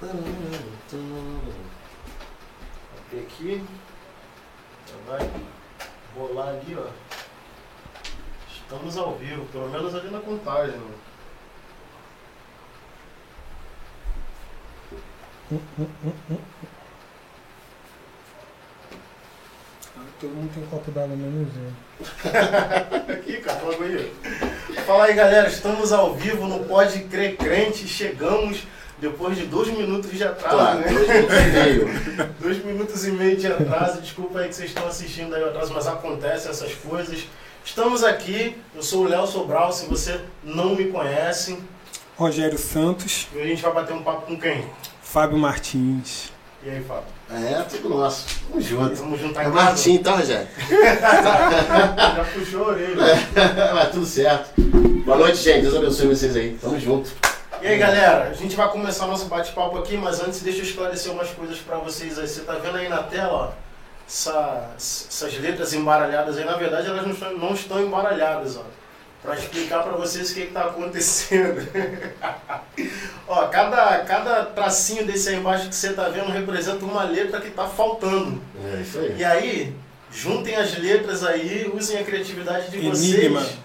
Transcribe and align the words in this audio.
Abrir 0.00 0.14
aqui. 3.20 3.64
Já 4.86 4.94
vai 5.10 5.28
rolar 6.16 6.50
ali, 6.50 6.78
ó. 6.78 6.86
Estamos 8.48 8.96
ao 8.96 9.16
vivo, 9.16 9.44
pelo 9.46 9.68
menos 9.68 9.96
ali 9.96 10.08
na 10.10 10.20
contagem. 10.20 10.76
Né? 10.76 10.94
Todo 20.20 20.30
mundo 20.30 20.54
tem 20.54 20.64
copo 20.66 20.92
d'água 20.92 21.16
menos 21.16 21.48
eu. 21.56 21.72
Aqui, 23.14 23.38
cara, 23.38 23.62
logo 23.62 23.82
aí. 23.82 24.14
Fala 24.86 25.06
aí, 25.06 25.14
galera. 25.14 25.48
Estamos 25.48 25.92
ao 25.92 26.14
vivo 26.14 26.46
no 26.46 26.64
Pode 26.66 27.00
Crer 27.04 27.36
Crente. 27.36 27.88
Chegamos 27.88 28.64
depois 29.00 29.36
de 29.36 29.44
dois 29.46 29.68
minutos 29.68 30.10
de 30.10 30.24
atraso, 30.24 30.56
Claro, 30.56 30.78
né? 30.80 30.88
dois 30.88 31.08
minutos 31.08 31.36
e 31.36 31.50
meio. 31.50 32.28
Dois 32.40 32.64
minutos 32.64 33.06
e 33.06 33.10
meio 33.12 33.36
de 33.36 33.46
atraso. 33.46 34.00
Desculpa 34.00 34.40
aí 34.40 34.48
que 34.48 34.54
vocês 34.56 34.70
estão 34.70 34.86
assistindo 34.86 35.34
aí 35.34 35.42
atraso, 35.44 35.72
mas 35.72 35.86
acontecem 35.86 36.50
essas 36.50 36.72
coisas. 36.74 37.24
Estamos 37.64 38.02
aqui. 38.02 38.56
Eu 38.74 38.82
sou 38.82 39.04
o 39.04 39.08
Léo 39.08 39.26
Sobral. 39.26 39.72
Se 39.72 39.86
você 39.86 40.20
não 40.42 40.74
me 40.74 40.86
conhece, 40.88 41.58
Rogério 42.16 42.58
Santos, 42.58 43.28
e 43.34 43.40
a 43.40 43.44
gente 43.46 43.62
vai 43.62 43.72
bater 43.72 43.94
um 43.94 44.02
papo 44.02 44.22
com 44.26 44.38
quem? 44.38 44.64
Fábio 45.02 45.38
Martins. 45.38 46.32
E 46.64 46.70
aí, 46.70 46.82
Fábio? 46.82 47.04
É, 47.30 47.62
tudo 47.62 47.90
nosso. 47.90 48.26
Tamo 48.48 48.60
junto. 48.60 48.94
Vamos 48.96 49.20
juntar 49.20 49.44
É? 49.44 49.48
Martim, 49.48 49.92
então, 49.94 50.16
Rogério? 50.16 50.48
Já 50.68 52.26
puxou 52.34 52.64
a 52.64 52.66
orelha. 52.68 52.96
Mas 53.74 53.90
tudo 53.90 54.06
certo. 54.06 54.60
Boa 55.04 55.18
noite, 55.18 55.36
gente. 55.38 55.62
Deus 55.62 55.76
abençoe 55.76 56.08
vocês 56.08 56.34
aí. 56.34 56.58
Tamo 56.60 56.80
junto. 56.80 57.10
E 57.60 57.66
aí 57.66 57.78
galera, 57.78 58.28
a 58.30 58.34
gente 58.34 58.54
vai 58.54 58.68
começar 58.70 59.06
nosso 59.06 59.26
bate-papo 59.26 59.78
aqui, 59.78 59.96
mas 59.96 60.20
antes 60.20 60.40
deixa 60.42 60.58
eu 60.60 60.64
esclarecer 60.64 61.10
umas 61.12 61.30
coisas 61.30 61.58
pra 61.58 61.76
vocês 61.78 62.18
aí. 62.18 62.26
Você 62.28 62.42
tá 62.42 62.54
vendo 62.54 62.76
aí 62.76 62.88
na 62.88 63.02
tela, 63.02 63.32
ó, 63.32 63.50
essa- 64.06 64.70
essas 64.76 65.38
letras 65.38 65.72
embaralhadas 65.74 66.38
aí, 66.38 66.44
na 66.44 66.56
verdade 66.56 66.86
elas 66.88 67.04
não 67.04 67.12
estão, 67.12 67.36
não 67.36 67.54
estão 67.54 67.80
embaralhadas, 67.80 68.56
ó. 68.56 68.62
Pra 69.20 69.34
explicar 69.34 69.82
pra 69.82 69.92
vocês 69.96 70.30
o 70.30 70.34
que, 70.34 70.46
que 70.46 70.52
tá 70.52 70.66
acontecendo. 70.66 71.66
ó, 73.26 73.46
cada, 73.48 73.98
cada 74.04 74.44
tracinho 74.44 75.04
desse 75.04 75.30
aí 75.30 75.34
embaixo 75.36 75.68
que 75.68 75.74
você 75.74 75.92
tá 75.92 76.08
vendo 76.08 76.30
representa 76.30 76.84
uma 76.84 77.02
letra 77.02 77.40
que 77.40 77.50
tá 77.50 77.66
faltando. 77.66 78.40
É 78.72 78.80
isso 78.80 78.98
aí. 79.00 79.16
E 79.18 79.24
aí, 79.24 79.74
juntem 80.12 80.54
as 80.54 80.78
letras 80.78 81.24
aí, 81.24 81.68
usem 81.74 81.98
a 81.98 82.04
criatividade 82.04 82.70
de 82.70 82.78
Enigma. 82.78 83.40
vocês. 83.40 83.58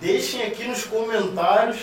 Deixem 0.00 0.42
aqui 0.44 0.64
nos 0.64 0.84
comentários. 0.84 1.76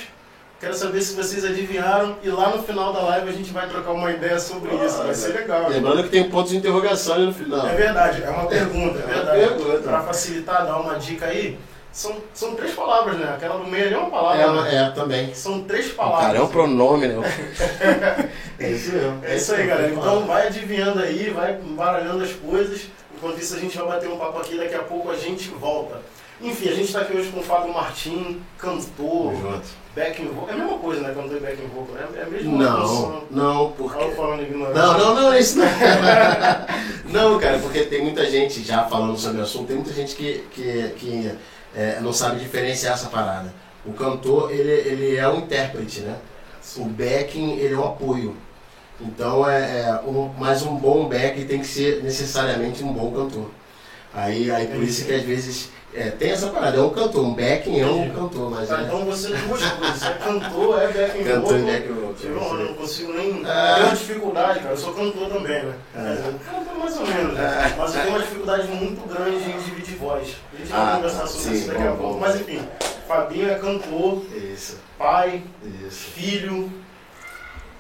Quero 0.62 0.76
saber 0.76 1.02
se 1.02 1.16
vocês 1.16 1.44
adivinharam. 1.44 2.18
E 2.22 2.30
lá 2.30 2.56
no 2.56 2.62
final 2.62 2.94
da 2.94 3.02
live 3.02 3.30
a 3.30 3.34
gente 3.34 3.52
vai 3.52 3.68
trocar 3.68 3.94
uma 3.94 4.12
ideia 4.12 4.40
sobre 4.40 4.76
isso. 4.76 4.98
Vai 4.98 5.16
ser 5.16 5.34
legal. 5.34 5.68
Lembrando 5.68 6.04
que 6.04 6.10
tem 6.10 6.30
pontos 6.30 6.52
de 6.52 6.58
interrogação 6.58 7.16
ali 7.16 7.26
no 7.26 7.34
final. 7.34 7.68
É 7.68 7.76
verdade, 7.76 8.22
é 8.22 8.30
uma 8.30 8.46
pergunta, 8.46 9.00
é 9.00 9.02
É 9.02 9.14
verdade. 9.16 9.40
pergunta. 9.40 9.80
Para 9.80 10.04
facilitar, 10.04 10.64
dar 10.68 10.78
uma 10.78 11.00
dica 11.00 11.26
aí. 11.26 11.58
São, 11.92 12.16
são 12.32 12.56
três 12.56 12.74
palavras, 12.76 13.18
né? 13.18 13.34
Aquela 13.36 13.58
do 13.58 13.66
meio 13.66 13.86
ali 13.86 13.94
é 13.96 13.98
uma 13.98 14.12
palavra. 14.12 14.70
É, 14.70 14.72
né? 14.72 14.86
é, 14.86 14.90
também. 14.92 15.34
São 15.34 15.64
três 15.64 15.92
palavras. 15.92 16.28
cara 16.28 16.38
é 16.38 16.42
um 16.42 16.48
pronome, 16.48 17.08
né? 17.08 17.16
É 18.60 18.70
isso 18.70 18.92
mesmo. 18.92 19.20
É 19.24 19.36
isso 19.36 19.56
aí, 19.56 19.66
galera. 19.66 19.92
Então 19.92 20.28
vai 20.28 20.46
adivinhando 20.46 21.00
aí, 21.00 21.32
vai 21.32 21.60
embaralhando 21.60 22.24
as 22.24 22.34
coisas. 22.34 22.84
Enquanto 23.18 23.40
isso, 23.40 23.56
a 23.56 23.60
gente 23.60 23.76
vai 23.76 23.88
bater 23.88 24.08
um 24.08 24.18
papo 24.18 24.38
aqui. 24.38 24.58
Daqui 24.58 24.76
a 24.76 24.84
pouco 24.84 25.10
a 25.10 25.16
gente 25.16 25.50
volta. 25.50 26.00
Enfim, 26.40 26.70
a 26.70 26.74
gente 26.74 26.86
está 26.86 27.02
aqui 27.02 27.18
hoje 27.18 27.30
com 27.32 27.40
o 27.40 27.44
Fábio 27.44 27.74
Martim, 27.74 28.40
cantor. 28.60 29.62
Backing 29.96 30.28
vocal. 30.28 30.50
É 30.50 30.54
a 30.54 30.58
mesma 30.58 30.78
coisa, 30.78 31.02
né? 31.02 31.14
Cantor 31.14 31.38
e 31.38 31.40
backing 31.40 31.68
vocal, 31.68 31.96
né? 31.96 32.08
É 32.16 32.24
a 32.24 32.30
mesma 32.30 32.58
Não, 32.58 32.88
função. 32.88 33.24
não, 33.32 33.72
porque. 33.74 34.00
Tava 34.00 34.12
falando 34.16 34.42
ignorante. 34.44 34.78
Não, 34.78 34.98
não, 34.98 35.16
não, 35.16 35.38
isso 35.38 35.58
não. 35.58 35.66
não, 37.12 37.40
cara, 37.40 37.60
porque 37.60 37.84
tem 37.84 38.02
muita 38.02 38.30
gente 38.30 38.64
já 38.64 38.84
falando 38.86 39.18
sobre 39.18 39.42
o 39.42 39.44
assunto, 39.44 39.68
tem 39.68 39.76
muita 39.76 39.94
gente 39.94 40.16
que, 40.16 40.44
que, 40.52 40.90
que 40.98 41.32
é, 41.76 42.00
não 42.02 42.14
sabe 42.14 42.40
diferenciar 42.40 42.94
essa 42.94 43.10
parada. 43.10 43.54
O 43.86 43.94
cantor, 43.94 44.52
ele, 44.52 44.72
ele 44.72 45.16
é 45.16 45.28
um 45.28 45.40
intérprete, 45.40 46.02
né? 46.02 46.16
O 46.78 46.86
backing, 46.86 47.58
ele 47.58 47.74
é 47.74 47.78
um 47.78 47.88
apoio. 47.88 48.36
Então, 49.00 49.50
é, 49.50 49.82
é 49.82 50.02
um, 50.06 50.32
mas 50.38 50.62
um 50.62 50.76
bom 50.76 51.08
back 51.08 51.44
tem 51.46 51.60
que 51.60 51.68
ser 51.68 52.04
necessariamente 52.04 52.84
um 52.84 52.94
bom 52.94 53.12
cantor. 53.12 53.50
Aí, 54.14 54.52
aí 54.52 54.68
por 54.68 54.84
isso 54.84 55.06
que 55.06 55.14
às 55.14 55.24
vezes 55.24 55.72
é, 55.94 56.10
tem 56.12 56.32
essa 56.32 56.48
parada, 56.48 56.78
é 56.78 56.82
um 56.82 56.90
cantor, 56.90 57.26
um 57.26 57.34
backing 57.34 57.80
é 57.80 57.86
um 57.86 58.10
cantor, 58.12 58.50
mas 58.52 58.70
Tá, 58.70 58.80
é 58.82 58.84
então 58.86 59.06
você 59.06 59.28
duas 59.30 59.62
coisas. 59.62 59.98
Você 60.00 60.08
é 60.08 60.14
cantor, 60.14 60.82
é 60.82 60.88
backing 60.88 61.24
cantor 61.24 61.42
vocal. 61.44 61.60
e 61.60 61.64
back 61.72 61.88
vocal. 61.90 62.16
Eu 62.24 62.36
não, 62.36 62.60
eu 62.60 62.66
não 62.68 62.74
consigo 62.76 63.14
nem. 63.14 63.44
Ah. 63.46 63.76
Eu 63.78 63.84
tenho 63.86 63.96
dificuldade, 63.98 64.60
cara. 64.60 64.72
Eu 64.74 64.78
sou 64.78 64.94
cantor 64.94 65.30
também, 65.30 65.64
né? 65.64 65.74
Ah. 65.96 66.18
Cantor 66.52 66.78
mais 66.80 66.98
ou 66.98 67.06
menos, 67.08 67.34
né? 67.34 67.76
Mas 67.78 67.96
eu 67.96 68.02
tenho 68.02 68.14
uma 68.16 68.20
dificuldade 68.24 68.68
muito 68.68 69.08
grande 69.08 69.52
em 69.52 69.58
dividir 69.60 69.96
voz. 69.98 70.38
A 70.54 70.58
gente 70.58 70.70
vai 70.72 70.80
Ah, 70.82 70.96
conversar 70.96 71.28
sobre 71.28 71.42
sim, 71.44 71.54
isso 71.54 71.68
daqui 71.68 71.84
a 71.84 71.92
bom, 71.92 71.98
pouco. 71.98 72.14
bom. 72.14 72.20
Mas 72.20 72.36
enfim, 72.42 72.62
Fabinho 73.08 73.50
é 73.52 73.56
cantor, 73.56 74.24
Isso, 74.34 74.78
pai, 74.98 75.44
isso. 75.86 76.00
filho. 76.12 76.72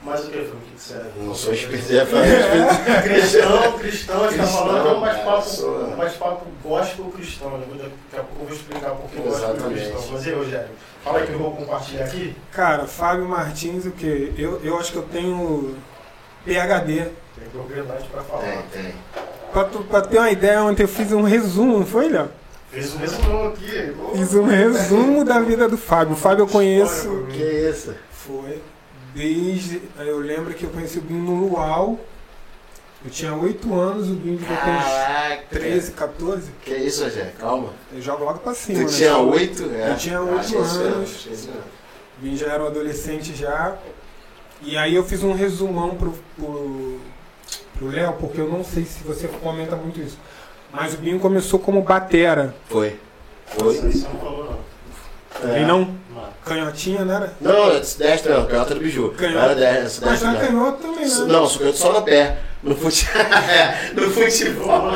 Mais 0.03 0.21
o 0.25 0.29
que, 0.29 0.37
Fabinho? 0.39 0.55
O 0.55 0.59
que 0.75 0.81
você 0.81 0.93
é? 0.95 1.11
Não 1.17 1.35
sou 1.35 1.53
espírito, 1.53 1.93
é 1.93 3.01
Cristão, 3.03 3.79
cristão, 3.79 4.23
a 4.23 4.27
gente 4.31 4.37
tá 4.37 4.43
Cristão, 4.43 4.47
falando 4.47 4.81
que 4.81 4.87
é 4.87 4.91
um 4.91 5.01
bate-papo 5.01 5.65
um 5.65 5.95
bate-papo 5.95 6.45
gospel 6.63 7.05
cristão. 7.15 7.57
Né? 7.57 7.65
Daqui 7.69 7.91
a 8.13 8.19
pouco 8.23 8.41
eu 8.41 8.45
vou 8.47 8.55
explicar 8.55 8.89
por 8.91 9.09
que 9.11 9.17
gospel 9.17 9.49
Exatamente. 9.53 9.79
cristão. 9.89 10.03
Mas 10.11 10.25
e 10.25 10.29
aí, 10.29 10.35
Rogério? 10.35 10.69
Fala 11.03 11.19
aí 11.19 11.27
que 11.27 11.33
eu 11.33 11.39
vou 11.39 11.55
compartilhar 11.55 12.05
aqui. 12.05 12.35
Cara, 12.51 12.87
Fábio 12.87 13.25
Martins, 13.27 13.85
o 13.85 13.91
quê? 13.91 14.31
Eu, 14.37 14.59
eu 14.63 14.77
acho 14.79 14.91
que 14.91 14.97
eu 14.97 15.03
tenho 15.03 15.75
PHD. 16.45 16.95
Tem 16.95 17.49
propriedade 17.51 18.07
pra 18.09 18.21
falar. 18.23 18.41
Tem, 18.71 18.83
tem. 18.83 18.93
Pra, 19.53 19.63
tu- 19.65 19.83
pra 19.83 20.01
ter 20.01 20.17
uma 20.17 20.31
ideia, 20.31 20.63
ontem 20.63 20.83
eu 20.83 20.87
fiz 20.87 21.11
um 21.11 21.21
resumo, 21.23 21.79
não 21.79 21.85
foi, 21.85 22.09
Léo? 22.09 22.29
Fez 22.71 22.93
o 22.95 22.99
mesmo 22.99 23.47
aqui. 23.49 23.93
Fiz 24.15 24.33
um 24.33 24.45
resumo 24.45 25.25
da 25.25 25.39
vida 25.41 25.67
do 25.67 25.77
Fábio. 25.77 26.13
O 26.13 26.17
Fábio 26.17 26.43
eu 26.43 26.47
conheço. 26.47 27.27
Que 27.29 27.43
isso? 27.69 27.93
Foi. 28.11 28.61
Desde. 29.13 29.81
Eu 29.99 30.19
lembro 30.19 30.53
que 30.53 30.63
eu 30.63 30.69
conheci 30.69 30.99
o 30.99 31.01
Binho 31.01 31.21
no 31.23 31.47
Luau. 31.47 31.99
Eu 33.03 33.09
tinha 33.09 33.33
8 33.33 33.73
anos, 33.73 34.09
o 34.09 34.13
Binho 34.13 34.37
devia 34.37 34.55
ter 34.57 34.69
uns 34.69 34.83
Caraca. 34.83 35.43
13, 35.49 35.91
14. 35.93 36.51
Que 36.63 36.75
isso, 36.75 37.03
Rogério? 37.03 37.31
Calma. 37.39 37.69
Eu 37.91 37.99
jogo 38.01 38.23
logo 38.23 38.39
pra 38.39 38.53
cima, 38.53 38.79
Tu 38.85 38.91
né? 38.91 38.97
tinha 38.97 39.17
oito? 39.17 39.71
É. 39.73 39.89
Eu 39.91 39.97
tinha 39.97 40.21
oito 40.21 40.39
Acho 40.39 40.49
que 40.51 40.55
é 40.55 40.59
anos. 40.59 41.27
é. 41.27 41.51
O 41.51 42.21
Binho 42.21 42.37
já 42.37 42.45
era 42.53 42.63
um 42.63 42.67
adolescente 42.67 43.35
já. 43.35 43.75
E 44.61 44.77
aí 44.77 44.93
eu 44.95 45.03
fiz 45.03 45.23
um 45.23 45.33
resumão 45.33 45.95
pro, 45.95 46.13
pro, 46.37 46.99
pro 47.75 47.87
Léo, 47.87 48.13
porque 48.19 48.39
eu 48.39 48.47
não 48.47 48.63
sei 48.63 48.85
se 48.85 49.03
você 49.03 49.27
comenta 49.27 49.75
muito 49.75 49.99
isso. 49.99 50.19
Mas 50.71 50.93
o 50.93 50.97
Binho 50.97 51.19
começou 51.19 51.59
como 51.59 51.81
batera. 51.81 52.53
Foi. 52.69 52.99
Foi? 53.47 53.81
Não 53.81 54.19
falou, 54.19 54.61
não. 55.43 55.57
E 55.57 55.65
não? 55.65 55.79
Não. 55.79 56.00
Canhotinha, 56.45 57.05
não 57.05 57.15
era? 57.15 57.33
Não, 57.39 57.71
é 57.71 57.79
destra 57.79 58.37
não, 58.39 58.45
canhota 58.47 58.73
do 58.73 58.79
biju. 58.81 59.13
Canhota. 59.17 59.45
Era 59.45 59.55
destra, 59.55 60.09
Mas 60.09 60.19
destra 60.21 60.27
já 60.27 60.31
não. 60.33 60.39
canhoto 60.47 60.77
também, 60.81 61.07
né? 61.07 61.25
Não, 61.27 61.47
só 61.47 61.59
canhoto 61.59 61.77
só 61.77 61.93
no 61.93 62.01
pé. 62.01 62.37
No 62.63 62.75
fute... 62.75 63.07
no 63.95 64.09
futebol. 64.11 64.91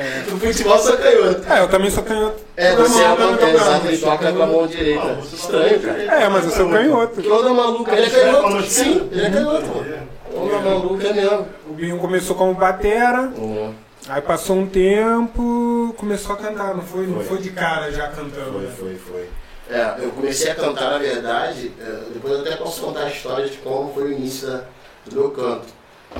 É. 0.00 0.30
No 0.30 0.38
futebol 0.38 0.78
só 0.78 0.96
canhoto. 0.96 1.52
É, 1.52 1.60
eu 1.60 1.68
também 1.68 1.90
sou 1.90 2.02
canhoto. 2.02 2.40
É, 2.56 2.70
Toda 2.72 2.88
você 2.88 3.02
é 3.02 3.06
uma 3.08 3.16
toda 3.36 3.50
exato, 3.50 3.70
mão. 3.70 3.86
ele 3.86 3.98
toca 3.98 4.32
com 4.32 4.42
a 4.42 4.46
mão 4.46 4.66
direita. 4.66 5.04
Não, 5.04 5.14
você 5.16 5.36
Estranho, 5.36 5.80
cara. 5.80 6.02
É, 6.02 6.28
mas 6.28 6.44
eu 6.44 6.50
sou 6.50 6.70
canhoto. 6.70 7.20
Que 7.22 7.28
onda 7.28 7.50
maluca. 7.52 7.94
Ele 7.94 8.06
é 8.06 8.10
canhoto. 8.10 8.62
Sim, 8.62 9.08
ele 9.12 9.26
é 9.26 9.30
canhoto. 9.30 9.84
É. 9.86 10.36
Onda 10.36 10.58
maluca 10.60 11.06
é 11.08 11.12
mesmo. 11.12 11.46
O 11.68 11.72
Binho 11.74 11.98
começou 11.98 12.34
como 12.36 12.54
batera, 12.54 13.30
Hum, 13.36 13.72
aí 14.08 14.22
passou 14.22 14.56
um 14.56 14.66
tempo, 14.66 15.94
começou 15.98 16.34
a 16.34 16.38
cantar, 16.38 16.74
não 16.74 16.82
foi? 16.82 17.06
Não 17.06 17.16
Foi. 17.16 17.24
foi 17.24 17.38
de 17.38 17.50
cara 17.50 17.92
já 17.92 18.08
cantando. 18.08 18.52
Foi, 18.52 18.62
né? 18.62 18.72
foi, 18.78 18.96
foi. 18.96 19.28
É, 19.70 20.04
eu 20.04 20.10
comecei 20.10 20.50
a 20.50 20.54
cantar, 20.54 20.90
na 20.90 20.98
verdade, 20.98 21.72
é, 21.80 22.02
depois 22.12 22.34
eu 22.34 22.40
até 22.40 22.56
posso 22.56 22.80
contar 22.82 23.04
a 23.04 23.10
história 23.10 23.48
de 23.48 23.56
como 23.58 23.92
foi 23.94 24.04
o 24.04 24.12
início 24.12 24.48
da- 24.48 24.64
do 25.06 25.14
meu 25.16 25.30
canto. 25.30 25.66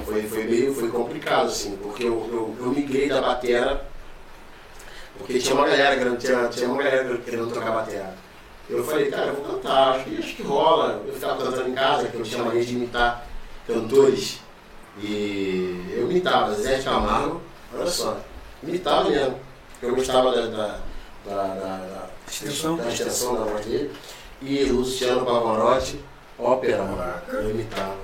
Foi, 0.06 0.22
foi 0.22 0.44
meio 0.44 0.74
foi 0.74 0.88
complicado, 0.90 1.46
assim, 1.48 1.76
porque 1.82 2.04
eu, 2.04 2.28
eu, 2.32 2.56
eu 2.58 2.66
migrei 2.70 3.08
da 3.08 3.20
batera, 3.20 3.84
porque 5.18 5.38
tinha 5.38 5.54
uma 5.54 5.66
galera, 5.66 5.96
querendo- 5.96 6.18
tinha, 6.18 6.48
tinha 6.48 6.68
uma 6.68 6.82
galera 6.82 7.18
querendo 7.18 7.52
tocar 7.52 7.72
batera. 7.72 8.14
Eu 8.70 8.82
falei, 8.84 9.10
cara, 9.10 9.26
eu 9.26 9.34
vou 9.34 9.44
cantar, 9.44 9.96
acho 9.96 10.04
que, 10.04 10.18
acho 10.18 10.36
que 10.36 10.42
rola. 10.42 11.02
Eu 11.06 11.12
ficava 11.12 11.44
cantando 11.44 11.68
em 11.68 11.74
casa, 11.74 12.08
que 12.08 12.14
eu 12.16 12.22
tinha 12.22 12.42
mania 12.42 12.64
de 12.64 12.74
imitar 12.74 13.26
cantores. 13.66 14.38
E 14.98 15.94
eu 15.96 16.10
imitava 16.10 16.54
Zé 16.54 16.76
de 16.76 16.84
Camargo, 16.84 17.42
olha 17.74 17.86
só, 17.86 18.18
imitava 18.62 19.10
mesmo. 19.10 19.38
Eu 19.82 19.94
gostava 19.94 20.30
da, 20.32 20.46
da, 20.46 20.78
da, 21.26 21.54
da 21.54 22.08
Extensão. 22.36 22.76
da 22.76 22.88
extensão 22.88 23.34
da 23.34 23.44
voz 23.44 23.66
dele. 23.66 23.92
E 24.40 24.64
Luciano 24.64 25.24
Pavarotti, 25.24 26.00
ópera, 26.38 26.82
mano. 26.82 27.14
Eu 27.32 27.50
imitava. 27.50 27.94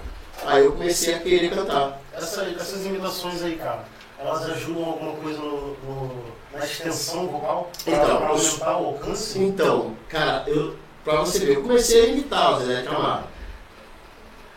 Aí 0.45 0.65
eu 0.65 0.73
comecei 0.73 1.15
a 1.15 1.19
querer 1.21 1.51
cantar. 1.51 2.01
Essa- 2.13 2.45
essas 2.45 2.85
imitações 2.87 3.43
aí, 3.43 3.57
cara, 3.57 3.85
elas 4.19 4.45
ajudam 4.51 4.85
alguma 4.85 5.13
coisa 5.17 5.39
no, 5.39 5.69
no- 5.85 6.25
na 6.53 6.65
extensão 6.65 7.27
vocal? 7.27 7.71
Pra, 7.85 7.93
Então, 7.95 8.17
pra 8.19 8.29
aumentar 8.29 8.79
o 8.79 8.87
alcance? 8.87 9.39
Então, 9.39 9.97
cara, 10.09 10.45
eu, 10.47 10.77
pra 11.05 11.21
você 11.21 11.39
ver, 11.41 11.57
eu 11.57 11.63
comecei 11.63 12.03
a 12.03 12.07
imitar 12.09 12.55
o 12.61 12.65
Zé 12.67 12.83
Camargo. 12.83 13.29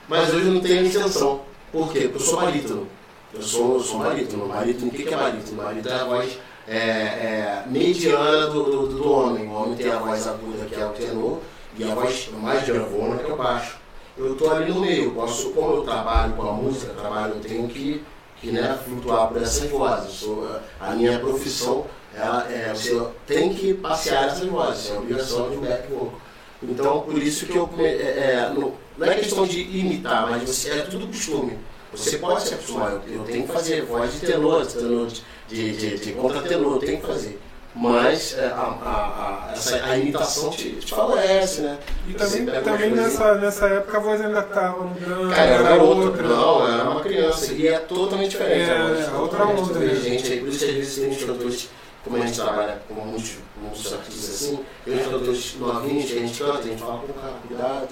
Mas 0.07 0.33
hoje 0.33 0.47
eu 0.47 0.53
não 0.53 0.61
tenho 0.61 0.85
intenção. 0.85 1.41
Por 1.71 1.91
quê? 1.91 2.01
Porque 2.09 2.17
eu 2.17 2.19
sou 2.19 2.41
barítono. 2.41 2.87
Eu 3.33 3.41
sou, 3.41 3.75
eu 3.75 3.79
sou 3.81 3.99
barítono. 3.99 4.47
Barítono, 4.47 4.87
o 4.87 4.91
que 4.93 5.03
que 5.03 5.13
é 5.13 5.17
barítono? 5.17 5.63
Barítono 5.63 5.95
é 5.95 5.99
a 6.01 6.03
voz 6.03 6.37
é, 6.71 6.77
é, 6.77 7.63
mediana 7.67 8.47
do, 8.47 8.63
do, 8.63 8.87
do 8.87 9.11
homem. 9.11 9.45
O 9.45 9.51
homem 9.51 9.75
tem 9.75 9.91
a 9.91 9.99
voz 9.99 10.25
aguda, 10.25 10.65
que 10.65 10.75
é 10.75 10.85
o 10.85 10.89
tenor, 10.89 11.39
e 11.77 11.83
a 11.83 11.93
voz 11.93 12.29
mais 12.41 12.65
gravona, 12.65 13.17
que 13.17 13.29
é 13.29 13.33
o 13.33 13.35
baixo. 13.37 13.77
Eu 14.17 14.33
estou 14.33 14.51
ali 14.51 14.71
no 14.71 14.79
meio. 14.79 15.11
Posso, 15.11 15.49
como 15.51 15.75
eu 15.75 15.83
trabalho 15.83 16.33
com 16.33 16.43
a 16.43 16.53
música, 16.53 16.93
trabalho, 16.93 17.33
eu 17.35 17.41
tenho 17.41 17.67
que, 17.67 18.01
que 18.37 18.51
né, 18.51 18.79
flutuar 18.85 19.27
por 19.27 19.41
essas 19.41 19.69
vozes. 19.69 20.13
Sou, 20.13 20.47
a 20.79 20.91
minha 20.91 21.19
profissão, 21.19 21.85
ela, 22.15 22.49
é, 22.49 22.73
você 22.73 23.01
tem 23.27 23.53
que 23.53 23.73
passear 23.73 24.27
essas 24.27 24.47
vozes. 24.47 24.91
É 24.91 24.95
a 24.95 24.99
obrigação 24.99 25.49
de 25.49 25.57
um 25.57 25.61
back 25.61 25.91
vocal. 25.91 26.13
Então, 26.63 27.01
por 27.01 27.17
isso 27.17 27.47
que 27.47 27.57
eu. 27.57 27.69
É, 27.79 27.83
é, 27.83 28.53
não, 28.55 28.73
não 28.97 29.07
é 29.07 29.15
questão 29.15 29.45
de 29.45 29.61
imitar, 29.61 30.29
mas 30.29 30.43
você, 30.43 30.69
é 30.69 30.81
tudo 30.83 31.07
costume. 31.07 31.57
Você 31.91 32.17
pode 32.17 32.43
se 32.43 32.53
acostumar. 32.53 32.91
Eu, 32.91 33.01
eu 33.15 33.23
tenho 33.23 33.45
que 33.45 33.51
fazer 33.51 33.83
voz 33.83 34.13
de 34.13 34.19
tenor, 34.19 34.65
tenor, 34.65 35.07
de, 35.07 35.23
de, 35.55 35.97
de 35.97 36.11
contratenor, 36.13 36.73
eu 36.73 36.79
tenho 36.79 37.01
que 37.01 37.07
fazer. 37.07 37.39
Mas 37.73 38.37
é, 38.37 38.47
a, 38.47 38.77
a, 38.83 39.47
a, 39.49 39.51
essa, 39.53 39.85
a 39.85 39.97
imitação 39.97 40.49
te, 40.49 40.71
te 40.71 40.93
favorece, 40.93 41.61
né? 41.61 41.77
E 42.05 42.13
também, 42.13 42.45
também 42.61 42.91
nessa, 42.91 43.35
nessa 43.35 43.65
época 43.67 43.97
a 43.97 43.99
voz 44.01 44.19
ainda 44.19 44.39
estava 44.39 44.83
mudando. 44.83 45.33
Cara, 45.33 45.49
era 45.49 45.63
garoto, 45.63 46.01
outra. 46.01 46.27
não, 46.27 46.67
era 46.67 46.89
uma 46.89 46.99
criança. 46.99 47.53
E 47.53 47.67
é 47.67 47.79
totalmente 47.79 48.31
diferente. 48.31 48.69
É, 48.69 48.77
a 48.77 48.87
voz, 48.87 49.13
outra 49.13 49.45
onda. 49.45 49.79
Né? 49.79 49.95
Gente, 49.95 50.37
por 50.37 50.49
isso 50.49 50.65
que 50.65 50.71
às 50.71 50.77
vezes 50.77 50.95
tem 50.95 51.09
uns 51.11 51.23
cantores, 51.23 51.69
como 52.03 52.17
a 52.17 52.19
gente 52.19 52.35
trabalha 52.35 52.81
com 52.89 52.93
muitos, 52.93 53.37
muitos 53.61 53.93
artistas 53.93 54.29
assim, 54.35 54.59
tem 54.83 54.95
uns 54.95 55.07
cantores 55.07 55.55
novinhos 55.57 56.11
que 56.11 56.17
a 56.17 56.21
gente 56.21 56.39
canta, 56.39 56.59
a 56.59 56.61
gente 56.63 56.81
fala, 56.81 56.97
pô, 56.97 57.13
cara, 57.13 57.33
cuidado 57.47 57.87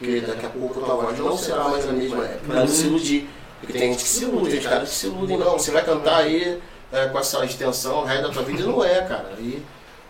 porque 0.00 0.20
daqui 0.20 0.46
a 0.46 0.48
pouco 0.48 0.80
a 0.80 0.82
tua 0.82 0.94
voz 0.94 1.18
não 1.18 1.36
será 1.36 1.64
mais 1.64 1.86
a 1.86 1.92
mesma, 1.92 2.24
é 2.24 2.38
para 2.46 2.60
não 2.60 2.66
se 2.66 2.86
iludir. 2.86 3.28
Porque 3.60 3.74
tem 3.74 3.92
gente 3.92 4.02
que 4.02 4.08
se 4.08 4.24
ilude, 4.24 4.50
tem 4.52 4.62
caras 4.62 4.88
que 4.88 4.94
se 4.94 5.06
iludem, 5.08 5.36
não, 5.36 5.52
você 5.52 5.70
vai 5.70 5.84
cantar 5.84 6.20
aí 6.20 6.58
é, 6.92 7.06
com 7.06 7.18
essa 7.18 7.44
extensão 7.44 8.00
o 8.00 8.04
resto 8.04 8.28
da 8.28 8.32
tua 8.32 8.42
vida, 8.42 8.64
não 8.64 8.84
é, 8.84 9.02
cara. 9.02 9.34
Aí, 9.36 9.62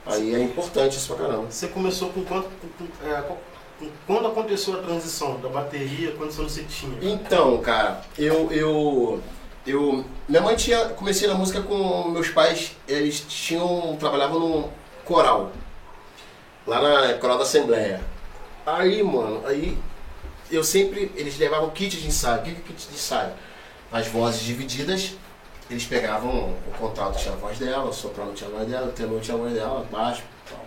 aí 0.06 0.35
é 0.35 0.43
importante 0.43 0.97
isso 0.97 1.15
pra 1.15 1.27
caramba. 1.27 1.50
Você 1.50 1.69
começou 1.69 2.11
com 2.11 2.25
quanto. 2.25 2.49
Com, 2.49 3.09
é, 3.09 3.21
com, 3.23 3.37
quando 4.06 4.29
aconteceu 4.29 4.75
a 4.75 4.82
transição 4.82 5.41
da 5.41 5.49
bateria, 5.49 6.12
quando 6.12 6.32
você 6.32 6.62
tinha? 6.65 6.99
Então, 7.00 7.59
cara, 7.59 8.03
eu. 8.19 8.50
eu 8.53 9.23
eu, 9.67 10.05
minha 10.27 10.41
mãe 10.41 10.56
tinha, 10.56 10.88
comecei 10.88 11.29
na 11.29 11.35
música 11.35 11.61
com 11.61 12.09
meus 12.09 12.31
pais, 12.31 12.73
eles 12.88 13.21
tinham, 13.21 13.94
trabalhavam 14.00 14.41
no 14.41 14.71
coral, 15.05 15.53
lá 16.67 16.81
na 16.81 17.15
coral 17.19 17.37
da 17.37 17.43
Assembleia. 17.43 18.00
Aí, 18.65 19.03
mano, 19.03 19.43
aí 19.47 19.77
eu 20.50 20.65
sempre. 20.65 21.11
Eles 21.15 21.38
levavam 21.38 21.71
kit 21.71 22.00
de 22.00 22.06
ensaio. 22.06 22.41
O 22.41 22.44
que 22.44 22.50
é 22.50 22.55
kit 22.55 22.88
de 22.88 22.94
ensaio? 22.94 23.32
As 23.91 24.06
vozes 24.06 24.43
divididas, 24.43 25.15
eles 25.70 25.84
pegavam 25.84 26.31
o 26.67 26.78
contrato 26.78 27.19
tinha 27.19 27.32
a 27.32 27.37
voz 27.37 27.58
dela, 27.58 27.84
o 27.84 27.93
soprano 27.93 28.32
tinha 28.32 28.50
a 28.50 28.52
voz 28.52 28.69
dela, 28.69 28.88
o 28.88 28.93
tenor 28.93 29.20
tinha 29.20 29.37
a 29.37 29.40
voz 29.40 29.52
dela, 29.52 29.87
baixo 29.90 30.22
tal. 30.49 30.64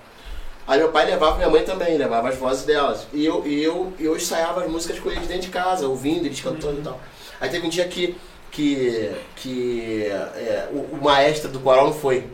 Aí 0.65 0.79
meu 0.79 0.91
pai 0.91 1.05
levava, 1.05 1.35
minha 1.35 1.50
mãe 1.50 1.63
também, 1.63 1.97
levava 1.97 2.29
as 2.29 2.38
vozes 2.38 2.63
delas. 2.63 3.05
E 3.11 3.25
eu, 3.25 3.45
e 3.45 3.61
eu, 3.61 3.94
eu 4.00 4.15
ensaiava 4.15 4.63
as 4.63 4.71
músicas 4.71 5.00
com 5.00 5.11
eles 5.11 5.27
dentro 5.27 5.44
de 5.44 5.50
casa, 5.50 5.88
ouvindo, 5.88 6.25
eles 6.25 6.39
cantando 6.39 6.79
e 6.79 6.83
tal. 6.83 7.00
Aí 7.41 7.50
teve 7.50 7.67
um 7.67 7.69
dia 7.69 7.85
que, 7.85 8.15
que, 8.50 9.11
que 9.35 10.05
é, 10.07 10.69
o, 10.71 10.95
o 10.95 11.03
maestro 11.03 11.51
do 11.51 11.59
coral 11.59 11.88
não 11.88 11.94
foi. 11.94 12.25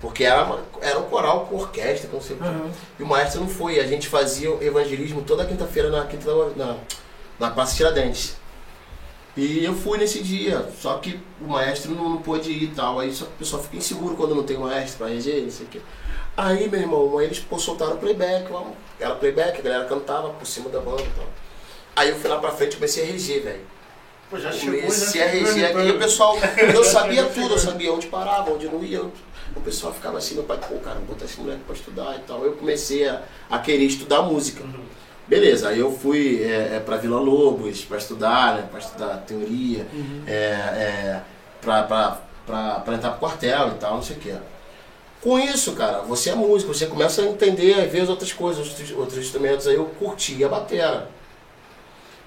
Porque 0.00 0.24
era, 0.24 0.44
uma, 0.44 0.60
era 0.80 0.98
um 0.98 1.04
coral 1.04 1.46
com 1.46 1.56
orquestra, 1.56 2.08
com 2.08 2.20
sei 2.20 2.36
uhum. 2.36 2.70
E 2.98 3.02
o 3.02 3.06
maestro 3.06 3.40
não 3.40 3.48
foi. 3.48 3.80
A 3.80 3.86
gente 3.86 4.08
fazia 4.08 4.48
evangelismo 4.62 5.22
toda 5.22 5.44
quinta-feira 5.44 5.90
na, 5.90 6.06
quinta, 6.06 6.30
na, 6.56 6.76
na 7.38 7.50
Praça 7.50 7.76
Tiradentes. 7.76 8.36
E 9.38 9.64
eu 9.64 9.72
fui 9.74 9.98
nesse 9.98 10.20
dia, 10.20 10.68
só 10.80 10.98
que 10.98 11.20
o 11.40 11.46
maestro 11.48 11.92
não, 11.92 12.08
não 12.08 12.18
pôde 12.18 12.50
ir 12.50 12.64
e 12.64 12.66
tal. 12.68 12.98
Aí 12.98 13.12
só, 13.12 13.24
o 13.24 13.28
pessoal 13.38 13.62
fica 13.62 13.76
inseguro 13.76 14.16
quando 14.16 14.34
não 14.34 14.42
tem 14.42 14.58
maestro 14.58 14.98
pra 14.98 15.06
reger, 15.06 15.42
não 15.42 15.50
sei 15.50 15.66
o 15.66 15.68
quê. 15.68 15.80
Aí, 16.36 16.68
meu 16.68 16.80
irmão, 16.80 17.20
eles 17.20 17.38
pô, 17.38 17.58
soltaram 17.58 17.96
playback, 17.98 18.50
vamos. 18.50 18.74
Era 18.98 19.14
playback, 19.14 19.60
a 19.60 19.62
galera 19.62 19.84
cantava 19.84 20.30
por 20.30 20.46
cima 20.46 20.68
da 20.70 20.80
banda 20.80 21.02
e 21.02 21.10
tal. 21.10 21.26
Aí 21.94 22.08
eu 22.10 22.16
fui 22.16 22.28
lá 22.28 22.38
pra 22.38 22.50
frente 22.50 22.72
e 22.72 22.76
comecei 22.76 23.04
a 23.04 23.06
reger, 23.06 23.44
velho. 23.44 23.60
Pô, 24.28 24.38
já 24.38 24.50
chegou, 24.52 24.80
comecei 24.80 25.20
já 25.20 25.26
a 25.26 25.30
reger 25.30 25.70
aqui. 25.70 25.86
E 25.86 25.90
o 25.92 25.98
pessoal, 25.98 26.36
eu 26.74 26.84
sabia 26.84 27.24
tudo, 27.30 27.54
eu 27.54 27.58
sabia 27.58 27.92
onde 27.92 28.08
parava, 28.08 28.50
onde 28.50 28.66
não 28.66 28.82
ia 28.82 29.02
o 29.56 29.60
pessoal 29.60 29.92
ficava 29.92 30.18
assim, 30.18 30.34
meu 30.34 30.44
pai, 30.44 30.58
pô, 30.58 30.76
cara, 30.78 30.98
botar 31.00 31.24
esse 31.24 31.38
moleque 31.40 31.62
pra 31.64 31.74
estudar 31.74 32.16
e 32.16 32.20
tal. 32.20 32.44
Eu 32.44 32.52
comecei 32.52 33.08
a, 33.08 33.22
a 33.50 33.58
querer 33.58 33.84
estudar 33.84 34.22
música. 34.22 34.62
Uhum. 34.62 34.84
Beleza, 35.28 35.68
aí 35.68 35.78
eu 35.78 35.92
fui 35.92 36.42
é, 36.42 36.76
é, 36.76 36.82
pra 36.84 36.96
Vila 36.96 37.20
Lobos 37.20 37.84
pra 37.84 37.98
estudar, 37.98 38.54
né? 38.54 38.68
Pra 38.70 38.80
estudar 38.80 39.18
teoria, 39.26 39.86
uhum. 39.92 40.22
é, 40.26 40.32
é, 40.32 41.22
pra 41.60 42.94
entrar 42.94 43.10
pro 43.10 43.20
quartel 43.20 43.68
e 43.68 43.74
tal, 43.74 43.96
não 43.96 44.02
sei 44.02 44.16
o 44.16 44.20
que. 44.20 44.34
Com 45.20 45.38
isso, 45.38 45.72
cara, 45.72 45.98
você 45.98 46.30
é 46.30 46.34
músico, 46.34 46.72
você 46.72 46.86
começa 46.86 47.20
a 47.20 47.26
entender, 47.26 47.74
a 47.74 47.84
ver 47.84 48.02
as 48.02 48.08
outras 48.08 48.32
coisas, 48.32 48.66
outros, 48.68 48.90
outros 48.92 49.18
instrumentos. 49.18 49.66
Aí 49.66 49.74
eu 49.74 49.84
curti 49.98 50.42
a 50.42 50.48
batera. 50.48 51.10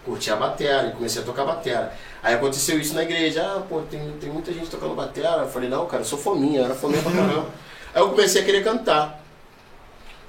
Curti 0.06 0.30
a 0.30 0.36
batera 0.36 0.90
e 0.90 0.92
comecei 0.92 1.22
a 1.22 1.26
tocar 1.26 1.46
batera. 1.46 1.94
Aí 2.22 2.36
aconteceu 2.36 2.80
isso 2.80 2.94
na 2.94 3.02
igreja, 3.02 3.44
ah, 3.44 3.62
pô, 3.62 3.82
tem, 3.82 4.12
tem 4.20 4.30
muita 4.30 4.54
gente 4.54 4.70
tocando 4.70 4.94
batera. 4.94 5.44
Eu 5.44 5.50
falei, 5.50 5.70
não, 5.70 5.88
cara, 5.88 6.02
eu 6.02 6.06
sou 6.06 6.20
fominha, 6.20 6.60
eu 6.60 6.66
era 6.66 6.76
fominha 6.76 7.02
pra 7.02 7.12
caramba. 7.12 7.48
Aí 7.94 8.02
eu 8.02 8.10
comecei 8.10 8.42
a 8.42 8.46
querer 8.46 8.64
cantar. 8.64 9.21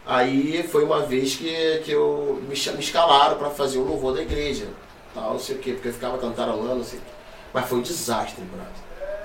Aí 0.05 0.63
foi 0.65 0.85
uma 0.85 1.01
vez 1.01 1.37
que, 1.37 1.83
que 1.85 1.93
eu 1.93 2.43
me, 2.43 2.49
me 2.49 2.81
escalaram 2.81 3.39
para 3.39 3.51
fazer 3.51 3.79
o 3.79 3.85
louvor 3.85 4.15
da 4.15 4.23
igreja. 4.23 4.67
Tal, 5.15 5.33
não 5.33 5.39
sei 5.39 5.57
o 5.57 5.59
quê, 5.59 5.73
porque 5.73 5.89
eu 5.89 5.93
ficava 5.93 6.19
cantarolando, 6.19 6.77
não 6.77 6.85
sei 6.85 6.99
o 6.99 7.03
quê. 7.03 7.09
Mas 7.53 7.69
foi 7.69 7.79
um 7.79 7.83
desastre, 7.83 8.43
brother. 8.45 8.73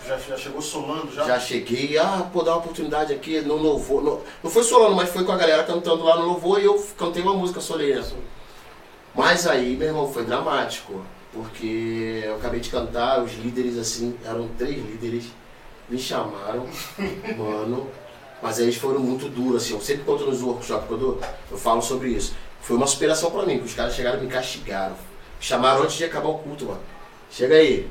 Já, 0.06 0.18
já, 0.18 0.38
chegou 0.38 0.62
solando 0.62 1.12
já? 1.12 1.26
Já 1.26 1.40
cheguei, 1.40 1.98
ah, 1.98 2.30
pô, 2.32 2.42
dar 2.42 2.52
uma 2.52 2.60
oportunidade 2.60 3.14
aqui 3.14 3.42
no 3.42 3.56
louvor. 3.56 4.04
No, 4.04 4.22
não 4.44 4.52
foi 4.52 4.64
solando, 4.64 4.96
mas 4.96 5.10
foi 5.10 5.24
com 5.24 5.32
a 5.32 5.38
galera 5.38 5.64
cantando 5.64 6.04
lá 6.04 6.18
no 6.18 6.26
louvor 6.26 6.62
e 6.62 6.66
eu 6.66 6.82
cantei 6.98 7.22
uma 7.22 7.34
música 7.34 7.60
soleira. 7.60 8.06
Mas 9.14 9.48
aí, 9.48 9.76
meu 9.76 9.88
irmão, 9.88 10.12
foi 10.12 10.24
dramático 10.24 11.04
porque 11.34 12.22
eu 12.26 12.36
acabei 12.36 12.60
de 12.60 12.70
cantar, 12.70 13.22
os 13.22 13.34
líderes 13.34 13.78
assim, 13.78 14.16
eram 14.26 14.48
três 14.58 14.78
líderes, 14.78 15.26
me 15.90 15.98
chamaram, 15.98 16.68
mano, 17.38 17.88
mas 18.42 18.58
aí 18.58 18.66
eles 18.66 18.78
foram 18.78 19.00
muito 19.00 19.30
duros, 19.30 19.64
assim, 19.64 19.74
eu 19.74 19.82
sempre 19.82 20.04
conto 20.04 20.26
nos 20.26 20.42
workshops 20.42 20.88
quando 20.88 21.02
eu, 21.02 21.22
eu 21.52 21.58
falo 21.58 21.82
sobre 21.82 22.10
isso. 22.10 22.36
Foi 22.62 22.76
uma 22.76 22.88
superação 22.88 23.32
pra 23.32 23.46
mim, 23.46 23.60
que 23.60 23.66
os 23.66 23.74
caras 23.74 23.96
chegaram 23.96 24.20
e 24.20 24.24
me 24.24 24.28
castigaram. 24.28 24.94
Me 24.94 25.46
chamaram 25.46 25.84
antes 25.84 25.96
de 25.96 26.06
acabar 26.06 26.30
o 26.30 26.40
culto, 26.40 26.66
mano. 26.66 26.82
Chega 27.32 27.56
aí. 27.56 27.90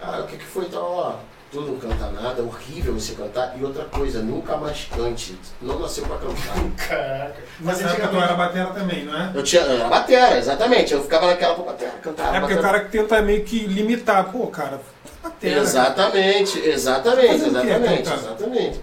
Ah, 0.00 0.20
o 0.20 0.26
que 0.26 0.36
que 0.36 0.44
foi 0.44 0.64
então, 0.64 0.82
ó? 0.82 1.14
tu 1.54 1.60
não 1.60 1.76
canta 1.76 2.10
nada, 2.10 2.42
é 2.42 2.44
horrível 2.44 2.94
você 2.94 3.14
cantar. 3.14 3.54
E 3.56 3.64
outra 3.64 3.84
coisa, 3.84 4.20
nunca 4.20 4.56
mais 4.56 4.88
cante. 4.94 5.38
Não 5.62 5.78
nasceu 5.78 6.04
pra 6.04 6.16
cantar. 6.16 6.54
Caraca. 6.88 7.42
Mas 7.60 7.78
você 7.78 7.84
época 7.84 8.08
tu 8.08 8.16
era 8.16 8.34
batera 8.34 8.66
também, 8.70 9.04
não 9.04 9.16
é? 9.16 9.30
Eu 9.34 9.42
tinha. 9.42 9.62
Eu 9.62 9.76
era 9.76 9.88
batera, 9.88 10.36
exatamente. 10.36 10.92
Eu 10.92 11.02
ficava 11.02 11.28
naquela, 11.28 11.54
pô, 11.54 11.62
batera, 11.62 11.92
cantava. 12.02 12.36
É 12.36 12.40
porque 12.40 12.54
batera. 12.54 12.60
o 12.60 12.62
cara 12.62 12.84
que 12.84 12.90
tenta 12.90 13.22
meio 13.22 13.44
que 13.44 13.66
limitar, 13.66 14.24
pô, 14.30 14.48
cara, 14.48 14.80
batera. 15.22 15.60
Exatamente, 15.60 16.58
exatamente, 16.58 17.44
exatamente, 17.44 18.12
exatamente. 18.12 18.80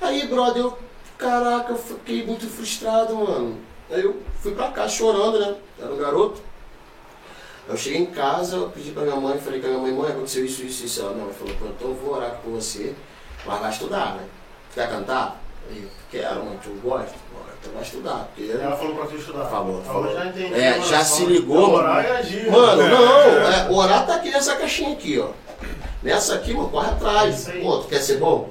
Aí, 0.00 0.26
brother, 0.26 0.62
eu. 0.62 0.78
Caraca, 1.18 1.72
eu 1.72 1.78
fiquei 1.78 2.24
muito 2.24 2.46
frustrado, 2.46 3.14
mano. 3.14 3.58
Aí 3.90 4.02
eu 4.02 4.16
fui 4.40 4.52
pra 4.54 4.68
cá 4.68 4.88
chorando, 4.88 5.38
né? 5.38 5.54
Era 5.78 5.92
um 5.92 5.98
garoto. 5.98 6.40
Eu 7.68 7.76
cheguei 7.76 8.00
em 8.00 8.06
casa, 8.06 8.56
eu 8.56 8.70
pedi 8.70 8.90
pra 8.90 9.02
minha 9.02 9.16
mãe, 9.16 9.38
falei 9.38 9.60
com 9.60 9.66
a 9.66 9.70
minha 9.70 9.82
mãe, 9.82 9.92
mãe, 9.92 10.10
aconteceu 10.12 10.44
isso, 10.44 10.64
isso, 10.64 10.84
isso. 10.86 11.00
Ela, 11.02 11.12
minha 11.12 11.26
mãe 11.26 11.34
falou, 11.34 11.54
então 11.54 11.88
eu 11.88 11.94
vou 11.94 12.14
orar 12.16 12.40
por 12.42 12.52
você, 12.52 12.94
mas 13.44 13.60
vai 13.60 13.70
estudar, 13.70 14.14
né? 14.14 14.24
Quer 14.74 14.88
cantar? 14.88 15.40
Eu 15.70 15.88
quero, 16.10 16.44
mãe, 16.44 16.58
tu 16.62 16.70
gosta? 16.82 17.14
Então 17.60 17.74
vai 17.74 17.82
estudar. 17.82 18.30
Porque 18.34 18.50
ela 18.50 18.76
falou 18.76 18.94
pra 18.96 19.06
tu 19.06 19.16
estudar. 19.16 19.44
Falou, 19.44 19.82
falou. 19.82 20.12
Já 20.12 20.26
entendi, 20.26 20.54
é, 20.54 20.80
já 20.80 21.04
se 21.04 21.26
ligou, 21.26 21.72
mano. 21.72 21.74
Orar 21.74 22.04
e 22.04 22.08
agir. 22.08 22.50
Mano, 22.50 22.88
não, 22.88 23.52
é, 23.52 23.70
orar 23.70 24.06
tá 24.06 24.16
aqui 24.16 24.30
nessa 24.30 24.56
caixinha 24.56 24.92
aqui, 24.94 25.18
ó. 25.18 25.28
Nessa 26.02 26.36
aqui, 26.36 26.54
mano, 26.54 26.70
corre 26.70 26.88
atrás. 26.88 27.50
Pô, 27.60 27.78
tu 27.78 27.88
quer 27.88 28.00
ser 28.00 28.16
bom? 28.16 28.48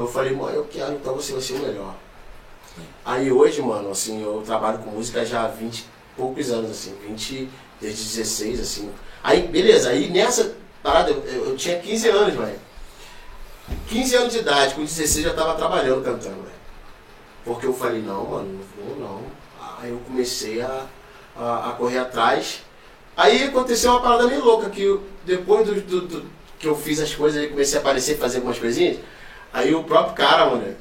Eu 0.00 0.06
falei, 0.06 0.32
mãe, 0.32 0.54
eu 0.54 0.64
quero, 0.64 0.94
então 0.94 1.14
você 1.14 1.32
vai 1.32 1.42
ser 1.42 1.52
o 1.52 1.58
melhor. 1.58 1.94
Aí 3.04 3.30
hoje, 3.30 3.60
mano, 3.60 3.90
assim, 3.90 4.22
eu 4.22 4.42
trabalho 4.46 4.78
com 4.78 4.92
música 4.92 5.26
já 5.26 5.44
há 5.44 5.48
20 5.48 5.84
poucos 6.16 6.50
anos, 6.50 6.70
assim, 6.70 6.96
20 7.06 7.50
desde 7.78 8.02
16, 8.04 8.60
assim. 8.60 8.90
Aí, 9.22 9.46
beleza, 9.46 9.90
aí 9.90 10.08
nessa 10.08 10.56
parada, 10.82 11.10
eu, 11.10 11.50
eu 11.50 11.56
tinha 11.56 11.78
15 11.78 12.08
anos, 12.08 12.34
velho. 12.34 12.58
15 13.88 14.16
anos 14.16 14.32
de 14.32 14.38
idade, 14.38 14.74
com 14.74 14.82
16 14.82 15.22
já 15.22 15.34
tava 15.34 15.54
trabalhando 15.54 16.02
cantando, 16.02 16.36
velho. 16.36 16.60
Porque 17.44 17.66
eu 17.66 17.74
falei, 17.74 18.00
não, 18.00 18.24
mano, 18.24 18.58
não 18.58 18.86
vou 18.86 18.96
não. 18.98 19.20
Aí 19.80 19.90
eu 19.90 19.98
comecei 20.06 20.62
a, 20.62 20.86
a, 21.36 21.68
a, 21.68 21.72
correr 21.72 21.98
atrás. 21.98 22.62
Aí 23.14 23.44
aconteceu 23.44 23.90
uma 23.90 24.00
parada 24.00 24.26
meio 24.26 24.42
louca, 24.42 24.70
que 24.70 24.80
eu, 24.80 25.04
depois 25.26 25.66
do, 25.66 25.74
do, 25.74 26.00
do, 26.00 26.30
que 26.58 26.66
eu 26.66 26.74
fiz 26.74 27.00
as 27.00 27.14
coisas, 27.14 27.44
e 27.44 27.48
comecei 27.48 27.76
a 27.76 27.82
aparecer, 27.82 28.16
fazer 28.16 28.38
algumas 28.38 28.58
coisinhas. 28.58 28.96
Aí 29.52 29.74
o 29.74 29.82
próprio 29.84 30.14
cara, 30.14 30.46
mano, 30.46 30.76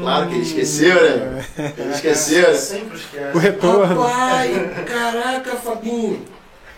Claro 0.00 0.28
que 0.28 0.34
ele 0.34 0.42
esqueceu, 0.42 0.94
né? 0.94 1.44
Ele 1.78 1.90
esqueceu? 1.90 2.52
Sempre 2.56 2.96
esquece. 2.96 3.36
O 3.36 3.38
retorno. 3.38 4.02
Papai, 4.02 4.84
caraca, 4.84 5.56
Fabinho. 5.56 6.24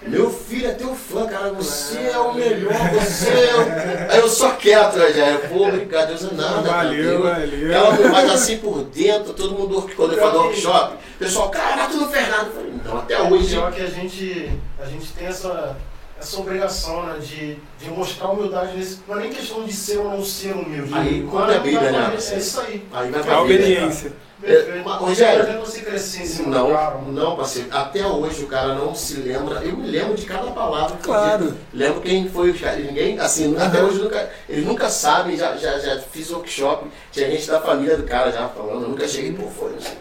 Meu 0.03 0.31
filho 0.31 0.67
é 0.67 0.73
teu 0.73 0.95
fã, 0.95 1.27
cara, 1.27 1.53
você 1.53 1.99
é 1.99 2.19
o 2.19 2.33
melhor, 2.33 2.73
você 2.95 3.29
é 3.29 3.55
o... 3.55 4.13
Aí 4.13 4.19
eu 4.19 4.29
só 4.31 4.53
quieto, 4.53 4.97
né, 4.97 5.13
já. 5.13 5.39
Pô, 5.47 5.69
obrigado, 5.69 6.09
Deus 6.09 6.25
é 6.25 6.35
nada. 6.35 6.63
Valeu, 6.63 7.23
cara. 7.23 7.41
valeu. 7.41 7.73
Ela 7.73 7.93
me 7.93 8.09
faz 8.09 8.31
assim 8.31 8.57
por 8.59 8.83
dentro, 8.85 9.35
todo 9.35 9.59
mundo 9.59 9.91
quando 9.95 10.15
eu 10.15 10.19
falo 10.19 10.33
do 10.33 10.39
workshop, 10.45 10.95
o 10.95 11.19
pessoal, 11.19 11.51
cara, 11.51 11.87
tu 11.87 11.99
não 11.99 12.09
fez 12.09 12.29
nada. 12.31 12.47
Eu 12.47 12.53
falei, 12.53 12.73
não, 12.83 12.99
até 12.99 13.21
hoje. 13.21 13.49
Pior 13.49 13.73
que 13.73 13.83
a 13.83 13.91
gente, 13.91 14.51
a 14.81 14.87
gente 14.87 15.13
tem 15.13 15.27
essa, 15.27 15.77
essa 16.21 16.39
obrigação, 16.39 17.07
né, 17.07 17.19
de, 17.19 17.57
de 17.79 17.91
mostrar 17.91 18.29
humildade 18.29 18.77
nesse. 18.77 18.99
Não 19.09 19.17
é 19.19 19.23
nem 19.23 19.33
questão 19.33 19.65
de 19.65 19.73
ser 19.73 19.99
ou 19.99 20.05
não 20.11 20.25
ser 20.25 20.53
humilde. 20.53 20.93
Aí, 20.95 21.23
Mas 21.23 21.31
conta 21.31 21.57
a 21.57 21.59
Bíblia, 21.59 21.91
né? 21.91 22.12
É 22.15 22.37
isso 22.39 22.61
aí. 22.61 22.87
Aí 22.93 23.11
vai 23.11 23.21
É 23.21 23.23
a 23.23 23.27
pra 23.27 23.43
vida. 23.43 23.55
obediência. 23.55 24.12
Perfeito. 24.41 24.89
mas, 24.89 25.00
Rogério, 25.00 25.45
vendo 25.45 25.61
você 25.61 25.81
crescer 25.83 26.23
em 26.23 26.27
cima 26.27 26.50
cara, 26.50 26.62
Não, 26.62 27.00
mano. 27.03 27.12
não, 27.12 27.37
parceiro. 27.37 27.69
Até 27.71 28.07
hoje 28.07 28.45
o 28.45 28.47
cara 28.47 28.75
não 28.75 28.95
se 28.95 29.17
lembra. 29.17 29.62
Eu 29.62 29.77
me 29.77 29.87
lembro 29.87 30.15
de 30.15 30.25
cada 30.25 30.50
palavra. 30.50 30.97
que 30.97 31.03
eu 31.09 31.12
Claro. 31.12 31.55
Lembro 31.75 32.00
quem 32.00 32.27
foi 32.29 32.50
os 32.50 32.59
caras. 32.61 32.83
Ninguém, 32.87 33.19
assim, 33.19 33.55
até 33.59 33.83
hoje 33.83 33.99
nunca. 33.99 34.31
Eles 34.49 34.65
nunca 34.67 34.89
sabem, 34.89 35.37
já, 35.37 35.57
já, 35.59 35.79
já 35.79 35.99
fiz 36.00 36.31
workshop. 36.31 36.87
Tinha 37.12 37.31
gente 37.31 37.47
da 37.49 37.61
família 37.61 37.99
do 37.99 38.05
cara 38.05 38.33
já 38.33 38.49
falando. 38.49 38.83
Eu 38.85 38.89
nunca 38.89 39.07
cheguei 39.07 39.33
por 39.35 39.50
fora. 39.50 39.75
Assim. 39.77 39.95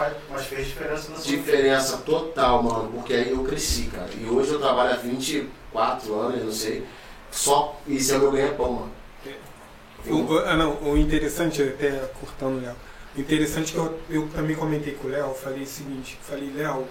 Faz- 0.00 0.16
Mas 0.30 0.46
fez 0.46 0.66
diferença 0.68 1.10
na 1.10 1.16
sua 1.18 1.24
vida. 1.30 1.36
Diferença 1.42 1.96
total, 1.98 2.62
mano, 2.62 2.90
porque 2.94 3.12
aí 3.12 3.30
eu 3.32 3.44
cresci, 3.44 3.82
cara. 3.94 4.08
E 4.18 4.24
hoje 4.26 4.52
eu 4.52 4.58
trabalho 4.58 4.94
há 4.94 4.96
24 4.96 6.14
anos, 6.18 6.42
não 6.44 6.52
sei. 6.52 6.86
Só 7.30 7.78
isso 7.86 8.14
é 8.14 8.16
o 8.16 8.20
meu 8.20 8.32
ganha-pão, 8.32 8.72
mano. 8.72 8.92
O, 10.06 10.32
o- 10.32 10.38
ah, 10.38 10.56
não, 10.56 10.82
o 10.82 10.96
interessante, 10.96 11.62
até 11.62 11.90
cortando 12.18 12.56
o 12.56 12.60
Léo, 12.62 12.74
o 13.14 13.20
interessante 13.20 13.72
que 13.72 13.78
eu, 13.78 14.00
eu 14.08 14.26
também 14.34 14.56
comentei 14.56 14.94
com 14.94 15.08
o 15.08 15.10
Léo, 15.10 15.26
eu 15.26 15.34
falei 15.34 15.64
o 15.64 15.66
seguinte, 15.66 16.18
falei, 16.22 16.50
Léo, 16.56 16.86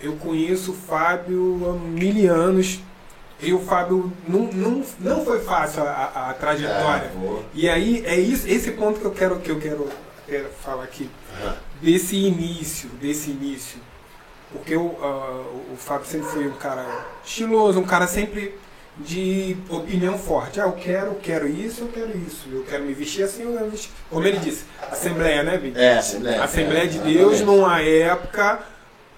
eu 0.00 0.12
conheço 0.14 0.70
o 0.70 0.74
Fábio 0.74 1.60
há 1.68 1.72
mil 1.72 2.32
anos, 2.32 2.78
e 3.40 3.52
o 3.52 3.58
Fábio 3.58 4.12
não, 4.28 4.42
não, 4.52 4.84
não 5.00 5.24
foi 5.24 5.40
fácil 5.40 5.82
a, 5.82 5.90
a- 5.90 6.30
a 6.30 6.34
trajetória. 6.34 7.06
É. 7.08 7.40
E 7.52 7.68
aí 7.68 8.06
é 8.06 8.14
isso, 8.16 8.46
esse 8.48 8.70
ponto 8.70 9.00
que 9.00 9.06
eu 9.06 9.10
quero 9.10 9.40
que 9.40 9.50
eu 9.50 9.58
quero 9.58 9.88
falar 10.62 10.84
aqui, 10.84 11.10
Aham. 11.42 11.56
Desse 11.80 12.16
início, 12.16 12.88
desse 13.00 13.30
início. 13.30 13.78
Porque 14.52 14.76
o, 14.76 14.94
ah, 15.02 15.44
o 15.72 15.76
Fábio 15.76 16.06
sempre 16.06 16.28
foi 16.28 16.46
um 16.48 16.52
cara 16.56 16.84
estiloso, 17.24 17.80
um 17.80 17.84
cara 17.84 18.06
sempre 18.06 18.54
de 18.98 19.56
opinião 19.68 20.16
forte. 20.18 20.60
Ah, 20.60 20.64
eu 20.64 20.72
quero, 20.72 21.14
quero 21.16 21.46
isso, 21.46 21.82
eu 21.82 21.88
quero 21.88 22.16
isso. 22.16 22.48
Eu 22.50 22.64
quero 22.64 22.84
me 22.84 22.94
vestir 22.94 23.24
assim, 23.24 23.42
eu 23.42 23.52
quero 23.52 23.70
vestir. 23.70 23.90
Como 24.08 24.26
ele 24.26 24.38
disse, 24.38 24.64
Assembleia, 24.90 25.42
né, 25.42 25.58
Vini? 25.58 25.74
É, 25.78 25.98
Assembleia. 25.98 26.42
Assembleia 26.44 26.86
de 26.88 26.98
é, 26.98 27.02
Deus 27.02 27.34
exatamente. 27.34 27.44
numa 27.60 27.80
época 27.82 28.60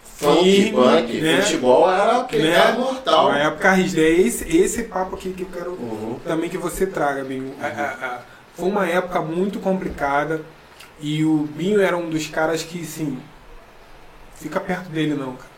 Funk, 0.03 0.73
punk, 0.73 1.21
né? 1.21 1.43
futebol 1.43 1.89
era 1.89 2.27
Né? 2.33 2.73
mortal. 2.77 3.27
Uma 3.29 3.39
época 3.39 3.71
rígida. 3.71 4.01
É 4.01 4.11
esse, 4.11 4.57
esse 4.57 4.83
papo 4.85 5.15
aqui 5.15 5.33
que 5.33 5.43
eu 5.43 5.49
quero 5.53 5.71
Uhum. 5.73 6.19
também 6.27 6.51
que 6.51 6.59
você 6.59 6.87
traga, 6.87 7.23
Binho. 7.23 7.55
A- 7.63 8.23
foi 8.57 8.69
uma 8.69 8.89
época 8.89 9.21
muito 9.21 9.61
complicada 9.61 10.41
e 11.01 11.25
o 11.25 11.49
Binho 11.55 11.81
era 11.81 11.97
um 11.97 12.09
dos 12.09 12.27
caras 12.27 12.63
que, 12.63 12.83
assim, 12.83 13.19
fica 14.37 14.61
perto 14.61 14.89
dele 14.91 15.15
não, 15.15 15.33
cara. 15.35 15.49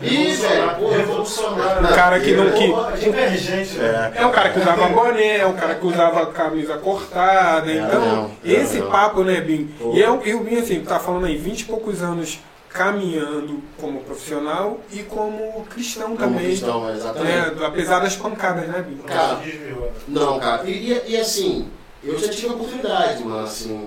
Velho, 0.00 0.76
pô, 0.76 0.88
revolucionário. 0.88 1.84
Um 1.86 1.94
cara 1.94 2.20
que 2.20 2.32
não 2.34 2.50
que 2.52 2.68
Pô, 2.68 2.90
Divergente, 2.92 3.76
né? 3.76 4.12
é 4.16 4.24
um 4.24 4.30
cara 4.32 4.48
que 4.48 4.58
usava 4.58 4.88
boné, 4.88 5.36
é 5.38 5.46
um 5.46 5.52
cara 5.52 5.74
que 5.74 5.86
usava 5.86 6.24
camisa 6.26 6.78
cortada, 6.78 7.70
É, 7.70 7.76
então 7.76 8.30
esse 8.42 8.80
papo, 8.80 9.22
né, 9.22 9.42
Binho? 9.42 9.68
E 9.94 10.00
eu, 10.00 10.22
eu 10.24 10.42
Binho 10.42 10.60
assim, 10.60 10.80
tá 10.82 10.98
falando 10.98 11.26
aí 11.26 11.36
20 11.36 11.60
e 11.60 11.64
poucos 11.66 12.02
anos 12.02 12.38
caminhando 12.70 13.62
como 13.78 14.00
profissional 14.00 14.80
e 14.90 15.00
como 15.02 15.66
cristão 15.68 16.16
Como 16.16 16.18
também. 16.18 16.46
cristão, 16.46 16.88
exatamente. 16.90 17.32
né? 17.60 17.66
Apesar 17.66 17.98
das 17.98 18.16
pancadas, 18.16 18.68
né, 18.68 18.82
Binho? 18.88 19.02
Cara, 19.02 19.34
Não 19.34 19.42
se 19.42 19.50
desviou? 19.50 19.92
Não, 20.08 20.40
cara, 20.40 20.62
e, 20.64 20.92
e- 20.92 21.02
e 21.08 21.16
assim, 21.18 21.68
eu 22.02 22.18
já 22.18 22.28
tive 22.30 22.48
a 22.48 22.52
oportunidade, 22.52 23.22
mano, 23.22 23.44
assim, 23.44 23.86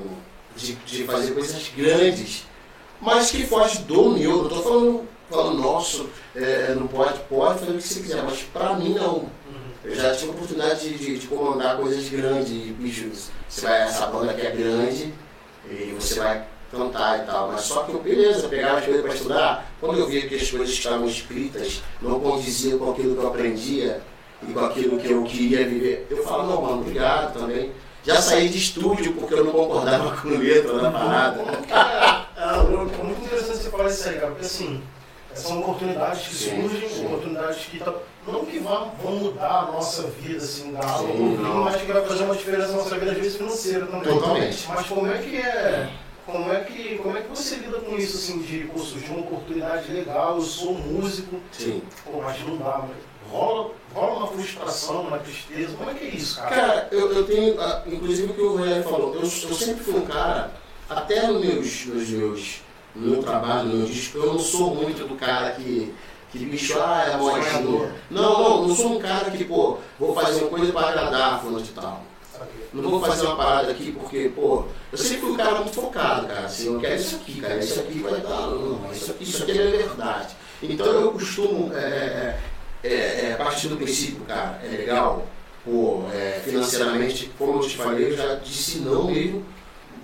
de, 0.56 0.74
de 0.76 1.04
fazer 1.04 1.32
coisas 1.34 1.72
grandes, 1.76 2.46
mas 3.02 3.32
que 3.32 3.46
foge 3.46 3.80
do 3.80 4.12
meu, 4.12 4.44
não 4.44 4.50
tô 4.50 4.62
falando, 4.62 5.08
falando 5.30 5.62
nosso, 5.62 6.10
é, 6.36 6.74
não 6.76 6.88
pode, 6.88 7.20
pode 7.30 7.60
fazer 7.60 7.72
o 7.72 7.76
que 7.76 7.84
você 7.84 8.00
quiser, 8.00 8.24
mas 8.24 8.42
pra 8.42 8.74
mim 8.76 8.94
não. 8.94 9.28
Eu 9.84 9.94
já 9.94 10.16
tive 10.16 10.32
a 10.32 10.34
oportunidade 10.34 10.90
de, 10.90 10.98
de, 10.98 11.20
de 11.20 11.28
comandar 11.28 11.76
coisas 11.76 12.08
grandes, 12.08 12.72
bichos. 12.78 13.30
Você 13.50 13.62
vai, 13.68 13.82
essa 13.82 14.06
banda 14.08 14.32
aqui 14.32 14.48
é 14.48 14.52
grande, 14.52 15.14
e 15.70 15.94
você 16.00 16.20
vai 16.20 16.46
cantar 16.72 17.20
e 17.20 17.26
tal, 17.26 17.52
mas 17.52 17.62
só 17.62 17.84
que 17.84 17.92
eu, 17.92 18.02
beleza, 18.02 18.48
pegava 18.48 18.80
as 18.80 18.86
coisas 18.86 19.04
pra 19.04 19.14
estudar, 19.14 19.72
quando 19.82 20.00
eu 20.00 20.08
via 20.08 20.28
que 20.28 20.36
as 20.36 20.50
coisas 20.50 20.70
que 20.70 20.78
estavam 20.78 21.08
escritas 21.08 21.84
não 22.02 22.20
condiziam 22.20 22.80
com 22.80 22.92
aquilo 22.92 23.16
que 23.16 23.22
eu 23.22 23.28
aprendia, 23.28 24.02
e 24.48 24.54
com 24.54 24.60
aquilo 24.60 24.98
que 24.98 25.12
eu 25.12 25.24
queria 25.24 25.68
viver. 25.68 26.08
Eu 26.10 26.24
falo, 26.24 26.48
não, 26.48 26.62
mano, 26.62 26.82
obrigado 26.82 27.34
também. 27.34 27.72
Já 28.06 28.22
saí 28.22 28.50
de 28.50 28.58
estúdio 28.58 29.14
porque 29.14 29.34
eu 29.34 29.46
não 29.46 29.52
concordava 29.54 30.16
com 30.18 30.28
letra 30.30 30.78
da 30.80 30.92
parada. 30.92 31.42
É 32.36 32.44
é 32.44 33.04
muito 33.04 33.26
interessante 33.26 33.60
você 33.60 33.70
falar 33.70 33.90
isso 33.90 34.10
aí, 34.10 34.16
cara, 34.16 34.28
porque 34.32 34.46
assim, 34.46 34.84
são 35.34 35.60
oportunidades 35.62 36.28
que 36.28 36.36
Sim, 36.36 36.62
surgem, 36.70 36.90
sim. 36.90 37.06
oportunidades 37.06 37.66
que 37.66 37.80
tá- 37.80 37.94
não 38.28 38.46
que 38.46 38.60
vão, 38.60 38.92
vão 39.02 39.12
mudar 39.16 39.68
a 39.70 39.72
nossa 39.72 40.04
vida, 40.04 40.38
assim, 40.44 40.72
da 40.74 40.80
não. 40.82 41.64
mas 41.64 41.76
que 41.78 41.92
vai 41.92 42.06
fazer 42.06 42.24
uma 42.24 42.36
diferença 42.36 42.68
na 42.68 42.78
nossa 42.78 42.98
vida, 42.98 43.12
às 43.12 43.18
vezes 43.18 43.36
financeira 43.38 43.86
também. 43.86 44.14
Totalmente. 44.14 44.66
Mas 44.68 44.86
como 44.88 45.08
é 45.12 45.18
que 45.18 45.38
é. 45.38 45.90
Como 46.26 46.54
é, 46.54 46.62
que, 46.62 46.98
como 47.00 47.18
é 47.18 47.22
que 47.22 47.28
você 47.28 47.56
lida 47.56 47.80
com 47.80 47.98
isso, 47.98 48.16
assim, 48.16 48.42
de, 48.42 48.60
pô, 48.60 48.80
surgiu 48.80 49.16
uma 49.16 49.26
oportunidade 49.26 49.92
legal, 49.92 50.36
eu 50.38 50.42
sou 50.42 50.74
músico, 50.74 51.38
Sim. 51.52 51.82
pô, 52.06 52.22
mas 52.22 52.40
não 52.48 52.56
dá, 52.56 52.86
mas 52.88 52.98
rola, 53.30 53.72
rola 53.94 54.18
uma 54.20 54.28
frustração, 54.28 55.02
uma 55.02 55.20
tristeza, 55.20 55.76
como 55.76 55.90
é 55.90 55.94
que 55.94 56.06
é 56.06 56.10
isso, 56.10 56.38
cara? 56.38 56.56
Cara, 56.56 56.88
eu, 56.92 57.12
eu 57.12 57.26
tenho, 57.26 57.60
ah, 57.60 57.84
inclusive 57.86 58.32
o 58.32 58.34
que 58.36 58.42
o 58.42 58.56
Rogério 58.56 58.84
falou, 58.84 59.16
eu, 59.16 59.22
eu 59.22 59.28
sempre 59.28 59.84
fui 59.84 59.96
um 59.96 60.06
cara, 60.06 60.54
até 60.90 61.28
nos 61.28 61.44
meus, 61.44 61.86
nos 61.88 62.10
meus, 62.10 62.62
no 62.96 63.12
meu 63.12 63.22
trabalho, 63.22 63.68
no 63.68 63.78
meu 63.80 63.86
disco, 63.86 64.18
eu 64.18 64.28
não 64.28 64.40
sou 64.40 64.74
muito 64.76 65.06
do 65.06 65.16
cara 65.16 65.52
que, 65.52 65.94
que 66.32 66.40
bicho, 66.46 66.80
ah, 66.80 67.04
é 67.06 67.18
modinha. 67.18 67.96
Não, 68.10 68.44
não, 68.44 68.68
não 68.68 68.76
sou 68.76 68.96
um 68.96 69.00
cara 69.00 69.30
que, 69.30 69.44
pô, 69.44 69.78
vou 70.00 70.16
fazer 70.16 70.42
uma 70.42 70.50
coisa 70.50 70.72
para 70.72 70.88
agradar, 70.88 71.42
fulano 71.42 71.62
de 71.62 71.72
tal. 71.72 72.02
Não 72.74 72.90
vou 72.90 73.00
fazer 73.02 73.26
uma 73.26 73.36
parada 73.36 73.72
aqui 73.72 73.92
porque, 73.92 74.32
pô, 74.36 74.66
eu 74.92 74.98
sempre 74.98 75.22
fui 75.22 75.32
um 75.32 75.38
cara 75.38 75.56
muito 75.56 75.74
focado, 75.74 76.28
cara. 76.28 76.46
Assim, 76.46 76.74
eu 76.74 76.80
quero 76.80 76.96
isso 76.96 77.16
aqui, 77.18 77.40
cara. 77.42 77.58
Isso 77.58 77.80
aqui 77.80 78.00
vai 78.00 78.20
dar. 78.22 78.48
Não, 78.48 78.92
isso 78.92 79.12
aqui, 79.12 79.24
isso 79.24 79.44
aqui 79.44 79.52
é 79.52 79.68
verdade. 79.68 80.36
Então 80.62 80.88
eu 80.88 81.12
costumo 81.12 81.72
é, 81.74 82.38
é, 82.84 82.90
é, 83.32 83.36
partir 83.38 83.68
do 83.68 83.78
princípio, 83.78 84.22
cara, 84.26 84.60
é 84.64 84.68
legal, 84.68 85.26
pô, 85.66 86.04
é, 86.14 86.42
financeiramente, 86.44 87.32
como 87.38 87.62
eu 87.62 87.68
te 87.68 87.78
falei, 87.78 88.12
eu 88.12 88.18
já 88.18 88.36
disse 88.36 88.80
não 88.80 89.06
mesmo. 89.06 89.46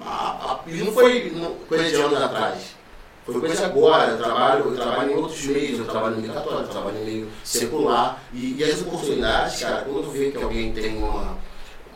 A- 0.01 0.53
a- 0.53 0.59
não 0.65 0.93
foi 0.93 1.31
não- 1.35 1.55
coisa 1.67 1.89
de 1.89 1.95
anos 1.95 2.21
atrás. 2.21 2.79
Foi 3.25 3.39
coisa 3.41 3.65
agora, 3.65 4.11
eu 4.11 4.17
trabalho, 4.17 4.65
eu 4.65 4.75
trabalho 4.75 5.11
em 5.11 5.15
outros 5.15 5.43
meios, 5.45 5.79
eu 5.79 5.85
trabalho 5.85 6.15
no 6.15 6.21
meio 6.21 6.33
católico, 6.33 6.63
eu 6.63 6.67
trabalho 6.69 6.99
no 6.99 7.05
meio 7.05 7.29
secular. 7.43 8.21
E, 8.33 8.55
e 8.57 8.63
as 8.63 8.81
oportunidades, 8.81 9.59
cara, 9.61 9.81
quando 9.83 10.03
eu 10.05 10.11
vejo 10.11 10.31
que 10.31 10.43
alguém 10.43 10.71
tem 10.73 10.97
uma, 10.97 11.37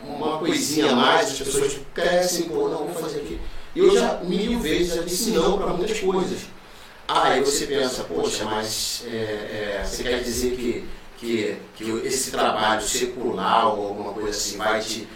uma 0.06 0.38
coisinha 0.38 0.90
a 0.90 0.96
mais, 0.96 1.30
as 1.30 1.38
pessoas 1.38 1.78
crescem, 1.92 2.44
pô, 2.48 2.68
não, 2.68 2.86
vou 2.86 2.94
fazer 2.94 3.20
aqui. 3.20 3.40
E 3.74 3.78
eu 3.78 3.92
já 3.92 4.20
mil 4.22 4.60
vezes 4.60 4.94
já 4.94 5.02
disse 5.02 5.30
não 5.30 5.58
para 5.58 5.68
muitas 5.68 5.98
coisas. 5.98 6.40
Ah, 7.06 7.28
aí 7.28 7.40
você 7.42 7.66
pensa, 7.66 8.04
poxa, 8.04 8.44
mas 8.44 9.04
é, 9.06 9.80
é, 9.80 9.84
você 9.84 10.02
quer 10.02 10.22
dizer 10.22 10.56
que, 10.56 10.84
que, 11.18 11.56
que 11.76 12.06
esse 12.06 12.30
trabalho 12.30 12.80
secular 12.82 13.74
ou 13.74 13.88
alguma 13.88 14.12
coisa 14.12 14.30
assim 14.30 14.56
vai 14.56 14.80
te. 14.80 15.06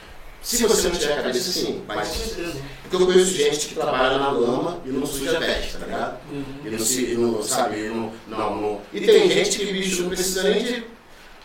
Se 0.42 0.66
você 0.66 0.88
não 0.88 0.96
tiver 0.96 1.14
a 1.14 1.22
cabeça 1.22 1.52
te. 1.52 1.82
certeza. 2.04 2.60
Porque 2.82 2.96
eu 2.96 3.06
conheço 3.06 3.32
gente 3.32 3.68
que 3.68 3.74
trabalha 3.74 4.18
na 4.18 4.30
lama 4.30 4.80
e 4.84 4.90
não 4.90 5.06
suja 5.06 5.38
veste, 5.40 5.78
tá 5.78 5.86
ligado? 5.86 6.18
Ele 6.64 6.76
não 6.76 6.84
se. 6.84 7.14
não, 7.14 7.42
sabe? 7.42 7.88
Não, 7.88 8.12
não, 8.26 8.60
não. 8.60 8.80
E 8.92 9.00
tem 9.00 9.30
gente 9.30 9.58
que, 9.58 9.72
bicho, 9.72 10.02
não 10.02 10.10
precisa 10.10 10.42
nem 10.42 10.62
de, 10.62 10.84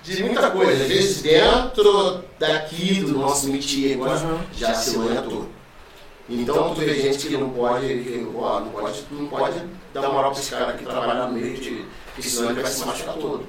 de 0.04 0.24
muita 0.24 0.52
coisa. 0.52 0.84
Às 0.84 0.90
vezes 0.90 1.22
dentro 1.22 2.24
daqui 2.38 3.02
do 3.02 3.18
nosso 3.18 3.50
métier 3.50 3.96
agora 3.96 4.20
Uhum. 4.20 4.40
já 4.56 4.74
se 4.74 4.94
tudo. 4.94 5.50
Então 6.30 6.74
tu 6.74 6.82
vê 6.82 7.02
gente 7.02 7.28
que 7.28 7.38
não 7.38 7.50
pode, 7.50 7.86
que, 7.86 8.28
ó, 8.36 8.60
não 8.62 8.70
pode, 8.70 9.04
não 9.12 9.28
pode 9.28 9.62
dar 9.94 10.10
moral 10.10 10.32
pra 10.32 10.40
esse 10.40 10.52
cara 10.52 10.74
que 10.74 10.86
trabalha 10.86 11.26
no 11.28 11.34
meio 11.34 11.54
de. 11.56 11.86
que 12.16 12.30
senão 12.30 12.52
ele 12.52 12.62
vai 12.62 12.72
se 12.72 12.86
machucar 12.86 13.16
todo. 13.16 13.46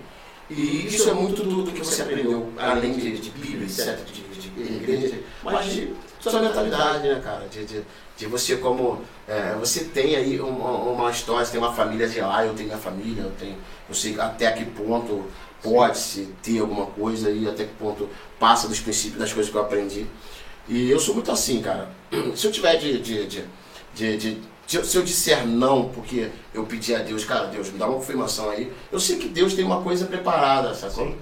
E 0.51 0.87
isso 0.87 1.09
é 1.09 1.15
muito 1.15 1.43
do, 1.43 1.63
do 1.63 1.73
que 1.73 1.79
você 1.81 2.03
aprendeu, 2.03 2.53
além 2.59 2.93
de, 2.93 3.19
de 3.19 3.31
Bíblia, 3.31 3.65
etc., 3.65 3.99
de, 4.05 4.23
de, 4.23 4.49
de 4.51 4.75
igreja, 4.75 5.19
mas 5.43 5.67
de 5.73 5.95
sua 6.21 6.41
mentalidade, 6.41 7.09
né, 7.09 7.21
cara? 7.25 7.47
De, 7.49 7.65
de, 7.65 7.83
de 8.17 8.27
você 8.27 8.57
como. 8.57 9.03
é, 9.27 9.55
você 9.59 9.85
tem 9.85 10.17
aí 10.17 10.39
uma, 10.41 10.71
uma 10.71 11.11
história, 11.11 11.45
você 11.47 11.53
tem 11.53 11.61
uma 11.61 11.73
família 11.73 12.09
de 12.09 12.21
lá, 12.21 12.45
eu 12.45 12.53
tenho 12.55 12.69
minha 12.69 12.79
família, 12.79 13.23
eu 13.23 13.33
tenho. 13.39 13.57
Eu 13.89 13.95
sei 13.95 14.19
até 14.21 14.51
que 14.53 14.65
ponto 14.67 15.25
pode-se 15.65 16.29
ter 16.43 16.61
alguma 16.61 16.85
coisa 16.85 17.31
e 17.31 17.49
até 17.49 17.65
que 17.65 17.73
ponto 17.75 18.09
passa 18.39 18.69
dos 18.69 18.79
princípios 18.79 19.19
das 19.19 19.33
coisas 19.33 19.51
que 19.51 19.57
eu 19.57 19.63
aprendi. 19.63 20.07
E 20.69 20.91
eu 20.91 21.01
sou 21.01 21.15
muito 21.15 21.33
assim, 21.33 21.63
cara. 21.63 21.89
Se 22.37 22.47
eu 22.47 22.53
tiver 22.53 22.77
de, 22.77 23.01
de, 23.01 23.27
de, 23.27 24.17
de, 24.17 24.43
Se 24.67 24.77
eu, 24.77 24.85
se 24.85 25.03
disser 25.03 25.47
não, 25.47 25.89
porque 25.89 26.31
eu 26.53 26.65
pedi 26.65 26.95
a 26.95 26.99
Deus, 26.99 27.25
cara, 27.25 27.47
Deus, 27.47 27.71
me 27.71 27.79
dá 27.79 27.87
uma 27.87 27.97
confirmação 27.97 28.51
aí, 28.51 28.73
eu 28.93 29.01
sei 29.01 29.17
que 29.17 29.29
Deus 29.29 29.55
tem 29.55 29.65
uma 29.65 29.83
coisa 29.83 30.07
preparada, 30.07 30.75
sacou? 30.75 31.09
Sim. 31.09 31.17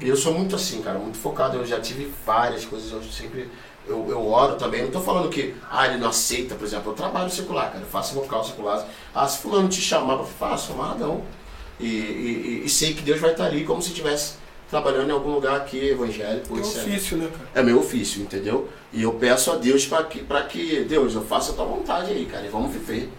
Eu 0.00 0.16
sou 0.16 0.34
muito 0.34 0.54
assim, 0.56 0.82
cara, 0.82 0.98
muito 0.98 1.18
focado. 1.18 1.56
Eu 1.56 1.66
já 1.66 1.80
tive 1.80 2.12
várias 2.26 2.64
coisas, 2.64 2.90
eu 2.92 3.02
sempre. 3.04 3.48
Eu, 3.86 4.06
eu 4.08 4.26
oro 4.26 4.56
também. 4.56 4.82
Não 4.82 4.90
tô 4.90 5.00
falando 5.00 5.28
que, 5.28 5.54
ah, 5.70 5.86
ele 5.86 5.98
não 5.98 6.08
aceita, 6.08 6.54
por 6.54 6.64
exemplo. 6.64 6.92
Eu 6.92 6.96
trabalho 6.96 7.30
secular, 7.30 7.70
cara. 7.70 7.84
Eu 7.84 7.90
faço 7.90 8.14
vocal 8.14 8.44
secular. 8.44 8.86
Ah, 9.14 9.28
se 9.28 9.38
fulano 9.38 9.68
te 9.68 9.80
chamar, 9.80 10.14
eu 10.14 10.24
faço, 10.24 10.72
amarradão. 10.72 11.22
E, 11.22 11.43
e, 11.80 11.86
e, 11.86 12.62
e 12.64 12.68
sei 12.68 12.94
que 12.94 13.02
Deus 13.02 13.20
vai 13.20 13.32
estar 13.32 13.46
ali 13.46 13.64
como 13.64 13.82
se 13.82 13.88
estivesse 13.88 14.34
trabalhando 14.70 15.08
em 15.10 15.12
algum 15.12 15.32
lugar 15.34 15.56
aqui 15.56 15.88
evangélico. 15.88 16.56
É 16.56 16.60
isso 16.60 16.78
é- 16.78 16.82
ofício, 16.82 17.16
né, 17.18 17.28
cara? 17.30 17.50
é 17.54 17.62
meu 17.62 17.78
ofício, 17.80 18.22
entendeu? 18.22 18.68
E 18.92 19.02
eu 19.02 19.12
peço 19.14 19.50
a 19.52 19.56
Deus 19.56 19.86
para 19.86 20.04
que, 20.04 20.20
pra 20.22 20.42
que, 20.44 20.84
Deus, 20.84 21.14
eu 21.14 21.22
faça 21.22 21.52
a 21.52 21.54
tua 21.54 21.64
vontade 21.64 22.10
aí, 22.12 22.26
cara, 22.26 22.44
e 22.46 22.48
vamos 22.48 22.72
viver. 22.72 23.10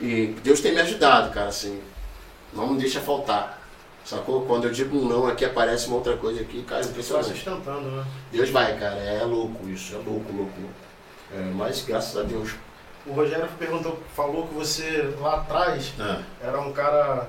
E 0.00 0.34
Deus 0.42 0.60
tem 0.60 0.72
me 0.74 0.80
ajudado, 0.80 1.32
cara, 1.32 1.48
assim, 1.48 1.80
não 2.52 2.68
me 2.68 2.78
deixa 2.78 3.00
faltar. 3.00 3.60
Sacou? 4.04 4.42
Quando 4.46 4.64
eu 4.64 4.72
digo 4.72 4.96
um 4.96 5.06
não, 5.06 5.26
aqui 5.28 5.44
aparece 5.44 5.86
uma 5.86 5.96
outra 5.96 6.16
coisa 6.16 6.40
aqui, 6.40 6.62
cara, 6.62 6.82
vai 6.82 6.90
impressionante. 6.90 7.28
sustentando, 7.28 7.88
né? 7.88 8.04
Deus 8.32 8.50
vai, 8.50 8.76
cara, 8.78 8.96
é 8.96 9.22
louco 9.24 9.68
isso, 9.68 9.94
é 9.94 9.98
louco, 9.98 10.32
louco. 10.32 10.52
É, 11.32 11.40
mas 11.54 11.84
graças 11.86 12.16
a 12.16 12.22
Deus. 12.24 12.50
O 13.06 13.12
Rogério 13.12 13.48
perguntou, 13.58 13.98
falou 14.14 14.46
que 14.48 14.54
você 14.54 15.14
lá 15.20 15.36
atrás 15.36 15.92
Ah, 15.98 16.20
era 16.40 16.60
um 16.60 16.72
cara 16.72 17.28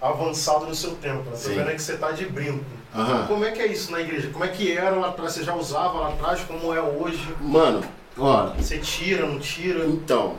avançado 0.00 0.66
no 0.66 0.74
seu 0.74 0.92
tempo. 0.96 1.22
Né? 1.30 1.36
Tô 1.42 1.48
vendo 1.48 1.70
que 1.70 1.82
você 1.82 1.96
tá 1.96 2.10
de 2.10 2.26
brinco. 2.26 2.64
Aham. 2.94 3.26
Como 3.26 3.44
é 3.44 3.50
que 3.50 3.60
é 3.60 3.66
isso 3.66 3.92
na 3.92 4.00
igreja? 4.00 4.30
Como 4.30 4.44
é 4.44 4.48
que 4.48 4.72
era 4.72 4.96
lá 4.96 5.08
atrás? 5.08 5.32
Você 5.32 5.44
já 5.44 5.54
usava 5.54 6.00
lá 6.00 6.08
atrás? 6.08 6.40
Como 6.40 6.72
é 6.74 6.80
hoje? 6.80 7.34
Mano, 7.40 7.82
olha, 8.16 8.54
Você 8.54 8.78
tira, 8.78 9.26
não 9.26 9.38
tira? 9.38 9.84
Então, 9.84 10.38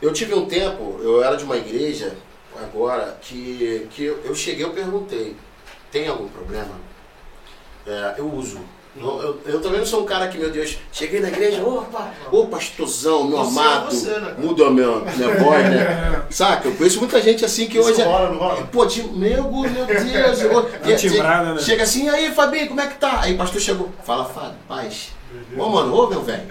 eu 0.00 0.12
tive 0.12 0.34
um 0.34 0.46
tempo, 0.46 1.00
eu 1.02 1.22
era 1.22 1.36
de 1.36 1.44
uma 1.44 1.56
igreja, 1.56 2.16
agora, 2.56 3.18
que, 3.20 3.88
que 3.90 4.04
eu, 4.04 4.20
eu 4.24 4.34
cheguei 4.34 4.64
eu 4.64 4.70
perguntei, 4.70 5.36
tem 5.90 6.08
algum 6.08 6.28
problema? 6.28 6.74
É, 7.86 8.14
eu 8.18 8.32
uso. 8.32 8.60
Eu, 8.96 9.22
eu, 9.22 9.40
eu 9.54 9.60
também 9.60 9.78
não 9.78 9.86
sou 9.86 10.02
um 10.02 10.04
cara 10.04 10.26
que, 10.26 10.36
meu 10.36 10.50
Deus, 10.50 10.76
cheguei 10.92 11.20
na 11.20 11.28
igreja, 11.28 11.62
opa, 11.62 12.12
ô 12.32 12.46
pastorzão, 12.46 13.24
meu 13.24 13.38
Você 13.38 13.58
é 13.58 13.62
amado, 13.62 13.90
você, 13.90 14.18
né? 14.18 14.34
muda 14.36 14.66
a 14.66 14.70
minha, 14.70 14.88
minha 15.16 15.34
voz, 15.38 15.64
né? 15.70 16.22
Saca? 16.28 16.68
Eu 16.68 16.74
conheço 16.74 16.98
muita 16.98 17.22
gente 17.22 17.44
assim 17.44 17.68
que 17.68 17.78
Isso 17.78 17.88
hoje 17.88 18.00
é. 18.02 18.04
rola, 18.04 18.30
não 18.30 18.38
rola? 18.38 18.66
Pô, 18.72 18.84
de, 18.84 19.02
meu, 19.04 19.44
Deus, 19.44 19.70
meu 19.72 19.86
Deus. 19.86 20.40
eu- 20.42 20.70
timbrada, 20.98 21.54
né? 21.54 21.60
Chega 21.60 21.84
assim, 21.84 22.08
aí, 22.08 22.32
Fabinho, 22.34 22.66
como 22.68 22.80
é 22.80 22.88
que 22.88 22.98
tá? 22.98 23.20
Aí 23.20 23.34
o 23.34 23.38
pastor 23.38 23.60
chegou, 23.60 23.88
fala, 24.04 24.24
Fábio, 24.24 24.56
paz. 24.66 25.10
Ô, 25.56 25.68
mano, 25.68 25.94
ô, 25.94 26.08
meu 26.08 26.22
velho. 26.22 26.42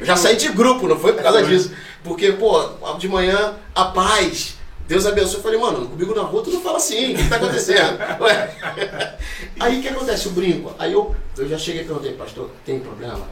Eu 0.00 0.04
já 0.04 0.16
saí 0.16 0.34
de 0.36 0.48
grupo, 0.48 0.88
não 0.88 0.98
foi 0.98 1.12
por 1.12 1.22
causa 1.22 1.44
disso. 1.44 1.72
Porque, 2.02 2.32
pô, 2.32 2.60
de 2.98 3.08
manhã, 3.08 3.54
a 3.74 3.84
paz. 3.84 4.56
Deus 4.86 5.06
abençoe. 5.06 5.36
Eu 5.36 5.42
falei, 5.42 5.58
mano, 5.58 5.88
comigo 5.88 6.14
na 6.14 6.22
rua 6.22 6.42
tu 6.42 6.50
não 6.50 6.60
fala 6.60 6.76
assim, 6.76 7.14
o 7.14 7.16
que 7.16 7.28
tá 7.28 7.36
acontecendo? 7.36 7.98
Ué. 8.20 9.18
Aí 9.60 9.78
o 9.78 9.82
que 9.82 9.88
acontece? 9.88 10.28
O 10.28 10.32
brinco. 10.32 10.74
Aí 10.78 10.92
eu, 10.92 11.14
eu 11.36 11.48
já 11.48 11.58
cheguei 11.58 11.82
e 11.82 11.84
perguntei, 11.84 12.12
pastor, 12.12 12.50
tem 12.64 12.80
problema? 12.80 13.26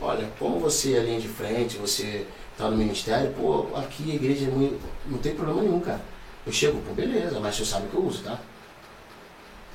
Olha, 0.00 0.28
como 0.38 0.60
você 0.60 0.94
é 0.96 1.00
linha 1.00 1.20
de 1.20 1.28
frente, 1.28 1.76
você 1.76 2.26
tá 2.56 2.68
no 2.68 2.76
ministério, 2.76 3.32
pô, 3.32 3.66
aqui 3.74 4.10
a 4.10 4.14
igreja 4.14 4.46
é 4.46 4.50
muito, 4.50 4.80
não 5.06 5.18
tem 5.18 5.34
problema 5.34 5.62
nenhum, 5.62 5.80
cara. 5.80 6.00
Eu 6.46 6.52
chego, 6.52 6.80
pô, 6.80 6.92
beleza, 6.92 7.40
mas 7.40 7.56
você 7.56 7.64
sabe 7.64 7.88
que 7.88 7.94
eu 7.94 8.04
uso, 8.04 8.22
tá? 8.22 8.38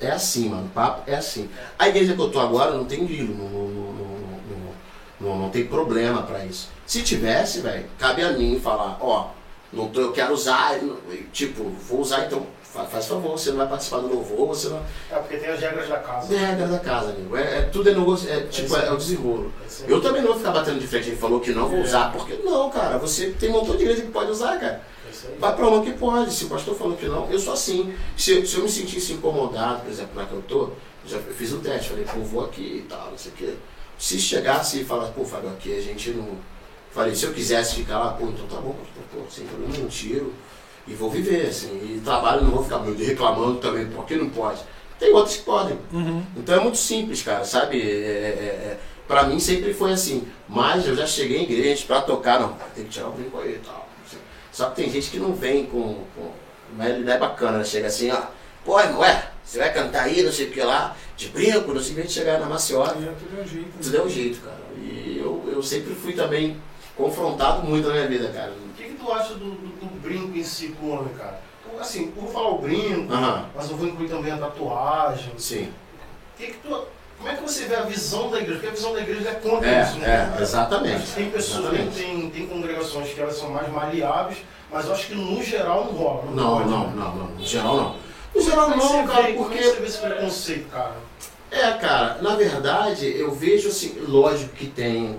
É 0.02 0.12
assim, 0.12 0.50
mano, 0.50 0.66
o 0.66 0.70
papo 0.70 1.10
é 1.10 1.16
assim. 1.16 1.50
A 1.78 1.88
igreja 1.88 2.13
que 2.13 2.20
eu 2.20 2.30
tô 2.30 2.40
agora 2.40 2.72
não 2.72 2.86
tem 2.86 3.06
grilo, 3.06 3.36
não, 3.36 3.50
não, 3.50 4.74
não, 5.20 5.38
não, 5.40 5.50
tem 5.50 5.66
problema 5.66 6.24
pra 6.24 6.46
isso. 6.46 6.70
Se 6.86 7.02
tivesse, 7.02 7.62
velho, 7.62 7.86
cabe 7.98 8.22
a 8.22 8.32
mim 8.32 8.60
falar, 8.60 8.98
ó, 9.00 9.30
não 9.74 9.88
tô, 9.89 10.01
eu 10.01 10.12
quero 10.12 10.34
usar, 10.34 10.80
tipo, 11.32 11.63
vou 11.88 12.00
usar 12.01 12.25
então, 12.25 12.46
fa- 12.62 12.86
faz 12.86 13.06
favor, 13.08 13.32
você 13.38 13.50
não 13.51 13.58
vai 13.58 13.68
participar 13.68 14.00
do 14.00 14.08
louvor, 14.13 14.48
você 14.48 14.70
não. 14.70 14.82
É 15.12 15.15
porque 15.15 15.38
tem 15.38 15.50
as 15.50 15.60
regras 15.60 15.89
da 15.89 15.98
casa. 16.00 16.34
É 16.34 16.38
regra 16.38 16.68
da 16.68 16.80
casa, 16.80 17.10
amigo. 17.12 17.36
É, 17.36 17.60
é- 17.60 17.62
tudo 17.63 17.89
é 17.89 17.94
negócio, 17.94 18.30
é 18.32 18.42
tipo, 18.42 18.75
é, 18.77 18.88
é 18.88 18.92
o 18.92 18.98
desenrolo. 18.98 19.51
É. 19.88 19.92
Eu 19.92 20.01
também 20.01 20.21
não 20.21 20.30
vou 20.30 20.38
ficar 20.38 20.52
batendo 20.52 20.80
de 20.80 20.88
frente, 20.88 21.10
ele 21.10 21.17
falou 21.17 21.39
que 21.39 21.52
não 21.52 21.67
vou 21.67 21.80
É. 21.80 21.82
usar, 21.84 22.12
porque 22.12 22.34
não, 22.43 22.69
cara, 22.69 22.97
você 22.97 23.32
tem 23.32 23.50
um 23.50 23.54
montão 23.54 23.76
de 23.76 23.84
igreja 23.84 24.02
que 24.04 24.12
pode 24.12 24.32
usar, 24.32 24.60
cara. 24.60 24.82
É. 25.26 25.39
Vai 25.39 25.56
pra 25.56 25.67
uma 25.67 25.84
que 25.84 25.93
pode. 25.93 26.34
Se 26.34 26.45
o 26.45 26.50
pastor 26.50 26.76
falou 26.76 26.97
que 26.97 27.06
não, 27.06 27.30
eu 27.32 27.39
sou 27.39 27.54
assim. 27.54 27.93
Se, 28.17 28.32
eu- 28.39 28.45
se 28.45 28.58
eu 28.58 28.63
me 28.63 28.69
sentisse 28.69 29.13
incomodado, 29.13 29.82
por 29.82 29.91
exemplo, 29.91 30.12
na 30.15 30.26
que 30.26 30.34
eu 30.34 30.41
tô, 30.41 30.69
já 31.06 31.17
eu 31.17 31.34
fiz 31.34 31.52
o 31.54 31.58
teste, 31.60 31.89
falei, 31.89 32.06
pô, 32.06 32.19
vou 32.21 32.45
aqui 32.45 32.84
e 32.84 32.88
tal, 32.89 33.10
não 33.12 33.17
sei 33.17 33.32
o 33.32 33.36
quê. 33.36 33.54
Se 33.97 34.19
chegasse 34.19 34.82
e 34.82 34.84
falasse, 34.86 35.12
pô, 35.13 35.24
Fábio, 35.24 35.50
aqui 35.52 35.78
a 35.78 35.82
gente 35.82 36.10
não. 36.12 36.28
Falei, 36.93 37.15
se 37.15 37.25
eu 37.25 37.34
quisesse 37.34 37.75
ficar 37.75 37.97
lá, 37.97 38.12
pô, 38.12 38.27
então 38.27 38.45
tá 38.45 38.58
bom, 38.58 38.73
pastor, 38.73 39.03
pô, 39.12 39.32
sem 39.32 39.45
problema, 39.47 39.77
não 39.79 39.88
tiro. 39.88 40.32
E 40.88 40.93
vou 40.93 41.10
viver, 41.10 41.47
assim. 41.47 41.69
E 41.69 42.01
trabalho, 42.01 42.43
não 42.43 42.51
vou 42.51 42.63
ficar 42.63 42.84
reclamando 42.84 43.60
também, 43.60 43.88
porque 43.88 44.15
não 44.15 44.29
pode. 44.29 44.62
Tem 44.99 45.12
outros 45.12 45.38
que 45.38 45.43
podem. 45.43 45.77
Uhum. 45.91 46.23
Então 46.38 46.56
é 46.56 46.60
muito 46.60 46.77
simples, 46.77 47.23
cara, 47.23 47.43
sabe? 47.45 47.82
É, 47.82 47.86
é, 47.86 48.77
é, 48.77 48.79
pra 49.08 49.23
mim 49.23 49.39
sempre 49.39 49.73
foi 49.73 49.91
assim. 49.91 50.27
Mas 50.47 50.88
eu 50.88 50.95
já 50.95 51.08
cheguei 51.08 51.39
em 51.39 51.43
igreja 51.43 51.84
pra 51.88 52.01
tocar, 52.01 52.39
não, 52.39 52.56
tem 52.75 52.84
que 52.84 52.91
tirar 52.91 53.08
o 53.08 53.12
brinco 53.12 53.39
aí 53.39 53.56
e 53.56 53.65
tal. 53.65 53.89
Só 54.51 54.69
que 54.69 54.75
tem 54.75 54.89
gente 54.91 55.10
que 55.10 55.17
não 55.17 55.34
vem 55.34 55.65
com. 55.65 56.03
com 56.15 56.32
mas 56.77 57.03
não 57.03 57.12
é 57.12 57.17
bacana, 57.17 57.58
né? 57.58 57.63
Chega 57.63 57.88
assim, 57.88 58.12
ó. 58.12 58.21
Pô, 58.63 58.79
irmão, 58.79 58.99
ué, 58.99 59.32
você 59.43 59.58
vai 59.58 59.73
cantar 59.73 60.03
aí, 60.03 60.21
não 60.21 60.32
sei 60.32 60.47
o 60.47 60.51
que 60.51 60.62
lá, 60.62 60.95
de 61.17 61.29
brinco, 61.29 61.73
não 61.73 61.82
sei 61.82 61.93
o 61.93 62.01
que, 62.01 62.08
chegar 62.10 62.39
na 62.39 62.45
maciota. 62.45 62.91
É, 62.91 63.13
tudo 63.19 63.39
é 63.39 63.41
um 63.41 63.47
jeito. 63.47 63.69
Tudo 63.82 63.97
é 63.97 64.01
um 64.01 64.10
jeito, 64.10 64.41
cara. 64.41 64.62
E 64.77 65.17
eu, 65.19 65.43
eu 65.51 65.63
sempre 65.63 65.93
fui 65.95 66.13
também 66.13 66.58
confrontado 66.97 67.63
muito 67.63 67.88
na 67.88 67.93
minha 67.95 68.08
vida, 68.08 68.29
cara. 68.29 68.51
O 68.51 68.73
que, 68.75 68.84
que 68.84 68.93
tu 68.95 69.12
acha 69.12 69.34
do, 69.36 69.51
do- 69.51 69.75
do 69.86 69.99
brinco 70.01 70.38
em 70.38 70.43
si 70.43 70.69
pro 70.69 70.89
homem, 70.89 71.13
cara? 71.17 71.39
Assim, 71.79 72.13
eu 72.15 72.21
vou 72.21 72.32
falar 72.32 72.49
o 72.49 72.60
brinco, 72.60 73.12
mas 73.56 73.69
eu 73.69 73.75
vou 73.77 73.88
incluir 73.88 74.08
também 74.10 74.32
a 74.32 74.38
tatuagem. 74.38 75.34
sim. 75.38 75.71
Que 76.38 76.47
que 76.47 76.53
tu, 76.60 76.84
como 77.17 77.29
é 77.29 77.36
que 77.36 77.41
você 77.43 77.65
vê 77.65 77.75
a 77.75 77.82
visão 77.84 78.29
da 78.29 78.38
igreja? 78.39 78.53
Porque 78.60 78.67
a 78.67 78.71
visão 78.75 78.93
da 78.93 79.01
igreja 79.01 79.29
é 79.29 79.34
contra 79.36 79.67
É, 79.69 79.84
isso, 79.84 79.97
né? 79.99 80.34
é, 80.38 80.41
exatamente. 80.41 81.12
Tem 81.13 81.29
pessoas, 81.32 81.60
Exatamente. 81.65 81.95
tem, 81.95 82.29
tem 82.29 82.47
congregações 82.47 83.13
que 83.13 83.19
elas 83.21 83.36
são 83.36 83.49
mais 83.49 83.67
maleáveis, 83.71 84.39
mas 84.71 84.86
eu 84.86 84.93
acho 84.93 85.08
que 85.08 85.15
no 85.15 85.41
geral 85.43 85.86
não 85.86 85.93
rola. 85.93 86.23
Não, 86.32 86.58
pode, 86.58 86.69
não, 86.69 86.88
né? 86.88 86.93
não, 86.95 87.15
não. 87.15 87.25
No 87.27 87.45
geral 87.45 87.75
não. 87.77 87.95
No 88.36 88.41
geral 88.41 88.69
Como 88.71 88.82
é 88.82 88.86
não, 88.86 89.08
cara, 89.08 89.21
vê, 89.23 89.34
Como 89.34 89.45
é 89.45 89.47
porque. 89.49 89.58
que 89.60 89.63
você 89.69 89.79
vê 89.79 89.88
esse 89.88 89.97
preconceito, 89.99 90.69
cara? 90.71 90.95
É, 91.51 91.71
cara, 91.73 92.17
na 92.21 92.36
verdade, 92.36 93.15
eu 93.15 93.32
vejo 93.32 93.69
assim, 93.69 93.95
lógico 94.08 94.53
que 94.56 94.65
tem. 94.67 95.17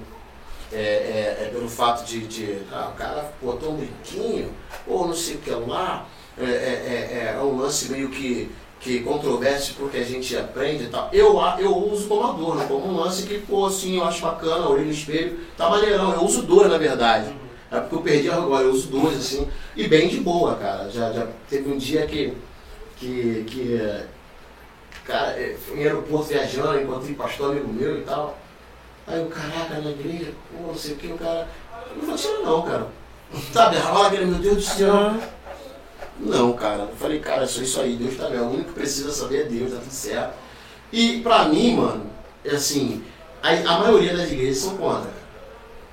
É, 0.72 0.76
é, 0.76 1.44
é 1.44 1.50
pelo 1.52 1.68
fato 1.68 2.04
de, 2.04 2.20
de 2.26 2.58
ah, 2.72 2.90
o 2.92 2.98
cara 2.98 3.32
botou 3.40 3.72
um 3.72 3.76
brinquinho, 3.76 4.50
ou 4.86 5.06
não 5.06 5.14
sei 5.14 5.36
o 5.36 5.38
que 5.38 5.50
lá, 5.50 6.06
é, 6.36 6.44
é, 6.44 6.48
é, 6.48 7.36
é 7.36 7.40
um 7.40 7.56
lance 7.58 7.90
meio 7.92 8.08
que, 8.08 8.50
que 8.80 9.00
controverso 9.00 9.74
porque 9.74 9.98
a 9.98 10.04
gente 10.04 10.36
aprende 10.36 10.84
e 10.84 10.88
tal. 10.88 11.08
Eu, 11.12 11.40
a- 11.40 11.56
eu 11.60 11.76
uso 11.76 12.08
como 12.08 12.26
adorno, 12.26 12.66
como 12.66 12.88
um 12.88 12.96
lance 12.96 13.22
que, 13.24 13.38
pô, 13.38 13.66
assim, 13.66 13.98
eu 13.98 14.04
acho 14.04 14.22
bacana, 14.22 14.66
olhei 14.68 14.84
no 14.86 14.90
espelho, 14.90 15.38
tá 15.56 15.68
maneirão, 15.70 16.12
eu 16.12 16.22
uso 16.24 16.42
dois 16.42 16.68
na 16.68 16.78
verdade. 16.78 17.32
É 17.70 17.78
porque 17.80 17.94
eu 17.96 18.00
perdi 18.02 18.30
agora, 18.30 18.64
eu 18.64 18.70
uso 18.72 18.88
dois, 18.88 19.16
assim, 19.18 19.48
e 19.76 19.86
bem 19.88 20.08
de 20.08 20.18
boa, 20.20 20.54
cara. 20.56 20.88
Já, 20.90 21.12
já 21.12 21.26
teve 21.48 21.68
um 21.70 21.76
dia 21.76 22.06
que, 22.06 22.32
que, 22.96 23.44
que 23.48 23.76
é, 23.76 24.06
cara, 25.04 25.30
é, 25.32 25.56
em 25.74 25.82
aeroporto 25.84 26.28
viajando, 26.28 26.80
encontrei 26.80 27.14
pastor 27.14 27.50
amigo 27.52 27.72
meu 27.72 27.98
e 27.98 28.02
tal. 28.02 28.38
Aí 29.06 29.22
o 29.22 29.26
caraca, 29.26 29.80
na 29.80 29.90
igreja, 29.90 30.32
pô, 30.50 30.68
não 30.68 30.74
sei 30.74 30.94
o 30.94 30.96
que, 30.96 31.06
o 31.08 31.18
cara. 31.18 31.48
Não 32.02 32.16
tirar 32.16 32.38
não, 32.40 32.62
cara. 32.62 32.86
Sabe, 33.52 33.78
rola 33.78 34.08
aquele, 34.08 34.26
meu 34.26 34.38
Deus 34.38 34.56
do 34.56 34.62
céu. 34.62 35.14
Não, 36.18 36.52
cara. 36.54 36.82
Eu 36.82 36.96
falei, 36.96 37.20
cara, 37.20 37.44
é 37.44 37.46
só 37.46 37.60
isso 37.60 37.80
aí, 37.80 37.96
Deus 37.96 38.16
tá 38.16 38.28
vendo. 38.28 38.44
O 38.44 38.54
único 38.54 38.68
que 38.68 38.74
precisa 38.74 39.10
saber 39.12 39.42
é 39.42 39.44
Deus, 39.44 39.72
tá 39.72 39.78
tudo 39.78 39.90
certo. 39.90 40.34
E 40.92 41.20
pra 41.20 41.46
mim, 41.46 41.76
mano, 41.76 42.06
é 42.44 42.54
assim, 42.54 43.02
a, 43.42 43.50
a 43.50 43.78
maioria 43.80 44.16
das 44.16 44.30
igrejas 44.30 44.58
são 44.58 44.76
contra. 44.76 45.10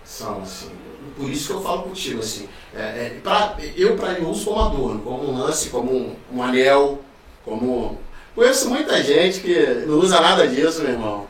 São, 0.06 0.42
assim. 0.42 0.70
Por 1.18 1.30
isso 1.30 1.48
que 1.48 1.54
eu 1.54 1.62
falo 1.62 1.84
contigo, 1.84 2.20
assim. 2.20 2.48
É, 2.74 2.80
é, 2.80 3.20
pra, 3.22 3.58
eu, 3.76 3.96
pra 3.98 4.14
eu 4.14 4.30
uso 4.30 4.46
como 4.46 4.62
adorno, 4.62 5.02
como 5.02 5.30
um 5.30 5.38
lance, 5.38 5.70
como 5.70 5.92
um, 5.92 6.16
um 6.32 6.42
anel, 6.42 7.02
como. 7.44 8.00
Conheço 8.34 8.70
muita 8.70 9.04
gente 9.04 9.42
que 9.42 9.84
não 9.86 10.00
usa 10.00 10.22
nada 10.22 10.48
disso, 10.48 10.82
meu 10.82 10.92
irmão. 10.92 11.28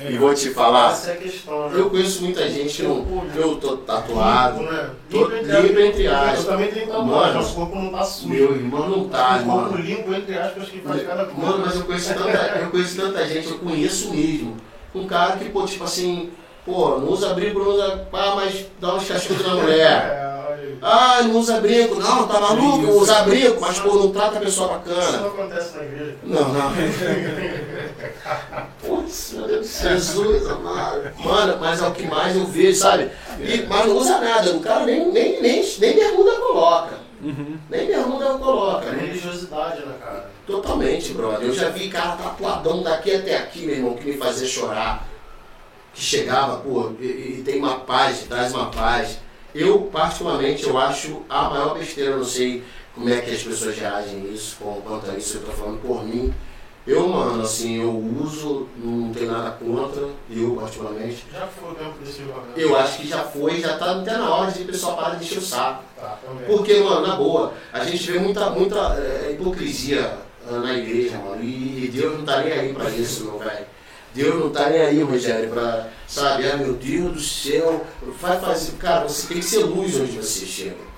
É. 0.00 0.10
E 0.12 0.18
vou 0.18 0.34
te 0.34 0.50
falar, 0.50 0.92
Essa 0.92 1.10
é 1.10 1.14
a 1.14 1.16
questão, 1.16 1.68
né? 1.68 1.78
eu 1.78 1.88
conheço 1.90 2.22
muita 2.22 2.48
gente 2.48 2.76
que 2.76 2.82
não. 2.82 3.24
Eu 3.36 3.56
tô 3.56 3.76
tatuado. 3.76 4.60
Limpo, 4.60 4.72
né? 4.72 4.90
Tô 5.10 5.28
limpo 5.28 5.80
entre 5.80 6.06
aspas. 6.08 6.38
Eu 6.38 6.44
também 6.44 6.70
tenho 6.72 6.86
tatuagem, 6.88 7.34
nosso 7.34 7.54
corpo 7.54 7.76
não 7.76 7.90
tá 7.90 8.02
sujo. 8.02 8.28
Meu 8.28 8.56
irmão 8.56 8.88
não 8.88 9.08
tá, 9.08 9.40
o 9.42 9.50
corpo 9.50 9.76
limpo, 9.76 10.14
entre 10.14 10.36
aspas, 10.36 10.68
que 10.68 10.80
faz 10.80 11.02
cada 11.06 11.24
coisa. 11.26 11.40
Mano, 11.40 11.64
mas 11.64 11.76
eu 11.76 11.84
conheço 11.84 12.14
tanta, 12.14 12.58
eu 12.60 12.70
conheço 12.70 12.96
tanta 12.96 13.26
gente, 13.28 13.48
eu 13.48 13.58
conheço 13.58 14.10
mesmo. 14.10 14.56
Um 14.94 15.06
cara 15.06 15.36
que, 15.36 15.48
pô, 15.50 15.64
tipo 15.64 15.84
assim, 15.84 16.30
pô, 16.64 16.98
não 16.98 17.08
usa 17.10 17.34
brinco, 17.34 17.58
não 17.58 17.68
usa 17.68 18.06
pá, 18.10 18.34
mas 18.36 18.66
dá 18.80 18.94
uns 18.94 19.06
cascudos 19.06 19.46
na 19.46 19.54
mulher. 19.54 20.24
Ah, 20.82 21.22
não 21.22 21.36
usa 21.36 21.60
brinco, 21.60 21.94
não, 21.96 22.26
tá 22.26 22.40
maluco, 22.40 22.86
usa 22.92 23.22
brinco, 23.22 23.60
mas 23.60 23.78
pô, 23.78 23.94
não 23.94 24.12
trata 24.12 24.38
a 24.38 24.40
pessoa 24.40 24.68
Isso 24.68 24.94
bacana. 24.94 25.18
não 25.18 25.28
acontece 25.28 25.76
na 25.76 25.84
igreja. 25.84 26.16
Não, 26.22 26.48
não. 26.52 26.70
Meu 29.34 29.46
Deus 29.48 29.66
céu, 29.66 29.90
Jesus, 29.90 30.48
amado. 30.48 31.10
Mano, 31.18 31.58
mas 31.60 31.82
é 31.82 31.86
o 31.86 31.92
que 31.92 32.06
mais 32.06 32.36
eu 32.36 32.46
vejo, 32.46 32.78
sabe? 32.78 33.10
E, 33.40 33.62
mas 33.68 33.86
não 33.86 33.96
usa 33.96 34.18
nada, 34.18 34.50
o 34.52 34.60
cara 34.60 34.84
nem, 34.86 35.10
nem, 35.10 35.42
nem, 35.42 35.62
nem 35.78 35.94
bermuda 35.94 36.32
coloca. 36.32 36.98
Uhum. 37.22 37.58
Nem 37.70 37.86
bermuda 37.86 38.26
coloca, 38.38 38.86
É 38.86 39.06
religiosidade, 39.06 39.80
né, 39.80 39.94
cara? 40.00 40.30
Totalmente, 40.46 41.12
brother. 41.12 41.48
Eu 41.48 41.54
já 41.54 41.70
vi 41.70 41.88
cara 41.88 42.16
tatuadão 42.16 42.82
daqui 42.82 43.14
até 43.14 43.36
aqui, 43.36 43.66
meu 43.66 43.76
irmão, 43.76 43.94
que 43.94 44.06
me 44.06 44.16
fazia 44.16 44.46
chorar. 44.46 45.06
Que 45.92 46.00
chegava, 46.00 46.58
pô, 46.58 46.92
e, 47.00 47.04
e 47.38 47.42
tem 47.44 47.58
uma 47.58 47.80
paz, 47.80 48.24
traz 48.28 48.52
uma 48.52 48.70
paz. 48.70 49.18
Eu, 49.54 49.82
particularmente, 49.92 50.66
eu 50.66 50.76
acho 50.76 51.22
a 51.28 51.48
maior 51.48 51.78
besteira, 51.78 52.10
eu 52.12 52.18
não 52.18 52.24
sei 52.24 52.62
como 52.94 53.08
é 53.08 53.20
que 53.20 53.30
as 53.30 53.42
pessoas 53.42 53.76
reagem 53.76 54.32
isso, 54.32 54.56
com- 54.60 54.80
quanto 54.82 55.10
a 55.10 55.14
isso, 55.16 55.38
eu 55.38 55.42
tô 55.42 55.52
falando 55.52 55.80
por 55.80 56.04
mim. 56.04 56.32
Eu, 56.86 57.08
mano, 57.08 57.42
assim, 57.42 57.80
eu 57.80 57.90
uso, 58.22 58.68
não 58.76 59.10
tenho 59.10 59.32
nada 59.32 59.52
contra, 59.52 60.06
eu, 60.30 60.54
particularmente. 60.60 61.24
Já 61.32 61.46
foi 61.46 61.72
mesmo 61.72 61.94
por 61.94 62.02
esse 62.06 62.18
jogo. 62.18 62.40
né? 62.40 62.52
Eu 62.56 62.76
acho 62.76 62.98
que 62.98 63.08
já 63.08 63.22
foi, 63.24 63.58
já 63.58 63.78
tá 63.78 63.92
até 63.92 64.12
na 64.18 64.28
hora 64.34 64.50
de 64.50 64.62
o 64.62 64.66
pessoal 64.66 64.96
parar 64.96 65.14
de 65.14 65.24
encher 65.24 65.38
o 65.38 65.42
saco. 65.42 65.82
Tá. 65.98 66.18
Porque, 66.46 66.74
mano, 66.80 67.06
na 67.06 67.16
boa, 67.16 67.54
a 67.72 67.82
gente 67.84 68.10
vê 68.12 68.18
muita, 68.18 68.50
muita 68.50 68.76
é, 68.98 69.30
hipocrisia 69.32 70.12
ah, 70.46 70.58
na 70.58 70.74
igreja, 70.74 71.16
mano. 71.16 71.42
E 71.42 71.90
Deus 71.90 72.18
não 72.18 72.24
tá 72.26 72.42
nem 72.42 72.52
aí 72.52 72.74
pra 72.74 72.90
isso, 72.90 73.24
meu 73.24 73.38
velho. 73.38 73.64
Deus 74.14 74.34
não 74.36 74.50
tá 74.50 74.70
nem 74.70 74.80
aí, 74.80 75.02
Rogério, 75.02 75.50
pra, 75.50 75.88
sabe, 76.06 76.48
ah, 76.48 76.56
meu 76.56 76.74
Deus 76.74 77.12
do 77.12 77.20
céu, 77.20 77.84
vai 78.20 78.38
fazer, 78.40 78.72
cara, 78.76 79.08
você 79.08 79.26
tem 79.26 79.38
que 79.38 79.44
ser 79.44 79.64
luz 79.64 80.00
onde 80.00 80.16
você 80.16 80.46
chega. 80.46 80.94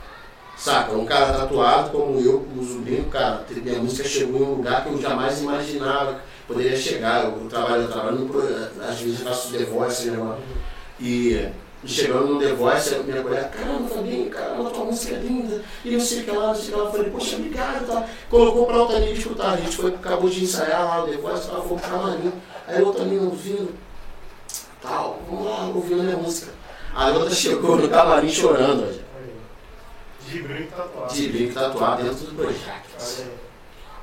Saca? 0.56 0.92
Um 0.92 1.04
cara 1.04 1.32
tatuado 1.32 1.90
como 1.90 2.20
eu, 2.20 2.46
uso 2.56 2.78
brinco, 2.78 3.10
cara, 3.10 3.44
minha 3.50 3.78
música 3.78 4.08
chegou 4.08 4.40
em 4.40 4.44
um 4.44 4.54
lugar 4.54 4.84
que 4.84 4.90
eu 4.90 5.00
jamais 5.00 5.40
imaginava 5.40 6.20
poderia 6.46 6.76
chegar. 6.76 7.24
Eu 7.24 7.48
trabalho, 7.48 7.82
eu 7.82 7.88
trabalho 7.88 8.18
no, 8.18 8.84
às 8.84 9.00
vezes 9.00 9.20
faço 9.20 9.52
The 9.52 9.64
Voice, 9.64 10.10
né? 10.10 10.38
E 11.00 11.48
chegando 11.84 12.34
no 12.34 12.40
The 12.40 12.52
Voice, 12.52 12.98
minha 13.04 13.22
mulher, 13.22 13.50
caramba, 13.50 13.88
Fabinho, 13.88 14.30
caramba, 14.30 14.70
tua 14.70 14.84
música 14.86 15.14
é 15.14 15.18
linda, 15.18 15.62
e 15.84 15.90
não 15.90 16.00
sei 16.00 16.20
o 16.20 16.24
que 16.24 16.30
lá, 16.30 16.46
não 16.48 16.54
sei 16.54 16.74
o 16.74 16.76
que. 16.76 16.80
Eu 16.80 16.90
falei, 16.90 17.10
poxa, 17.10 17.36
obrigado, 17.36 17.86
tá? 17.86 18.08
Colocou 18.30 18.66
pra 18.66 18.76
outra 18.76 18.96
amiga 18.96 19.12
escutar, 19.12 19.52
a 19.52 19.56
gente 19.56 19.76
foi, 19.76 19.94
acabou 19.94 20.30
de 20.30 20.42
ensaiar 20.42 20.84
lá 20.84 21.04
o 21.04 21.08
The 21.08 21.16
Voice, 21.16 21.48
ela 21.48 21.62
foi 21.62 21.78
pro 21.78 22.32
aí 22.66 22.82
outra 22.82 23.02
amiga 23.02 23.24
ouvindo, 23.24 23.74
tal, 24.82 25.22
vamos 25.28 25.46
lá, 25.46 25.66
ouvindo 25.68 26.00
a 26.00 26.04
minha 26.04 26.16
música. 26.16 26.52
Aí 26.94 27.12
a 27.12 27.18
outra 27.18 27.34
chegou 27.34 27.76
no 27.76 27.88
camarim 27.88 28.28
chorando. 28.28 29.04
De 30.28 30.42
brinco 30.42 30.72
tatuado. 30.74 31.14
de 31.14 31.28
brinco 31.28 31.54
tatuado 31.54 32.02
dentro 32.02 32.26
do 32.26 32.34
Projac. 32.34 32.86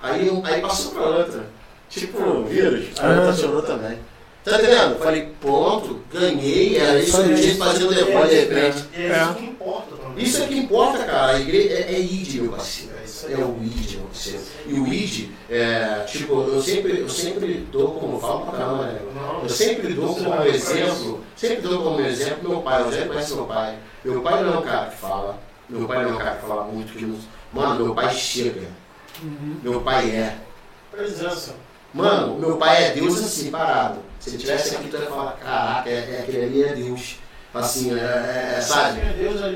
Aí. 0.02 0.42
Aí, 0.44 0.62
passou 0.62 0.92
pra 0.92 1.02
outra. 1.02 1.50
Tipo, 1.90 2.44
vírus. 2.44 3.00
A 3.00 3.10
outra 3.10 3.34
chorou 3.34 3.62
também. 3.62 4.00
Tá 4.44 4.58
entendendo? 4.58 5.00
Falei, 5.00 5.34
ponto, 5.40 6.02
ganhei, 6.12 6.78
era 6.78 7.00
isso 7.00 7.24
que 7.24 7.30
eu 7.30 7.36
tinha 7.36 7.52
que 7.54 7.58
fazer 7.58 7.88
depois 7.88 8.30
de 8.30 8.36
repente. 8.36 8.86
É 8.94 9.08
isso 9.08 9.36
que 9.36 9.46
importa 9.46 9.96
também. 9.96 10.24
Isso 10.24 10.44
é 10.44 10.48
que 10.48 10.58
importa, 10.58 11.04
cara. 11.06 11.32
A 11.34 11.40
igreja 11.40 11.74
é, 11.74 11.94
é 11.94 12.00
ID, 12.00 12.42
meu 12.42 12.52
parceiro. 12.52 12.93
É. 13.28 13.34
É 13.34 13.38
o 13.46 13.58
ID, 13.62 14.00
parceiro. 14.00 14.42
E 14.66 14.74
o 14.74 14.88
ID, 14.88 15.30
é, 15.50 16.06
tipo, 16.08 16.34
eu 16.42 16.62
sempre, 16.62 17.00
eu 17.00 17.10
sempre 17.10 17.68
dou 17.72 17.92
como 17.92 18.20
falo 18.20 18.46
pra 18.48 18.58
caramba, 18.60 18.86
né? 18.88 19.00
Eu 19.44 19.50
sempre 19.50 19.94
dou 19.94 20.16
como 20.16 20.44
exemplo, 20.44 21.24
sempre 21.36 21.62
dou 21.62 21.84
como 21.84 22.02
exemplo 22.02 22.50
meu 22.50 22.62
pai, 22.62 22.82
o 22.82 22.86
Rogério 22.86 23.08
conhece 23.08 23.34
meu 23.34 23.46
pai. 23.46 23.78
Meu 24.04 24.22
pai 24.22 24.44
não 24.44 24.54
é 24.54 24.58
um 24.58 24.62
cara 24.62 24.90
que 24.90 24.98
fala, 24.98 25.40
meu 25.70 25.88
pai 25.88 26.04
não 26.04 26.10
é 26.12 26.14
um 26.14 26.18
cara 26.18 26.36
que 26.36 26.48
fala 26.48 26.64
muito, 26.66 26.94
que 26.94 27.06
não... 27.06 27.18
Mano, 27.54 27.86
meu 27.86 27.96
pai 27.96 28.14
chega, 28.14 28.62
Uhum. 29.22 29.58
meu 29.62 29.82
pai 29.82 30.10
é. 30.10 30.38
Presença. 30.92 31.56
Mano, 31.94 32.40
meu 32.40 32.58
pai 32.58 32.86
é 32.86 32.92
Deus 32.92 33.20
assim, 33.24 33.52
parado. 33.52 34.00
Se 34.20 34.32
ele 34.32 34.38
tivesse 34.40 34.76
aqui, 34.76 34.88
tu 34.90 34.98
ia 34.98 35.06
falar, 35.06 35.34
caraca, 35.34 35.90
é, 35.90 35.94
é, 35.94 36.20
aquele 36.24 36.44
ali 36.46 36.64
é 36.64 36.74
Deus. 36.74 37.18
Assim, 37.54 37.94
é, 37.94 38.02
é, 38.02 38.56
é, 38.58 38.62
sabe? 38.62 39.00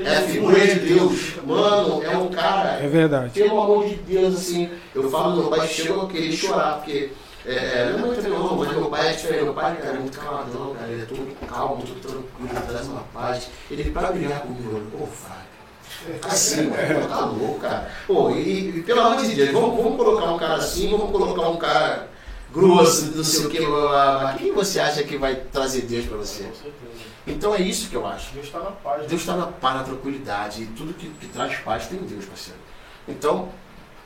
É 0.04 0.18
a 0.18 0.22
figura 0.22 0.64
de 0.64 0.78
Deus. 0.78 1.34
Mano, 1.44 2.02
é 2.04 2.16
um 2.16 2.28
cara 2.28 2.78
É 2.80 2.86
verdade. 2.86 3.32
pelo 3.32 3.60
amor 3.60 3.88
de 3.88 3.96
Deus, 3.96 4.36
assim, 4.36 4.70
eu 4.94 5.10
falo 5.10 5.32
do 5.32 5.40
meu 5.42 5.50
pai, 5.50 5.66
chega 5.66 6.00
a 6.00 6.06
querer 6.06 6.32
chorar, 6.32 6.74
porque 6.76 7.10
é, 7.44 7.54
é, 7.54 7.86
minha 7.86 8.06
mãe 8.06 8.14
também 8.14 8.30
não, 8.30 8.56
mas 8.56 8.70
meu 8.70 8.86
pai 8.86 9.08
é 9.08 9.12
diferente, 9.12 9.44
meu 9.44 9.54
pai, 9.54 9.76
cara, 9.76 9.96
é 9.96 9.98
muito 9.98 10.18
caladão, 10.18 10.74
cara, 10.78 10.92
ele 10.92 11.02
é 11.02 11.06
todo 11.06 11.46
calmo, 11.48 11.82
todo 11.82 12.00
tranquilo, 12.00 12.62
traz 12.68 12.86
uma 12.86 13.02
paz, 13.12 13.48
ele 13.68 13.90
pra 13.90 14.12
brigar 14.12 14.40
comigo, 14.42 14.70
eu, 14.76 14.98
pô, 14.98 15.06
Fábio, 15.06 16.20
assim, 16.28 16.68
mano, 16.68 17.08
tá 17.08 17.20
louco, 17.24 17.58
cara, 17.58 17.90
pô, 18.06 18.30
e, 18.30 18.78
e 18.78 18.82
pelo 18.82 19.00
amor 19.00 19.24
de 19.24 19.34
Deus, 19.34 19.50
vamos, 19.50 19.82
vamos 19.82 19.96
colocar 19.96 20.32
um 20.32 20.38
cara 20.38 20.54
assim, 20.54 20.90
vamos 20.90 21.10
colocar 21.10 21.48
um 21.48 21.56
cara 21.56 22.08
grosso, 22.60 23.12
não 23.16 23.24
sei 23.24 23.46
o 23.46 23.50
que, 23.50 23.58
blá, 23.64 23.80
blá, 23.80 24.18
blá. 24.18 24.32
quem 24.34 24.52
você 24.52 24.80
acha 24.80 25.02
que 25.02 25.16
vai 25.16 25.36
trazer 25.36 25.82
Deus 25.82 26.06
pra 26.06 26.16
você? 26.16 26.44
Com 26.44 26.54
certeza. 26.54 27.08
Então 27.26 27.54
é 27.54 27.60
isso 27.60 27.88
que 27.90 27.94
eu 27.96 28.06
acho. 28.06 28.32
Deus 28.32 28.46
está 28.46 28.58
na 28.58 28.70
paz. 28.70 29.06
Deus 29.06 29.20
está 29.20 29.36
na 29.36 29.46
paz, 29.46 29.76
na 29.76 29.82
tranquilidade. 29.84 30.62
E 30.62 30.66
tudo 30.66 30.94
que, 30.94 31.08
que 31.10 31.26
traz 31.28 31.56
paz 31.58 31.86
tem 31.86 31.98
Deus, 31.98 32.24
parceiro. 32.24 32.58
Então, 33.06 33.50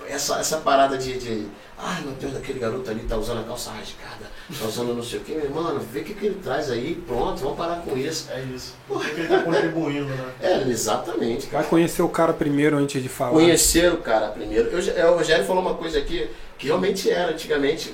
essa, 0.08 0.38
essa 0.40 0.56
parada 0.58 0.98
de, 0.98 1.18
de. 1.18 1.46
Ai 1.78 2.02
meu 2.02 2.12
Deus, 2.14 2.36
aquele 2.36 2.58
garoto 2.58 2.88
ali 2.90 3.00
tá 3.00 3.16
usando 3.16 3.40
a 3.40 3.44
calça 3.44 3.70
rasgada, 3.70 4.30
tá 4.56 4.66
usando 4.66 4.94
não 4.94 5.02
sei 5.02 5.18
o 5.18 5.22
que, 5.22 5.32
meu 5.34 5.50
mano, 5.50 5.80
vê 5.80 6.00
o 6.00 6.04
que, 6.04 6.14
que 6.14 6.26
ele 6.26 6.40
traz 6.42 6.70
aí, 6.70 6.94
pronto, 7.06 7.40
vamos 7.40 7.56
parar 7.56 7.76
com 7.82 7.96
isso. 7.96 8.28
É 8.30 8.40
isso. 8.54 8.74
Porque 8.86 9.08
ele 9.10 9.22
está 9.22 9.42
contribuindo, 9.42 10.04
né? 10.06 10.24
É, 10.40 10.62
exatamente, 10.68 11.46
cara. 11.46 11.62
Vai 11.62 11.70
conhecer 11.70 12.02
o 12.02 12.08
cara 12.08 12.32
primeiro 12.32 12.76
antes 12.76 13.02
de 13.02 13.08
falar. 13.08 13.32
Conhecer 13.32 13.92
o 13.92 13.98
cara 13.98 14.28
primeiro. 14.28 14.68
Eu, 14.68 14.80
já- 14.82 14.92
é, 14.92 15.08
o 15.08 15.16
Rogério 15.16 15.44
falou 15.44 15.62
uma 15.62 15.74
coisa 15.74 15.98
aqui 15.98 16.28
que 16.58 16.66
realmente 16.66 17.10
era 17.10 17.32
antigamente. 17.32 17.92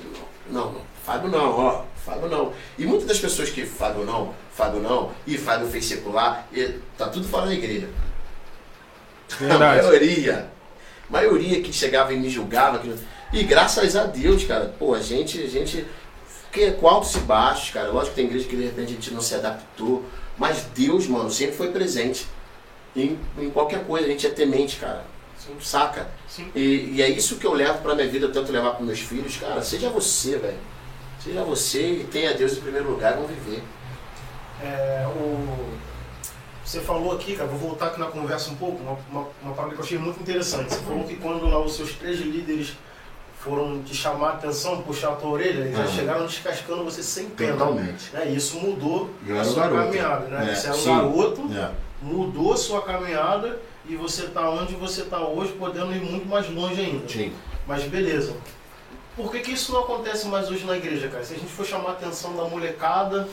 Não, 0.49 0.71
não, 0.73 0.81
Fábio 1.05 1.29
não, 1.29 1.51
ó, 1.57 1.83
Fábio 2.05 2.27
não. 2.27 2.53
E 2.77 2.85
muitas 2.85 3.07
das 3.07 3.19
pessoas 3.19 3.49
que 3.49 3.65
Fábio 3.65 4.03
não, 4.05 4.33
Fábio 4.55 4.79
não, 4.81 5.11
e 5.27 5.37
Fábio 5.37 5.67
fez 5.67 5.85
secular, 5.85 6.47
e 6.51 6.75
tá 6.97 7.07
tudo 7.07 7.27
fora 7.27 7.47
da 7.47 7.53
igreja. 7.53 7.87
A 9.31 9.35
Verdade. 9.35 9.81
maioria. 9.87 10.49
maioria 11.09 11.61
que 11.61 11.71
chegava 11.73 12.13
e 12.13 12.19
me 12.19 12.29
julgava. 12.29 12.79
que- 12.79 12.93
E 13.31 13.43
graças 13.43 13.95
a 13.95 14.05
Deus, 14.05 14.43
cara, 14.43 14.73
pô, 14.79 14.93
a 14.93 15.01
gente, 15.01 15.41
a 15.43 15.47
gente. 15.47 15.85
Que 16.51 16.63
é 16.63 16.71
com 16.71 16.87
altos 16.87 17.13
e 17.15 17.19
baixos, 17.19 17.69
cara. 17.69 17.89
Lógico 17.91 18.09
que 18.09 18.15
tem 18.15 18.25
igreja 18.25 18.47
que 18.47 18.55
de 18.55 18.63
repente 18.63 18.91
a 18.91 18.95
gente 18.95 19.13
não 19.13 19.21
se 19.21 19.35
adaptou. 19.35 20.03
Mas 20.35 20.63
Deus, 20.75 21.05
mano, 21.05 21.29
sempre 21.29 21.55
foi 21.55 21.71
presente. 21.71 22.25
Em, 22.95 23.19
em 23.37 23.49
qualquer 23.51 23.85
coisa, 23.85 24.07
a 24.07 24.09
gente 24.09 24.25
é 24.25 24.31
temente, 24.31 24.77
cara. 24.77 25.03
Saca? 25.61 26.07
Sim. 26.27 26.51
E, 26.55 26.91
e 26.95 27.01
é 27.01 27.09
isso 27.09 27.37
que 27.37 27.45
eu 27.45 27.53
levo 27.53 27.79
pra 27.79 27.95
minha 27.95 28.07
vida, 28.07 28.25
eu 28.27 28.31
tento 28.31 28.51
levar 28.51 28.71
pros 28.71 28.85
meus 28.85 28.99
filhos, 28.99 29.37
cara. 29.37 29.61
Seja 29.61 29.89
você, 29.89 30.37
velho. 30.37 30.57
Seja 31.23 31.43
você 31.43 31.81
e 31.81 32.03
tenha 32.05 32.33
Deus 32.33 32.53
em 32.57 32.61
primeiro 32.61 32.89
lugar, 32.91 33.13
vamos 33.15 33.29
viver. 33.31 33.61
É, 34.63 35.05
o... 35.07 35.77
Você 36.63 36.81
falou 36.81 37.13
aqui, 37.13 37.35
cara, 37.35 37.49
vou 37.49 37.57
voltar 37.57 37.87
aqui 37.87 37.99
na 37.99 38.05
conversa 38.07 38.51
um 38.51 38.55
pouco, 38.55 38.81
uma, 38.83 38.97
uma, 39.09 39.27
uma 39.41 39.53
parada 39.55 39.73
que 39.73 39.81
eu 39.81 39.85
achei 39.85 39.97
muito 39.97 40.19
interessante. 40.21 40.71
Você 40.73 40.81
falou 40.81 41.03
que 41.03 41.15
quando 41.15 41.47
lá 41.47 41.59
os 41.59 41.75
seus 41.75 41.93
três 41.93 42.19
líderes 42.19 42.73
foram 43.39 43.81
te 43.81 43.95
chamar 43.95 44.27
a 44.27 44.33
atenção, 44.33 44.81
puxar 44.83 45.09
a 45.13 45.15
tua 45.15 45.31
orelha, 45.31 45.61
eles 45.61 45.75
já 45.75 45.83
Uhum. 45.83 45.87
chegaram 45.91 46.25
descascando 46.27 46.83
você 46.83 47.01
sem 47.01 47.25
pena. 47.29 47.53
Totalmente. 47.53 48.13
Né? 48.13 48.29
Isso 48.31 48.57
mudou 48.59 49.09
Eu 49.25 49.39
a 49.39 49.43
sua 49.43 49.63
garoto. 49.67 49.83
caminhada, 49.85 50.25
né? 50.27 50.51
É, 50.51 50.55
Você 50.55 50.67
era 50.67 50.75
um 50.75 50.79
sim. 50.79 50.95
garoto, 50.95 51.41
É. 51.57 51.71
mudou 52.01 52.53
a 52.53 52.57
sua 52.57 52.81
caminhada 52.83 53.59
e 53.85 53.95
você 53.95 54.25
está 54.25 54.49
onde 54.49 54.75
você 54.75 55.01
está 55.01 55.19
hoje, 55.19 55.53
podendo 55.53 55.93
ir 55.93 56.01
muito 56.01 56.27
mais 56.27 56.49
longe 56.49 56.79
ainda. 56.81 57.07
Sim. 57.07 57.33
Mas 57.65 57.83
beleza. 57.83 58.35
Por 59.15 59.31
que, 59.31 59.39
que 59.39 59.51
isso 59.51 59.71
não 59.73 59.81
acontece 59.81 60.27
mais 60.27 60.49
hoje 60.49 60.65
na 60.65 60.77
igreja, 60.77 61.07
cara? 61.09 61.23
Se 61.23 61.33
a 61.33 61.37
gente 61.37 61.51
for 61.51 61.65
chamar 61.65 61.89
a 61.89 61.91
atenção 61.93 62.35
da 62.35 62.43
molecada. 62.43 63.27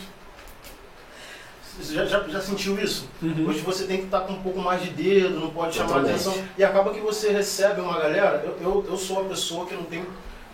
Você 1.79 1.95
já, 1.95 2.07
já, 2.07 2.21
já 2.27 2.41
sentiu 2.41 2.79
isso? 2.79 3.07
Uhum. 3.23 3.49
Hoje 3.49 3.61
você 3.61 3.85
tem 3.85 3.99
que 3.99 4.05
estar 4.05 4.21
com 4.21 4.33
um 4.33 4.43
pouco 4.43 4.59
mais 4.59 4.83
de 4.83 4.91
dedo, 4.91 5.39
não 5.39 5.51
pode 5.51 5.75
chamar 5.75 5.91
a 5.91 6.01
Totalmente. 6.01 6.15
atenção. 6.15 6.49
E 6.57 6.65
acaba 6.65 6.93
que 6.93 7.01
você 7.01 7.31
recebe 7.31 7.83
uma 7.83 7.99
galera. 8.01 8.43
Eu, 8.45 8.59
eu, 8.63 8.87
eu 8.89 8.97
sou 8.97 9.21
a 9.21 9.25
pessoa 9.25 9.67
que 9.67 9.75
não 9.75 9.85
tem. 9.85 10.05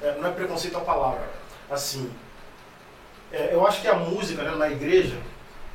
é, 0.02 0.16
não 0.20 0.28
é 0.28 0.32
preconceito 0.32 0.76
a 0.76 0.80
palavra. 0.80 1.30
Assim. 1.70 2.10
é, 3.32 3.50
eu 3.54 3.66
acho 3.66 3.80
que 3.80 3.88
a 3.88 3.94
música 3.94 4.42
né, 4.42 4.50
na 4.56 4.68
igreja 4.68 5.16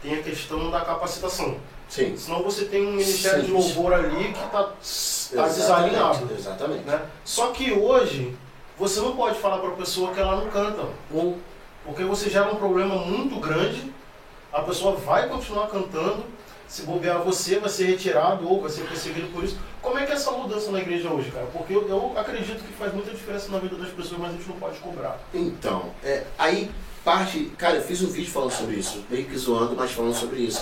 tem 0.02 0.16
a 0.16 0.22
questão 0.22 0.70
da 0.70 0.82
capacitação. 0.82 1.58
Sim. 1.90 2.16
Senão 2.18 2.44
você 2.44 2.66
tem 2.66 2.86
um 2.86 2.92
ministério 2.92 3.42
de 3.42 3.48
Sim. 3.48 3.54
louvor 3.54 3.94
ali 3.94 4.34
que 4.34 4.46
está 4.46 4.64
tá 4.64 5.48
desalinhado. 5.48 6.30
Exatamente. 6.38 6.84
Né? 6.84 7.02
Só 7.24 7.52
que 7.52 7.72
hoje 7.72 8.36
você 8.78 9.00
não 9.00 9.16
pode 9.16 9.40
falar 9.40 9.60
para 9.60 9.70
a 9.70 9.76
pessoa 9.76 10.12
que 10.14 10.20
ela 10.20 10.36
não 10.36 10.50
canta, 10.50 10.84
Um, 11.12 11.36
porque 11.86 12.04
você 12.04 12.30
gera 12.30 12.52
um 12.52 12.56
problema 12.56 12.96
muito 12.96 13.40
grande. 13.40 13.92
A 14.52 14.62
pessoa 14.62 14.96
vai 14.96 15.28
continuar 15.28 15.68
cantando, 15.68 16.24
se 16.68 16.82
bobear 16.84 17.20
você 17.20 17.60
vai 17.60 17.70
ser 17.70 17.86
retirado 17.86 18.48
ou 18.48 18.62
vai 18.62 18.70
ser 18.70 18.86
perseguido 18.88 19.28
por 19.28 19.44
isso. 19.44 19.58
Como 19.82 19.98
é 19.98 20.06
que 20.06 20.12
é 20.12 20.16
essa 20.16 20.32
mudança 20.32 20.70
na 20.72 20.80
igreja 20.80 21.10
hoje, 21.10 21.32
cara? 21.32 21.46
Porque 21.54 21.74
eu, 21.74 21.88
eu 21.88 22.14
acredito 22.18 22.64
que 22.64 22.74
faz 22.74 22.94
muita 22.94 23.12
diferença 23.12 23.50
na 23.50 23.60
vida 23.60 23.76
das 23.78 23.90
pessoas, 23.90 24.20
mas 24.20 24.32
a 24.32 24.34
gente 24.34 24.48
não 24.50 24.58
pode 24.58 24.78
cobrar. 24.80 25.18
Então, 25.34 25.92
é, 26.04 26.26
aí 26.38 26.70
parte. 27.08 27.46
Cara, 27.58 27.78
eu 27.78 27.82
fiz 27.82 28.02
um 28.02 28.10
vídeo 28.10 28.30
falando 28.30 28.52
sobre 28.52 28.76
isso, 28.76 29.02
meio 29.10 29.26
que 29.26 29.38
zoando, 29.38 29.76
mas 29.78 29.92
falando 29.92 30.14
sobre 30.14 30.40
isso. 30.42 30.62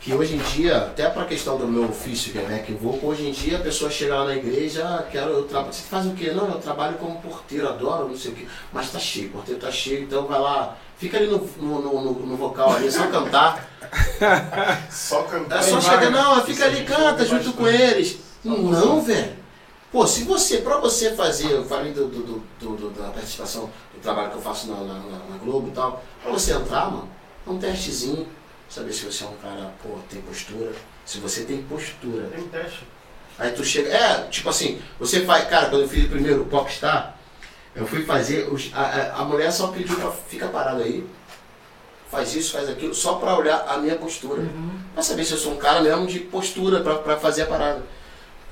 Que 0.00 0.14
hoje 0.14 0.34
em 0.34 0.38
dia, 0.38 0.78
até 0.78 1.10
para 1.10 1.22
a 1.22 1.26
questão 1.26 1.58
do 1.58 1.68
meu 1.68 1.84
ofício, 1.84 2.32
que 2.32 2.38
é 2.38 2.42
back 2.42 2.72
vocal, 2.72 3.10
hoje 3.10 3.28
em 3.28 3.32
dia 3.32 3.58
a 3.58 3.60
pessoa 3.60 3.90
chega 3.90 4.16
lá 4.16 4.24
na 4.24 4.34
igreja, 4.34 4.82
ah, 4.82 5.02
quero, 5.02 5.30
eu 5.30 5.42
trabalho, 5.42 5.74
você 5.74 5.82
faz 5.82 6.06
o 6.06 6.14
quê? 6.14 6.32
Não, 6.32 6.48
eu 6.48 6.58
trabalho 6.58 6.96
como 6.96 7.20
porteiro, 7.20 7.68
adoro, 7.68 8.08
não 8.08 8.16
sei 8.16 8.32
o 8.32 8.34
quê. 8.34 8.46
Mas 8.72 8.90
tá 8.90 8.98
cheio, 8.98 9.28
o 9.28 9.32
porteiro 9.32 9.60
tá 9.60 9.70
cheio, 9.70 10.02
então 10.02 10.26
vai 10.26 10.40
lá, 10.40 10.74
fica 10.96 11.18
ali 11.18 11.26
no, 11.26 11.38
no, 11.58 11.82
no, 11.82 12.12
no 12.14 12.36
vocal 12.36 12.72
ali, 12.72 12.90
só 12.90 13.08
cantar. 13.08 13.68
só 14.90 15.22
cantar. 15.24 15.58
É 15.58 15.62
só 15.62 15.78
chegar, 15.78 16.10
não, 16.10 16.42
fica 16.46 16.64
ali, 16.64 16.82
canta 16.84 17.26
junto 17.26 17.52
com 17.52 17.68
eles. 17.68 18.20
Não, 18.42 19.02
velho. 19.02 19.38
Pô, 19.92 20.06
se 20.06 20.24
você, 20.24 20.58
pra 20.58 20.78
você 20.78 21.14
fazer, 21.14 21.50
eu 21.50 21.64
falei 21.66 21.92
do, 21.92 22.06
do, 22.06 22.42
do, 22.58 22.90
da 22.90 23.10
participação 23.10 23.68
do 23.92 24.00
trabalho 24.00 24.30
que 24.30 24.36
eu 24.36 24.42
faço 24.42 24.68
na, 24.68 24.76
na, 24.76 24.94
na 24.94 25.36
Globo 25.44 25.68
e 25.68 25.72
tal, 25.72 26.02
pra 26.22 26.32
você 26.32 26.54
entrar, 26.54 26.90
mano, 26.90 27.08
é 27.46 27.50
um 27.50 27.58
testezinho 27.58 28.26
Saber 28.70 28.92
se 28.92 29.04
você 29.04 29.24
é 29.24 29.26
um 29.26 29.34
cara, 29.34 29.72
pô, 29.82 29.98
tem 30.08 30.20
postura. 30.22 30.70
Se 31.04 31.18
você 31.18 31.42
tem 31.42 31.60
postura. 31.62 32.28
Tem 32.28 32.44
teste. 32.44 32.86
Aí 33.36 33.50
tu 33.50 33.64
chega. 33.64 33.90
É, 33.90 34.28
tipo 34.28 34.48
assim, 34.48 34.80
você 34.96 35.24
faz. 35.24 35.48
Cara, 35.48 35.68
quando 35.68 35.82
eu 35.82 35.88
fiz 35.88 36.04
o 36.04 36.08
primeiro 36.08 36.44
Popstar, 36.44 37.16
eu 37.74 37.84
fui 37.84 38.04
fazer. 38.04 38.48
Os, 38.48 38.70
a, 38.72 39.16
a 39.16 39.24
mulher 39.24 39.50
só 39.50 39.68
pediu 39.68 39.96
pra 39.96 40.12
ficar 40.12 40.48
parada 40.48 40.84
aí. 40.84 41.04
Faz 42.08 42.34
isso, 42.36 42.52
faz 42.52 42.68
aquilo, 42.68 42.94
só 42.94 43.14
pra 43.14 43.36
olhar 43.36 43.64
a 43.68 43.78
minha 43.78 43.96
postura. 43.96 44.42
Uhum. 44.42 44.78
Pra 44.94 45.02
saber 45.02 45.24
se 45.24 45.32
eu 45.32 45.38
sou 45.38 45.54
um 45.54 45.56
cara 45.56 45.80
mesmo 45.80 46.06
de 46.06 46.20
postura 46.20 46.80
pra, 46.80 46.96
pra 46.96 47.16
fazer 47.16 47.42
a 47.42 47.46
parada. 47.46 47.82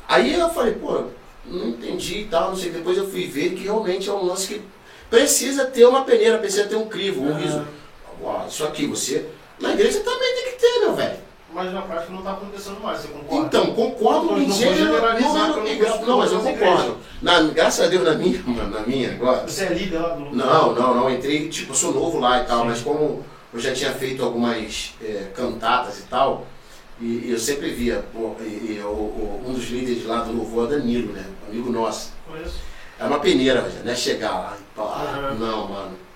Aí 0.09 0.35
eu 0.35 0.49
falei, 0.51 0.75
pô, 0.75 1.05
não 1.45 1.69
entendi 1.69 2.21
e 2.21 2.25
tal, 2.25 2.51
não 2.51 2.57
sei. 2.57 2.71
Depois 2.71 2.99
eu 2.99 3.09
fui 3.09 3.27
ver 3.27 3.51
que 3.51 3.65
realmente 3.65 4.09
é 4.09 4.13
um 4.13 4.25
lance 4.25 4.49
que 4.49 4.63
precisa 5.09 5.67
ter 5.67 5.87
uma 5.87 6.05
peneira, 6.05 6.39
precisa 6.39 6.67
ter 6.67 6.77
um 6.77 6.89
crivo, 6.89 7.23
um 7.23 7.31
uhum. 7.31 7.37
riso. 7.37 7.67
Isso 8.49 8.65
aqui, 8.65 8.87
você 8.87 9.29
na 9.61 9.73
igreja 9.73 10.01
também 10.01 10.35
tem 10.35 10.45
que 10.45 10.61
ter, 10.61 10.81
meu 10.81 10.95
velho. 10.95 11.29
Mas 11.53 11.73
na 11.73 11.83
prática 11.83 12.13
não 12.13 12.19
está 12.19 12.33
acontecendo 12.33 12.81
mais, 12.81 13.01
você 13.01 13.09
concorda? 13.09 13.47
Então, 13.47 13.75
concordo 13.75 14.39
em 14.39 14.53
generalizar. 14.53 15.49
Não, 15.49 16.07
não, 16.07 16.19
mas 16.19 16.31
eu 16.31 16.41
concordo. 16.41 16.99
Na, 17.23 17.41
graças 17.43 17.87
a 17.87 17.89
Deus, 17.89 18.05
na 18.05 18.15
minha, 18.15 18.43
na 18.71 18.81
minha 18.81 19.13
agora. 19.13 19.47
Você 19.47 19.65
é 19.65 19.73
líder 19.73 19.99
lá 19.99 20.11
do 20.11 20.37
Não, 20.37 20.75
não, 20.75 20.95
não. 20.95 21.11
Entrei, 21.11 21.49
tipo, 21.49 21.73
eu 21.73 21.75
sou 21.75 21.93
novo 21.93 22.21
lá 22.21 22.43
e 22.43 22.47
tal, 22.47 22.61
Sim. 22.61 22.67
mas 22.67 22.81
como 22.81 23.25
eu 23.53 23.59
já 23.59 23.73
tinha 23.73 23.93
feito 23.93 24.23
algumas 24.23 24.95
é, 25.03 25.29
cantatas 25.35 26.01
e 26.01 26.03
tal, 26.03 26.47
e, 27.01 27.27
e, 27.27 27.31
eu 27.31 27.39
sempre 27.39 27.71
via, 27.71 28.05
pô, 28.13 28.37
e, 28.41 28.77
e 28.77 28.81
o, 28.85 28.89
o, 28.89 29.45
um 29.47 29.53
dos 29.55 29.69
líderes 29.71 30.05
lá 30.05 30.21
do 30.21 30.33
louvor 30.33 30.67
é 30.67 30.77
Danilo, 30.77 31.13
né? 31.13 31.25
Amigo 31.49 31.73
nosso. 31.73 32.13
Conheço. 32.29 32.57
É 33.01 33.05
uma 33.05 33.21
peneira, 33.21 33.63
né? 33.85 33.95
Chegar 33.95 34.33
lá 34.33 34.57
e 34.61 34.77
falar, 34.77 35.33
uhum. 35.33 35.39
não, 35.39 35.69
mano 35.69 36.08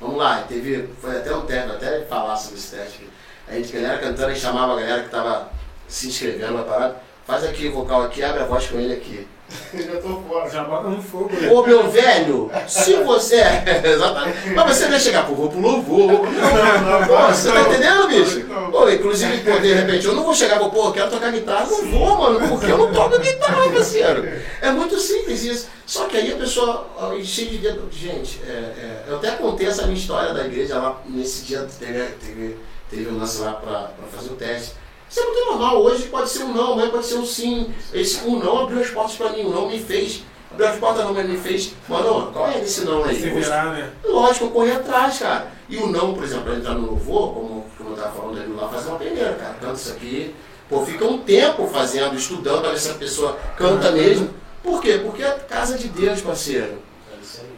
Vamos 0.00 0.18
lá, 0.18 0.42
teve, 0.42 0.88
foi 1.00 1.16
até 1.16 1.34
um 1.34 1.46
tempo, 1.46 1.72
até 1.72 2.02
falar 2.04 2.36
sobre 2.36 2.58
esse 2.58 2.76
teste. 2.76 3.08
A 3.48 3.54
gente, 3.54 3.72
galera 3.72 3.98
cantando, 3.98 4.26
a 4.26 4.34
gente 4.34 4.42
chamava 4.42 4.72
a 4.72 4.80
galera 4.80 5.00
que 5.00 5.06
estava 5.06 5.50
se 5.88 6.08
inscrevendo 6.08 6.54
na 6.54 6.64
parada, 6.64 6.96
faz 7.26 7.44
aqui 7.44 7.68
o 7.68 7.72
vocal 7.72 8.02
aqui, 8.02 8.22
abre 8.22 8.42
a 8.42 8.46
voz 8.46 8.66
com 8.66 8.78
ele 8.78 8.92
aqui. 8.92 9.26
Já 9.74 10.00
tô 10.00 10.22
fora. 10.22 10.50
Já 10.50 10.64
bota 10.64 10.88
no 10.88 11.02
fogo. 11.02 11.30
Né? 11.32 11.50
Ô 11.50 11.64
meu 11.64 11.90
velho, 11.90 12.50
se 12.66 12.94
você. 12.94 13.42
Exatamente. 13.84 14.50
Mas 14.54 14.76
você 14.76 14.88
vai 14.88 15.00
chegar, 15.00 15.26
pô, 15.26 15.34
vou 15.34 15.48
pro 15.48 15.60
louvor. 15.60 16.08
Não, 16.08 16.20
não, 16.22 17.00
não, 17.00 17.06
pô, 17.06 17.32
você 17.32 17.52
tá 17.52 17.60
entendendo, 17.60 18.08
bicho? 18.08 18.46
Pô, 18.70 18.88
inclusive, 18.88 19.38
pô, 19.38 19.58
de 19.58 19.72
repente, 19.72 20.06
eu 20.06 20.14
não 20.14 20.24
vou 20.24 20.34
chegar, 20.34 20.58
vou, 20.58 20.70
pô, 20.70 20.86
eu 20.86 20.92
quero 20.92 21.10
tocar 21.10 21.30
guitarra. 21.30 21.66
Não 21.66 21.90
vou, 21.90 22.18
mano, 22.18 22.48
porque 22.48 22.70
eu 22.70 22.78
não 22.78 22.90
toco 22.94 23.18
guitarra, 23.20 23.70
parceiro. 23.70 24.28
É 24.60 24.70
muito 24.70 24.98
simples 24.98 25.44
isso. 25.44 25.68
Só 25.86 26.06
que 26.06 26.16
aí 26.16 26.32
a 26.32 26.36
pessoa 26.36 26.88
cheia 27.22 27.50
de 27.50 27.58
dedo. 27.58 27.88
Gente, 27.90 28.40
é, 28.46 28.50
é, 28.50 29.04
eu 29.08 29.16
até 29.16 29.30
contei 29.32 29.68
essa 29.68 29.82
minha 29.82 29.96
história 29.96 30.34
da 30.34 30.44
igreja 30.44 30.78
lá 30.78 31.00
nesse 31.06 31.44
dia, 31.44 31.66
teve, 31.78 32.04
teve, 32.14 32.56
teve 32.90 33.08
um 33.08 33.18
lance 33.18 33.40
lá 33.40 33.52
pra, 33.52 33.90
pra 33.96 34.06
fazer 34.12 34.30
o 34.30 34.36
teste. 34.36 34.74
Isso 35.08 35.20
é 35.20 35.24
muito 35.24 35.44
normal. 35.46 35.82
Hoje 35.82 36.04
pode 36.08 36.28
ser 36.28 36.44
um 36.44 36.52
não, 36.52 36.72
amanhã 36.72 36.90
pode 36.90 37.06
ser 37.06 37.16
um 37.16 37.26
sim. 37.26 37.72
Esse 37.92 38.24
um 38.24 38.38
não 38.38 38.62
abriu 38.62 38.80
as 38.80 38.90
portas 38.90 39.16
para 39.16 39.30
mim, 39.30 39.44
um 39.44 39.50
não 39.50 39.68
me 39.68 39.78
fez. 39.78 40.22
Abriu 40.50 40.68
as 40.68 40.76
portas 40.76 41.04
não, 41.04 41.14
mas 41.14 41.28
me 41.28 41.36
fez. 41.36 41.74
Mano, 41.88 42.30
qual 42.32 42.48
é 42.48 42.60
esse 42.60 42.84
não 42.84 43.04
aí? 43.04 43.20
Se 43.20 43.30
virar, 43.30 43.72
né? 43.72 43.90
Lógico, 44.04 44.46
eu 44.46 44.50
corri 44.50 44.72
atrás, 44.72 45.18
cara. 45.18 45.48
E 45.68 45.76
o 45.76 45.86
não, 45.86 46.14
por 46.14 46.24
exemplo, 46.24 46.44
para 46.44 46.54
entrar 46.54 46.74
no 46.74 46.86
louvor, 46.86 47.34
como, 47.34 47.66
como 47.76 47.90
eu 47.90 47.96
tava 47.96 48.12
falando 48.12 48.40
ali 48.40 48.52
lá, 48.52 48.68
fazer 48.68 48.88
uma 48.88 48.98
peneira, 48.98 49.34
cara. 49.34 49.54
Canta 49.60 49.74
isso 49.74 49.92
aqui. 49.92 50.34
Pô, 50.68 50.84
fica 50.84 51.04
um 51.04 51.18
tempo 51.18 51.66
fazendo, 51.68 52.16
estudando 52.16 52.62
para 52.62 52.70
ver 52.70 52.78
se 52.78 52.90
a 52.90 52.94
pessoa 52.94 53.38
canta 53.56 53.92
mesmo. 53.92 54.30
Por 54.62 54.80
quê? 54.80 55.00
Porque 55.02 55.22
é 55.22 55.28
a 55.28 55.34
casa 55.34 55.78
de 55.78 55.88
Deus, 55.88 56.20
parceiro. 56.20 56.82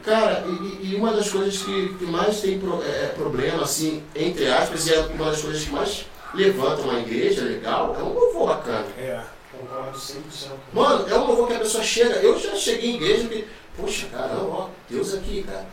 Cara, 0.04 0.44
e, 0.46 0.92
e, 0.92 0.96
uma 0.96 1.12
das 1.12 1.28
coisas 1.28 1.58
que, 1.58 1.94
que 1.98 2.04
mais 2.04 2.40
tem 2.40 2.58
pro, 2.58 2.82
é, 2.82 3.06
problema, 3.08 3.62
assim, 3.62 4.02
entre 4.14 4.50
aspas, 4.50 4.86
e 4.86 4.94
é 4.94 5.00
uma 5.00 5.26
das 5.26 5.40
coisas 5.40 5.64
que 5.64 5.70
mais 5.70 6.06
levanta 6.34 6.82
uma 6.82 7.00
igreja 7.00 7.42
legal, 7.42 7.96
é 7.98 8.02
um 8.02 8.12
louvor 8.12 8.48
bacana. 8.48 8.86
É, 8.98 9.20
concordo 9.52 9.98
100%. 9.98 10.50
Mano, 10.72 11.08
é 11.08 11.18
um 11.18 11.26
louvor 11.26 11.48
que 11.48 11.54
a 11.54 11.58
pessoa 11.60 11.82
chega. 11.82 12.16
Eu 12.16 12.38
já 12.38 12.54
cheguei 12.54 12.92
em 12.92 12.96
igreja 12.96 13.28
que, 13.28 13.46
poxa, 13.76 14.06
caramba, 14.12 14.44
ó, 14.44 14.68
Deus 14.88 15.14
aqui, 15.14 15.42
cara. 15.42 15.66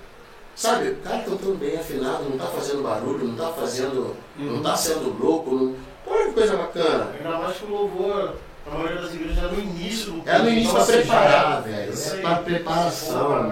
Sabe, 0.56 0.90
o 0.90 0.96
cara 0.98 1.20
cantando 1.20 1.56
bem 1.56 1.76
afinado, 1.76 2.24
não 2.30 2.38
tá 2.38 2.46
fazendo 2.46 2.82
barulho, 2.82 3.26
não 3.26 3.36
tá 3.36 3.52
fazendo. 3.52 4.16
Uhum. 4.40 4.54
não 4.54 4.64
tá 4.64 4.76
sendo 4.76 5.22
louco. 5.22 5.54
Não... 5.54 5.76
Olha 6.08 6.28
que 6.28 6.34
coisa 6.34 6.56
bacana. 6.56 7.12
Ainda 7.18 7.38
mais 7.38 7.58
que 7.58 7.66
o 7.66 7.70
louvor. 7.70 8.36
A 8.66 8.74
maioria 8.74 9.02
das 9.02 9.14
igrejas 9.14 9.38
é 9.44 9.48
no 9.48 9.60
início 9.60 10.12
do 10.14 10.28
É 10.28 10.40
no 10.40 10.50
início 10.50 10.72
então, 10.72 10.86
para 10.86 10.96
preparar, 10.96 11.62
velho. 11.62 11.94
É 11.94 12.22
para 12.22 12.36
preparação. 12.38 13.52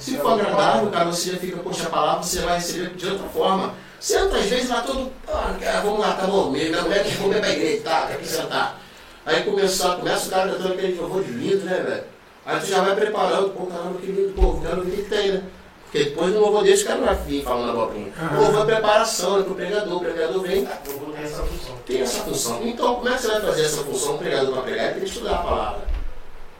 Se 0.00 0.16
for 0.16 0.32
agradável, 0.32 0.90
cara, 0.90 1.04
você 1.04 1.32
já 1.32 1.38
fica, 1.38 1.58
poxa, 1.58 1.86
a 1.86 1.90
palavra 1.90 2.22
você 2.22 2.40
vai 2.40 2.56
receber 2.56 2.90
de 2.96 3.06
outra 3.06 3.28
forma. 3.28 3.74
Senta 4.02 4.36
às 4.36 4.46
vezes 4.46 4.68
lá 4.68 4.80
todo. 4.80 5.12
Ah, 5.28 5.80
vamos 5.84 6.00
lá, 6.00 6.14
tá 6.14 6.26
bom, 6.26 6.50
minha 6.50 6.82
mulher 6.82 7.04
quer 7.04 7.16
comer 7.18 7.38
pra 7.38 7.50
igreja, 7.50 7.82
tá, 7.84 8.06
quer 8.08 8.18
que 8.18 8.26
sentar. 8.26 8.80
Aí 9.24 9.44
começa, 9.44 9.94
começa 9.94 10.26
o 10.26 10.30
cara 10.30 10.50
cantando 10.50 10.74
aquele 10.74 11.00
louvor 11.00 11.22
de 11.22 11.30
lindo, 11.30 11.64
né, 11.64 11.84
velho? 11.86 12.04
Aí 12.44 12.58
tu 12.58 12.66
já 12.66 12.80
vai 12.80 12.96
preparando, 12.96 13.50
pô, 13.50 13.66
caramba, 13.66 14.00
que 14.00 14.06
lindo, 14.06 14.32
pô, 14.34 14.60
quero 14.60 14.82
ver 14.82 14.96
que 14.96 15.02
tem, 15.08 15.30
né? 15.30 15.44
Porque 15.84 16.02
depois 16.02 16.34
no 16.34 16.40
louvor 16.40 16.64
desse, 16.64 16.82
o 16.82 16.86
cara 16.88 16.98
não 16.98 17.06
vai 17.06 17.14
vir 17.14 17.44
falando 17.44 17.70
abobrinha. 17.70 18.12
Uhum. 18.20 18.38
O 18.38 18.42
louvor 18.42 18.62
é 18.62 18.74
preparação, 18.74 19.38
é 19.38 19.42
pro 19.44 19.54
pregador, 19.54 19.96
o 19.96 20.00
pregador 20.00 20.42
vem. 20.42 20.64
O 20.64 20.90
louvor 20.90 21.14
tem 21.14 21.22
essa 21.22 21.42
função. 21.44 21.76
Tem 21.86 22.00
essa 22.00 22.24
função. 22.24 22.60
Então, 22.64 22.94
como 22.96 23.08
é 23.08 23.14
que 23.14 23.22
você 23.22 23.28
vai 23.28 23.40
fazer 23.40 23.64
essa 23.64 23.84
função, 23.84 24.14
o 24.16 24.18
pregador 24.18 24.52
para 24.52 24.62
pregar? 24.62 24.84
Ele 24.86 24.94
tem 24.94 25.02
que 25.04 25.10
estudar 25.10 25.34
a 25.34 25.42
palavra. 25.44 25.82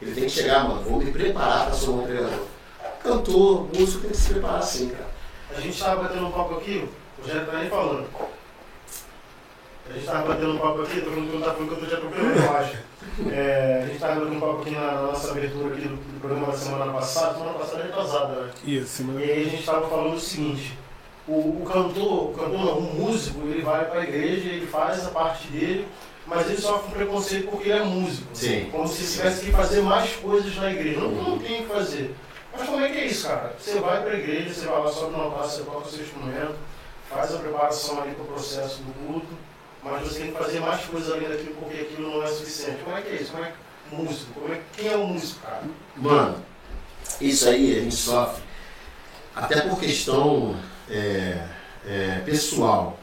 Ele 0.01 0.11
tem 0.13 0.23
que 0.23 0.29
chegar, 0.29 0.63
mano, 0.63 0.81
vou 0.83 0.97
me 0.97 1.11
preparar 1.11 1.65
para 1.65 1.73
ser 1.73 1.89
um 1.89 1.97
bom 1.97 2.03
pregador. 2.03 2.39
Cantor, 3.03 3.67
músico 3.77 4.01
tem 4.03 4.11
que 4.11 4.17
se 4.17 4.29
preparar 4.29 4.59
assim, 4.59 4.87
cara. 4.87 5.07
A 5.57 5.59
gente 5.59 5.73
estava 5.73 6.03
batendo 6.03 6.25
um 6.25 6.31
papo 6.31 6.55
aqui, 6.55 6.87
já 7.25 7.41
está 7.43 7.57
aí 7.57 7.69
falando. 7.69 8.07
A 9.89 9.93
gente 9.93 10.05
estava 10.05 10.27
batendo 10.27 10.53
um 10.53 10.57
papo 10.57 10.81
aqui, 10.81 11.01
todo 11.01 11.11
mundo 11.11 11.37
está 11.39 11.53
falando 11.53 11.67
que 11.67 11.73
eu 11.75 11.83
estou 11.83 11.89
te 11.89 11.95
atropelando, 11.95 12.39
eu 12.39 12.57
acho. 12.57 12.77
É, 13.31 13.79
a 13.83 13.85
gente 13.85 13.95
estava 13.95 14.15
batendo 14.15 14.35
um 14.35 14.39
papo 14.39 14.61
aqui 14.61 14.71
na, 14.71 14.91
nossa 15.01 15.31
abertura 15.31 15.75
aqui 15.75 15.87
do, 15.87 15.95
do, 15.95 16.19
programa 16.19 16.47
da 16.47 16.57
semana 16.57 16.93
passada, 16.93 17.33
semana 17.33 17.53
passada 17.59 17.81
é 17.81 17.85
retrasada, 17.85 18.33
né? 18.33 18.51
Isso, 18.65 18.87
semana 18.87 19.21
E 19.21 19.31
aí 19.31 19.41
a 19.41 19.49
gente 19.49 19.59
estava 19.59 19.89
falando 19.89 20.15
o 20.15 20.19
seguinte, 20.19 20.77
o, 21.27 21.33
o 21.33 21.65
cantor, 21.65 22.31
o 22.31 22.33
cantor 22.33 22.65
não, 22.65 22.77
o 22.79 22.93
músico, 22.93 23.41
ele 23.47 23.61
vai 23.61 23.85
para 23.85 23.99
a 23.99 24.03
igreja, 24.03 24.49
ele 24.49 24.67
faz 24.67 25.05
a 25.05 25.09
parte 25.09 25.47
dele, 25.49 25.87
mas 26.25 26.49
ele 26.49 26.61
sofre 26.61 26.87
um 26.87 26.91
preconceito 26.91 27.49
porque 27.49 27.69
ele 27.69 27.79
é 27.79 27.83
músico. 27.83 28.27
Sim. 28.33 28.69
Como 28.71 28.87
se 28.87 29.17
tivesse 29.17 29.45
que 29.45 29.51
fazer 29.51 29.81
mais 29.81 30.15
coisas 30.15 30.55
na 30.55 30.71
igreja. 30.71 31.01
Não, 31.01 31.11
não 31.11 31.39
tem 31.39 31.61
o 31.61 31.67
que 31.67 31.73
fazer. 31.73 32.15
Mas 32.57 32.67
como 32.67 32.83
é 32.83 32.89
que 32.89 32.97
é 32.99 33.05
isso, 33.05 33.27
cara? 33.27 33.53
Você 33.59 33.79
vai 33.79 34.01
para 34.01 34.11
a 34.11 34.19
igreja, 34.19 34.53
você 34.53 34.65
vai 34.65 34.79
lá 34.79 34.91
só 34.91 35.09
no 35.09 35.21
altar, 35.21 35.43
você 35.43 35.63
toca 35.63 35.87
o 35.87 35.89
seu 35.89 36.03
instrumento, 36.03 36.55
faz 37.13 37.33
a 37.33 37.37
preparação 37.37 38.01
ali 38.01 38.13
para 38.15 38.23
o 38.23 38.27
processo 38.27 38.81
do 38.81 38.93
culto, 39.05 39.37
mas 39.83 40.03
você 40.03 40.19
tem 40.19 40.31
que 40.31 40.37
fazer 40.37 40.59
mais 40.59 40.83
coisas 40.85 41.11
além 41.13 41.29
daquilo 41.29 41.55
porque 41.55 41.81
aquilo 41.81 42.09
não 42.09 42.23
é 42.23 42.27
suficiente. 42.27 42.83
Como 42.83 42.97
é 42.97 43.01
que 43.01 43.09
é 43.09 43.15
isso? 43.15 43.31
Como 43.31 43.43
é 43.43 43.51
que 43.51 43.95
músico? 43.95 44.33
Como 44.33 44.53
é, 44.53 44.61
quem 44.75 44.87
é 44.87 44.97
o 44.97 45.07
músico, 45.07 45.41
cara? 45.41 45.63
Mano, 45.95 46.43
isso 47.21 47.47
aí 47.47 47.77
a 47.77 47.81
gente 47.81 47.95
sofre 47.95 48.43
até 49.35 49.61
por 49.61 49.79
questão 49.79 50.55
é, 50.89 51.47
é, 51.85 52.21
pessoal. 52.25 52.97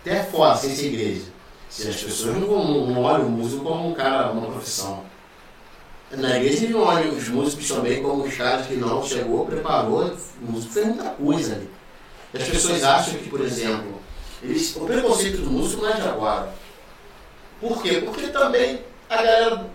Até 0.00 0.22
fora, 0.24 0.56
sem 0.56 0.74
ser 0.74 0.86
igreja. 0.86 1.26
Se 1.68 1.88
as 1.88 2.02
pessoas 2.02 2.36
não, 2.36 2.86
não 2.86 3.02
olham 3.02 3.26
o 3.26 3.30
músico 3.30 3.64
como 3.64 3.90
um 3.90 3.94
cara, 3.94 4.30
uma 4.30 4.50
profissão. 4.50 5.04
Na 6.10 6.36
igreja 6.36 6.64
eles 6.64 6.70
não 6.70 6.82
olham 6.82 7.14
os 7.14 7.28
músicos 7.28 7.68
também 7.68 8.02
como 8.02 8.24
os 8.24 8.34
caras 8.34 8.66
que 8.66 8.74
não 8.74 9.04
chegou, 9.04 9.44
preparou, 9.44 10.16
o 10.40 10.52
músico 10.52 10.72
fez 10.72 10.86
muita 10.86 11.10
coisa 11.10 11.54
ali. 11.56 11.70
As 12.34 12.48
pessoas 12.48 12.84
acham 12.84 13.14
que, 13.14 13.28
por 13.28 13.40
exemplo, 13.40 14.00
eles, 14.42 14.76
o 14.76 14.80
preconceito 14.80 15.38
do 15.38 15.50
músico 15.50 15.82
não 15.82 15.90
é 15.90 15.94
de 15.94 16.08
agora. 16.08 16.52
Por 17.60 17.82
quê? 17.82 18.02
Porque 18.04 18.28
também 18.28 18.80
a 19.08 19.16
galera 19.16 19.66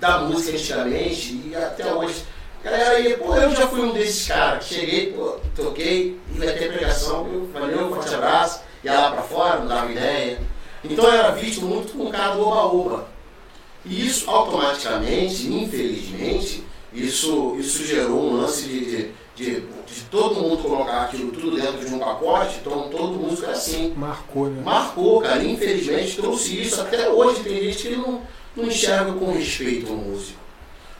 da 0.00 0.18
música 0.20 0.56
antigamente 0.56 1.40
e 1.46 1.54
até 1.54 1.92
hoje, 1.92 2.24
a 2.64 2.70
galera 2.70 3.00
ia, 3.00 3.16
pô, 3.18 3.34
eu 3.36 3.54
já 3.54 3.68
fui 3.68 3.80
um 3.80 3.92
desses 3.92 4.26
caras 4.26 4.64
cheguei, 4.64 5.12
pô, 5.12 5.38
toquei, 5.54 6.18
ia 6.34 6.52
ter 6.52 6.72
pregação, 6.72 7.26
eu, 7.32 7.48
valeu, 7.52 7.90
forte 7.90 8.14
abraço, 8.14 8.60
ia 8.82 8.92
lá 8.92 9.10
pra 9.12 9.22
fora, 9.22 9.60
não 9.60 9.68
dava 9.68 9.92
ideia. 9.92 10.40
Então 10.82 11.04
eu 11.04 11.12
era 11.12 11.30
visto 11.32 11.62
muito 11.62 11.92
com 11.92 12.04
um 12.04 12.10
cara 12.10 12.34
do 12.34 12.46
oba-oba. 12.46 13.08
E 13.84 14.06
isso 14.06 14.28
automaticamente, 14.28 15.46
infelizmente, 15.46 16.64
isso, 16.92 17.56
isso 17.58 17.84
gerou 17.84 18.30
um 18.30 18.40
lance 18.40 18.64
de, 18.64 18.84
de 18.84 19.10
de, 19.36 19.60
de 19.60 20.00
todo 20.10 20.40
mundo 20.40 20.62
colocar 20.62 21.02
aquilo 21.02 21.30
tudo 21.30 21.54
dentro 21.54 21.86
de 21.86 21.94
um 21.94 21.98
pacote, 21.98 22.56
então 22.60 22.88
todo 22.88 23.12
músico 23.18 23.46
é 23.46 23.52
assim. 23.52 23.92
Marcou, 23.94 24.46
né? 24.48 24.62
Marcou, 24.64 25.20
cara. 25.20 25.44
Infelizmente 25.44 26.16
trouxe 26.16 26.62
isso. 26.62 26.80
Até 26.80 27.08
hoje 27.10 27.42
tem 27.42 27.62
gente 27.64 27.88
que 27.88 27.96
não, 27.96 28.22
não 28.56 28.64
enxerga 28.64 29.12
com 29.12 29.30
respeito 29.32 29.92
o 29.92 29.96
músico. 29.96 30.38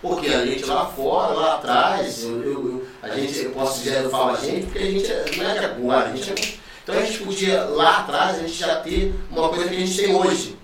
Porque 0.03 0.29
a 0.29 0.44
gente 0.44 0.64
lá 0.66 0.85
fora, 0.87 1.33
lá 1.33 1.55
atrás, 1.55 2.22
eu, 2.22 2.44
eu, 2.44 2.87
a 3.03 3.09
gente, 3.09 3.44
eu 3.44 3.51
posso 3.53 3.83
dizer, 3.83 4.05
eu 4.05 4.11
falo 4.11 4.37
a 4.37 4.37
gente, 4.37 4.66
porque 4.66 4.79
a 4.79 4.90
gente 4.90 5.11
é- 5.11 5.25
não 5.37 5.51
é 5.51 5.59
de 5.59 5.64
agora, 5.64 6.11
a 6.11 6.14
gente 6.14 6.31
é, 6.31 6.59
então 6.83 6.94
a 6.94 7.03
gente 7.03 7.18
podia, 7.25 7.64
lá 7.64 8.01
atrás, 8.01 8.37
a 8.38 8.40
gente 8.42 8.53
já 8.53 8.77
ter 8.77 9.14
uma 9.31 9.49
coisa 9.49 9.68
que 9.68 9.75
a 9.75 9.79
gente 9.81 9.96
tem 9.96 10.14
hoje. 10.14 10.57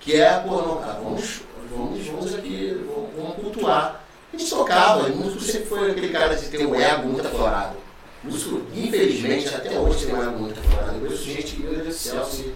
Que 0.00 0.16
é, 0.20 0.40
pô, 0.40 0.60
não, 0.60 0.76
cara, 0.78 1.00
vamos, 1.02 1.40
vamos, 1.70 2.04
vamos 2.06 2.34
aqui, 2.34 2.76
vamos 3.16 3.36
cultuar. 3.36 4.04
A 4.32 4.36
gente 4.36 4.50
tocava, 4.50 5.08
e 5.08 5.12
o 5.12 5.16
músico 5.16 5.40
sempre 5.42 5.66
foi 5.66 5.90
aquele 5.90 6.08
cara 6.10 6.34
de 6.36 6.48
ter 6.48 6.64
o 6.64 6.74
ego 6.74 7.08
muito 7.08 7.26
aflorado. 7.26 7.76
Músico, 8.22 8.62
infelizmente, 8.74 9.48
até 9.48 9.78
hoje 9.78 10.06
tem 10.06 10.14
um 10.14 10.22
ego 10.22 10.38
muito 10.38 10.60
aflorado. 10.60 10.94
Eu 10.96 11.00
conheço 11.00 11.24
gente 11.24 11.56
que, 11.56 11.62
meu 11.62 11.72
Deus 11.74 11.86
do 11.86 11.92
céu, 11.92 12.24
se... 12.24 12.54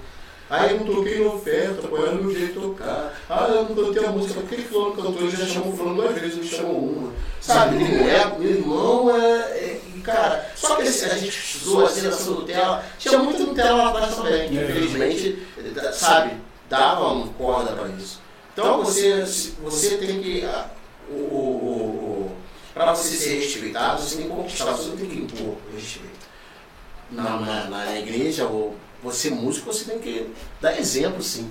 Ah, 0.50 0.66
eu 0.66 0.80
não 0.80 0.94
toquei 0.94 1.24
na 1.24 1.32
oferta, 1.32 1.88
qual 1.88 2.02
era 2.06 2.12
o 2.14 2.22
meu 2.22 2.30
jeito 2.30 2.52
de 2.52 2.60
tocar? 2.60 3.18
Ah, 3.30 3.46
eu 3.48 3.64
não 3.64 3.74
cantei 3.74 4.04
a 4.04 4.10
música, 4.10 4.40
por 4.40 4.48
que 4.48 4.62
fulano 4.62 4.94
cantou? 4.94 5.16
Ele 5.22 5.30
já 5.36 5.46
chamou 5.46 5.74
fulano 5.74 5.96
duas 6.02 6.14
vezes, 6.14 6.36
me 6.36 6.46
chamou 6.46 6.76
uma. 6.80 7.12
Sabe, 7.40 7.78
tem 7.78 7.98
um 8.02 8.08
ego, 8.08 8.38
meu 8.38 8.50
irmão 8.50 9.16
é... 9.16 9.40
é- 9.40 9.80
Cara, 10.04 10.46
só 10.54 10.76
que 10.76 10.82
esse- 10.82 11.06
a 11.06 11.16
gente 11.16 11.58
zoa 11.64 11.86
assim 11.86 12.02
nessa 12.02 12.30
Nutella, 12.30 12.84
tinha 12.98 13.18
muito 13.20 13.42
Nutella 13.42 13.84
lá 13.84 13.88
atrás 13.88 14.14
também, 14.14 14.50
que 14.50 14.58
É. 14.58 14.64
infelizmente, 14.64 15.42
eh, 15.56 15.92
sabe, 15.92 16.32
dava 16.68 17.06
uma 17.08 17.28
corda 17.28 17.72
para 17.72 17.88
isso. 17.88 18.20
Então 18.52 18.84
você, 18.84 19.24
você 19.62 19.96
tem 19.96 20.20
que. 20.20 20.46
O, 21.10 21.14
o, 21.14 22.26
o, 22.30 22.36
para 22.72 22.92
você 22.94 23.16
ser 23.16 23.40
respeitado, 23.40 24.02
você 24.02 24.16
tem 24.16 24.24
que 24.28 24.34
conquistar, 24.34 24.72
você 24.72 24.96
tem 24.96 25.06
que 25.08 25.18
impor 25.18 25.56
o 25.56 25.74
respeito. 25.74 26.24
Na, 27.10 27.38
na, 27.40 27.64
na 27.68 27.98
igreja, 27.98 28.46
ou 28.46 28.74
você 29.02 29.30
músico, 29.30 29.72
você 29.72 29.84
tem 29.84 29.98
que 29.98 30.30
dar 30.60 30.78
exemplo, 30.78 31.22
sim. 31.22 31.50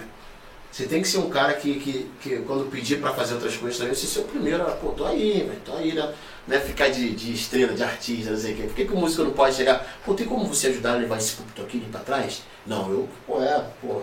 Você 0.71 0.87
tem 0.87 1.03
que 1.03 1.07
ser 1.07 1.19
um 1.19 1.29
cara 1.29 1.53
que, 1.53 1.79
que, 1.79 2.11
que 2.19 2.37
quando 2.47 2.69
pedir 2.71 2.99
para 2.99 3.13
fazer 3.13 3.35
outras 3.35 3.55
coisas 3.55 3.77
também, 3.77 3.93
você 3.93 4.07
ser 4.07 4.21
o 4.21 4.23
primeiro, 4.23 4.65
pô, 4.81 4.89
tô 4.89 5.05
aí, 5.05 5.43
velho, 5.47 5.61
tô 5.63 5.73
aí, 5.73 5.93
né? 5.93 6.11
Não 6.47 6.57
é 6.57 6.59
ficar 6.59 6.89
de, 6.89 7.11
de 7.11 7.31
estrela, 7.31 7.73
de 7.73 7.83
artista, 7.83 8.31
não 8.31 8.37
sei 8.39 8.53
o 8.53 8.57
quê. 8.57 8.63
Por 8.63 8.75
que, 8.75 8.85
que 8.85 8.91
o 8.93 8.97
músico 8.97 9.23
não 9.23 9.31
pode 9.33 9.55
chegar? 9.55 9.85
Pô, 10.03 10.15
tem 10.15 10.25
como 10.25 10.47
você 10.47 10.67
ajudar 10.67 10.93
a 10.93 10.97
levar 10.97 11.17
esse 11.19 11.35
púlpito 11.35 11.61
aqui 11.61 11.79
para 11.91 11.99
trás? 12.01 12.41
Não, 12.65 12.89
eu, 12.89 13.07
pô, 13.27 13.39
é, 13.41 13.63
pô, 13.79 14.01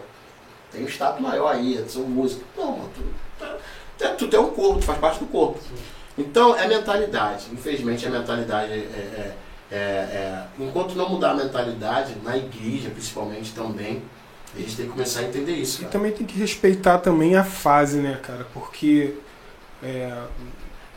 tem 0.70 0.84
um 0.84 0.88
status 0.88 1.20
maior 1.20 1.48
aí, 1.48 1.74
eu 1.74 1.88
sou 1.88 2.06
músico. 2.06 2.44
Não, 2.56 2.70
mano, 2.78 2.90
tu, 2.94 3.02
tá- 3.36 3.58
tu, 4.08 4.16
tu 4.16 4.28
tem 4.28 4.40
um 4.40 4.50
corpo, 4.50 4.80
tu 4.80 4.84
faz 4.86 4.98
parte 4.98 5.18
do 5.20 5.26
corpo. 5.26 5.58
Então, 6.18 6.56
é 6.56 6.66
mentalidade. 6.66 7.46
Infelizmente, 7.52 8.06
a 8.06 8.10
mentalidade 8.10 8.72
é, 8.72 8.76
é, 8.76 9.34
é- 9.70 9.76
é- 9.76 10.44
Enquanto 10.58 10.94
não 10.94 11.08
mudar 11.08 11.30
a 11.30 11.34
mentalidade, 11.34 12.14
na 12.22 12.36
igreja 12.36 12.90
principalmente 12.90 13.52
também, 13.52 14.02
a 14.54 14.58
gente 14.58 14.76
tem 14.76 14.86
que 14.86 14.92
começar 14.92 15.20
a 15.20 15.22
entender 15.24 15.52
isso. 15.52 15.78
E 15.78 15.80
Cara. 15.82 15.92
também 15.92 16.12
tem 16.12 16.26
que 16.26 16.38
respeitar 16.38 16.98
também 16.98 17.36
a 17.36 17.44
fase, 17.44 17.98
né, 17.98 18.18
cara? 18.22 18.46
Porque 18.52 19.14
é, 19.82 20.12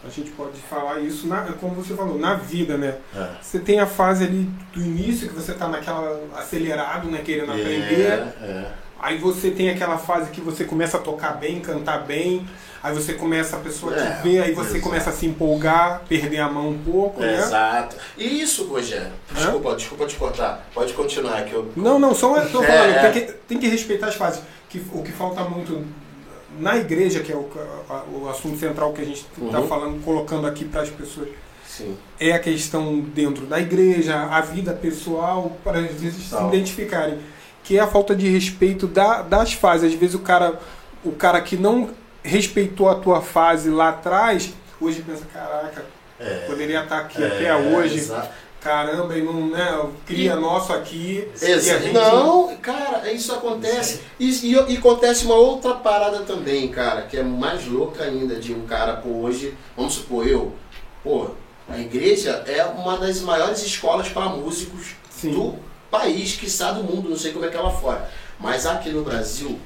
a 0.04 0.10
gente 0.10 0.32
pode 0.32 0.60
falar 0.60 1.00
isso, 1.00 1.28
na, 1.28 1.44
como 1.54 1.76
você 1.76 1.94
falou, 1.96 2.18
na 2.18 2.34
vida, 2.34 2.78
né? 2.78 2.98
É. 3.16 3.30
Você 3.42 3.60
tem 3.60 3.80
a 3.80 3.86
fase 3.86 4.24
ali 4.26 4.50
do 4.74 4.82
início 4.82 5.30
que 5.30 5.36
você 5.36 5.54
tá 5.54 5.68
naquela 5.68 6.20
acelerado, 6.36 7.10
né, 7.10 7.22
querendo 7.24 7.52
aprender. 7.52 8.08
é. 8.42 8.72
Aí 9.00 9.18
você 9.18 9.52
tem 9.52 9.70
aquela 9.70 9.98
fase 9.98 10.32
que 10.32 10.40
você 10.42 10.64
começa 10.64 10.96
a 10.98 11.00
tocar 11.00 11.34
bem, 11.34 11.60
cantar 11.60 12.06
bem. 12.06 12.48
Aí 12.84 12.94
você 12.94 13.14
começa, 13.14 13.56
a 13.56 13.60
pessoa 13.60 13.96
É, 13.96 14.16
te 14.18 14.24
vê, 14.24 14.40
aí 14.40 14.52
você 14.54 14.72
exato. 14.72 14.84
começa 14.84 15.10
a 15.10 15.14
se 15.14 15.26
empolgar, 15.26 16.02
perder 16.10 16.40
a 16.40 16.50
mão 16.50 16.70
um 16.72 16.78
pouco, 16.78 17.22
né? 17.22 17.38
Exato. 17.40 17.96
E 18.18 18.42
isso, 18.42 18.66
Rogério, 18.68 19.08
desculpa, 19.34 19.76
desculpa 19.76 20.06
te 20.06 20.16
cortar. 20.18 20.68
Pode 20.74 20.92
continuar 20.94 21.46
que 21.46 21.54
eu. 21.54 21.72
Não, 21.78 21.98
não, 21.98 22.14
só 22.14 22.42
tô 22.48 22.62
É, 22.62 22.68
falando, 22.68 22.90
é. 22.94 23.10
tem, 23.12 23.26
que, 23.26 23.32
tem 23.48 23.58
que 23.60 23.68
respeitar 23.70 24.08
as 24.08 24.16
fases. 24.16 24.42
Que, 24.70 24.84
o 24.92 25.02
que 25.02 25.14
falta 25.14 25.44
muito 25.46 25.82
na 26.60 26.76
igreja, 26.76 27.22
que 27.22 27.32
é 27.32 27.36
o, 27.36 27.50
a- 27.90 28.04
o 28.12 28.28
assunto 28.30 28.60
central 28.60 28.92
que 28.92 29.02
a 29.02 29.06
gente 29.06 29.26
está 29.44 29.60
Uhum. 29.62 29.68
falando, 29.68 30.04
colocando 30.04 30.46
aqui 30.46 30.66
para 30.66 30.82
as 30.82 30.90
pessoas, 30.90 31.30
Sim. 31.66 31.96
é 32.20 32.34
a 32.34 32.40
questão 32.40 33.00
dentro 33.00 33.46
da 33.46 33.60
igreja, 33.62 34.24
a 34.30 34.42
vida 34.42 34.74
pessoal, 34.74 35.56
para 35.64 35.80
às 35.80 35.92
vezes 36.02 36.26
se 36.26 36.30
Tal. 36.32 36.50
identificarem. 36.50 37.18
Que 37.64 37.78
é 37.78 37.82
a 37.82 37.88
falta 37.88 38.14
de 38.14 38.28
respeito 38.28 38.88
da- 38.88 39.22
das 39.22 39.54
fases. 39.54 39.94
Às 39.94 39.98
vezes 39.98 40.16
o 40.16 40.20
cara, 40.20 40.60
o 41.06 41.14
cara 41.14 41.40
que 41.40 41.56
não 41.56 41.90
respeitou 42.24 42.90
a 42.90 42.96
tua 42.96 43.22
fase 43.22 43.70
lá 43.70 43.90
atrás, 43.90 44.54
hoje 44.80 45.02
pensa, 45.02 45.26
caraca, 45.34 45.86
É. 46.20 46.46
poderia 46.48 46.84
estar 46.84 47.00
aqui 47.00 47.22
É, 47.24 47.28
até 47.28 47.56
hoje. 47.56 47.96
exato. 47.96 48.30
Caramba, 48.62 49.18
e 49.18 49.22
não, 49.22 49.48
né? 49.50 49.78
Cria 50.06 50.38
nosso 50.38 50.72
aqui. 50.72 51.28
e 51.42 51.46
a 51.46 51.50
Exa- 51.50 51.80
gente- 51.80 51.92
Não, 51.94 52.56
cara, 52.62 53.12
isso 53.12 53.34
acontece. 53.34 54.00
E, 54.18 54.30
e, 54.30 54.54
e 54.74 54.78
acontece 54.78 55.26
uma 55.26 55.36
outra 55.36 55.74
parada 55.74 56.20
também, 56.20 56.70
cara, 56.70 57.02
que 57.02 57.18
é 57.18 57.24
mais 57.24 57.68
louca 57.68 58.06
ainda 58.06 58.36
de 58.38 58.54
um 58.54 58.66
cara, 58.66 58.94
pô, 58.96 59.10
hoje, 59.10 59.54
vamos 59.76 59.96
supor, 59.96 60.26
eu, 60.26 60.54
pô, 61.04 61.32
a 61.68 61.78
igreja 61.78 62.42
é 62.48 62.64
uma 62.64 62.98
das 62.98 63.20
maiores 63.20 63.62
escolas 63.66 64.08
para 64.08 64.28
músicos 64.30 64.96
Sim. 65.10 65.32
do 65.32 65.56
país, 65.92 66.38
que 66.38 66.46
está 66.46 66.72
do 66.72 66.84
mundo, 66.86 67.10
não 67.10 67.18
sei 67.18 67.34
como 67.34 67.44
é 67.44 67.50
que 67.50 67.58
é 67.58 67.60
lá 67.60 67.70
fora. 67.70 68.10
Mas 68.40 68.66
aqui 68.66 68.90
no 68.92 69.04
Brasil, 69.04 69.60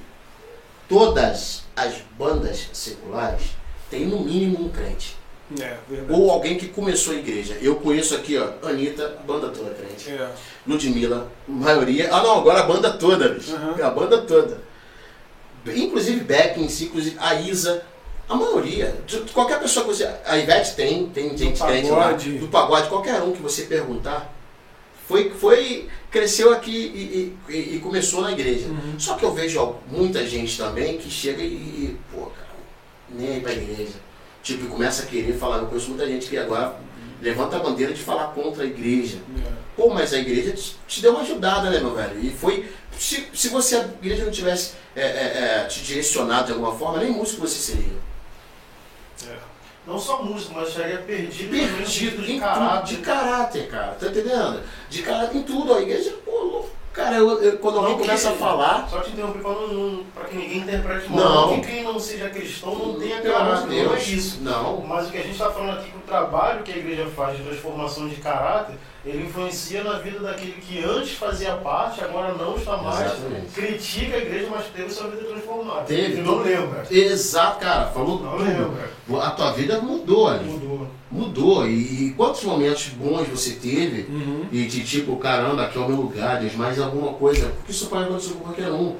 todas 0.87 1.63
as 1.75 1.95
bandas 2.17 2.69
seculares 2.73 3.51
têm 3.89 4.05
no 4.05 4.21
mínimo 4.21 4.65
um 4.65 4.69
crente. 4.69 5.17
É. 5.61 5.77
Ou 6.09 6.29
alguém 6.29 6.57
que 6.57 6.67
começou 6.67 7.13
a 7.13 7.17
igreja. 7.17 7.57
Eu 7.61 7.75
conheço 7.75 8.13
aqui, 8.15 8.37
ó, 8.37 8.67
Anitta, 8.67 9.17
banda 9.25 9.47
toda 9.49 9.69
crente. 9.69 10.09
É. 10.09 10.29
Ludmilla, 10.65 11.31
maioria. 11.47 12.09
Ah 12.11 12.21
não, 12.21 12.39
agora 12.39 12.59
a 12.59 12.63
banda 12.63 12.91
toda, 12.93 13.29
bicho. 13.29 13.55
Uhum. 13.55 13.85
A 13.85 13.89
banda 13.89 14.17
toda. 14.19 14.59
Inclusive 15.65 16.19
Beck 16.21 16.59
em 16.59 16.67
si, 16.67 16.85
inclusive 16.85 17.17
a 17.19 17.35
Isa. 17.35 17.83
A 18.27 18.35
maioria. 18.35 18.93
Qualquer 19.33 19.59
pessoa 19.61 19.85
que 19.85 19.93
você. 19.93 20.09
A 20.25 20.37
Ivete 20.37 20.75
tem, 20.75 21.07
tem 21.07 21.37
gente 21.37 21.63
crente 21.63 21.89
lá. 21.89 22.07
pagode. 22.07 22.31
Do 22.39 22.47
pagode, 22.49 22.89
qualquer 22.89 23.21
um 23.21 23.31
que 23.31 23.41
você 23.41 23.63
perguntar. 23.63 24.36
Foi, 25.07 25.29
foi, 25.31 25.87
cresceu 26.11 26.51
aqui 26.51 26.71
e, 27.49 27.53
e- 27.53 27.75
e- 27.75 27.79
começou 27.79 28.21
na 28.21 28.31
igreja. 28.33 28.67
Uhum. 28.67 28.99
Só 28.99 29.15
que 29.15 29.23
eu 29.23 29.33
vejo 29.33 29.59
ó, 29.59 29.75
muita 29.89 30.25
gente 30.27 30.57
também 30.57 30.97
que 30.97 31.09
chega 31.09 31.41
e, 31.41 31.45
e, 31.55 31.97
pô, 32.11 32.25
cara, 32.25 32.47
nem 33.09 33.35
aí 33.35 33.39
pra 33.41 33.53
igreja. 33.53 33.93
Tipo, 34.43 34.65
e 34.65 34.67
começa 34.67 35.03
a 35.03 35.05
querer 35.05 35.37
falar. 35.37 35.59
Eu 35.59 35.67
conheço 35.67 35.89
muita 35.89 36.05
gente 36.05 36.27
que 36.27 36.37
agora 36.37 36.75
levanta 37.21 37.55
a 37.55 37.59
bandeira 37.59 37.93
de 37.93 38.01
falar 38.01 38.27
contra 38.33 38.63
a 38.63 38.67
igreja. 38.67 39.19
É. 39.45 39.51
Pô, 39.77 39.89
mas 39.93 40.13
a 40.13 40.17
igreja 40.19 40.51
te, 40.51 40.75
te 40.87 41.01
deu 41.01 41.11
uma 41.11 41.21
ajudada, 41.21 41.69
né, 41.69 41.79
meu 41.79 41.93
velho? 41.95 42.19
E 42.19 42.29
foi. 42.31 42.69
Se, 42.97 43.27
se 43.33 43.49
você, 43.49 43.75
a 43.77 43.89
igreja 44.01 44.25
não 44.25 44.31
tivesse 44.31 44.71
é, 44.95 45.01
é, 45.03 45.61
é, 45.61 45.65
te 45.65 45.83
direcionado 45.83 46.47
de 46.47 46.51
alguma 46.53 46.75
forma, 46.75 46.99
nem 46.99 47.11
músico 47.11 47.41
você 47.47 47.59
seria. 47.73 47.97
Não 49.87 49.97
só 49.97 50.21
músico, 50.21 50.53
mas 50.53 50.67
estaria 50.67 50.97
perdido, 50.97 51.49
Perdido 51.49 52.21
em 52.23 52.33
de 52.35 52.39
caráter. 52.39 52.59
caráter. 52.59 52.95
de 52.95 53.01
caráter, 53.01 53.67
cara. 53.69 53.91
Tá 53.93 54.07
entendendo? 54.07 54.61
De 54.89 55.01
caráter 55.01 55.37
em 55.37 55.43
tudo. 55.43 55.73
A 55.73 55.81
igreja, 55.81 56.13
pô, 56.25 56.31
louco. 56.31 56.69
Cara, 56.97 57.15
eu, 57.15 57.41
eu- 57.41 57.57
quando 57.59 57.77
alguém 57.79 57.97
começa 57.97 58.29
a 58.29 58.33
falar. 58.33 58.87
Só 58.89 58.99
te 58.99 59.11
interromper 59.11 59.39
pra, 59.39 59.51
não, 59.51 60.03
pra 60.13 60.25
que 60.25 60.35
ninguém 60.35 60.57
interprete 60.59 61.09
mal. 61.11 61.19
Não. 61.51 61.59
Que 61.61 61.67
quem 61.67 61.83
não 61.83 61.99
seja 61.99 62.29
cristão 62.29 62.75
não 62.75 62.99
tenha 62.99 63.21
caráter. 63.21 63.67
de 63.69 63.75
Não 63.75 63.83
é 63.93 63.95
Deus. 63.95 64.07
isso. 64.07 64.39
Não. 64.41 64.81
Mas 64.81 65.07
o 65.07 65.11
que 65.11 65.17
a 65.17 65.21
gente 65.21 65.31
está 65.33 65.49
falando 65.51 65.77
aqui, 65.79 65.91
que 65.91 65.97
o 65.97 66.01
trabalho 66.01 66.63
que 66.63 66.71
a 66.73 66.77
igreja 66.77 67.05
faz 67.15 67.37
de 67.37 67.43
transformação 67.43 68.07
de 68.09 68.15
caráter, 68.15 68.75
ele 69.05 69.25
influencia 69.25 69.83
na 69.85 69.99
vida 69.99 70.19
daquele 70.19 70.53
que 70.53 70.83
antes 70.83 71.13
fazia 71.13 71.53
parte, 71.55 72.03
agora 72.03 72.33
não 72.33 72.57
está 72.57 72.75
mais. 72.77 72.99
Exatamente. 73.05 73.51
Critica 73.53 74.15
a 74.17 74.19
igreja, 74.19 74.47
mas 74.51 74.65
teve 74.65 74.89
sua 74.89 75.07
vida 75.09 75.23
transformada. 75.23 75.81
Teve. 75.83 76.19
E 76.19 76.23
não 76.23 76.39
lembra. 76.39 76.83
Exato, 76.91 77.59
cara. 77.59 77.85
Falou 77.87 78.19
Não 78.21 78.31
tudo. 78.31 78.43
lembra. 78.43 78.97
A 79.25 79.31
tua 79.31 79.51
vida 79.53 79.79
mudou 79.79 80.27
ali. 80.27 80.43
Mudou. 80.43 80.66
Mudou. 81.17 81.67
E, 81.67 82.13
quantos 82.15 82.43
momentos 82.43 82.89
bons 82.89 83.27
você 83.27 83.51
teve? 83.51 84.11
Uhum. 84.11 84.45
E 84.51 84.65
de 84.65 84.83
tipo, 84.83 85.15
caramba, 85.17 85.63
aqui 85.63 85.77
é 85.77 85.81
o 85.81 85.87
meu 85.87 85.97
lugar, 85.97 86.39
Deus, 86.39 86.55
mais 86.55 86.79
alguma 86.79 87.13
coisa. 87.13 87.47
Porque 87.47 87.71
isso 87.71 87.87
pode 87.87 88.05
acontecer 88.05 88.33
com 88.33 88.39
qualquer 88.39 88.71
um. 88.71 88.95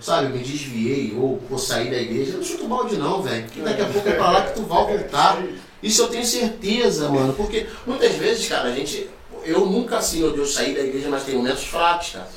Sabe, 0.00 0.26
eu 0.26 0.30
me 0.30 0.38
desviei 0.38 1.14
ou 1.16 1.40
vou 1.48 1.58
sair 1.58 1.90
da 1.90 1.96
igreja. 1.96 2.32
Eu 2.32 2.38
não 2.38 2.44
chuto 2.44 2.66
balde 2.66 2.96
não, 2.96 3.22
velho. 3.22 3.44
Porque 3.44 3.60
daqui 3.60 3.82
a 3.82 3.86
pouco 3.86 4.08
é 4.08 4.12
pra 4.12 4.30
lá 4.30 4.42
que 4.42 4.54
tu 4.54 4.62
vai 4.62 4.96
voltar. 4.96 5.42
Isso 5.82 6.02
eu 6.02 6.08
tenho 6.08 6.24
certeza, 6.24 7.08
mano. 7.08 7.32
Porque 7.34 7.66
muitas 7.86 8.12
vezes, 8.16 8.48
cara, 8.48 8.68
a 8.68 8.74
gente. 8.74 9.08
Eu 9.44 9.66
nunca 9.66 9.98
assim, 9.98 10.20
eu 10.20 10.32
Deus 10.32 10.54
saí 10.54 10.74
da 10.74 10.80
igreja, 10.80 11.08
mas 11.08 11.24
tem 11.24 11.36
momentos 11.36 11.64
fracos, 11.64 12.10
cara. 12.10 12.28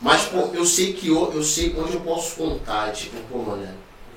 Mas 0.00 0.22
pô, 0.24 0.50
eu 0.52 0.64
sei 0.64 0.92
que 0.92 1.08
eu, 1.08 1.32
eu 1.32 1.42
sei 1.42 1.74
onde 1.78 1.94
eu 1.94 2.00
posso 2.00 2.36
contar, 2.36 2.92
tipo, 2.92 3.16
pô, 3.30 3.38
mano, 3.38 3.66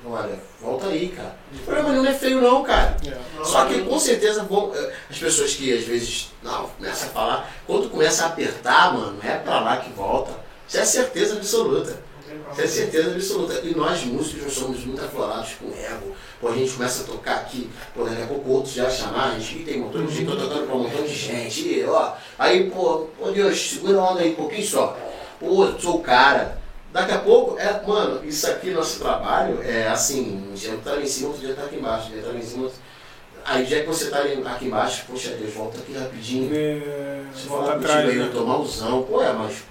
olha, 0.04 0.38
volta 0.60 0.86
aí, 0.86 1.08
cara. 1.08 1.36
O 1.54 1.58
problema 1.64 1.92
não 1.92 2.06
é 2.06 2.14
feio 2.14 2.40
não, 2.40 2.62
cara. 2.62 2.96
É. 3.06 3.44
Só 3.44 3.64
que 3.66 3.82
com 3.82 3.98
certeza 3.98 4.44
vão. 4.44 4.72
eh, 4.74 4.92
As 5.10 5.18
pessoas 5.18 5.54
que 5.54 5.72
às 5.72 5.84
vezes 5.84 6.30
não, 6.42 6.68
começa 6.68 7.06
a 7.06 7.08
falar, 7.10 7.52
quando 7.66 7.90
começa 7.90 8.24
a 8.24 8.26
apertar, 8.28 8.94
mano, 8.94 9.18
é 9.22 9.36
pra 9.36 9.60
lá 9.60 9.76
que 9.78 9.90
volta. 9.92 10.32
Isso 10.68 10.78
é 10.78 10.84
certeza 10.84 11.34
absoluta. 11.36 12.10
Isso 12.52 12.60
é 12.60 12.66
certeza 12.66 13.10
absoluta. 13.12 13.60
E 13.64 13.74
nós 13.74 14.04
músicos 14.04 14.44
nós 14.44 14.52
somos 14.52 14.84
muito 14.84 15.04
aflorados 15.04 15.50
com 15.60 15.66
ego. 15.72 16.14
Pô, 16.40 16.48
a 16.48 16.54
gente 16.54 16.72
começa 16.72 17.02
a 17.02 17.06
tocar 17.06 17.34
aqui, 17.36 17.68
pô, 17.94 18.04
daqui 18.04 18.22
a 18.22 18.26
pouco 18.26 18.50
outros 18.50 18.72
já 18.72 18.88
chamar, 18.88 19.32
a 19.32 19.38
gente 19.38 19.62
tem 19.64 19.78
um 19.82 19.84
montão 19.86 20.06
de 20.06 20.14
gente, 20.14 20.26
tô 20.30 20.36
tocando 20.36 20.66
pra 20.66 20.74
um 20.74 20.84
montão 20.84 21.02
de 21.02 21.14
gente, 21.14 21.68
e, 21.68 21.84
ó. 21.84 22.12
Aí, 22.38 22.70
pô, 22.70 23.08
pô 23.18 23.30
Deus, 23.30 23.60
segura 23.60 23.98
a 23.98 24.10
onda 24.12 24.20
aí 24.22 24.30
um 24.30 24.36
pouquinho 24.36 24.66
só. 24.66 24.96
Pô, 25.38 25.70
sou 25.78 25.96
o 25.96 26.00
cara. 26.00 26.58
Daqui 26.92 27.12
a 27.12 27.18
pouco, 27.18 27.56
é, 27.58 27.80
mano, 27.86 28.24
isso 28.24 28.46
aqui, 28.48 28.70
nosso 28.70 28.98
trabalho, 28.98 29.62
é 29.62 29.86
assim, 29.88 30.44
um 30.50 30.54
dia 30.54 30.76
tá 30.82 30.92
lá 30.92 31.00
em 31.00 31.06
cima, 31.06 31.28
outro 31.28 31.46
dia 31.46 31.54
tá 31.54 31.62
aqui 31.62 31.76
embaixo, 31.76 32.08
um 32.08 32.12
dia 32.12 32.22
tá 32.22 32.28
lá 32.28 32.34
em 32.38 32.42
cima. 32.42 32.68
Aí 33.44 33.64
já 33.64 33.80
que 33.80 33.86
você 33.86 34.10
tá 34.10 34.18
ali- 34.18 34.42
aqui 34.44 34.66
embaixo, 34.66 35.04
poxa 35.06 35.30
Deus, 35.30 35.54
volta 35.54 35.78
aqui 35.78 35.92
rapidinho. 35.96 36.50
É, 36.52 37.22
Você 37.32 37.48
volta 37.48 37.72
atrás. 37.74 38.04
contigo 38.04 38.10
aí, 38.10 38.18
né? 38.18 38.26
eu 38.26 38.32
tomar 38.32 38.56
usão. 38.58 39.02
Pô, 39.04 39.22
é, 39.22 39.32
mas. 39.32 39.62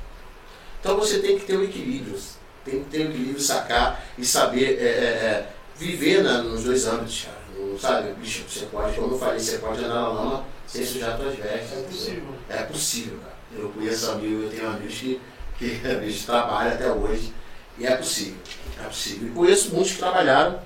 Então 0.79 0.97
você 0.97 1.19
tem 1.19 1.37
que 1.37 1.45
ter 1.45 1.57
o 1.57 1.63
equilíbrio. 1.63 2.17
Tem 2.65 2.83
que 2.83 2.89
ter 2.89 2.99
o 2.99 3.09
equilíbrio, 3.09 3.39
sacar 3.39 4.03
e 4.17 4.25
saber 4.25 4.79
é, 4.79 4.85
é, 4.85 5.05
é, 5.05 5.49
viver 5.77 6.23
na- 6.23 6.41
nos 6.41 6.63
dois 6.63 6.87
âmbitos, 6.87 7.25
cara. 7.25 7.37
Não 7.57 7.77
sabe, 7.77 8.13
bicho, 8.13 8.45
você 8.49 8.65
pode, 8.67 8.95
como 8.95 9.13
eu 9.15 9.19
falei, 9.19 9.39
você 9.39 9.57
pode 9.57 9.79
andar 9.83 9.93
na 9.95 10.07
lama 10.07 10.45
sem 10.65 10.85
sujar 10.85 11.17
suas 11.17 11.35
vestes. 11.35 11.71
É 11.77 11.81
possível. 11.83 12.23
É 12.49 12.57
possível, 12.63 13.19
cara. 13.19 13.35
Eu 13.61 13.69
conheço 13.69 14.11
amigos, 14.11 14.43
eu 14.45 14.49
tenho 14.49 14.67
amigos 14.69 14.95
que, 14.95 15.21
que 15.59 15.95
bicho, 16.01 16.25
trabalham 16.25 16.73
até 16.73 16.89
hoje. 16.91 17.33
E 17.77 17.85
é 17.85 17.95
possível. 17.95 18.35
É 18.83 18.87
possível. 18.87 19.27
E 19.27 19.31
conheço 19.31 19.73
muitos 19.73 19.91
que 19.93 19.99
trabalharam. 19.99 20.59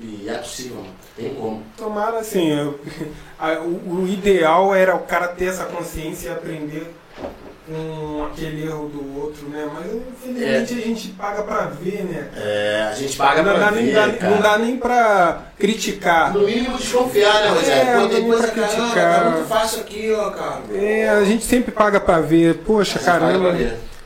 E 0.00 0.26
é 0.28 0.34
possível. 0.34 0.84
Tem 1.16 1.34
como. 1.34 1.62
Tomara 1.76 2.18
assim, 2.18 2.50
eu- 2.50 2.80
a- 3.38 3.60
o, 3.60 4.00
o 4.02 4.08
ideal 4.08 4.74
era 4.74 4.96
o 4.96 5.00
cara 5.00 5.28
ter 5.28 5.46
essa 5.46 5.64
consciência 5.64 6.28
e 6.28 6.32
aprender 6.32 6.94
com 7.66 8.24
aquele 8.24 8.64
erro 8.66 8.88
do 8.88 9.20
outro, 9.20 9.46
né? 9.48 9.68
Mas 9.72 9.86
infelizmente 9.94 10.72
a 10.74 10.86
gente 10.86 11.08
paga 11.10 11.42
pra 11.42 11.66
ver, 11.66 12.04
né? 12.04 12.28
É, 12.36 12.88
a 12.90 12.94
gente 12.94 13.16
paga 13.16 13.42
não, 13.42 13.52
pra 13.54 13.64
dá, 13.66 13.70
ver, 13.70 13.82
nem, 13.82 13.92
dá, 13.92 14.10
cara. 14.12 14.30
não 14.34 14.40
dá 14.42 14.58
nem 14.58 14.76
pra 14.78 15.42
criticar. 15.58 16.32
No 16.32 16.40
mínimo 16.46 16.76
desconfiar, 16.78 17.42
né, 17.42 17.48
Rogério? 17.50 17.90
É, 17.90 18.00
Pô, 18.00 18.08
tem 18.08 18.20
não 18.22 18.28
coisa 18.28 18.48
que, 18.48 18.54
criticar. 18.60 19.24
tá 19.24 19.30
muito 19.30 19.48
fácil 19.48 19.80
aqui, 19.80 20.12
ó, 20.12 20.30
cara. 20.30 20.60
É, 20.74 21.08
a 21.10 21.24
gente 21.24 21.44
sempre 21.44 21.70
paga 21.72 22.00
pra 22.00 22.20
ver, 22.20 22.56
poxa, 22.66 22.98
caramba. 22.98 23.54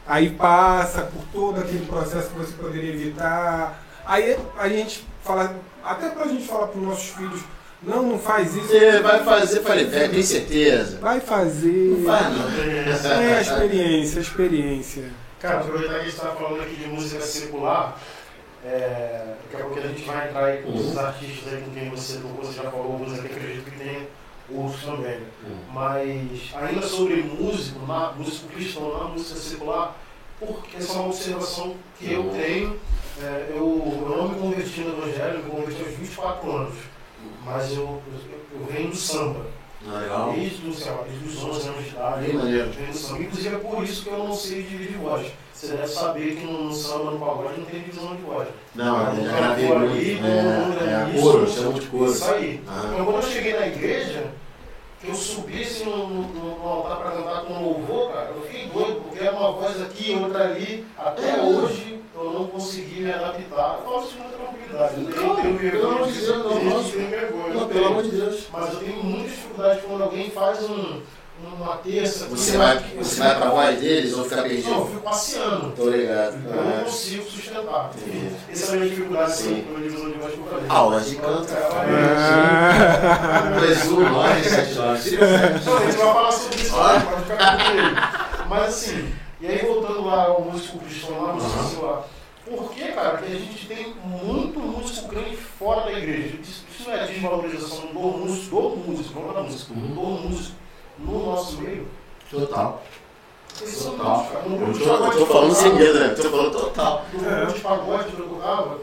Aí 0.07 0.31
passa 0.31 1.03
por 1.03 1.23
todo 1.33 1.61
aquele 1.61 1.87
processo 1.87 2.29
que 2.31 2.39
você 2.39 2.53
poderia 2.55 2.93
evitar. 2.93 3.83
Aí 4.07 4.37
a 4.59 4.69
gente 4.69 5.07
fala, 5.23 5.55
até 5.83 6.11
pra 6.11 6.27
gente 6.27 6.47
falar 6.47 6.67
pros 6.69 6.83
nossos 6.83 7.09
filhos, 7.11 7.41
não, 7.83 8.03
não 8.03 8.19
faz 8.19 8.55
isso. 8.55 8.69
Você 8.69 9.01
vai 9.01 9.23
fazer, 9.25 9.61
falei, 9.61 9.85
velho, 9.87 10.13
tem 10.13 10.23
certeza? 10.23 10.99
Vai 11.01 11.21
fazer. 11.21 11.99
Não 11.99 12.05
faz, 12.05 13.05
não. 13.05 13.13
É 13.23 13.39
a 13.39 13.41
experiência, 13.41 14.19
a 14.19 14.23
experiência. 14.23 15.05
Cara, 15.41 15.61
aproveitar 15.61 15.95
que 15.95 16.01
a 16.01 16.05
gente 16.05 16.15
está 16.15 16.31
falando 16.31 16.63
aqui 16.63 16.77
de 16.77 16.87
música 16.89 17.21
circular, 17.21 17.99
é, 18.65 19.35
daqui 19.43 19.63
a 19.63 19.67
pouco 19.67 19.79
a 19.79 19.83
gente 19.83 20.03
vai 20.05 20.29
entrar 20.29 20.45
aí 20.47 20.63
com 20.63 20.71
Uhum. 20.71 20.91
os 20.91 20.97
artistas 20.97 21.53
aí 21.53 21.61
com 21.61 21.71
quem 21.73 21.91
você 21.91 22.17
tocou, 22.17 22.43
você 22.45 22.63
já 22.63 22.71
falou 22.71 22.93
alguns 22.93 23.13
aqui, 23.19 23.27
acredito 23.27 23.71
que 23.71 23.79
tem 23.79 24.09
outros 24.51 24.83
também. 24.83 25.19
Uhum. 25.45 25.57
Mas 25.73 26.53
ainda 26.55 26.83
sobre 26.87 27.23
músico, 27.23 27.87
na, 27.87 28.13
músico 28.13 28.49
cristão 28.49 28.99
na 28.99 29.05
música 29.05 29.39
circular, 29.39 29.97
porque 30.39 30.77
essa 30.77 30.93
é 30.93 30.97
uma 30.97 31.07
observação 31.07 31.75
que 31.99 32.13
eu 32.13 32.23
Uhum. 32.23 32.31
tenho. 32.31 32.81
É, 33.23 33.47
eu, 33.51 34.07
eu 34.11 34.17
não 34.17 34.29
me 34.29 34.41
converti 34.41 34.81
no 34.81 34.99
evangelho, 34.99 35.39
eu 35.39 35.45
me 35.45 35.51
converti 35.51 35.83
aos 35.83 35.95
24 35.95 36.51
anos, 36.57 36.75
mas 37.45 37.71
eu, 37.73 37.79
eu, 37.79 38.61
eu 38.61 38.67
venho 38.67 38.91
do 38.91 38.97
samba. 38.97 39.47
Ah, 39.87 39.99
legal. 40.01 40.33
Desde, 40.33 40.67
os, 40.67 40.79
sei 40.79 40.91
lá, 40.91 41.03
desde 41.07 41.29
os 41.29 41.45
11 41.45 41.69
anos 41.69 41.85
de 41.85 41.91
idade. 41.91 42.33
Maneiro. 42.33 42.71
Venho 42.71 42.91
do 42.91 42.97
samba. 42.99 43.23
Inclusive 43.23 43.55
é 43.55 43.59
por 43.59 43.85
isso 43.85 44.03
que 44.03 44.09
eu 44.09 44.19
não 44.19 44.35
sei 44.35 44.63
dividir 44.63 44.97
voz. 44.97 45.31
Você 45.53 45.67
deve 45.69 45.87
saber 45.87 46.37
que 46.37 46.45
no 46.47 46.73
samba, 46.73 47.11
no 47.13 47.19
pagode, 47.21 47.59
não 47.61 47.67
tem 47.67 47.81
divisão 47.81 48.17
de 48.17 48.23
voz. 48.23 48.49
Não, 48.75 49.15
eu 49.15 49.25
já 49.27 49.37
gravei 49.37 49.67
muito. 49.67 50.23
mundo 50.23 50.79
É, 50.85 50.95
ali, 50.95 51.19
é, 51.19 51.21
coro, 51.23 51.49
chama 51.51 51.73
de 51.75 51.87
coro. 51.87 52.11
Isso 52.11 52.31
aí. 52.33 52.63
Ah. 52.67 52.91
Então, 52.93 53.05
quando 53.05 53.17
eu 53.17 53.23
cheguei 53.31 53.53
na 53.61 53.67
igreja, 53.69 54.24
que 55.05 55.11
eu 55.11 55.15
subi 55.15 55.63
assim 55.63 55.85
no, 55.85 56.07
no, 56.09 56.59
no 56.59 56.69
altar 56.69 56.97
para 56.97 57.11
cantar 57.11 57.41
com 57.45 57.63
louvor, 57.63 58.13
cara, 58.13 58.33
eu 58.35 58.43
fiquei 58.43 58.67
doido, 58.69 59.01
porque 59.03 59.23
era 59.25 59.37
uma 59.37 59.53
voz 59.53 59.81
aqui, 59.83 60.19
outra 60.21 60.45
ali. 60.45 60.87
Até 60.99 61.31
É. 61.37 61.43
hoje 61.43 62.01
eu 62.15 62.33
não 62.33 62.47
consegui 62.47 63.03
me 63.03 63.13
adaptar. 63.13 63.81
Eu 63.85 63.93
faço 63.93 64.07
isso 64.09 64.17
com 64.19 64.29
tranquilidade. 64.31 64.95
Eu 64.97 65.03
Não, 65.27 65.37
tenho, 65.37 65.59
tenho 65.59 65.71
pelo 65.73 65.91
amor 65.91 66.07
vergonha 66.07 66.13
de 66.13 66.21
Deus, 66.21 66.39
não, 66.39 66.65
não. 66.65 66.83
vergonha. 66.83 67.55
Não, 67.55 67.69
pelo 67.69 67.87
amor 67.87 68.03
de 68.03 68.11
Deus. 68.11 68.47
Mas 68.53 68.73
eu 68.73 68.81
tenho 68.81 69.05
muita 69.05 69.29
dificuldade 69.29 69.81
quando 69.83 70.03
alguém 70.05 70.31
faz 70.31 70.63
um, 70.71 71.01
uma 71.43 71.77
terça. 71.79 72.27
Você 72.27 72.57
vai, 72.57 72.79
você 72.79 73.21
vai 73.21 73.37
pra 73.37 73.51
voz 73.51 73.81
deles 73.81 74.13
ou 74.15 74.25
fica 74.25 74.37
Não, 74.37 74.43
eu 74.45 74.49
perdido? 74.51 74.87
fico 74.87 75.01
passeando. 75.01 75.73
Tô 75.73 75.91
ligado. 75.91 76.35
Eu 76.47 76.55
não 76.65 76.79
Ah. 76.81 76.85
consigo 76.85 77.25
sustentar. 77.31 77.91
Entendi. 77.97 78.31
Essa 78.51 78.65
é 78.65 78.69
a 78.69 78.77
minha 78.79 78.89
dificuldade 78.91 79.33
Sim. 79.33 79.43
assim, 79.53 79.63
pela 79.63 79.81
divisão 79.81 80.11
de 80.11 80.19
voz 80.19 80.33
que 80.35 80.39
eu 80.41 80.45
falei. 80.47 80.65
Aulas 80.69 81.07
de 81.11 81.17
canto. 81.17 81.49
Ah, 82.27 83.51
2, 83.61 83.87
1, 83.93 84.01
9, 84.11 84.45
7, 84.45 84.75
9. 84.75 85.17
Não, 85.17 85.77
a 85.77 85.85
gente 85.85 85.97
vai 85.97 86.13
falar 86.15 86.33
sobre 86.33 86.61
isso 86.63 86.75
Olha. 86.77 87.01
pode 87.01 87.23
ficar 87.23 87.57
tranquilo. 87.57 87.97
Mas 88.49 88.63
assim, 88.69 89.15
e 89.41 89.47
aí 89.47 89.59
voltando 89.59 90.05
lá 90.07 90.25
ao 90.27 90.41
músico 90.43 90.79
cristão, 90.79 91.21
lá 91.23 91.33
no 91.35 91.41
Uhum. 91.43 91.49
uhum. 91.49 91.83
lá, 91.87 92.05
por 92.47 92.71
que, 92.73 92.85
cara, 92.93 93.19
que 93.19 93.33
a 93.33 93.37
gente 93.39 93.67
tem 93.67 93.95
muito 94.05 94.59
músico 94.61 95.09
crente 95.09 95.37
fora 95.37 95.83
da 95.83 95.93
igreja? 95.99 96.37
Isso, 96.43 96.65
isso 96.79 96.89
não 96.89 96.95
é 96.97 97.07
desvalorização 97.07 97.87
do 97.87 97.95
músico, 98.01 98.57
do 98.63 98.77
músico, 98.93 99.21
não 99.21 99.31
é 99.31 99.35
da 99.35 99.43
música, 99.43 99.73
do 99.75 99.81
músico 99.81 100.57
no 100.99 101.27
nosso 101.27 101.61
meio? 101.61 101.87
Total. 102.31 102.83
Total. 103.59 104.43
No 104.47 104.67
Eu 104.67 104.73
que 105.11 105.27
falando 105.33 105.55
sem 105.55 105.75
medo, 105.75 106.01
né? 106.01 106.09
Tô 106.09 106.31
falando 106.31 106.51
total. 106.53 107.05
No 107.13 107.21
grupo 107.21 107.53
de 107.53 107.61
pagode 107.61 108.05
que 108.13 108.19
eu 108.21 108.29
tocava, 108.29 108.79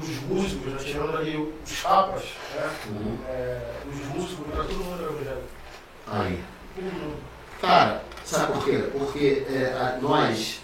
os 0.00 0.08
músicos, 0.22 0.72
né, 0.72 0.78
tirando 0.84 1.16
ali 1.16 1.36
os 1.36 1.82
capas, 1.82 2.22
né? 2.54 2.70
Uhum. 2.88 3.18
É, 3.28 3.60
os 3.90 4.06
músicos, 4.14 4.46
era 4.52 4.64
todo 4.64 4.76
mundo 4.76 5.02
era 5.02 5.12
evangélico. 5.12 5.42
Aí. 6.06 6.44
Cara, 7.60 8.02
sabe 8.24 8.52
por 8.52 8.64
quê? 8.64 8.84
Porque 8.92 9.44
é, 9.48 9.72
a- 9.76 9.98
nós, 10.00 10.60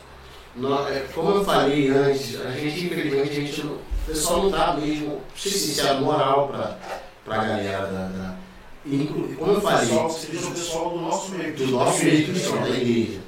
nós- 0.57 0.91
é, 0.91 1.07
como 1.15 1.31
eu 1.31 1.45
falei 1.45 1.89
antes, 1.91 2.41
a 2.41 2.51
gente, 2.51 2.87
infelizmente, 2.87 3.31
a 3.31 3.35
gente 3.35 3.63
não, 3.65 3.75
o 3.75 3.81
pessoal 4.07 4.43
não 4.45 4.51
dá 4.51 4.73
mesmo, 4.75 5.21
ser 5.37 5.51
sincero, 5.51 6.01
moral 6.01 6.49
pra, 6.49 6.77
pra 7.25 7.45
galera 7.45 7.87
da. 7.87 8.07
da 8.09 8.48
e, 8.87 9.07
como 9.39 9.53
eu 9.53 9.61
falei, 9.61 9.87
Pessoal, 9.89 10.07
o 10.09 10.51
pessoal 10.53 10.91
do 10.91 11.01
nosso 11.01 11.33
meio. 11.33 11.57
do 11.57 11.67
nosso 11.67 12.05
meio 12.05 12.27
cristão, 12.29 12.63
da 12.63 12.69
igreja. 12.71 13.21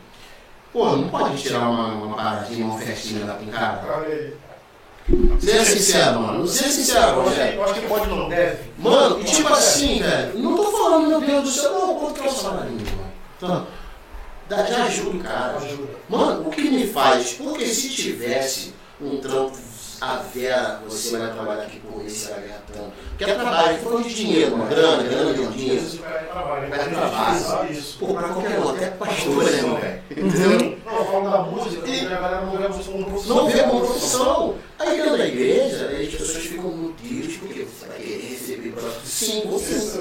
Pô, 0.72 0.96
não 0.96 1.08
pode 1.08 1.42
tirar 1.42 1.68
uma, 1.68 1.88
uma 1.88 2.16
paradinha, 2.16 2.64
uma 2.64 2.78
festinha 2.78 3.26
da 3.26 3.34
aí. 4.06 4.34
Seja 5.40 5.64
sincero, 5.64 6.20
mano. 6.20 6.46
Seja 6.46 6.70
sincero, 6.70 6.98
acho, 7.00 7.14
que, 7.14 7.28
Rogério. 7.30 7.54
eu 7.58 7.64
acho 7.64 7.74
que 7.74 7.86
pode 7.86 8.08
não 8.08 8.28
deve. 8.28 8.70
Mano, 8.78 9.20
e 9.20 9.24
tipo 9.24 9.52
assim, 9.52 9.98
velho, 10.00 10.38
não 10.38 10.56
tô 10.56 10.70
falando, 10.70 11.08
meu 11.08 11.20
Deus 11.20 11.42
do 11.42 11.50
céu, 11.50 11.72
não, 11.72 11.94
quanto 11.96 12.20
que 12.20 12.26
é 12.28 12.30
o 12.30 12.34
salário 12.34 12.70
mano? 12.84 13.10
Então, 13.36 13.66
dá- 14.48 14.64
já 14.66 14.84
ajuda 14.84 15.16
o 15.16 15.20
cara. 15.20 15.58
Mano, 16.08 16.48
o 16.48 16.50
que 16.50 16.62
me 16.70 16.86
faz? 16.86 17.32
Porque 17.32 17.66
se 17.66 17.88
tivesse 17.90 18.72
um 19.00 19.16
trampo 19.18 19.56
a 20.00 20.16
vera, 20.16 20.80
você 20.88 21.18
vai 21.18 21.30
trabalhar 21.32 21.62
aqui 21.62 21.78
por 21.80 21.98
mês, 21.98 22.12
você 22.12 22.32
vai 22.32 22.40
ganhar 22.42 22.62
tanto. 22.72 22.92
Porque 23.10 23.24
é 23.24 23.34
trabalho, 23.34 23.78
falando 23.78 24.04
de 24.04 24.14
dinheiro, 24.14 24.56
mano, 24.56 24.70
grana, 24.70 25.02
grana, 25.02 25.32
grana, 25.32 25.52
dinheiro. 25.52 25.82
Isso 25.82 25.98
vai 25.98 26.24
trabalho. 26.24 26.70
Vai 26.70 26.78
trabalho. 26.78 27.44
trabalho. 27.44 27.72
Isso. 27.72 27.98
Pô, 27.98 28.14
pra 28.14 28.28
qualquer 28.28 28.58
um, 28.58 28.68
até 28.70 28.86
pastor, 28.90 29.44
né, 29.44 29.62
meu 29.62 29.76
velho? 29.76 30.02
Entendeu? 30.10 30.78
Não, 30.86 31.04
falo 31.04 31.30
da 31.30 31.42
música, 31.42 31.86
a 31.86 32.20
galera 32.20 32.46
não 32.46 32.56
vê 32.56 32.64
a 32.64 32.68
música 32.68 32.92
como 32.92 33.04
profissão. 33.04 33.36
Não 33.36 33.46
vê 33.48 33.62
como 33.62 33.86
profissão. 33.86 34.54
Aí 34.78 34.96
dentro 34.96 35.18
da 35.18 35.26
igreja, 35.26 35.86
as 35.86 36.14
pessoas 36.14 36.44
ficam 36.44 36.70
muito 36.70 37.02
tristes 37.02 37.36
porque 37.36 37.64
você 37.64 37.86
vai 37.86 37.96
querer 37.98 38.28
receber 38.28 38.72
para 38.72 38.90
Sim, 39.04 39.42
você. 39.46 40.00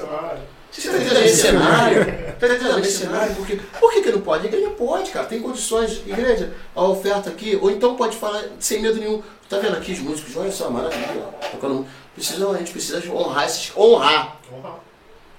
Você 0.70 0.86
está 0.86 0.96
entendendo 0.96 1.24
esse 1.24 1.42
cenário? 1.42 2.00
Está 2.00 2.46
entendendo 2.46 2.78
esse 2.78 2.98
cenário? 2.98 3.34
Porque, 3.34 3.56
por 3.56 3.92
que, 3.92 4.02
que 4.02 4.12
não 4.12 4.20
pode? 4.20 4.46
A 4.46 4.48
igreja 4.48 4.70
pode, 4.70 5.10
cara. 5.10 5.26
Tem 5.26 5.40
condições. 5.40 6.00
Igreja, 6.06 6.52
a 6.74 6.84
oferta 6.84 7.28
aqui, 7.28 7.58
ou 7.60 7.70
então 7.70 7.96
pode 7.96 8.16
falar 8.16 8.44
sem 8.60 8.80
medo 8.80 9.00
nenhum. 9.00 9.20
Tá 9.48 9.58
vendo 9.58 9.76
aqui 9.76 9.92
os 9.92 9.98
músicos? 9.98 10.36
Olha 10.36 10.52
só, 10.52 10.70
maravilha. 10.70 11.24
Tocando. 11.50 11.86
Precisa, 12.14 12.48
a 12.48 12.58
gente 12.58 12.70
precisa 12.70 13.02
honrar 13.12 13.46
esses. 13.46 13.72
Honrar. 13.76 14.36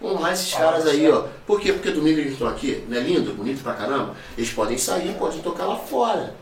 Honrar 0.01 0.33
esses 0.33 0.53
caras 0.53 0.85
aí, 0.85 1.09
ó. 1.09 1.25
Por 1.47 1.61
quê? 1.61 1.71
Porque 1.71 1.91
domingo 1.91 2.19
eles 2.19 2.33
estão 2.33 2.47
aqui, 2.47 2.83
não 2.89 2.97
é 2.97 3.01
lindo, 3.01 3.33
bonito 3.33 3.63
pra 3.63 3.73
caramba? 3.73 4.15
Eles 4.37 4.51
podem 4.51 4.77
sair, 4.77 5.15
podem 5.17 5.39
tocar 5.39 5.65
lá 5.65 5.77
fora. 5.77 6.35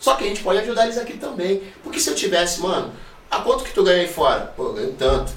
Só 0.00 0.14
que 0.16 0.24
a 0.24 0.26
gente 0.26 0.42
pode 0.42 0.58
ajudar 0.60 0.84
eles 0.84 0.98
aqui 0.98 1.16
também. 1.16 1.62
Porque 1.82 2.00
se 2.00 2.10
eu 2.10 2.14
tivesse, 2.14 2.60
mano, 2.60 2.92
a 3.30 3.40
quanto 3.40 3.64
que 3.64 3.72
tu 3.72 3.84
ganha 3.84 4.02
aí 4.02 4.08
fora? 4.08 4.52
Pô, 4.56 4.64
eu 4.64 4.72
ganho 4.72 4.92
tanto. 4.94 5.32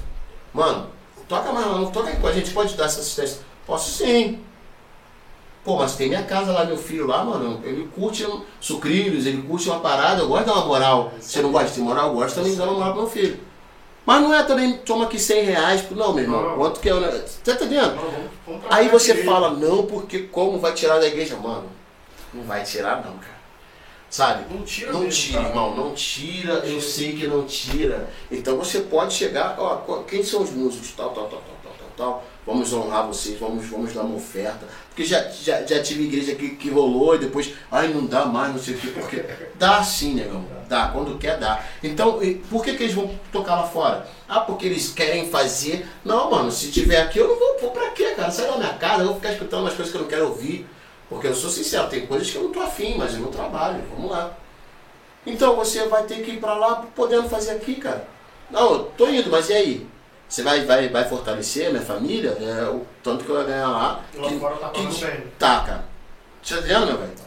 Mano, 0.52 0.88
toca 1.28 1.52
não 1.52 1.90
toca 1.90 2.08
aí 2.08 2.16
com 2.16 2.26
a 2.26 2.32
gente, 2.32 2.50
pode 2.52 2.74
dar 2.74 2.86
essa 2.86 3.00
assistência? 3.00 3.40
Posso 3.66 3.90
sim. 3.90 4.40
Pô, 5.64 5.76
mas 5.76 5.96
tem 5.96 6.08
minha 6.08 6.22
casa 6.22 6.50
lá, 6.52 6.64
meu 6.64 6.78
filho 6.78 7.06
lá, 7.06 7.22
mano, 7.22 7.60
ele 7.62 7.86
curte 7.94 8.26
sucrilhos, 8.58 9.26
ele 9.26 9.42
curte 9.42 9.68
uma 9.68 9.80
parada, 9.80 10.22
eu 10.22 10.28
gosto 10.28 10.44
de 10.44 10.46
dar 10.50 10.56
uma 10.56 10.66
moral. 10.66 11.12
Você 11.20 11.42
não 11.42 11.52
gosta 11.52 11.70
de 11.70 11.80
moral? 11.80 12.08
Eu 12.08 12.14
gosto 12.14 12.36
também 12.36 12.52
de 12.52 12.56
dar 12.56 12.64
uma 12.64 12.72
moral 12.74 12.92
pro 12.92 13.02
meu 13.02 13.10
filho. 13.10 13.38
Mas 14.06 14.22
não 14.22 14.34
é 14.34 14.42
também, 14.42 14.78
toma 14.78 15.04
aqui 15.04 15.18
100 15.18 15.44
reais, 15.44 15.90
não, 15.90 16.14
meu 16.14 16.24
irmão, 16.24 16.42
Não. 16.42 16.56
quanto 16.56 16.80
que 16.80 16.88
é? 16.88 16.94
Você 16.94 17.40
tá 17.44 17.52
entendendo? 17.52 17.94
Não, 18.46 18.60
Aí 18.70 18.88
você 18.88 19.22
fala, 19.22 19.50
não, 19.50 19.84
porque 19.84 20.20
como 20.20 20.58
vai 20.58 20.72
tirar 20.72 20.98
da 20.98 21.06
igreja? 21.06 21.36
Mano, 21.36 21.66
não 22.32 22.42
vai 22.44 22.64
tirar 22.64 23.04
não, 23.04 23.18
cara. 23.18 23.37
Sabe? 24.10 24.44
Não 24.52 24.62
tira 24.62 24.92
Não 24.92 25.00
mesmo, 25.00 25.20
tira, 25.22 25.42
irmão, 25.42 25.76
não 25.76 25.94
tira, 25.94 26.52
eu 26.64 26.80
sei 26.80 27.12
que 27.14 27.26
não 27.26 27.44
tira. 27.44 28.08
Então 28.30 28.56
você 28.56 28.80
pode 28.80 29.12
chegar, 29.12 29.56
ó, 29.58 29.76
qu- 29.76 30.04
quem 30.04 30.22
são 30.22 30.42
os 30.42 30.50
músicos? 30.50 30.92
Tal, 30.96 31.10
tal, 31.10 31.24
tal, 31.28 31.40
tal, 31.42 31.56
tal, 31.62 31.72
tal, 31.78 31.88
tal. 31.96 32.24
Vamos 32.46 32.72
honrar 32.72 33.06
vocês, 33.06 33.38
vamos, 33.38 33.66
vamos 33.66 33.92
dar 33.92 34.02
uma 34.02 34.16
oferta. 34.16 34.66
Porque 34.88 35.04
já, 35.04 35.28
já, 35.28 35.60
já 35.66 35.82
tive 35.82 36.04
igreja 36.04 36.34
que, 36.34 36.56
que 36.56 36.70
rolou 36.70 37.14
e 37.16 37.18
depois, 37.18 37.52
ai, 37.70 37.88
não 37.88 38.06
dá 38.06 38.24
mais, 38.24 38.54
não 38.54 38.58
sei 38.58 38.74
o 38.74 38.78
quê. 38.78 38.86
Porque 38.98 39.24
dá 39.56 39.82
sim, 39.84 40.14
negão. 40.14 40.42
Dá, 40.66 40.88
quando 40.88 41.18
quer, 41.18 41.38
dá. 41.38 41.62
Então, 41.82 42.22
e 42.22 42.36
por 42.36 42.64
que, 42.64 42.74
que 42.74 42.84
eles 42.84 42.94
vão 42.94 43.10
tocar 43.30 43.56
lá 43.56 43.66
fora? 43.66 44.06
Ah, 44.26 44.40
porque 44.40 44.64
eles 44.66 44.90
querem 44.90 45.28
fazer. 45.28 45.86
Não, 46.02 46.30
mano, 46.30 46.50
se 46.50 46.70
tiver 46.70 47.02
aqui, 47.02 47.18
eu 47.18 47.28
não 47.28 47.38
vou, 47.38 47.58
vou 47.60 47.70
pra 47.72 47.90
quê, 47.90 48.14
cara? 48.16 48.30
Sai 48.30 48.46
da 48.46 48.56
minha 48.56 48.72
casa, 48.74 49.02
eu 49.02 49.06
vou 49.08 49.16
ficar 49.16 49.32
escutando 49.32 49.60
umas 49.64 49.74
coisas 49.74 49.92
que 49.92 49.98
eu 49.98 50.02
não 50.02 50.08
quero 50.08 50.28
ouvir. 50.28 50.66
Porque 51.08 51.26
eu 51.26 51.34
sou 51.34 51.48
sincero, 51.50 51.88
tem 51.88 52.06
coisas 52.06 52.30
que 52.30 52.36
eu 52.36 52.44
não 52.44 52.52
tô 52.52 52.60
afim, 52.60 52.96
mas 52.98 53.14
é 53.14 53.18
meu 53.18 53.28
trabalho, 53.30 53.82
vamos 53.94 54.10
lá. 54.10 54.32
Então 55.26 55.56
você 55.56 55.86
vai 55.88 56.04
ter 56.04 56.22
que 56.22 56.32
ir 56.32 56.40
pra 56.40 56.54
lá 56.54 56.84
podendo 56.94 57.28
fazer 57.28 57.52
aqui, 57.52 57.76
cara. 57.76 58.06
Não, 58.50 58.72
eu 58.72 58.78
tô 58.96 59.08
indo, 59.08 59.30
mas 59.30 59.48
e 59.48 59.54
aí? 59.54 59.86
Você 60.28 60.42
vai, 60.42 60.64
vai, 60.64 60.88
vai 60.88 61.08
fortalecer 61.08 61.68
a 61.68 61.70
minha 61.70 61.82
família? 61.82 62.30
É, 62.40 62.68
o 62.68 62.84
tanto 63.02 63.24
que 63.24 63.30
eu 63.30 63.38
ia 63.38 63.44
ganhar 63.44 63.68
lá. 63.68 64.04
Lá 64.14 64.28
que- 64.28 64.38
fora 64.38 64.56
tá 64.56 64.68
pagando 64.68 64.98
bem. 65.00 65.24
Tá, 65.38 65.60
cara. 65.60 65.84
Tá 66.46 66.56
entendendo, 66.58 66.86
meu 66.86 66.98
velho? 66.98 67.10
Tá. 67.12 67.24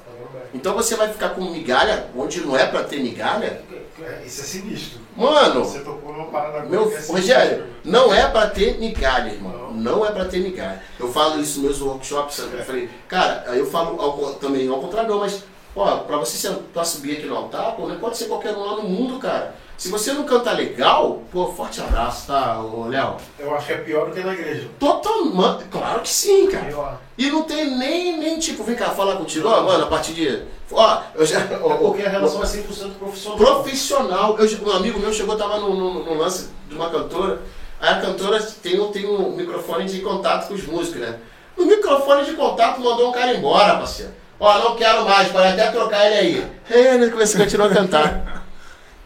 Então 0.54 0.74
você 0.76 0.96
vai 0.96 1.10
ficar 1.12 1.30
com 1.30 1.42
migalha 1.50 2.08
onde 2.16 2.42
não 2.42 2.56
é 2.56 2.66
pra 2.68 2.84
ter 2.84 3.00
migalha? 3.02 3.64
É, 4.02 4.24
Isso 4.26 4.42
é 4.42 4.44
sinistro. 4.44 5.01
Mano, 5.16 5.64
Você 5.66 5.80
tocou 5.80 6.14
numa 6.14 6.28
parada 6.28 6.62
meu 6.62 6.84
é 6.84 6.86
sinistro. 6.88 7.16
Rogério, 7.16 7.66
não 7.84 8.14
é 8.14 8.28
pra 8.30 8.48
ter 8.48 8.78
migalha, 8.80 9.32
irmão. 9.32 9.72
Não 9.74 10.06
é 10.06 10.12
pra 10.12 10.26
ter 10.26 10.40
migalha. 10.40 10.82
Eu 11.00 11.12
falo 11.12 11.40
isso 11.40 11.60
nos 11.62 11.80
meus 11.80 11.82
workshops, 11.82 12.40
eu 12.40 12.64
falei, 12.64 12.90
cara, 13.08 13.46
eu 13.56 13.66
falo 13.66 14.00
ao 14.00 14.34
também 14.36 14.68
ao 14.70 14.80
contrário, 14.80 15.10
não, 15.10 15.20
mas, 15.20 15.44
ó, 15.76 15.98
pra 15.98 16.18
você 16.18 16.38
sentar, 16.38 16.86
subir 16.86 17.18
aqui 17.18 17.26
no 17.26 17.36
altar, 17.36 17.76
pô, 17.76 17.88
não 17.88 17.98
pode 17.98 18.18
ser 18.18 18.26
qualquer 18.26 18.54
um 18.56 18.64
lá 18.64 18.76
no 18.78 18.84
mundo, 18.84 19.20
cara. 19.20 19.56
Se 19.78 19.90
você 19.90 20.14
não 20.14 20.26
canta 20.26 20.52
legal, 20.52 21.24
pô, 21.32 21.48
forte 21.54 21.82
abraço, 21.82 22.28
tá, 22.28 22.62
ô, 22.62 22.86
Léo? 22.88 23.16
Eu 23.40 23.56
acho 23.56 23.66
que 23.66 23.74
é 23.74 23.78
pior 23.78 24.08
do 24.08 24.14
que 24.14 24.20
na 24.20 24.34
igreja. 24.34 24.70
Totalmente, 24.80 25.64
claro 25.72 26.02
que 26.02 26.10
sim, 26.10 26.48
cara. 26.52 26.66
Pior. 26.66 27.00
E 27.22 27.30
não 27.30 27.44
tem 27.44 27.78
nem, 27.78 28.18
nem 28.18 28.40
tipo, 28.40 28.64
vem 28.64 28.76
cá 28.76 28.90
falar 28.90 29.16
contigo, 29.18 29.48
ó, 29.48 29.62
mano, 29.62 29.84
a 29.84 29.88
partir 29.88 30.14
de. 30.14 30.42
Ó, 30.72 31.02
eu 31.14 31.24
já. 31.24 31.38
ó, 31.62 31.74
É 31.74 31.78
porque 31.78 32.02
a 32.02 32.08
ó, 32.08 32.10
relação 32.10 32.42
é 32.42 32.46
100% 32.48 32.94
profissional. 32.98 33.38
profissional. 33.38 34.38
Eu, 34.40 34.68
um 34.68 34.72
amigo 34.72 35.00
meu 35.00 35.14
chegou, 35.14 35.36
tava 35.38 35.60
no, 35.60 35.76
no, 35.76 36.04
no 36.06 36.14
lance 36.16 36.50
de 36.68 36.74
uma 36.76 36.90
cantora. 36.90 37.40
Aí 37.80 37.94
a 37.94 38.02
cantora 38.02 38.42
tem, 38.64 38.80
um- 38.80 38.92
tem 38.92 39.06
um 39.06 39.36
microfone 39.36 39.86
de 39.86 40.00
contato 40.02 40.48
com 40.48 40.56
os 40.56 40.66
músicos, 40.66 41.00
né? 41.02 41.20
No 41.56 41.66
microfone 41.66 42.26
de 42.26 42.34
contato 42.34 42.82
mandou 42.82 43.10
um 43.10 43.12
cara 43.12 43.34
embora, 43.36 43.76
parceiro. 43.78 44.12
Ó, 44.40 44.58
não 44.58 44.76
quero 44.76 45.06
mais, 45.06 45.28
pode 45.28 45.48
até 45.48 45.70
trocar 45.70 46.04
ele 46.08 46.16
aí. 46.16 46.48
É, 46.72 46.98
né? 46.98 47.10
Começou 47.10 47.40
a 47.40 47.44
continuar 47.44 47.68
a 47.68 47.74
cantar. 47.76 48.41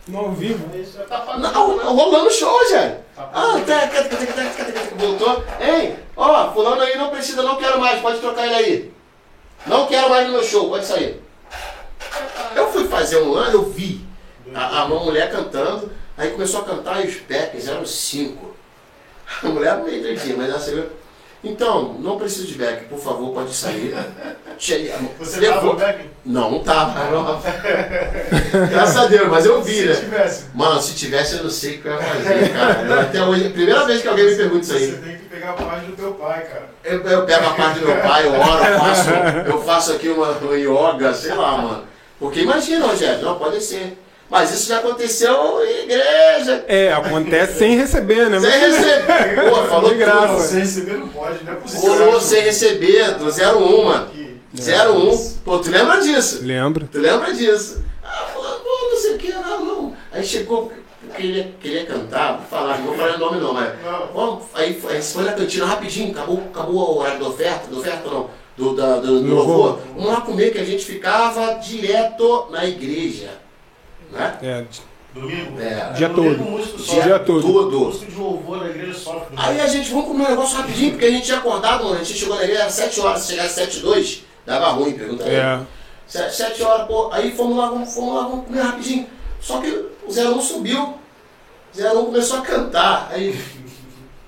No 0.08 0.20
ao 0.20 0.32
vivo. 0.32 0.68
Não, 1.40 1.78
não, 1.78 1.96
rolando 1.96 2.32
show, 2.32 2.60
gente. 2.70 2.98
Tá 3.16 3.30
Ah, 3.34 3.58
voltou. 4.98 5.44
Ei, 5.60 5.96
ó, 6.16 6.52
fulano 6.54 6.82
aí 6.82 6.98
não 6.98 7.10
precisa, 7.10 7.42
não 7.42 7.56
quero 7.58 7.80
mais, 7.80 8.02
pode 8.02 8.20
trocar 8.20 8.46
ele 8.46 8.56
aí. 8.56 8.94
Não 9.66 9.88
quero 9.88 10.10
mais 10.10 10.28
no 10.28 10.34
meu 10.34 10.44
show, 10.44 10.70
pode 10.70 10.86
sair. 10.86 11.22
Eu 12.56 12.72
fui 12.72 12.88
fazer 12.88 13.22
um 13.22 13.34
ano, 13.34 13.54
eu 13.54 13.64
vi 13.64 14.06
a, 14.54 14.82
a 14.82 14.86
uma 14.86 15.04
mulher 15.04 15.32
cantando, 15.32 15.92
aí 16.16 16.32
começou 16.32 16.62
a 16.62 16.66
cantar 16.66 17.04
e 17.04 17.08
os 17.08 17.16
backers 17.22 17.68
eram 17.68 17.86
cinco. 17.86 18.56
A 19.42 19.48
mulher 19.48 19.78
meio 19.78 20.04
doidinha, 20.04 20.38
mas 20.38 20.50
ela 20.50 20.60
saiu. 20.60 20.90
Então, 21.44 21.94
não 22.00 22.18
preciso 22.18 22.48
de 22.48 22.56
back, 22.56 22.86
por 22.86 23.00
favor, 23.00 23.34
pode 23.34 23.54
sair. 23.54 23.94
Cheguei- 24.58 24.94
Você 25.20 25.40
levou- 25.40 25.76
tava? 25.76 25.96
Não, 26.26 26.52
não 26.52 26.60
tava. 26.64 27.42
Graças 28.72 28.98
a 28.98 29.06
Deus, 29.08 29.28
mas 29.30 29.46
eu 29.46 29.62
vi, 29.62 29.74
Se 29.80 29.86
né? 29.86 29.96
tivesse. 29.96 30.44
Mano, 30.54 30.82
se 30.82 30.94
tivesse, 30.96 31.36
eu 31.38 31.44
não 31.44 31.50
sei 31.50 31.76
o 31.76 31.82
que 31.82 31.88
eu 31.88 31.94
ia 31.94 31.98
fazer, 32.02 32.50
cara. 32.54 33.02
Até 33.02 33.22
hoje, 33.24 33.48
a 33.48 33.50
primeira 33.52 33.86
vez 33.86 34.02
que 34.02 34.08
alguém 34.08 34.26
me 34.26 34.36
pergunta 34.36 34.62
isso 34.62 34.74
Você 34.74 34.84
aí. 34.86 34.92
tem 34.94 35.18
que 35.18 35.26
pegar 35.26 35.50
a 35.52 35.54
parte 35.54 35.86
do 35.88 35.92
teu 35.96 36.12
pai, 36.14 36.42
cara. 36.44 36.66
Eu, 36.84 37.02
eu 37.04 37.26
pego 37.26 37.46
a 37.48 37.52
parte 37.54 37.80
do 37.80 37.88
meu 37.88 37.98
pai, 37.98 38.26
eu 38.26 38.32
oro, 38.34 38.64
eu 38.66 38.80
faço, 38.80 39.10
eu 39.48 39.62
faço 39.64 39.92
aqui 39.94 40.08
uma, 40.10 40.32
uma 40.32 40.56
yoga, 40.58 41.14
sei 41.14 41.34
lá, 41.34 41.58
mano. 41.58 41.84
Porque 42.20 42.42
imagina, 42.42 42.88
Rogério, 42.88 43.22
não 43.24 43.38
pode 43.38 43.62
ser. 43.62 43.98
Mas 44.28 44.52
isso 44.52 44.70
já 44.70 44.80
aconteceu 44.80 45.64
em 45.64 45.84
igreja. 45.84 46.66
É, 46.68 46.92
acontece 46.92 47.60
sem 47.60 47.78
receber, 47.78 48.28
né? 48.28 48.40
Sem 48.40 48.50
receber. 48.60 49.04
Pô, 49.50 49.56
falou 49.68 49.90
De 49.92 49.98
graça. 49.98 50.34
Você 50.40 50.60
receber 50.62 50.94
não 50.94 51.08
pode, 51.10 51.44
não 51.44 51.54
é 51.54 51.56
possível. 51.58 51.90
Rolou 52.06 52.20
sem 52.20 52.42
receber, 52.42 53.12
do 53.16 53.26
01, 53.26 54.25
mano. 54.62 55.10
Aqui. 55.12 55.18
01. 55.18 55.34
Pô, 55.44 55.60
tu 55.60 55.70
lembra 55.70 56.02
disso? 56.02 56.40
Lembro. 56.44 56.88
Tu 56.92 57.00
lembra 57.00 57.34
disso? 57.34 57.84
Ah, 58.04 58.28
falou, 58.34 58.60
pô, 58.60 58.90
não 58.92 58.98
sei 59.02 59.16
o 59.16 59.18
que, 59.18 59.32
não, 59.32 59.66
não. 59.66 59.98
Aí 60.12 60.24
chegou, 60.24 60.72
queria, 61.16 61.52
queria 61.62 61.86
cantar, 61.86 62.38
vou 62.38 62.46
falar, 62.48 62.78
não 62.80 62.88
vou 62.88 62.96
falar 62.96 63.16
o 63.16 63.20
nome 63.20 63.40
não, 63.40 63.54
mas. 63.54 63.74
Não. 63.84 64.08
Vamos, 64.14 64.44
aí, 64.54 64.80
foi- 64.80 64.96
aí 64.96 65.02
foi 65.02 65.24
na 65.24 65.34
cantina 65.34 65.66
rapidinho, 65.66 66.12
acabou, 66.12 66.38
acabou 66.54 66.76
o 66.96 67.00
horário 67.00 67.20
da 67.20 67.28
oferta, 67.30 67.68
da 67.70 67.78
oferta 67.78 68.10
não, 68.10 68.30
do, 68.58 68.76
da, 68.76 68.98
do, 68.98 69.22
do 69.22 69.36
Louvor. 69.36 69.80
Vamos 69.96 70.10
lá 70.12 70.22
comer 70.22 70.52
que 70.52 70.60
a 70.60 70.64
gente 70.66 70.86
ficava 70.86 71.54
direto 71.56 72.48
na 72.52 72.66
igreja. 72.66 73.30
Né? 74.12 74.38
É, 74.42 74.66
Domingo? 75.14 75.60
É. 75.62 75.94
Dia 75.94 76.10
todo. 76.10 76.36
Dia 76.36 76.66
sofre. 76.78 77.02
Dia 77.04 77.20
todo. 77.20 77.42
todo. 77.42 77.80
Músico 77.80 78.12
de 78.12 78.18
louvor 78.18 78.60
da 78.60 78.70
igreja 78.70 78.94
sofre. 78.94 79.22
domingo. 79.30 79.42
Aí 79.42 79.62
a 79.62 79.68
gente, 79.68 79.90
vamos 79.90 80.08
comer 80.08 80.26
um 80.26 80.30
negócio 80.30 80.58
rapidinho, 80.58 80.92
porque 80.92 81.06
a 81.06 81.10
gente 81.10 81.24
tinha 81.26 81.38
acordado, 81.38 81.86
mano, 81.86 81.96
a 81.96 82.04
gente 82.04 82.20
chegou 82.20 82.36
na 82.36 82.44
igreja 82.44 82.66
às 82.66 82.74
7 82.74 83.00
horas, 83.00 83.22
se 83.22 83.30
chegasse 83.32 83.48
às 83.48 83.68
7 83.68 83.78
e 83.78 83.82
2, 83.82 84.24
dava 84.46 84.68
ruim, 84.72 84.94
pergunta 84.94 85.24
aí. 85.26 85.36
é. 85.36 85.60
Sete, 86.08 86.36
sete 86.36 86.64
horas, 86.64 86.88
pô, 86.88 87.10
aí 87.12 87.36
fomos 87.36 87.58
lá, 87.58 87.68
vamos, 87.70 87.94
fomos 87.94 88.16
lá, 88.16 88.22
vamos 88.28 88.46
comer 88.46 88.62
rapidinho. 88.62 89.10
Só 89.42 89.60
que 89.60 89.68
o 89.70 90.08
01 90.08 90.40
subiu, 90.42 91.00
o 91.76 91.82
01 92.00 92.06
começou 92.06 92.40
a 92.40 92.42
cantar. 92.42 93.10
Aí, 93.12 93.40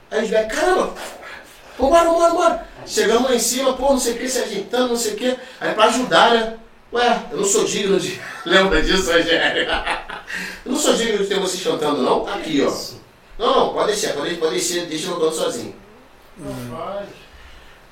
aí 0.10 0.24
os 0.24 0.30
velhos, 0.30 0.54
caramba, 0.54 0.94
vambora, 1.78 2.06
vambora, 2.06 2.30
vambora. 2.32 2.68
Chegamos 2.86 3.30
lá 3.30 3.36
em 3.36 3.40
cima, 3.40 3.74
pô, 3.74 3.90
não 3.92 4.00
sei 4.00 4.14
o 4.14 4.18
que, 4.18 4.28
se 4.28 4.40
ajeitando, 4.40 4.90
não 4.90 4.98
sei 4.98 5.14
o 5.14 5.18
que. 5.18 5.38
Aí 5.60 5.74
pra 5.76 5.86
ajudar, 5.86 6.32
né? 6.32 6.58
Ué, 6.92 7.22
eu 7.32 7.38
não 7.38 7.46
sou 7.46 7.66
digno 7.66 8.00
de. 8.00 8.20
Lembra 8.46 8.82
disso, 8.82 9.12
Rogério? 9.12 9.68
Eu 10.66 10.72
não 10.72 10.80
sou 10.80 10.94
digno 10.94 11.18
de 11.20 11.26
ter 11.26 11.40
vocês 11.40 11.62
cantando, 11.62 12.02
não? 12.02 12.22
Tá 12.22 12.36
aqui, 12.36 12.66
ó. 12.66 12.74
Não, 13.38 13.60
não, 13.60 13.74
pode 13.74 13.88
deixar, 13.92 14.14
pode, 14.14 14.34
pode 14.36 14.52
deixar, 14.56 14.86
deixa 14.88 15.10
eu 15.10 15.20
canto 15.20 15.36
sozinho. 15.36 15.76
Rapaz. 16.72 17.10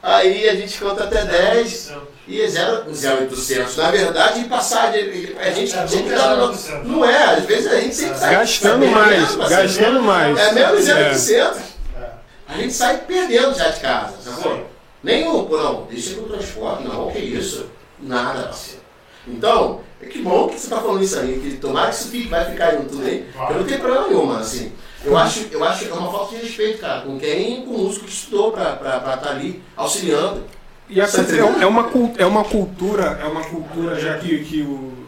Aí 0.02 0.50
a 0.50 0.56
gente 0.56 0.78
canta 0.80 1.04
até 1.04 1.24
10. 1.26 1.94
E 2.28 2.42
é 2.42 2.48
0,800. 2.48 3.78
Na 3.78 3.92
verdade, 3.92 4.44
passar 4.46 4.92
de, 4.92 5.36
a 5.40 5.50
gente 5.52 5.74
É, 5.74 5.76
dar 6.16 6.34
é 6.34 6.36
no, 6.38 6.54
0,800. 6.54 6.88
Não 6.88 7.06
é, 7.06 7.24
às 7.36 7.46
vezes 7.46 7.72
a 7.72 7.80
gente 7.80 7.96
sempre 7.96 8.18
sai 8.18 8.36
Gastando 8.36 8.88
mais, 8.88 9.10
perdendo, 9.10 9.38
parceiro. 9.38 9.64
gastando 9.64 10.02
mais. 10.02 10.38
É 10.38 10.52
menos 10.54 10.90
É. 10.90 11.14
0,800. 11.14 11.60
É. 11.98 12.10
A 12.48 12.58
gente 12.58 12.74
sai 12.74 12.98
perdendo 12.98 13.56
já 13.56 13.70
de 13.70 13.80
casa, 13.80 14.14
sacou? 14.24 14.66
Nenhum, 15.04 15.48
não, 15.48 15.84
deixa 15.84 16.16
no 16.16 16.28
transporte, 16.28 16.84
não, 16.84 17.12
que 17.12 17.20
isso? 17.20 17.68
Nada, 18.00 18.44
parceiro. 18.44 18.82
Então, 19.28 19.82
é 20.02 20.06
que 20.08 20.20
bom 20.20 20.48
que 20.48 20.60
você 20.60 20.68
tá 20.68 20.78
falando 20.78 21.04
isso 21.04 21.20
aí, 21.20 21.40
que 21.40 21.58
tomara 21.58 21.90
que 21.90 21.96
isso 21.96 22.10
fique, 22.10 22.28
vai 22.28 22.46
ficar 22.46 22.70
aí 22.70 22.80
no 22.80 22.86
tudo 22.86 23.06
aí. 23.06 23.28
Eu 23.50 23.56
não 23.58 23.64
tenho 23.66 23.80
problema 23.80 24.08
nenhum, 24.08 24.26
mano, 24.26 24.40
assim. 24.40 24.72
Eu 25.04 25.16
acho, 25.16 25.48
eu 25.52 25.64
acho 25.64 25.86
que 25.86 25.92
é 25.92 25.94
uma 25.94 26.12
falta 26.12 26.36
de 26.36 26.42
respeito, 26.42 26.80
cara, 26.80 27.02
com 27.02 27.20
quem, 27.20 27.64
com 27.64 27.72
o 27.72 27.78
músico 27.84 28.06
que 28.06 28.12
estudou 28.12 28.52
pra 28.52 28.74
estar 28.74 29.18
tá 29.18 29.30
ali 29.30 29.62
auxiliando. 29.78 30.44
E 30.88 31.02
a, 31.02 31.06
é, 31.06 31.64
é 31.64 31.66
uma, 31.66 31.90
é 32.18 32.26
uma 32.26 32.44
cultura, 32.44 33.20
é 33.22 33.26
uma 33.26 33.44
cultura 33.44 34.00
já 34.00 34.18
que, 34.20 34.44
que 34.44 34.62
o 34.62 35.06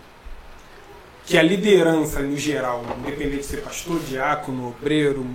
que 1.28 1.38
a 1.38 1.44
liderança 1.44 2.22
no 2.22 2.38
geral, 2.38 2.84
independente 3.00 3.40
de 3.40 3.44
ser 3.44 3.58
pastor, 3.58 4.00
diácono, 4.00 4.70
obreiro, 4.70 5.28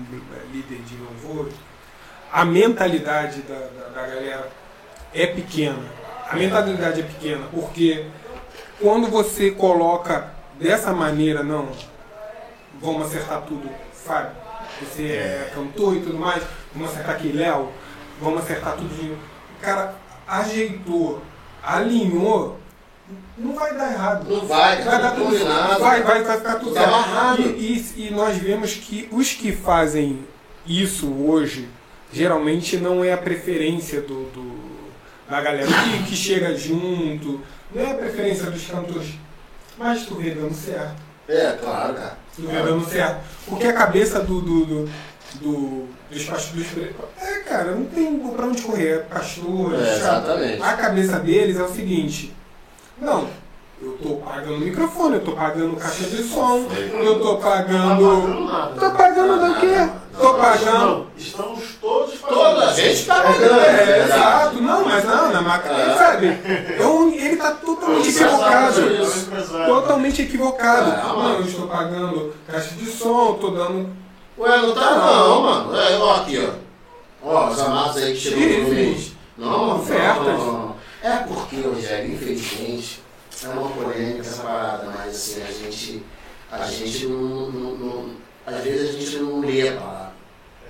líder 0.50 0.78
de 0.78 0.96
louvor, 0.96 1.50
a 2.32 2.46
mentalidade 2.46 3.42
da, 3.42 3.54
da, 3.54 3.88
da 3.88 4.06
galera 4.06 4.50
é 5.12 5.26
pequena. 5.26 5.84
A 6.30 6.34
mentalidade 6.34 7.00
é 7.00 7.04
pequena 7.04 7.46
porque 7.52 8.06
quando 8.80 9.10
você 9.10 9.50
coloca 9.50 10.30
dessa 10.58 10.94
maneira, 10.94 11.42
não, 11.42 11.68
vamos 12.80 13.08
acertar 13.08 13.42
tudo, 13.42 13.68
Fábio, 13.92 14.32
você 14.80 15.02
é 15.08 15.52
cantor 15.54 15.94
e 15.94 16.00
tudo 16.00 16.16
mais, 16.16 16.42
vamos 16.74 16.90
acertar 16.90 17.16
aqui, 17.16 17.32
Léo, 17.32 17.68
vamos 18.18 18.42
acertar 18.42 18.76
tudo 18.76 19.18
cara 19.60 19.94
ajeitou, 20.40 21.22
alinhou, 21.62 22.58
não 23.36 23.54
vai 23.54 23.74
dar 23.76 23.92
errado. 23.92 24.28
Não 24.28 24.46
vai, 24.46 24.82
Vai 24.82 25.02
dar 25.02 25.10
tudo 25.12 25.24
combinado. 25.26 25.80
vai, 25.80 26.02
vai, 26.02 26.22
vai 26.22 26.36
ficar 26.38 26.54
tudo 26.56 26.72
Tá 26.74 26.80
certo. 26.80 26.94
amarrado. 26.94 27.42
E, 27.42 27.94
e, 27.96 28.06
e 28.08 28.10
nós 28.10 28.36
vemos 28.36 28.74
que 28.74 29.08
os 29.12 29.32
que 29.32 29.52
fazem 29.52 30.20
isso 30.66 31.12
hoje, 31.12 31.68
geralmente 32.12 32.76
não 32.76 33.02
é 33.04 33.12
a 33.12 33.18
preferência 33.18 34.00
do, 34.00 34.24
do- 34.30 34.62
da 35.28 35.40
galera 35.40 35.66
que, 35.66 36.10
que 36.10 36.16
chega 36.16 36.54
junto, 36.56 37.40
não 37.74 37.82
é 37.82 37.90
a 37.92 37.94
preferência 37.94 38.50
dos 38.50 38.66
cantores. 38.66 39.14
Mas 39.78 40.04
tu 40.06 40.14
vê 40.16 40.30
dando 40.30 40.54
certo. 40.54 40.96
É, 41.28 41.52
claro, 41.52 41.94
cara. 41.94 42.18
Tu 42.36 42.42
vê 42.42 42.62
dando 42.62 42.84
certo. 42.86 43.20
Porque 43.46 43.66
a 43.66 43.72
cabeça 43.72 44.20
do, 44.20 44.40
do, 44.40 44.64
do, 44.66 44.90
do- 45.40 45.86
dos 46.10 46.24
pastores. 46.24 46.66
É, 47.20 47.26
cara, 47.48 47.72
não 47.72 47.84
tem 47.86 48.16
pra 48.18 48.46
onde 48.46 48.62
correr. 48.62 49.04
Pastor, 49.10 49.74
É, 49.74 49.78
chato. 49.78 49.96
exatamente. 49.96 50.62
A 50.62 50.72
cabeça 50.74 51.18
deles 51.18 51.56
é 51.58 51.62
o 51.62 51.68
seguinte: 51.72 52.34
não, 53.00 53.26
Eu 53.84 53.98
tô 54.00 54.14
pagando 54.18 54.58
microfone, 54.60 55.16
eu 55.16 55.24
tô 55.24 55.32
pagando 55.32 55.74
caixa 55.74 56.04
de 56.04 56.22
som, 56.22 56.68
É. 56.72 57.04
eu 57.04 57.18
tô 57.18 57.32
Não 57.32 57.36
tá 57.40 57.48
pagando. 57.50 58.04
pagando 58.22 58.44
nada. 58.44 58.74
Tô 58.80 58.90
pagando 58.92 59.44
do 59.54 59.60
quê? 59.60 59.88
Tô 60.20 60.34
pagando. 60.34 61.06
Estamos 61.18 61.64
todos 61.80 62.14
pagando. 62.14 62.38
Toda 62.38 62.68
a 62.70 62.72
gente 62.74 63.04
tá 63.06 63.14
pagando. 63.22 63.60
É, 63.60 63.98
é 63.98 64.04
exato, 64.04 64.62
não, 64.62 64.84
mas 64.84 65.04
não, 65.04 65.32
na 65.32 65.40
máquina, 65.42 65.74
É. 65.74 65.96
sabe? 65.96 66.26
É 66.78 66.86
um- 66.86 67.12
ele 67.12 67.36
tá 67.36 67.50
totalmente 67.54 68.08
equivocado. 68.08 68.80
É. 68.80 69.66
Totalmente 69.66 70.22
equivocado. 70.22 70.90
É, 70.92 71.02
não, 71.02 71.34
eu 71.38 71.42
estou 71.44 71.66
pagando 71.66 72.32
caixa 72.46 72.74
de 72.76 72.86
som, 72.86 73.34
tô 73.40 73.50
dando. 73.50 73.90
Ué, 74.42 74.56
não 74.62 74.74
tá 74.74 74.94
não, 74.96 75.42
mano. 75.42 75.76
É, 75.76 75.96
ó, 75.98 76.14
aqui, 76.16 76.38
ó. 76.38 76.52
Ó, 77.24 77.48
os 77.50 77.58
amados 77.60 77.96
aí 77.98 78.12
que 78.14 78.20
chegou 78.20 78.40
no 78.64 78.68
mês. 78.74 79.12
Não, 79.38 79.50
não, 79.68 79.76
Ofertas. 79.80 80.26
não, 80.26 80.36
não, 80.38 80.52
não. 80.68 80.76
É 81.02 81.16
porque, 81.18 81.60
Rogério, 81.60 82.12
infelizmente, 82.14 83.00
é 83.44 83.48
uma 83.48 83.68
polêmica 83.70 84.20
essa 84.20 84.42
parada, 84.42 84.92
mas 84.96 85.08
assim, 85.14 85.42
a 85.42 85.46
gente. 85.52 86.02
A 86.50 86.66
gente 86.66 87.06
não. 87.06 87.50
não- 87.50 87.76
não- 87.76 88.10
às 88.46 88.56
vezes 88.62 88.90
a 88.90 88.98
gente 88.98 89.16
não 89.18 89.40
lê 89.40 89.68
a 89.68 89.76
palavra. 89.76 90.12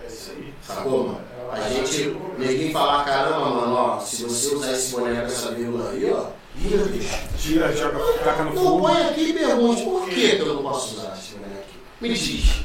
É 0.03 0.07
isso 0.07 0.31
aí. 0.33 0.55
Sacou, 0.63 1.05
mano? 1.09 1.21
A 1.51 1.61
gente, 1.69 2.17
ninguém 2.39 2.73
fala, 2.73 3.03
caramba, 3.05 3.47
mano, 3.51 3.75
ó, 3.75 3.99
se 4.01 4.23
você 4.25 4.55
usar 4.55 4.73
esse 4.73 4.93
boné 4.93 5.21
com 5.21 5.27
essa 5.27 5.51
vírgula 5.53 5.91
aí, 5.91 6.11
ó, 6.13 6.27
ih, 6.57 6.89
bicho. 6.91 7.19
Tira, 7.39 7.75
joga, 7.75 7.99
taca 8.25 8.45
no 8.45 8.55
Não 8.55 8.63
fogo. 8.63 8.81
põe 8.89 9.03
aqui 9.03 9.21
e 9.31 9.33
pergunte, 9.33 9.83
por 9.83 10.09
que 10.09 10.37
eu 10.39 10.47
não 10.55 10.63
posso 10.63 10.97
usar 10.97 11.15
esse 11.19 11.35
aqui? 11.37 11.79
Me 12.01 12.09
diz. 12.15 12.63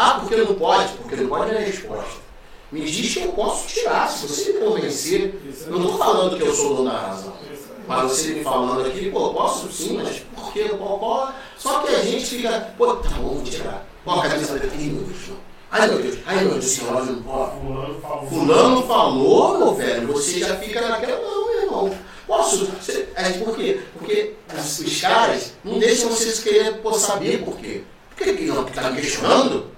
Ah, 0.00 0.20
porque 0.20 0.36
não 0.36 0.54
pode? 0.54 0.92
Porque 0.92 1.16
não 1.16 1.28
pode 1.28 1.50
é 1.50 1.56
a 1.56 1.60
resposta. 1.60 2.20
Me 2.70 2.82
diz 2.82 3.14
que 3.14 3.24
eu 3.24 3.32
posso 3.32 3.66
tirar, 3.66 4.08
se 4.08 4.28
você 4.28 4.52
me 4.52 4.60
convencer. 4.60 5.42
Não 5.66 5.80
estou 5.80 5.98
falando 5.98 6.36
que 6.36 6.42
eu 6.44 6.54
sou 6.54 6.76
dono 6.76 6.88
da 6.88 6.98
razão. 6.98 7.32
Mas 7.84 8.02
você 8.02 8.34
me 8.34 8.44
falando 8.44 8.86
aqui, 8.86 9.10
pô, 9.10 9.30
posso 9.30 9.72
sim, 9.72 9.96
mas 10.00 10.20
por 10.36 10.52
que? 10.52 10.70
Só 11.56 11.80
que 11.80 11.96
a 11.96 12.04
gente 12.04 12.26
fica, 12.26 12.72
pô, 12.78 12.94
tá 12.94 13.08
bom, 13.16 13.34
vou 13.34 13.42
tirar. 13.42 13.84
Pô, 14.04 14.12
a 14.12 14.22
camisa 14.22 14.56
vai 14.56 14.68
ter, 14.68 14.76
meu 14.76 15.02
não. 15.02 15.36
Ai, 15.68 15.88
meu 15.88 15.98
Deus, 15.98 16.18
ai, 16.26 16.44
meu 16.44 16.50
Deus, 16.52 16.64
esse 16.64 16.80
relógio 16.80 17.14
não 17.14 17.22
pode. 17.24 17.58
Fulano 17.58 18.00
falou. 18.00 18.28
Fulano 18.28 18.86
falou, 18.86 19.58
meu 19.58 19.74
velho, 19.74 20.06
você 20.12 20.38
já 20.38 20.56
fica 20.58 20.80
naquela, 20.80 21.20
não, 21.20 21.46
meu 21.46 21.62
irmão. 21.62 21.98
Posso? 22.24 22.68
É, 23.16 23.30
por 23.32 23.56
quê? 23.56 23.80
Porque 23.94 24.34
os, 24.56 24.78
os 24.78 25.00
caras 25.00 25.54
não 25.64 25.80
deixam 25.80 26.08
vocês 26.08 26.38
querer 26.38 26.80
saber 26.94 27.42
por 27.42 27.56
quê. 27.56 27.82
Por 28.14 28.24
que 28.24 28.44
não 28.44 28.64
tá 28.64 28.90
me 28.90 29.00
questionando? 29.00 29.77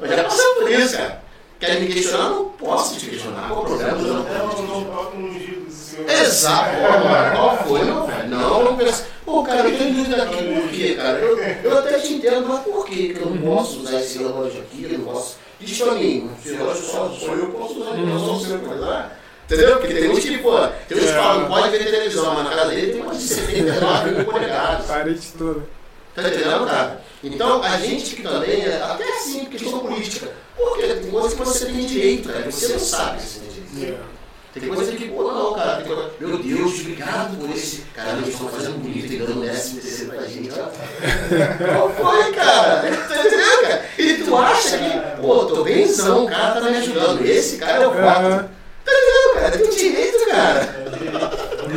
Eu 0.00 0.08
já 0.08 0.24
passei 0.24 0.54
por 0.54 0.70
isso, 0.70 0.96
cara. 0.96 1.22
Quer 1.58 1.80
me 1.80 1.88
questionar? 1.88 2.30
Não 2.30 2.44
posso 2.50 2.98
te 2.98 3.06
questionar. 3.06 3.48
Qual 3.48 3.62
o 3.62 3.64
problema? 3.66 3.92
Não, 3.98 4.26
Ela 4.26 5.10
não 5.14 5.32
giro 5.38 5.60
do 5.60 5.70
senhor. 5.70 6.10
Exato, 6.10 6.76
mano. 6.80 7.36
Qual 7.36 7.56
foi, 7.58 7.84
meu 7.84 8.06
velho? 8.06 8.28
Não, 8.28 8.64
não 8.64 8.76
pensa. 8.78 9.06
Pô, 9.26 9.42
cara, 9.42 9.68
eu 9.68 9.78
tenho 9.78 9.94
dúvida 9.94 10.22
aqui, 10.22 10.42
por 10.54 10.68
quê, 10.70 10.94
cara? 10.94 11.18
Eu, 11.18 11.38
eu 11.38 11.78
até 11.78 11.98
te 11.98 12.14
entendo, 12.14 12.48
mas 12.48 12.60
por 12.60 12.86
quê 12.86 13.14
que 13.14 13.20
eu 13.20 13.26
não 13.26 13.38
posso 13.56 13.80
usar 13.80 14.00
esse 14.00 14.18
relógio 14.18 14.62
aqui? 14.62 14.88
Eu 14.90 14.98
não 14.98 15.04
posso. 15.12 15.36
Diz 15.60 15.78
pra 15.78 15.92
mim, 15.92 16.30
esse 16.42 16.54
relógio 16.56 16.82
só, 16.82 17.10
só 17.10 17.32
eu 17.34 17.48
posso 17.48 17.80
usar, 17.80 17.94
não 17.94 18.18
só 18.18 18.32
você 18.34 18.56
pode 18.56 18.78
usar. 18.80 19.20
Entendeu? 19.44 19.78
Porque 19.78 19.94
tem 19.94 20.10
uns 20.10 20.18
que, 20.20 20.38
pô, 20.38 20.58
tem 20.88 20.96
uns 20.98 21.04
que 21.04 21.12
falam, 21.12 21.40
não 21.40 21.48
pode 21.48 21.68
ver 21.70 21.84
televisão, 21.84 22.34
mas 22.34 22.44
na 22.44 22.50
casa 22.50 22.70
dele 22.70 22.92
tem 22.92 23.02
umas 23.02 23.18
de 23.18 23.28
79 23.28 24.10
mil 24.12 24.24
polegadas. 24.24 24.86
Parede 24.86 25.20
toda. 25.36 25.79
Tá 26.14 26.22
entendendo, 26.22 26.66
cara? 26.66 27.00
Então, 27.22 27.62
a 27.62 27.76
gente 27.78 28.16
que 28.16 28.22
também, 28.22 28.62
é 28.62 28.82
até 28.82 29.04
assim, 29.04 29.44
questão 29.44 29.78
política. 29.80 30.28
Porque 30.56 30.86
tem 30.86 31.10
coisas 31.10 31.34
que 31.34 31.38
você 31.38 31.66
tem 31.66 31.86
direito, 31.86 32.28
cara, 32.28 32.50
você 32.50 32.68
não 32.68 32.78
sabe 32.78 33.18
que 33.18 33.22
você 33.22 33.40
tem 33.40 33.64
direito. 33.74 34.20
Tem 34.52 34.68
coisa 34.68 34.90
que, 34.90 35.08
pô, 35.08 35.32
não, 35.32 35.54
cara, 35.54 35.76
tem 35.76 35.86
coisa... 35.86 36.10
Meu 36.18 36.38
Deus, 36.38 36.80
obrigado 36.80 37.38
por 37.38 37.50
esse. 37.50 37.82
Caramba, 37.94 38.22
eles 38.22 38.34
estão 38.34 38.48
fazendo 38.48 38.78
bonito 38.78 39.12
e 39.12 39.16
dando 39.16 39.40
décimo 39.42 39.80
terceiro 39.80 40.12
pra 40.12 40.26
gente. 40.26 40.50
Qual 40.50 41.90
foi, 41.94 42.32
cara? 42.32 42.80
Tá 42.80 42.88
entendendo, 42.88 43.60
cara? 43.62 43.84
E 43.96 44.14
tu 44.14 44.36
acha 44.36 44.78
que, 44.78 45.22
pô, 45.22 45.44
tô 45.44 45.62
benzão, 45.62 46.24
o 46.24 46.28
cara 46.28 46.60
tá 46.60 46.68
me 46.68 46.78
ajudando. 46.78 47.24
Esse 47.24 47.58
cara 47.58 47.84
é 47.84 47.86
o 47.86 47.92
forte. 47.92 48.48
Tá 48.84 48.92
entendendo, 48.92 49.34
cara? 49.34 49.50
Tem 49.52 49.70
direito, 49.70 50.26
cara. 50.26 50.89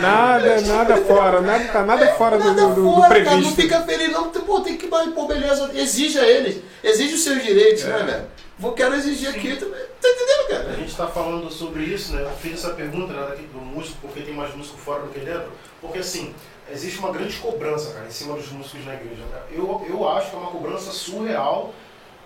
Nada, 0.02 0.62
nada 0.62 0.98
fora, 0.98 1.42
nada, 1.42 1.66
tá 1.66 1.84
nada 1.84 2.08
fora 2.14 2.38
do, 2.38 2.46
Nada 2.46 2.68
do, 2.68 2.76
do 2.76 2.94
fora, 2.94 3.24
cara, 3.24 3.36
não 3.38 3.54
previsto. 3.54 3.62
fica 3.62 3.82
feliz, 3.82 4.12
não. 4.12 4.30
Pô, 4.30 4.62
tem 4.62 4.78
que, 4.78 4.88
pô, 4.88 5.26
beleza, 5.28 5.72
exige 5.74 6.20
a 6.20 6.28
eles. 6.28 6.62
Exige 6.84 7.16
os 7.16 7.24
seus 7.24 7.42
direitos, 7.44 7.84
né, 7.86 8.04
velho? 8.04 8.26
Vou, 8.58 8.74
quero 8.74 8.96
exigir 8.96 9.30
aqui 9.30 9.56
também. 9.56 9.82
Tá 10.02 10.10
entendendo, 10.10 10.46
A 10.46 10.64
cara? 10.64 10.74
gente 10.76 10.90
está 10.90 11.08
falando 11.08 11.52
sobre 11.52 11.84
isso, 11.84 12.14
né? 12.14 12.22
Eu 12.22 12.30
fiz 12.32 12.54
essa 12.54 12.74
pergunta 12.74 13.12
né, 13.14 13.26
daqui 13.28 13.44
do 13.44 13.60
músico, 13.60 13.98
porque 14.02 14.22
tem 14.22 14.34
mais 14.34 14.56
músico 14.56 14.78
fora 14.78 15.02
do 15.02 15.10
que 15.10 15.20
dentro. 15.20 15.52
Porque 15.82 16.00
assim, 16.00 16.34
existe 16.72 17.00
uma 17.00 17.12
grande 17.12 17.36
cobrança, 17.38 17.94
cara, 17.94 18.06
em 18.06 18.12
cima 18.12 18.36
dos 18.36 18.50
músicos 18.52 18.86
na 18.86 18.94
igreja. 18.94 19.24
Cara. 19.32 19.46
Eu, 19.52 19.86
eu 19.90 20.08
acho 20.10 20.30
que 20.30 20.36
é 20.36 20.40
uma 20.40 20.52
cobrança 20.52 20.92
surreal 20.92 21.74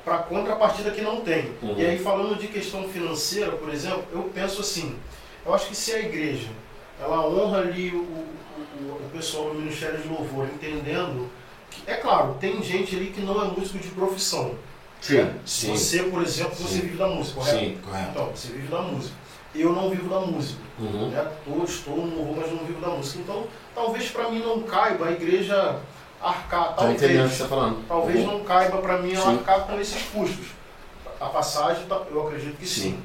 para 0.03 0.19
contrapartida 0.19 0.91
que 0.91 1.01
não 1.01 1.21
tem. 1.21 1.51
Uhum. 1.61 1.75
E 1.77 1.85
aí 1.85 1.97
falando 1.97 2.37
de 2.37 2.47
questão 2.47 2.87
financeira, 2.89 3.51
por 3.53 3.73
exemplo, 3.73 4.03
eu 4.11 4.29
penso 4.33 4.61
assim, 4.61 4.97
eu 5.45 5.53
acho 5.53 5.67
que 5.67 5.75
se 5.75 5.93
a 5.93 5.99
igreja 5.99 6.49
ela 6.99 7.27
honra 7.27 7.59
ali 7.59 7.91
o, 7.91 7.99
o, 7.99 8.27
o- 8.81 9.09
pessoal 9.13 9.49
do 9.49 9.55
Ministério 9.55 9.99
de 9.99 10.07
Louvor, 10.07 10.45
entendendo 10.45 11.27
que, 11.71 11.89
é 11.89 11.95
claro, 11.95 12.35
tem 12.39 12.61
gente 12.61 12.95
ali 12.95 13.07
que 13.07 13.21
não 13.21 13.41
é 13.41 13.47
músico 13.47 13.77
de 13.79 13.89
profissão. 13.89 14.51
Sim, 14.99 15.29
Você, 15.45 16.03
por 16.03 16.21
exemplo, 16.23 16.55
você 16.55 16.73
Sim. 16.75 16.79
vive 16.81 16.97
da 16.97 17.07
música, 17.07 17.39
correto? 17.39 17.59
Sim, 17.59 17.77
correto. 17.83 18.09
Então, 18.11 18.25
você 18.35 18.47
vive 18.49 18.67
da 18.67 18.81
música. 18.81 19.15
Eu 19.55 19.73
não 19.73 19.89
vivo 19.89 20.09
da 20.09 20.19
música. 20.19 20.59
Uhum. 20.79 21.09
Né? 21.09 21.31
Tô, 21.45 21.63
estou 21.63 21.97
no 21.97 22.15
louvor, 22.17 22.37
mas 22.37 22.51
não 22.51 22.59
vivo 22.65 22.81
da 22.81 22.89
música. 22.89 23.19
Então, 23.19 23.45
talvez 23.73 24.09
para 24.09 24.29
mim 24.29 24.39
não 24.39 24.61
caiba 24.63 25.07
a 25.07 25.11
igreja 25.11 25.79
arcar. 26.21 26.75
Tá 26.75 26.91
entendendo 26.91 27.25
o 27.27 27.29
que 27.29 27.29
Talvez, 27.29 27.31
você 27.37 27.43
tá 27.43 27.49
falando? 27.49 27.87
talvez 27.87 28.25
não 28.25 28.43
caiba 28.43 28.77
para 28.79 28.97
mim 28.99 29.13
ela 29.13 29.23
Sim. 29.31 29.37
arcar 29.37 29.67
com 29.67 29.79
esses 29.79 30.01
custos. 30.03 30.47
A 31.19 31.25
passagem, 31.27 31.85
tá- 31.85 32.01
eu 32.11 32.27
acredito 32.27 32.57
que 32.57 32.67
sim. 32.67 32.81
Sim. 32.91 32.99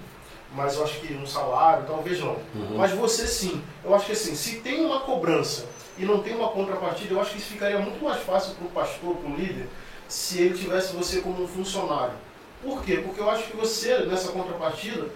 Mas 0.54 0.76
eu 0.76 0.84
acho 0.84 1.00
que 1.00 1.14
um 1.14 1.26
salário, 1.26 1.84
talvez 1.86 2.20
não. 2.20 2.36
Uhum. 2.54 2.76
Mas 2.76 2.92
você 2.92 3.26
sim. 3.26 3.62
Eu 3.84 3.94
acho 3.94 4.06
que 4.06 4.12
assim, 4.12 4.34
se 4.34 4.56
tem 4.56 4.84
uma 4.84 5.00
cobrança 5.00 5.66
e 5.98 6.04
não 6.04 6.22
tem 6.22 6.34
uma 6.34 6.48
contrapartida, 6.48 7.14
eu 7.14 7.20
acho 7.20 7.32
que 7.32 7.38
isso 7.38 7.52
ficaria 7.52 7.78
muito 7.78 8.02
mais 8.04 8.22
fácil 8.22 8.54
para 8.54 8.66
o 8.66 8.70
pastor, 8.70 9.16
para 9.16 9.30
o 9.30 9.34
líder, 9.34 9.66
se 10.08 10.40
ele 10.40 10.58
tivesse 10.58 10.94
você 10.94 11.20
como 11.20 11.42
um 11.42 11.48
funcionário. 11.48 12.14
Por 12.62 12.84
quê? 12.84 13.02
Porque 13.04 13.20
eu 13.20 13.30
acho 13.30 13.44
que 13.44 13.56
você, 13.56 13.98
nessa 14.00 14.30
contrapartida, 14.30 15.08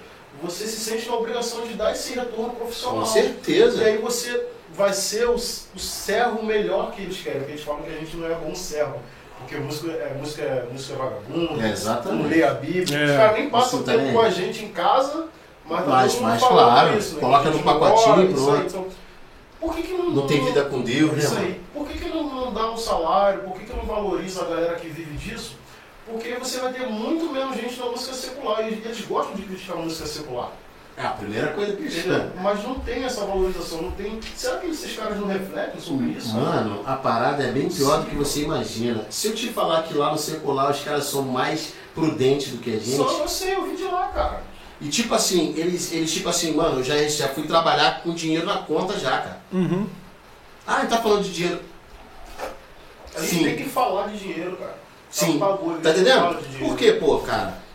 você 0.42 0.66
se 0.66 0.80
sente 0.80 1.08
na 1.08 1.16
obrigação 1.16 1.66
de 1.66 1.74
dar 1.74 1.92
esse 1.92 2.14
retorno 2.14 2.54
profissional. 2.54 3.00
Com 3.00 3.06
certeza. 3.06 3.82
E 3.82 3.86
aí 3.86 3.98
você 3.98 4.48
vai 4.74 4.92
ser 4.92 5.28
o, 5.28 5.34
o 5.34 5.78
servo 5.78 6.42
melhor 6.42 6.92
que 6.92 7.02
eles 7.02 7.20
querem. 7.20 7.40
Porque 7.40 7.52
eles 7.52 7.64
falam 7.64 7.82
que 7.82 7.90
a 7.90 7.98
gente 7.98 8.16
não 8.16 8.26
é 8.26 8.34
bom 8.34 8.54
servo. 8.54 9.00
Porque 9.38 9.56
música 9.56 9.90
é, 9.92 10.14
música 10.18 10.42
é, 10.42 10.66
música 10.72 10.94
é 10.94 10.96
vagabundo, 10.96 11.52
É, 11.60 11.62
não 11.62 11.70
exatamente. 11.70 12.28
lê 12.28 12.42
a 12.44 12.54
Bíblia. 12.54 12.98
É, 12.98 13.04
Os 13.10 13.16
caras 13.16 13.38
nem 13.38 13.50
passam 13.50 13.82
tempo 13.82 13.98
também. 13.98 14.12
com 14.14 14.20
a 14.20 14.30
gente 14.30 14.64
em 14.64 14.68
casa, 14.72 15.26
mas 15.64 15.80
tá 15.84 15.86
Mas- 15.90 16.20
mas 16.20 16.42
claro, 16.42 16.98
isso, 16.98 17.14
né? 17.14 17.20
coloca 17.20 17.44
no 17.50 17.52
gente 17.54 17.64
pacotinho 17.64 18.22
e 18.30 18.32
isso 18.32 18.50
aí, 18.50 18.56
pronto. 18.56 18.66
então, 18.66 18.86
por 19.60 19.74
que, 19.74 19.82
que 19.82 19.92
não, 19.92 20.10
Não 20.10 20.26
tem 20.26 20.44
vida 20.44 20.64
com 20.64 20.80
Deus, 20.82 21.12
né, 21.12 21.28
mano? 21.28 21.40
aí. 21.46 21.60
Por 21.74 21.86
que, 21.88 21.98
que 21.98 22.08
não, 22.08 22.22
não 22.24 22.52
dá 22.52 22.70
um 22.70 22.76
salário? 22.76 23.40
Por 23.42 23.52
que, 23.54 23.64
que 23.66 23.72
não 23.76 23.84
valoriza 23.84 24.42
a 24.42 24.44
galera 24.46 24.74
que 24.76 24.88
vive 24.88 25.16
disso? 25.16 25.56
Porque 26.06 26.34
você 26.34 26.60
vai 26.60 26.72
ter 26.72 26.86
muito 26.86 27.32
menos 27.32 27.56
gente 27.56 27.78
na 27.80 27.86
música 27.86 28.14
secular. 28.14 28.62
E 28.62 28.74
eles 28.74 29.00
gostam 29.02 29.34
de 29.34 29.42
criticar 29.42 29.76
a 29.76 29.80
música 29.80 30.06
secular. 30.06 30.50
É 30.96 31.04
a 31.04 31.10
primeira 31.10 31.48
coisa 31.48 31.76
que 31.76 31.84
Entendeu? 31.84 32.30
Mas 32.40 32.64
não 32.64 32.76
tem 32.80 33.04
essa 33.04 33.26
valorização, 33.26 33.82
não 33.82 33.90
tem. 33.90 34.18
Será 34.34 34.58
que 34.58 34.68
esses 34.68 34.96
caras 34.96 35.18
não 35.18 35.26
refletem 35.26 35.78
sobre 35.78 36.06
isso? 36.06 36.34
Mano, 36.34 36.82
a 36.86 36.96
parada 36.96 37.44
é 37.44 37.52
bem 37.52 37.68
pior 37.68 38.00
do 38.00 38.06
que 38.06 38.14
você 38.14 38.42
imagina. 38.44 39.04
Se 39.10 39.26
eu 39.28 39.34
te 39.34 39.48
falar 39.48 39.82
que 39.82 39.92
lá 39.92 40.10
no 40.10 40.16
secular 40.16 40.70
os 40.70 40.80
caras 40.80 41.04
são 41.04 41.22
mais 41.22 41.74
prudentes 41.94 42.52
do 42.52 42.58
que 42.58 42.70
a 42.70 42.78
gente. 42.78 42.96
Só 42.96 43.20
eu 43.20 43.28
sei, 43.28 43.54
eu 43.54 43.66
vim 43.66 43.74
de 43.74 43.84
lá, 43.84 44.08
cara. 44.08 44.42
E 44.80 44.88
tipo 44.88 45.14
assim, 45.14 45.54
eles, 45.56 45.92
eles 45.92 46.12
tipo 46.12 46.30
assim, 46.30 46.54
mano, 46.54 46.80
eu 46.80 46.84
já, 46.84 46.96
já 47.08 47.28
fui 47.28 47.46
trabalhar 47.46 48.02
com 48.02 48.14
dinheiro 48.14 48.46
na 48.46 48.58
conta 48.58 48.98
já, 48.98 49.18
cara. 49.18 49.40
Uhum. 49.52 49.86
Ah, 50.66 50.80
ele 50.80 50.88
tá 50.88 50.98
falando 50.98 51.24
de 51.24 51.32
dinheiro. 51.32 51.60
A 53.14 53.20
gente 53.20 53.34
Sim. 53.34 53.44
tem 53.44 53.56
que 53.56 53.64
falar 53.64 54.08
de 54.08 54.18
dinheiro, 54.18 54.56
cara. 54.56 54.78
Sim. 55.10 55.26
É 55.26 55.34
um 55.34 55.38
bagulho, 55.38 55.80
Tá 55.80 55.90
entendendo? 55.90 56.58
Por 56.58 56.76
quê, 56.76 56.92
pô, 56.92 57.18
cara? 57.18 57.65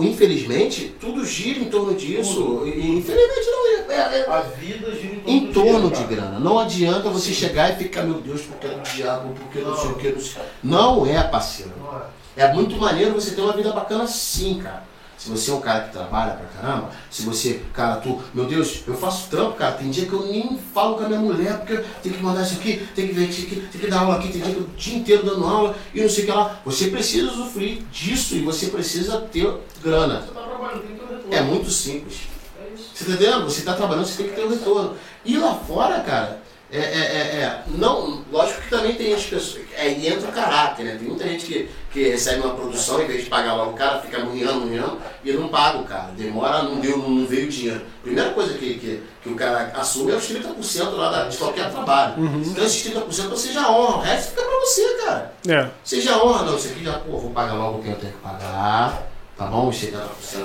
Infelizmente, 0.00 0.94
tudo 1.00 1.24
gira 1.24 1.60
em 1.60 1.66
torno 1.66 1.94
disso. 1.94 2.62
E 2.66 2.96
infelizmente 2.98 3.46
não 3.46 3.66
é. 3.68 3.94
é- 3.94 4.18
é- 4.20 4.26
A 4.30 4.40
vida 4.40 4.90
gira 4.92 5.14
em 5.14 5.20
torno, 5.20 5.30
em 5.30 5.52
torno 5.52 5.90
de 5.90 6.04
grana. 6.04 6.38
Não 6.40 6.58
adianta 6.58 7.08
você 7.08 7.28
Sim. 7.28 7.34
chegar 7.34 7.72
e 7.72 7.76
ficar, 7.76 8.02
meu 8.02 8.20
Deus, 8.20 8.42
porque 8.42 8.66
é 8.66 8.70
do 8.70 8.80
diabo, 8.82 9.34
porque 9.34 9.60
não, 9.60 9.70
Não. 9.70 9.76
sei 9.76 9.90
o 9.90 9.94
que, 9.94 10.08
não 10.10 10.20
sei. 10.20 10.42
Não 10.62 11.06
é, 11.06 11.22
parceiro. 11.22 11.72
Não 11.80 11.96
é? 11.98 12.02
É 12.44 12.52
muito 12.52 12.76
maneiro 12.76 13.14
você 13.14 13.32
ter 13.32 13.42
uma 13.42 13.52
vida 13.52 13.70
bacana 13.72 14.06
sim, 14.06 14.60
cara. 14.62 14.84
Se 15.22 15.30
você 15.30 15.52
é 15.52 15.54
um 15.54 15.60
cara 15.60 15.84
que 15.84 15.92
trabalha 15.92 16.32
pra 16.32 16.46
caramba, 16.46 16.90
se 17.08 17.22
você, 17.22 17.62
cara, 17.72 18.00
tu, 18.00 18.20
meu 18.34 18.44
Deus, 18.44 18.82
eu 18.88 18.94
faço 18.96 19.30
trampo, 19.30 19.52
cara, 19.52 19.70
tem 19.70 19.88
dia 19.88 20.04
que 20.04 20.12
eu 20.12 20.26
nem 20.26 20.58
falo 20.74 20.96
com 20.96 21.04
a 21.04 21.08
minha 21.08 21.20
mulher, 21.20 21.58
porque 21.58 21.76
tenho 22.02 22.16
que 22.16 22.22
mandar 22.24 22.42
isso 22.42 22.54
aqui, 22.54 22.84
tem 22.92 23.06
que 23.06 23.14
ver 23.14 23.28
isso 23.28 23.42
aqui, 23.42 23.54
tem 23.70 23.80
que 23.80 23.86
dar 23.86 24.00
aula 24.00 24.16
aqui, 24.16 24.32
tem 24.32 24.42
dia 24.42 24.52
que 24.52 24.58
eu 24.58 24.64
o 24.64 24.70
dia 24.76 24.98
inteiro 24.98 25.24
dando 25.24 25.46
aula 25.46 25.76
e 25.94 26.02
não 26.02 26.08
sei 26.08 26.24
o 26.24 26.26
que 26.26 26.32
lá. 26.32 26.60
Você 26.64 26.88
precisa 26.88 27.30
usufruir 27.30 27.82
disso 27.92 28.34
e 28.34 28.40
você 28.40 28.66
precisa 28.66 29.20
ter 29.20 29.48
grana. 29.80 30.22
Você 30.22 30.32
tá 30.32 30.40
trabalhando, 30.40 30.82
tem 30.82 30.96
que 30.96 31.06
ter 31.06 31.14
retorno. 31.14 31.34
É 31.36 31.40
muito 31.40 31.70
simples. 31.70 32.22
É 32.60 32.74
isso. 32.74 32.90
Você 32.92 33.04
tá 33.04 33.12
entendendo? 33.12 33.44
Você 33.44 33.62
tá 33.62 33.74
trabalhando, 33.74 34.06
você 34.06 34.24
tem 34.24 34.28
que 34.28 34.34
ter 34.34 34.44
um 34.44 34.48
retorno. 34.48 34.96
E 35.24 35.38
lá 35.38 35.54
fora, 35.54 36.00
cara, 36.00 36.41
é, 36.72 36.78
é, 36.78 36.80
é, 36.80 37.42
é, 37.42 37.62
não, 37.68 38.24
lógico 38.32 38.62
que 38.62 38.70
também 38.70 38.94
tem 38.94 39.12
as 39.12 39.24
pessoas. 39.24 39.62
Aí 39.76 40.08
entra 40.08 40.26
o 40.26 40.32
caráter, 40.32 40.86
né? 40.86 40.96
Tem 40.98 41.06
muita 41.06 41.28
gente 41.28 41.44
que, 41.44 41.68
que 41.90 42.08
recebe 42.08 42.40
uma 42.40 42.54
produção, 42.54 43.02
em 43.02 43.06
vez 43.06 43.24
de 43.24 43.28
pagar 43.28 43.54
logo 43.54 43.72
o 43.72 43.74
cara, 43.74 44.00
fica 44.00 44.20
murriando, 44.20 44.62
murriando, 44.62 44.98
e 45.22 45.32
não 45.34 45.48
paga 45.48 45.78
o 45.78 45.84
cara. 45.84 46.12
Demora, 46.16 46.62
não, 46.62 46.80
deu, 46.80 46.96
não 46.96 47.26
veio 47.26 47.50
dinheiro. 47.50 47.82
Primeira 48.02 48.30
coisa 48.30 48.54
que, 48.54 48.78
que, 48.78 49.02
que 49.22 49.28
o 49.28 49.34
cara 49.34 49.70
assume 49.76 50.12
é 50.12 50.14
os 50.14 50.26
30% 50.26 50.92
lá 50.92 51.10
da, 51.10 51.28
de 51.28 51.36
qualquer 51.36 51.70
trabalho. 51.70 52.14
Uhum. 52.22 52.40
Então 52.40 52.64
esses 52.64 52.90
30% 52.90 53.28
você 53.28 53.52
já 53.52 53.70
honra, 53.70 53.96
o 53.98 54.00
resto 54.00 54.30
fica 54.30 54.42
pra 54.42 54.60
você, 54.60 54.94
cara. 55.04 55.34
É. 55.46 55.70
Você 55.84 56.00
já 56.00 56.24
honra, 56.24 56.44
não, 56.46 56.56
isso 56.56 56.68
aqui 56.68 56.82
já, 56.82 56.94
pô, 57.00 57.18
vou 57.18 57.30
pagar 57.32 57.52
logo 57.52 57.80
o 57.80 57.82
que 57.82 57.90
eu 57.90 57.96
tenho 57.96 58.14
que 58.14 58.18
pagar, 58.20 59.10
tá 59.36 59.44
bom? 59.44 59.68
Os 59.68 59.76
70% 59.76 59.98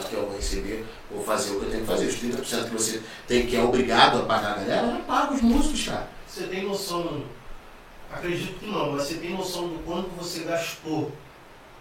que 0.10 0.14
eu 0.14 0.26
vou 0.28 0.36
receber, 0.36 0.86
vou 1.10 1.24
fazer 1.24 1.56
o 1.56 1.60
que 1.62 1.68
eu 1.68 1.72
tenho 1.72 1.84
que 1.84 1.90
fazer. 1.90 2.06
Os 2.08 2.16
30% 2.16 2.66
que 2.66 2.74
você 2.74 3.02
tem 3.26 3.46
que 3.46 3.56
é 3.56 3.64
obrigado 3.64 4.18
a 4.18 4.24
pagar 4.24 4.52
a 4.52 4.56
galera, 4.56 4.88
já 4.88 5.00
paga 5.08 5.34
os 5.34 5.42
músicos, 5.42 5.88
cara. 5.88 6.17
Você 6.38 6.44
tem 6.44 6.68
noção, 6.68 7.24
acredito 8.14 8.60
que 8.60 8.68
não, 8.68 8.92
mas 8.92 9.04
você 9.08 9.16
tem 9.16 9.36
noção 9.36 9.70
do 9.70 9.80
quanto 9.84 10.08
você 10.10 10.42
gastou 10.42 11.12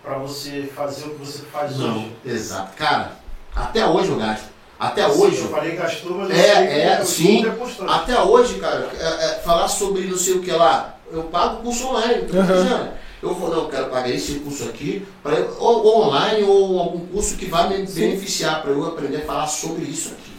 para 0.02 0.16
você 0.16 0.70
fazer 0.74 1.08
o 1.08 1.10
que 1.10 1.26
você 1.26 1.42
faz 1.52 1.78
hoje? 1.78 2.10
Exato. 2.24 2.74
Cara, 2.74 3.12
até 3.54 3.86
hoje 3.86 4.08
eu 4.08 4.16
gasto. 4.16 4.46
Até 4.80 5.04
Assim, 5.04 5.20
hoje. 5.20 5.40
Eu 5.42 5.50
falei 5.50 5.76
gastou, 5.76 6.12
mas 6.16 6.30
É, 6.30 6.80
é, 6.94 7.04
sim. 7.04 7.44
é. 7.44 7.86
Até 7.86 8.18
hoje, 8.18 8.58
cara, 8.58 8.88
é, 8.98 9.04
é, 9.26 9.28
falar 9.44 9.68
sobre 9.68 10.04
não 10.06 10.16
sei 10.16 10.34
o 10.34 10.40
que 10.40 10.50
lá, 10.52 10.96
eu 11.12 11.24
pago 11.24 11.58
o 11.58 11.62
curso 11.64 11.88
online. 11.88 12.22
tô 12.26 12.36
Uhum. 12.38 12.88
Eu 13.22 13.34
vou, 13.34 13.50
não, 13.50 13.64
eu 13.64 13.68
quero 13.68 13.90
pagar 13.90 14.08
esse 14.08 14.38
curso 14.38 14.64
aqui, 14.70 15.06
pra 15.22 15.34
eu- 15.34 15.54
ou, 15.58 15.84
ou 15.84 16.02
online, 16.04 16.44
ou 16.44 16.78
algum 16.80 17.06
curso 17.08 17.36
que 17.36 17.44
vai 17.44 17.68
me 17.68 17.84
beneficiar, 17.86 18.62
para 18.62 18.70
eu 18.70 18.86
aprender 18.86 19.18
a 19.18 19.26
falar 19.26 19.46
sobre 19.48 19.84
isso 19.84 20.10
aqui. 20.14 20.32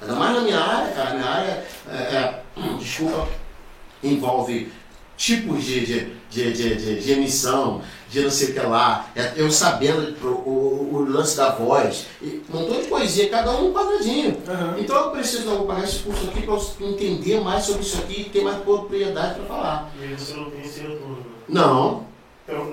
Ainda 0.00 0.14
mais 0.14 0.34
na 0.36 0.40
minha 0.40 0.58
área, 0.58 0.94
cara, 0.94 1.10
minha 1.14 1.28
área, 1.30 1.64
é, 1.90 1.96
é, 1.96 2.42
desculpa, 2.78 3.28
envolve 4.02 4.70
tipos 5.16 5.64
de, 5.64 5.84
de, 5.84 6.12
de, 6.30 6.52
de, 6.52 6.74
de- 6.76 7.00
de 7.00 7.12
emissão, 7.12 7.80
de 8.08 8.20
não 8.20 8.30
sei 8.30 8.50
o 8.50 8.54
que 8.54 8.60
lá, 8.60 9.06
é, 9.16 9.32
eu 9.36 9.50
sabendo 9.50 10.14
o, 10.24 10.90
o 10.94 11.06
lance 11.08 11.36
da 11.36 11.50
voz, 11.50 12.06
e 12.22 12.40
um 12.52 12.56
montão 12.56 12.80
de 12.80 12.86
coisinha, 12.86 13.28
cada 13.28 13.50
um 13.52 13.68
um 13.70 13.72
quadradinho. 13.72 14.36
Então 14.78 14.96
eu 14.96 15.10
preciso 15.10 15.50
pagar 15.64 15.82
esse 15.84 15.98
curso 15.98 16.24
aqui 16.28 16.42
para 16.42 16.54
eu 16.54 16.90
entender 16.90 17.40
mais 17.40 17.64
sobre 17.64 17.82
isso 17.82 17.98
aqui 17.98 18.20
e 18.22 18.24
ter 18.30 18.42
mais 18.42 18.58
propriedade 18.58 19.34
para 19.40 19.44
falar. 19.46 19.92
E 20.00 20.14
você 20.14 20.34
não 20.34 20.50
tem 20.50 20.60
esse 20.60 20.80
retorno. 20.80 21.16
né? 21.16 21.22
Não, 21.48 22.06
Então, 22.48 22.66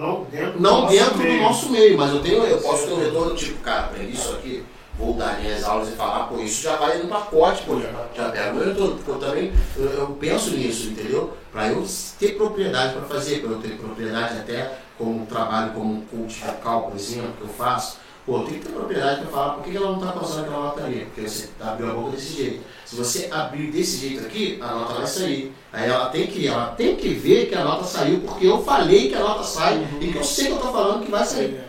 não 0.60 0.86
dentro, 0.88 1.18
do 1.18 1.42
nosso 1.42 1.70
meio, 1.72 1.98
mas 1.98 2.12
eu 2.14 2.22
tenho, 2.22 2.44
eu 2.44 2.60
posso 2.60 2.86
ter 2.86 2.94
um 2.94 3.00
retorno 3.00 3.36
tipo, 3.36 3.60
cara, 3.62 3.86
aprendi 3.88 4.14
isso 4.14 4.32
aqui, 4.34 4.64
vou 4.98 5.14
dar 5.14 5.39
minhas 5.39 5.64
aulas 5.64 5.89
e 5.89 5.91
falar, 5.91 6.28
pô, 6.28 6.39
isso 6.39 6.64
já 6.64 6.76
vai 6.78 6.98
no 6.98 7.08
pacote, 7.08 7.64
pô, 7.64 7.80
já, 7.80 7.89
já 8.16 8.30
pega 8.30 8.54
meu 8.54 8.66
retorno, 8.66 8.96
porque 8.96 9.12
eu 9.12 9.20
também 9.20 9.54
eu, 9.76 9.86
eu 9.86 10.08
penso 10.20 10.52
nisso, 10.52 10.89
entendeu? 10.89 11.36
Para 11.52 11.70
eu 11.70 11.86
ter 12.20 12.36
propriedade 12.36 12.93
para 12.93 13.04
fazer, 13.04 13.41
para 13.41 13.52
eu 13.52 13.60
ter 13.60 13.78
propriedade 13.78 14.39
até 14.39 14.80
como 14.98 15.26
trabalho 15.26 15.74
como 15.74 16.04
coach 16.04 16.41
vocal, 16.43 16.84
por 16.84 16.96
exemplo, 16.96 17.34
que 17.38 17.43
eu 17.43 17.50
faço. 17.50 17.98
Pô, 18.26 18.39
tem 18.39 18.58
que 18.58 18.66
ter 18.66 18.72
propriedade 18.72 19.22
para 19.22 19.30
falar 19.30 19.54
por 19.54 19.64
que 19.64 19.78
ela 19.78 19.91
não 19.91 20.00
está 20.00 20.12
passando 20.14 20.46
aquela 20.46 20.64
nota 20.64 20.84
ali, 20.84 21.06
porque 21.06 21.30
você 21.30 21.50
abriu 21.60 21.91
a 21.91 21.93
boca 21.93 22.12
desse 22.12 22.34
jeito. 22.34 22.64
Se 22.84 22.96
você 22.96 23.30
abrir 23.32 23.70
desse 23.70 23.98
jeito 23.98 24.26
aqui, 24.26 24.58
a 24.60 24.68
nota 24.74 24.93
vai 24.96 25.06
sair. 25.06 25.54
Aí 25.72 25.88
ela 25.88 26.10
tem 26.10 26.26
que, 26.26 26.48
ela 26.48 26.68
tem 26.70 26.96
que 26.96 27.10
ver 27.10 27.48
que 27.48 27.54
a 27.54 27.64
nota 27.64 27.84
saiu, 27.84 28.22
porque 28.22 28.48
eu 28.48 28.64
falei 28.64 29.10
que 29.10 29.16
a 29.16 29.20
nota 29.20 29.43
sai 29.43 29.88
e 30.02 30.12
que 30.12 30.18
eu 30.18 30.24
sei 30.24 30.46
que 30.46 30.52
eu 30.54 30.58
estou 30.58 30.72
falando 30.72 31.06
que 31.06 31.12
vai 31.12 31.24
sair. 31.24 31.62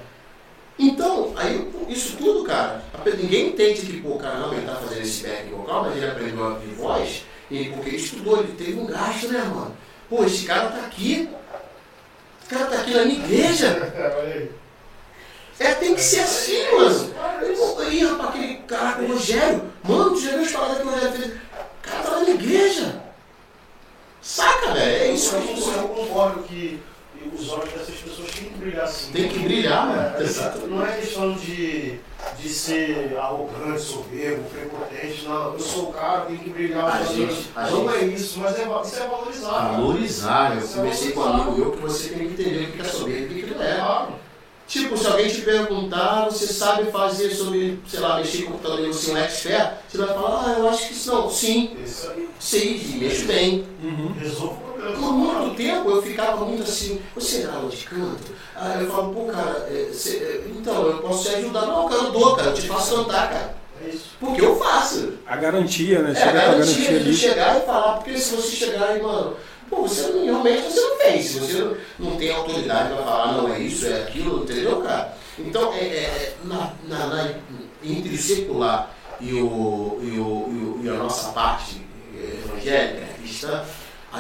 Então, 0.79 1.33
aí 1.37 1.71
isso 1.89 2.17
tudo, 2.17 2.45
cara, 2.45 2.83
ninguém 3.19 3.49
entende 3.49 3.81
que, 3.81 4.01
pô, 4.03 4.17
cara, 4.17 4.41
não, 4.41 4.53
ele 4.53 4.67
tá 4.67 4.75
fazendo 4.75 5.03
esse 5.03 5.27
back 5.27 5.49
vocal, 5.51 5.85
mas 5.85 5.97
ele 5.97 6.07
aprendeu 6.07 6.47
a 6.47 6.59
voz, 6.77 7.25
e 7.51 7.65
porque 7.71 7.89
ele 7.89 7.97
estudou, 7.97 8.41
ele 8.41 8.53
teve 8.53 8.75
um 8.79 8.87
gasto, 8.87 9.29
né, 9.29 9.39
mano? 9.43 9.77
Pô, 10.09 10.25
esse 10.25 10.45
cara 10.45 10.69
tá 10.69 10.87
aqui, 10.87 11.29
esse 12.41 12.51
cara 12.51 12.67
tá 12.67 12.77
aqui 12.81 12.95
na 12.95 13.05
minha 13.05 13.25
igreja. 13.25 13.93
É. 15.59 15.69
É, 15.69 15.75
tem 15.75 15.95
que 15.95 16.03
ser 16.03 16.21
assim, 16.21 16.71
mano. 16.73 17.15
Aí, 17.81 18.05
rapaz, 18.05 18.29
aquele 18.29 18.57
cara, 18.67 19.03
o 19.03 19.09
Rogério, 19.09 19.73
mano, 19.83 20.11
tu 20.11 20.21
já 20.21 20.31
viu 20.33 20.41
as 20.43 20.53
paradas 20.53 20.77
que 20.79 20.87
o 20.87 20.91
Rogério 20.91 21.13
fez? 21.13 21.33
O 21.33 21.37
cara 21.81 22.03
tá 22.03 22.11
na 22.11 22.21
minha 22.21 22.35
igreja. 22.35 23.03
Saca, 24.21 24.75
velho? 24.75 25.03
É 25.03 25.13
isso 25.13 25.35
que 25.37 25.79
Eu 25.79 25.89
concordo 25.89 26.43
que 26.43 26.83
os 27.33 27.49
olhos 27.49 27.73
dessas 27.73 27.95
pessoas 27.95 28.31
têm 28.33 28.51
que 28.51 28.56
brilhar 28.67 28.89
sim. 28.89 29.13
Tem 29.13 29.29
que 29.29 29.39
brilhar, 29.39 29.87
mano. 29.87 30.17
É, 30.19 30.23
Exato. 30.23 30.67
Não 30.67 30.85
é 30.87 30.97
questão 30.97 31.33
de, 31.35 31.99
de 32.39 32.49
ser 32.49 33.17
arrogante, 33.19 33.81
soberbo, 33.81 34.45
prepotente, 34.51 35.25
não. 35.27 35.53
Eu 35.55 35.61
sou 35.61 35.91
o 35.91 35.93
cara, 35.93 36.23
tem 36.23 36.37
que 36.37 36.51
brilhar. 36.51 36.85
A 36.87 37.03
gente- 37.05 37.51
a 37.55 37.71
não 37.71 37.89
gente- 37.91 38.05
é 38.05 38.07
isso, 38.09 38.39
mas 38.41 38.59
é, 38.59 38.63
isso 38.85 38.97
é 39.03 39.07
valorizar. 39.07 39.73
Valorizar, 39.73 40.53
eu 40.57 40.59
Isso 40.65 40.73
é 40.75 40.77
conversei 40.77 41.13
com 41.13 41.21
um 41.21 41.25
amigo 41.25 41.53
meu 41.53 41.71
que 41.73 41.79
você 41.83 42.09
tem 42.11 42.19
que 42.29 42.43
entender 42.43 42.65
o 42.69 42.73
que 42.73 42.81
é 42.81 42.85
soberbo 42.85 43.33
e 43.35 43.43
o 43.43 43.47
que 43.49 43.55
não 43.55 43.63
é. 43.63 43.77
Claro. 43.77 44.27
Tipo, 44.69 44.97
se 44.97 45.07
alguém 45.07 45.29
te 45.29 45.43
perguntar, 45.43 46.25
você 46.25 46.49
sabe 46.49 46.91
fazer 46.91 47.31
sobre, 47.31 47.79
sei 47.87 48.01
lá, 48.01 48.17
mexer 48.17 48.39
em 48.43 48.47
computador 48.47 48.81
e 48.81 48.89
você 48.89 49.13
é 49.13 49.15
um 49.15 49.17
expert, 49.19 49.75
você 49.89 49.99
vai 49.99 50.09
falar, 50.09 50.45
ah, 50.45 50.59
eu 50.59 50.69
acho 50.69 50.89
que 50.89 50.93
isso 50.93 51.13
não. 51.13 51.31
Sim, 51.31 51.77
Isso 51.85 52.11
aí. 52.11 52.29
sei, 52.41 52.77
e 52.77 52.97
mexo 52.99 53.27
bem. 53.27 53.65
Uhum. 53.81 54.13
Resolve 54.19 54.45
o 54.45 54.49
problema. 54.49 54.66
Por 54.93 55.13
muito 55.13 55.57
tempo 55.57 55.91
eu 55.91 56.03
ficava 56.03 56.45
muito 56.45 56.63
assim, 56.63 57.01
você 57.15 57.43
dá 57.47 57.55
aula 57.55 57.71
de 57.71 57.85
canto? 57.85 58.33
Aí 58.55 58.85
eu 58.85 58.91
falo, 58.91 59.13
pô, 59.15 59.25
cara, 59.27 59.67
é, 59.71 59.91
cê- 59.93 60.17
é, 60.19 60.49
então, 60.51 60.87
eu 60.87 60.99
posso 60.99 61.29
te 61.29 61.35
ajudar. 61.37 61.67
Não, 61.67 61.89
cara, 61.89 62.03
eu 62.03 62.11
dou, 62.13 62.37
cara, 62.37 62.49
eu 62.51 62.55
te 62.55 62.63
faço 62.69 62.97
cantar, 62.97 63.29
cara. 63.31 63.57
É 63.85 63.89
isso. 63.91 64.05
Porque 64.19 64.41
eu 64.41 64.57
faço. 64.59 65.15
A 65.27 65.37
garantia, 65.37 66.01
né? 66.03 66.13
É, 66.13 66.15
Chega 66.15 66.31
a 66.31 66.33
garantia 66.33 66.57
garantia 66.65 66.91
de 66.91 66.97
ali. 67.09 67.15
chegar 67.17 67.59
e 67.59 67.67
falar, 67.67 67.93
porque 67.99 68.17
se 68.19 68.35
você 68.35 68.57
chegar 68.57 68.97
e, 68.99 69.03
mano, 69.03 69.37
pô, 69.69 69.83
você 69.83 70.03
não, 70.09 70.25
realmente 70.25 70.63
você 70.73 70.81
não 70.81 70.97
fez, 70.97 71.27
se 71.27 71.39
você 71.41 71.53
não, 71.59 71.77
não 71.99 72.17
tem 72.17 72.31
autoridade 72.33 72.95
para 72.95 73.05
falar, 73.05 73.33
não 73.33 73.53
é 73.53 73.59
isso, 73.61 73.87
é 73.87 74.03
aquilo, 74.03 74.43
entendeu, 74.45 74.81
cara? 74.81 75.15
Então, 75.39 75.73
é, 75.75 75.85
é, 75.85 76.35
na, 76.45 76.73
na, 76.89 77.07
na- 77.07 77.31
entre 77.85 78.15
o 78.15 78.19
secular 78.19 78.91
e, 79.21 79.33
o, 79.35 79.99
e, 80.03 80.07
o, 80.07 80.11
e, 80.11 80.19
o- 80.19 80.81
e 80.83 80.89
a 80.89 80.95
nossa 80.95 81.31
parte 81.33 81.83
eh, 82.17 82.39
evangélica, 82.45 83.07
cristã, 83.19 83.63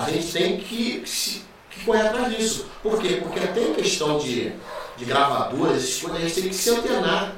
a 0.05 0.11
gente 0.11 0.33
tem 0.33 0.57
que, 0.59 1.03
se- 1.07 1.43
que 1.71 1.85
correr 1.85 2.03
atrás 2.09 2.37
disso. 2.37 2.67
Por 2.83 3.01
quê? 3.01 3.21
Porque 3.23 3.41
até 3.41 3.61
em 3.63 3.75
questão 3.75 4.19
de, 4.19 4.53
de 4.97 5.05
gravadoras, 5.05 5.83
a 6.13 6.19
gente 6.19 6.35
tem 6.35 6.49
que 6.51 6.55
se 6.55 6.71
antenar. 6.71 7.35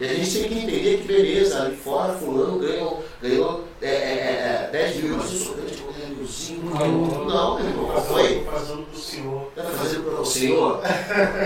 E 0.00 0.04
a 0.04 0.14
gente 0.14 0.32
tem 0.40 0.48
que 0.48 0.54
entender 0.58 0.98
que, 0.98 1.04
beleza, 1.06 1.62
ali 1.62 1.76
fora, 1.76 2.14
fulano 2.14 2.58
ganhou, 2.58 3.04
ganhou 3.20 3.64
é, 3.80 3.86
é, 3.88 4.68
é, 4.68 4.70
10 4.72 4.96
mil, 4.96 5.16
mas 5.16 5.30
sou 5.30 5.54
grande, 5.54 5.78
eu 5.78 5.92
ganho 5.92 6.26
5 6.26 6.60
mil. 6.60 7.24
Não, 7.26 7.58
meu 7.58 7.66
irmão, 7.68 7.86
qual 7.86 8.02
foi? 8.04 8.44
Fazendo, 8.50 8.82
pro 8.90 8.98
senhor. 8.98 9.52
Tá 9.54 9.62
fazendo 9.64 10.02
pra 10.10 10.20
o 10.20 10.24
senhor? 10.26 10.80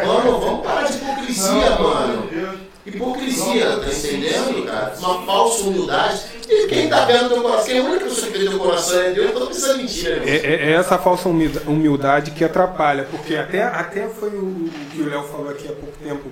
Mano, 0.06 0.40
vamos 0.40 0.64
parar 0.66 0.84
de 0.84 0.96
hipocrisia, 0.96 1.70
Não, 1.70 1.82
mano. 1.82 2.58
Hipocrisia, 2.86 3.78
tá 3.80 3.88
entendendo, 3.88 4.64
cara? 4.66 4.94
Uma 4.98 5.26
falsa 5.26 5.64
humildade. 5.64 6.22
E 6.48 6.66
quem 6.68 6.88
tá 6.88 7.04
vendo 7.04 7.28
teu 7.30 7.42
coração? 7.42 7.64
Quem 7.66 7.76
é 7.76 7.80
a 7.80 7.84
única 7.84 8.04
pessoa 8.04 8.30
que 8.32 8.38
vê 8.38 8.48
teu 8.48 8.58
coração 8.58 9.00
é 9.00 9.10
Deus, 9.10 9.26
eu 9.26 9.40
tô 9.40 9.46
pensando 9.48 9.74
em 9.74 9.82
mentira, 9.82 10.16
meu 10.20 10.28
É, 10.28 10.36
é- 10.36 10.70
é 10.70 10.72
essa 10.72 10.96
falsa 10.96 11.28
humilda- 11.28 11.62
humildade 11.66 12.30
que 12.30 12.44
atrapalha, 12.44 13.06
porque 13.10 13.34
até, 13.34 13.62
até 13.62 14.06
foi 14.08 14.28
o, 14.30 14.44
o 14.44 14.70
que 14.92 15.02
o 15.02 15.08
Léo 15.08 15.24
falou 15.24 15.48
aqui 15.50 15.66
há 15.66 15.72
pouco 15.72 15.98
tempo. 16.02 16.30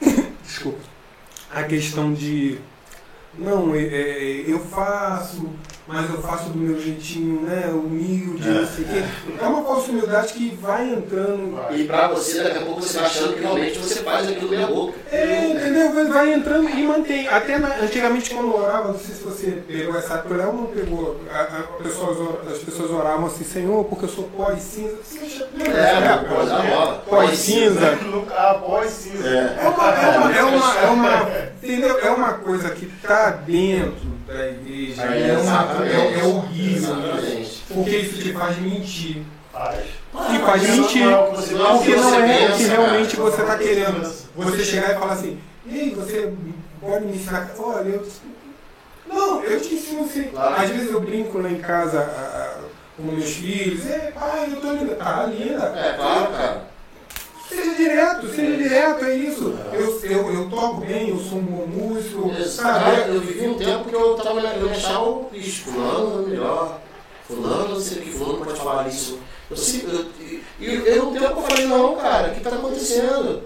Desculpa. 0.44 0.78
A 1.54 1.62
questão 1.62 2.12
de. 2.12 2.58
Não, 3.38 3.74
é- 3.74 3.78
é, 3.82 4.44
eu 4.46 4.58
faço, 4.58 5.48
mas 5.86 6.08
eu 6.08 6.22
faço 6.22 6.50
do 6.50 6.58
meu 6.58 6.80
jeitinho, 6.80 7.40
né? 7.42 7.68
Humilde, 7.72 8.48
não 8.48 8.66
sei 8.66 8.84
o 8.84 8.88
quê. 8.88 9.02
É 9.40 9.46
uma 9.46 9.62
falsa 9.64 9.90
humildade 9.90 10.32
que 10.32 10.56
vai 10.60 10.88
entrando. 10.90 11.58
E 11.72 11.84
pra 11.84 12.08
você, 12.08 12.42
daqui 12.42 12.58
a 12.58 12.62
pouco 12.62 12.82
você 12.82 12.98
vai 12.98 13.06
achando 13.06 13.34
que 13.34 13.40
realmente 13.40 13.78
você 13.78 13.96
faz 13.96 14.28
aquilo 14.28 14.48
meia 14.50 14.66
boca. 14.68 14.94
É, 15.10 15.48
entendeu? 15.50 15.92
Vai- 16.08 16.32
entrando 16.32 16.68
e 16.70 16.82
mantém. 16.84 17.26
Até 17.28 17.58
na- 17.58 17.76
antigamente 17.80 18.30
quando 18.30 18.48
eu 18.52 18.62
orava, 18.62 18.88
não 18.92 18.98
sei 18.98 19.14
se 19.14 19.22
você 19.22 19.62
pegou 19.66 19.96
essa 19.96 20.14
época, 20.14 20.34
não 20.36 20.66
pegou. 20.66 21.20
A- 21.30 21.40
a- 21.40 21.82
pessoas 21.82 22.18
as 22.50 22.58
pessoas 22.58 22.90
oravam 22.90 23.26
assim, 23.26 23.44
Senhor, 23.44 23.84
porque 23.84 24.04
eu 24.04 24.08
sou 24.08 24.24
pó 24.36 24.52
e 24.52 24.60
cinza. 24.60 24.96
Você 25.02 25.44
É, 25.68 26.00
da 26.00 26.16
bola. 26.18 27.02
Pó 27.08 27.22
e 27.24 27.36
cinza. 27.36 27.98
Ah, 28.36 28.54
pós 28.54 28.90
cinza. 28.90 29.28
É 29.28 29.68
uma, 29.68 29.88
é 29.90 30.16
uma, 30.18 30.36
é 30.36 30.42
uma, 30.44 30.76
é 30.78 30.86
uma, 30.90 31.28
entendeu? 31.62 31.98
É 31.98 32.10
uma 32.10 32.32
coisa 32.34 32.70
que 32.70 32.86
está 32.86 33.30
dentro 33.30 34.11
da 34.32 34.48
igreja. 34.48 35.02
É, 35.02 35.28
É, 35.30 35.38
uma, 35.38 35.84
é, 35.86 36.20
é 36.20 36.24
horrível. 36.24 36.96
né? 36.96 37.08
Exatamente. 37.18 37.62
Porque 37.68 37.90
isso 37.90 38.22
te 38.22 38.32
faz 38.32 38.58
mentir. 38.58 39.22
Faz. 39.52 39.78
Te 39.80 40.38
faz 40.38 40.62
mentir. 40.62 41.02
Porque 41.30 41.54
não 41.54 42.14
é 42.14 42.48
o 42.48 42.56
que 42.56 42.64
realmente 42.64 43.16
você 43.16 43.40
está 43.42 43.58
querendo. 43.58 44.12
Você 44.36 44.64
chegar 44.64 44.90
e 44.92 44.98
falar 44.98 45.12
assim, 45.12 45.38
ei, 45.70 45.94
você 45.94 46.32
pode 46.80 47.04
me 47.06 47.14
ensinar? 47.16 47.50
Olha, 47.58 47.88
eu. 47.88 48.06
Não, 49.06 49.42
eu 49.42 49.60
te 49.60 49.74
ensino 49.74 50.04
assim. 50.04 50.24
Claro. 50.24 50.62
Às 50.62 50.70
vezes 50.70 50.90
eu 50.90 51.00
brinco 51.00 51.38
lá 51.38 51.50
em 51.50 51.58
casa 51.60 51.98
a- 52.00 52.02
a- 52.58 52.62
com 52.96 53.02
meus 53.04 53.30
filhos, 53.30 53.84
ei, 53.86 54.10
pai, 54.12 54.48
eu 54.52 54.60
tô 54.60 54.72
linda. 54.72 54.94
Tá 54.94 55.24
linda. 55.26 55.64
É, 55.76 55.92
claro, 55.96 56.26
cara. 56.32 56.71
Seja 57.54 57.74
direto, 57.74 58.28
seja 58.28 58.56
direto, 58.56 59.04
é 59.04 59.14
isso. 59.14 59.58
Eu, 59.72 60.00
eu, 60.04 60.34
eu 60.34 60.50
toco 60.50 60.80
bem, 60.80 61.10
eu 61.10 61.18
sou 61.18 61.38
um 61.38 61.42
bom 61.42 61.66
músico, 61.66 62.30
Cara, 62.30 62.44
sabe? 62.48 63.14
eu 63.14 63.20
vivi 63.20 63.46
um 63.46 63.54
tempo 63.58 63.84
que 63.88 63.94
eu 63.94 64.14
tava 64.14 64.40
eu 64.40 64.70
achava 64.70 65.04
o 65.04 65.28
bicho, 65.30 65.64
fulano 65.64 66.24
é 66.24 66.30
melhor, 66.30 66.80
fulano, 67.26 67.68
não 67.74 67.80
sei 67.80 67.98
o 67.98 68.02
que, 68.02 68.10
fulano 68.10 68.44
pode 68.44 68.58
falar 68.58 68.88
isso. 68.88 69.18
Eu, 69.50 69.56
eu, 69.92 70.06
eu, 70.60 70.86
eu, 70.86 71.08
um 71.08 71.12
tempo 71.12 71.26
eu 71.26 71.42
falei, 71.42 71.66
não, 71.66 71.96
cara, 71.96 72.28
o 72.28 72.34
que 72.34 72.40
tá 72.40 72.50
acontecendo? 72.50 73.42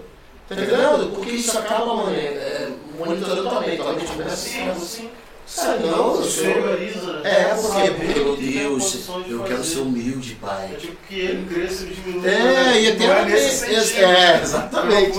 Tá 0.47 0.55
entendendo? 0.55 1.13
Porque 1.13 1.31
isso 1.31 1.57
acaba, 1.57 1.93
mano, 1.93 2.15
é, 2.15 2.19
é, 2.19 2.71
monitorando 2.97 3.49
tua 3.49 3.59
mente 3.59 3.77
começa 3.77 4.35
Sim, 4.35 4.73
sim. 4.79 5.09
Sabe, 5.47 5.87
não, 5.87 6.15
eu 6.15 6.23
sou... 6.23 6.43
Superioriza, 6.43 7.13
né? 7.13 7.21
É, 7.23 7.43
porque, 7.55 7.91
porque, 7.91 8.19
o 8.19 8.23
meu 8.25 8.35
Deus, 8.35 9.09
eu 9.29 9.43
quero 9.43 9.63
ser 9.63 9.79
humilde, 9.79 10.35
pai. 10.41 10.71
É 10.73 10.75
tipo 10.75 10.97
que 11.07 11.19
ele 11.19 11.47
cresça 11.51 11.85
e 11.85 11.87
diminua. 11.87 12.27
É, 12.29 12.81
e 12.81 12.91
até 12.91 13.07
não 13.07 13.13
é 13.13 13.25
nesse 13.25 13.73
é, 13.73 13.79
sentido. 13.79 14.03
é, 14.03 14.41
exatamente. 14.41 15.17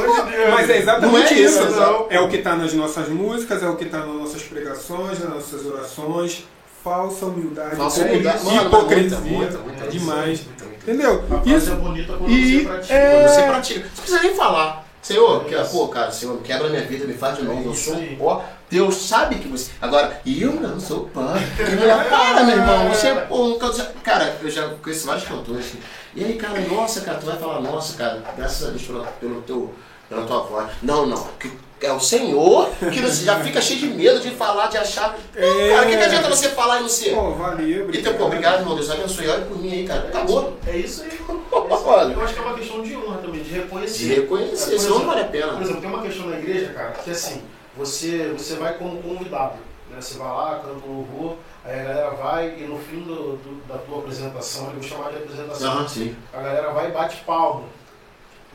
Mas 0.51 0.71
é 0.71 0.79
exatamente 0.79 1.13
Não 1.13 1.19
é 1.19 1.33
isso. 1.33 1.63
isso, 1.63 1.71
não. 1.81 2.07
É 2.11 2.21
o 2.21 2.29
que 2.29 2.37
está 2.37 2.55
nas 2.55 2.75
nossas 2.75 3.09
músicas, 3.09 3.63
é 3.63 3.69
o 3.69 3.77
que 3.77 3.85
está 3.85 3.99
nas 4.01 4.15
nossas 4.15 4.43
pregações, 4.43 5.19
nas 5.19 5.31
nossas 5.31 5.65
orações. 5.67 6.45
Falsa 6.85 7.27
humildade, 7.27 7.77
Falsa 7.77 8.03
é 8.03 8.05
humildade. 8.05 8.45
Mano, 8.45 8.67
hipocrisia, 8.67 9.19
muita, 9.19 9.31
muita, 9.31 9.59
muita, 9.59 9.85
é 9.85 9.87
demais. 9.89 10.41
muita, 10.45 10.65
muita. 10.65 10.83
Entendeu? 10.93 11.25
Isso 11.45 11.73
é 11.73 11.75
bonita 11.75 12.13
quando 12.17 12.31
e 12.31 12.59
você 12.61 12.65
pratica. 12.65 12.95
é- 12.95 13.11
Quando 13.15 13.29
você 13.35 13.43
pratica. 13.43 13.81
Você 13.81 13.85
não 13.85 13.91
precisa 13.97 14.23
nem 14.23 14.35
falar. 14.35 14.88
Senhor, 15.03 15.45
que, 15.45 15.55
pô, 15.71 15.89
cara, 15.89 16.11
Senhor, 16.11 16.39
quebra 16.43 16.69
minha 16.69 16.85
vida, 16.85 17.07
me 17.07 17.15
faz 17.15 17.37
de 17.37 17.45
novo. 17.45 17.65
Eu 17.65 17.75
sou 17.75 17.95
um 17.95 18.17
pó. 18.17 18.45
Deus 18.71 18.97
sabe 18.97 19.37
que 19.37 19.49
você. 19.49 19.71
Agora, 19.81 20.21
eu 20.27 20.53
não 20.53 20.79
sou 20.79 21.05
pó. 21.07 21.33
Que 21.57 21.77
mulher, 21.77 22.09
para, 22.09 22.45
meu 22.45 22.57
irmão. 22.57 22.89
Você, 22.89 23.15
pô, 23.29 23.47
um 23.47 23.59
cantor. 23.59 23.87
Cara, 24.03 24.37
eu 24.43 24.51
já 24.51 24.69
conheço 24.83 25.07
vários 25.07 25.27
cantores. 25.27 25.67
assim. 25.67 25.79
E 26.15 26.25
aí, 26.25 26.35
cara, 26.35 26.61
nossa, 26.61 27.01
cara, 27.03 27.19
tu 27.19 27.27
vai 27.27 27.39
falar, 27.39 27.61
nossa, 27.61 27.97
cara, 27.97 28.23
graças 28.37 28.67
a 28.67 28.71
Deus 28.71 28.83
pelo, 28.83 29.07
pelo 29.21 29.43
teu, 29.43 29.75
pela 30.09 30.27
tua 30.27 30.41
voz. 30.43 30.71
Não, 30.83 31.07
não. 31.07 31.29
Que 31.39 31.51
é 31.87 31.93
o 31.93 32.01
Senhor 32.01 32.69
que 32.93 33.01
você 33.01 33.25
já 33.25 33.41
fica 33.41 33.61
cheio 33.61 33.79
de 33.81 33.89
medo 33.89 34.21
de 34.21 34.31
falar, 34.31 34.67
de 34.69 34.77
achar. 34.79 35.17
Não, 35.35 35.69
cara, 35.77 35.87
o 35.87 35.91
que, 35.91 35.97
que 35.97 36.03
adianta 36.05 36.29
você 36.29 36.49
falar 36.51 36.79
e 36.79 36.83
não 36.83 36.89
ser? 36.89 37.15
Pô, 37.15 37.33
valeu, 37.33 37.91
E 37.95 38.03
teu, 38.03 38.15
pô, 38.15 38.25
obrigado, 38.27 38.61
irmão. 38.61 38.75
Deus 38.75 38.91
abençoe. 38.91 39.29
Olha 39.29 39.45
por 39.45 39.59
mim 39.59 39.73
aí, 39.73 39.87
cara. 39.87 40.09
Acabou. 40.09 40.57
É 40.67 40.77
isso 40.77 41.03
aí. 41.05 41.19
Olha. 41.51 42.13
Eu 42.13 42.23
acho 42.23 42.35
que 42.35 42.41
é 42.41 42.43
uma 42.43 42.55
questão 42.55 42.83
de 42.83 42.97
honra 42.97 43.19
também, 43.19 43.43
de 43.43 43.51
reconhecer. 43.51 43.99
De 43.99 44.15
reconhecer, 44.15 44.71
É, 44.71 44.77
por 44.77 44.81
senão 44.83 44.99
não 45.01 45.07
vale 45.07 45.21
a 45.21 45.25
Por 45.25 45.33
pena. 45.33 45.61
exemplo, 45.61 45.81
tem 45.81 45.91
uma 45.91 46.03
questão 46.03 46.27
na 46.29 46.37
igreja, 46.39 46.73
cara, 46.73 46.91
que 46.93 47.11
assim, 47.11 47.43
você, 47.77 48.33
você 48.37 48.55
vai 48.57 48.75
como 48.75 49.01
convidado. 49.03 49.55
Né? 49.91 49.97
Você 50.01 50.19
vai 50.19 50.29
lá, 50.29 50.57
canta 50.63 50.87
um 50.87 50.97
louvor, 50.97 51.37
aí 51.65 51.81
a 51.81 51.85
galera 51.85 52.11
vai 52.11 52.57
e 52.59 52.63
no 52.65 52.79
fim 52.79 53.01
do, 53.01 53.37
do- 53.37 53.63
da 53.67 53.79
tua 53.79 53.99
apresentação, 54.01 54.67
eu 54.67 54.73
vou 54.73 54.83
chamar 54.83 55.11
de 55.11 55.17
apresentação, 55.17 55.89
sim. 55.89 56.15
a 56.33 56.41
galera 56.43 56.71
vai 56.73 56.89
e 56.89 56.93
bate 56.93 57.17
palma. 57.25 57.63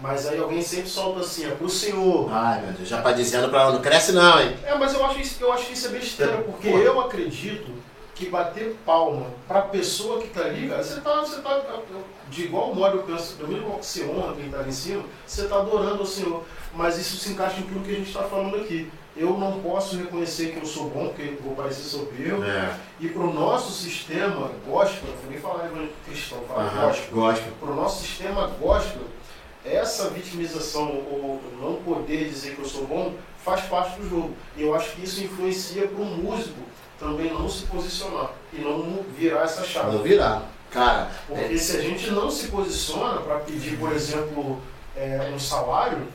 Mas 0.03 0.27
aí 0.27 0.37
alguém 0.37 0.61
sempre 0.61 0.89
solta 0.89 1.21
assim, 1.21 1.45
é 1.45 1.51
pro 1.51 1.69
senhor. 1.69 2.29
Ai, 2.29 2.59
meu 2.59 2.73
Deus, 2.73 2.89
já 2.89 3.01
tá 3.01 3.13
dizendo 3.13 3.47
pra 3.47 3.61
ela, 3.61 3.71
não 3.71 3.81
cresce 3.81 4.11
não, 4.11 4.37
hein? 4.37 4.53
É, 4.65 4.75
mas 4.77 4.93
eu 4.93 5.05
acho 5.05 5.21
isso, 5.21 5.41
eu 5.41 5.53
acho 5.53 5.67
que 5.67 5.73
isso 5.73 5.87
é 5.87 5.91
besteira, 5.91 6.37
porque 6.39 6.69
Pô. 6.69 6.77
eu 6.77 6.99
acredito 6.99 7.71
que 8.13 8.27
bater 8.27 8.75
palma 8.85 9.27
pra 9.47 9.61
pessoa 9.61 10.21
que 10.21 10.27
tá 10.27 10.41
ali, 10.41 10.67
cara, 10.67 10.83
você 10.83 10.99
tá, 10.99 11.21
você 11.21 11.39
tá 11.39 11.61
de 12.29 12.43
igual 12.43 12.75
modo, 12.75 12.97
eu 12.97 13.03
penso, 13.03 13.37
do 13.37 13.47
mesmo 13.47 13.69
modo 13.69 13.79
que 13.79 13.85
você 13.85 14.03
honra 14.03 14.35
quem 14.35 14.49
tá 14.49 14.59
ali 14.59 14.69
em 14.69 14.73
cima, 14.73 15.03
você 15.25 15.47
tá 15.47 15.55
adorando 15.55 16.03
o 16.03 16.05
Senhor. 16.05 16.43
Mas 16.75 16.97
isso 16.97 17.15
se 17.17 17.29
encaixa 17.29 17.59
em 17.59 17.63
tudo 17.63 17.85
que 17.85 17.91
a 17.91 17.95
gente 17.95 18.07
está 18.07 18.23
falando 18.23 18.57
aqui. 18.57 18.91
Eu 19.15 19.37
não 19.37 19.59
posso 19.59 19.95
reconhecer 19.95 20.51
que 20.51 20.57
eu 20.57 20.65
sou 20.65 20.89
bom, 20.89 21.09
porque 21.09 21.21
eu 21.21 21.43
vou 21.43 21.55
parecer 21.55 21.83
soberbo. 21.83 22.43
É. 22.43 22.75
E 22.99 23.07
pro 23.07 23.31
nosso 23.31 23.71
sistema 23.71 24.49
gospel, 24.67 25.09
eu 25.23 25.29
nem 25.29 25.39
falar 25.39 25.69
cristão, 26.03 26.39
falar 26.47 26.63
Aham, 26.63 26.87
gospel 26.87 27.11
gosto. 27.11 27.43
para 27.59 27.71
o 27.71 27.75
nosso 27.75 28.01
sistema 28.01 28.47
gospel, 28.59 29.03
essa 29.65 30.09
vitimização 30.09 30.89
ou 30.89 31.41
não 31.59 31.75
poder 31.83 32.29
dizer 32.29 32.55
que 32.55 32.61
eu 32.61 32.67
sou 32.67 32.85
bom 32.85 33.13
faz 33.43 33.61
parte 33.65 33.99
do 33.99 34.09
jogo. 34.09 34.35
E 34.57 34.61
eu 34.61 34.73
acho 34.73 34.91
que 34.91 35.03
isso 35.03 35.23
influencia 35.23 35.87
para 35.87 36.01
o 36.01 36.05
músico 36.05 36.59
também 36.99 37.33
não 37.33 37.49
se 37.49 37.63
posicionar 37.65 38.31
e 38.53 38.59
não 38.59 38.99
virar 39.17 39.43
essa 39.43 39.63
chave. 39.63 39.95
Não 39.95 40.03
virar. 40.03 40.43
Cara, 40.71 41.11
Porque 41.27 41.57
se 41.57 41.77
a 41.77 41.81
gente 41.81 42.09
não 42.09 42.31
se 42.31 42.47
posiciona 42.47 43.21
para 43.21 43.39
pedir, 43.39 43.77
por 43.77 43.91
exemplo, 43.91 44.59
é, 44.95 45.31
um 45.33 45.37
salário, 45.37 46.07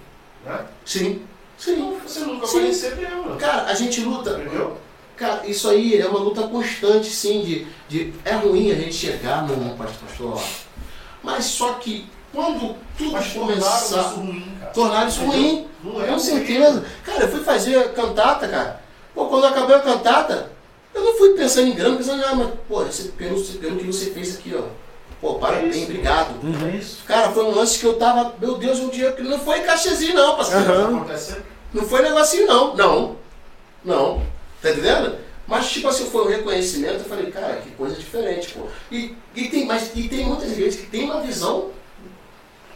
né? 0.44 0.66
sim, 0.84 1.22
sim. 1.57 1.99
Você 2.03 2.20
nunca 2.20 2.46
Sim. 2.46 2.59
vai 2.59 2.66
receber, 2.68 3.11
mano. 3.11 3.36
Cara, 3.36 3.66
a 3.66 3.74
gente 3.74 4.01
luta. 4.01 4.30
Entendeu? 4.30 4.76
Cara, 5.16 5.46
isso 5.46 5.68
aí 5.68 6.01
é 6.01 6.07
uma 6.07 6.20
luta 6.20 6.46
constante, 6.49 7.11
sim, 7.11 7.42
de, 7.42 7.66
de 7.88 8.14
é 8.24 8.34
ruim 8.34 8.70
a 8.70 8.74
gente 8.74 8.94
chegar 8.94 9.46
no 9.46 9.76
pastor, 9.76 10.09
pastor. 10.09 10.42
Mas 11.22 11.44
só 11.44 11.74
que 11.74 12.09
quando 12.33 12.76
tudo 12.97 13.12
Mas 13.12 13.33
tornaram 13.33 13.61
começar, 13.61 14.01
isso 14.01 14.20
ruim, 14.20 14.57
cara. 14.61 14.72
tornar 14.72 15.09
isso 15.09 15.24
ruim, 15.24 15.68
Não 15.83 16.03
é 16.03 16.07
com 16.07 16.18
certeza. 16.18 16.85
Cara, 17.05 17.24
eu 17.24 17.29
fui 17.29 17.41
fazer 17.41 17.93
cantata, 17.93 18.49
cara. 18.49 18.83
Pô, 19.14 19.26
quando 19.26 19.45
eu 19.45 19.51
acabei 19.51 19.76
a 19.76 19.81
cantata, 19.81 20.51
eu 20.95 21.03
não 21.03 21.14
fui 21.14 21.31
pensando 21.31 21.68
em 21.68 21.74
grana, 21.74 21.97
pensando, 21.97 22.24
ah, 22.24 22.35
mas, 22.35 22.51
pô, 22.68 22.85
esse, 22.85 23.09
pelo, 23.09 23.43
pelo 23.43 23.76
que 23.76 23.87
você 23.87 24.11
fez 24.11 24.37
aqui, 24.37 24.55
ó. 24.57 24.62
Pô, 25.20 25.35
parabéns, 25.35 25.74
isso. 25.74 25.85
obrigado. 25.87 26.35
É 26.66 26.76
isso. 26.76 27.03
Cara, 27.05 27.31
foi 27.31 27.45
um 27.45 27.55
lance 27.55 27.79
que 27.79 27.85
eu 27.85 27.95
tava, 27.95 28.35
meu 28.41 28.57
Deus, 28.57 28.79
um 28.79 28.89
dia 28.89 29.11
que 29.12 29.22
não 29.22 29.39
foi 29.39 29.61
cachezinho 29.61 30.14
não, 30.14 30.37
parceiro. 30.37 31.09
Sempre. 31.18 31.43
Não 31.72 31.83
foi 31.85 32.03
negocinho 32.03 32.47
não. 32.47 32.76
Não. 32.76 33.16
Não. 33.85 34.22
Tá 34.62 34.70
entendendo? 34.70 35.16
Mas 35.47 35.70
tipo 35.70 35.89
assim, 35.89 36.11
foi 36.11 36.24
um 36.24 36.29
reconhecimento, 36.29 36.99
eu 36.99 37.05
falei, 37.05 37.31
cara, 37.31 37.57
que 37.57 37.70
coisa 37.70 37.97
diferente, 37.97 38.53
pô. 38.53 38.66
E, 38.93 39.16
e, 39.35 39.49
tem, 39.49 39.64
mas, 39.64 39.91
e 39.95 40.07
tem 40.09 40.26
muitas 40.26 40.53
igrejas 40.53 40.76
que 40.76 40.87
tem 40.87 41.05
uma 41.05 41.20
visão 41.20 41.70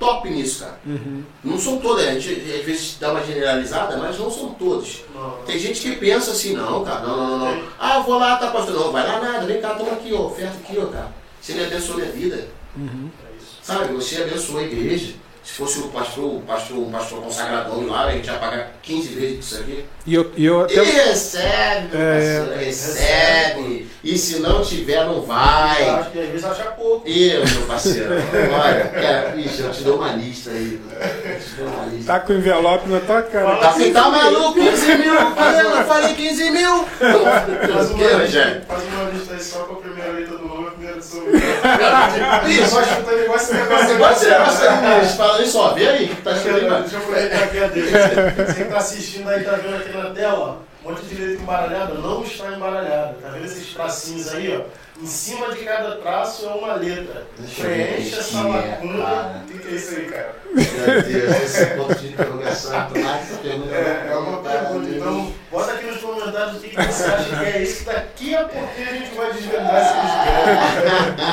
top 0.02 0.28
nisso, 0.28 0.64
cara. 0.64 0.80
Uhum. 0.84 1.22
Não 1.44 1.56
são 1.56 1.78
todas, 1.78 2.08
a 2.08 2.18
gente 2.18 2.50
às 2.50 2.64
vezes 2.64 2.96
dá 2.98 3.12
uma 3.12 3.24
generalizada, 3.24 3.96
mas 3.96 4.18
não 4.18 4.28
são 4.28 4.52
todos. 4.54 5.02
Não, 5.14 5.30
Tem 5.46 5.56
gente 5.56 5.80
que 5.80 5.96
pensa 5.96 6.32
assim, 6.32 6.54
não, 6.54 6.84
cara, 6.84 7.06
não, 7.06 7.16
não, 7.16 7.38
não. 7.38 7.68
Ah, 7.78 8.00
vou 8.00 8.18
lá, 8.18 8.36
tá 8.36 8.50
pastor. 8.50 8.74
Não, 8.74 8.90
vai 8.90 9.06
lá 9.06 9.20
nada, 9.20 9.46
vem 9.46 9.60
cá, 9.60 9.74
toma 9.74 9.92
aqui, 9.92 10.12
ó, 10.12 10.26
oferta 10.26 10.56
aqui, 10.56 10.76
ó, 10.78 10.86
cara. 10.86 11.12
Você 11.40 11.52
me 11.54 11.64
abençoou 11.64 11.98
minha 11.98 12.10
vida. 12.10 12.48
Uhum. 12.76 13.10
é. 13.24 13.32
Sabe, 13.62 13.92
você 13.94 14.22
abençoou 14.22 14.58
a 14.58 14.62
igreja. 14.64 15.14
Se 15.44 15.54
fosse 15.54 15.80
o 15.80 15.88
pastor, 15.88 16.36
o 16.36 16.40
pastor, 16.42 16.78
um 16.78 16.90
pastor 16.90 17.20
consagradão 17.20 17.84
lá, 17.88 18.04
a 18.06 18.12
gente 18.12 18.26
ia 18.26 18.34
pagar 18.34 18.74
15 18.80 19.08
vezes 19.08 19.44
isso 19.44 19.60
aqui. 19.60 19.84
E 20.06 20.14
eu, 20.14 20.32
e 20.36 20.44
eu 20.46 20.60
até. 20.60 20.74
recebe, 20.82 21.88
meu 21.96 22.00
É. 22.00 22.38
parceiro, 22.38 22.64
recebe. 22.64 23.88
E 24.04 24.18
se 24.18 24.38
não 24.40 24.62
tiver, 24.62 25.04
não 25.04 25.22
vai. 25.22 25.88
Eu 25.88 25.94
acho 25.96 26.10
que 26.10 26.18
às 26.20 26.28
vezes 26.28 26.44
acha 26.44 26.62
pouco. 26.72 27.08
Eu, 27.08 27.44
meu 27.44 27.62
parceiro, 27.66 28.08
olha, 28.12 28.84
cara, 28.88 29.34
ixi, 29.36 29.60
eu 29.62 29.70
te 29.72 29.82
dou 29.82 29.96
uma 29.96 30.12
lista 30.12 30.50
aí. 30.50 30.80
Eu 31.24 31.40
te 31.40 31.50
dou 31.56 31.66
uma 31.66 31.86
lista. 31.86 32.12
Tá 32.12 32.20
com 32.20 32.32
o 32.32 32.36
envelope 32.36 32.88
na 32.88 33.00
tua 33.00 33.22
cara. 33.22 33.56
Tá, 33.56 33.72
você 33.72 33.90
tá 33.90 34.08
maluco? 34.10 34.54
15 34.54 34.94
mil? 34.96 35.14
Eu 35.14 35.84
falei 35.86 36.14
15 36.14 36.50
mil? 36.52 36.84
Faz 36.84 37.90
O 37.90 37.94
uma, 37.94 38.04
lista, 38.04 38.18
Rogério? 38.18 38.62
faz 38.68 38.82
uma 38.84 39.10
lista 39.10 39.34
aí 39.34 39.40
só 39.42 39.58
com 39.64 39.74
a 39.74 39.76
primeira 39.78 40.12
letra 40.12 40.36
do 40.38 40.41
nome 41.14 41.32
e 41.32 41.50
a 41.50 41.60
primeira 41.60 42.40
do 42.40 42.46
seu 42.46 42.64
Isso, 42.64 42.74
só 42.74 42.82
chutando 42.82 43.22
igual 43.22 43.36
esse 43.36 43.54
negócio. 43.54 43.98
Pode 43.98 44.18
ser 44.18 44.38
você 44.40 45.16
falando 45.16 45.42
isso, 45.42 45.58
ó, 45.58 45.74
vê 45.74 45.88
aí, 45.88 46.16
tá 46.22 46.30
aí. 46.30 46.42
deixa 46.42 46.96
eu 46.96 46.98
aproveitar 47.00 47.44
aqui 47.44 47.58
a 47.58 47.66
dele. 47.68 47.90
Você 47.90 48.54
que 48.54 48.64
tá 48.64 48.76
assistindo 48.76 49.28
aí, 49.28 49.44
tá 49.44 49.52
vendo 49.52 49.76
aqui 49.76 49.96
na 49.96 50.10
tela, 50.10 50.38
ó, 50.38 50.86
um 50.86 50.90
monte 50.90 51.04
de 51.04 51.14
letra 51.14 51.42
embaralhada, 51.42 51.94
não 51.94 52.22
está 52.22 52.52
embaralhada. 52.52 53.16
Tá 53.22 53.28
vendo 53.28 53.44
esses 53.44 53.72
tracinhos 53.74 54.34
aí, 54.34 54.56
ó? 54.56 54.81
Em 55.02 55.06
cima 55.06 55.52
de 55.52 55.64
cada 55.64 55.96
traço 55.96 56.46
é 56.46 56.48
uma 56.50 56.74
letra. 56.74 57.26
Deixa 57.36 57.62
Preenche 57.64 58.14
essa 58.18 58.38
é, 58.38 58.42
lacuna. 58.42 59.04
cara. 59.04 59.42
O 59.44 59.48
que, 59.52 59.58
que 59.58 59.68
é 59.68 59.70
isso 59.72 59.94
aí, 59.96 60.04
cara? 60.06 60.34
Meu 60.54 61.02
Deus, 61.02 61.36
esse 61.42 61.66
ponto 61.66 61.94
de 61.96 62.06
interrogação, 62.08 62.72
essa 62.94 63.36
pergunta 63.42 63.74
É, 63.74 64.08
é 64.12 64.16
uma 64.16 64.38
pergunta. 64.42 64.88
Então, 64.88 65.32
bota 65.50 65.72
aqui 65.72 65.86
nos 65.86 65.98
comentários 65.98 66.56
o 66.56 66.60
que, 66.60 66.68
que 66.70 66.76
você 66.82 67.04
acha 67.04 67.36
que 67.36 67.44
é 67.44 67.62
isso. 67.62 67.84
Daqui 67.84 68.34
a 68.36 68.44
pouquinho 68.44 68.88
a 68.88 68.92
gente 68.92 69.14
vai 69.16 69.32
desvendar 69.32 69.82
esse 69.82 69.94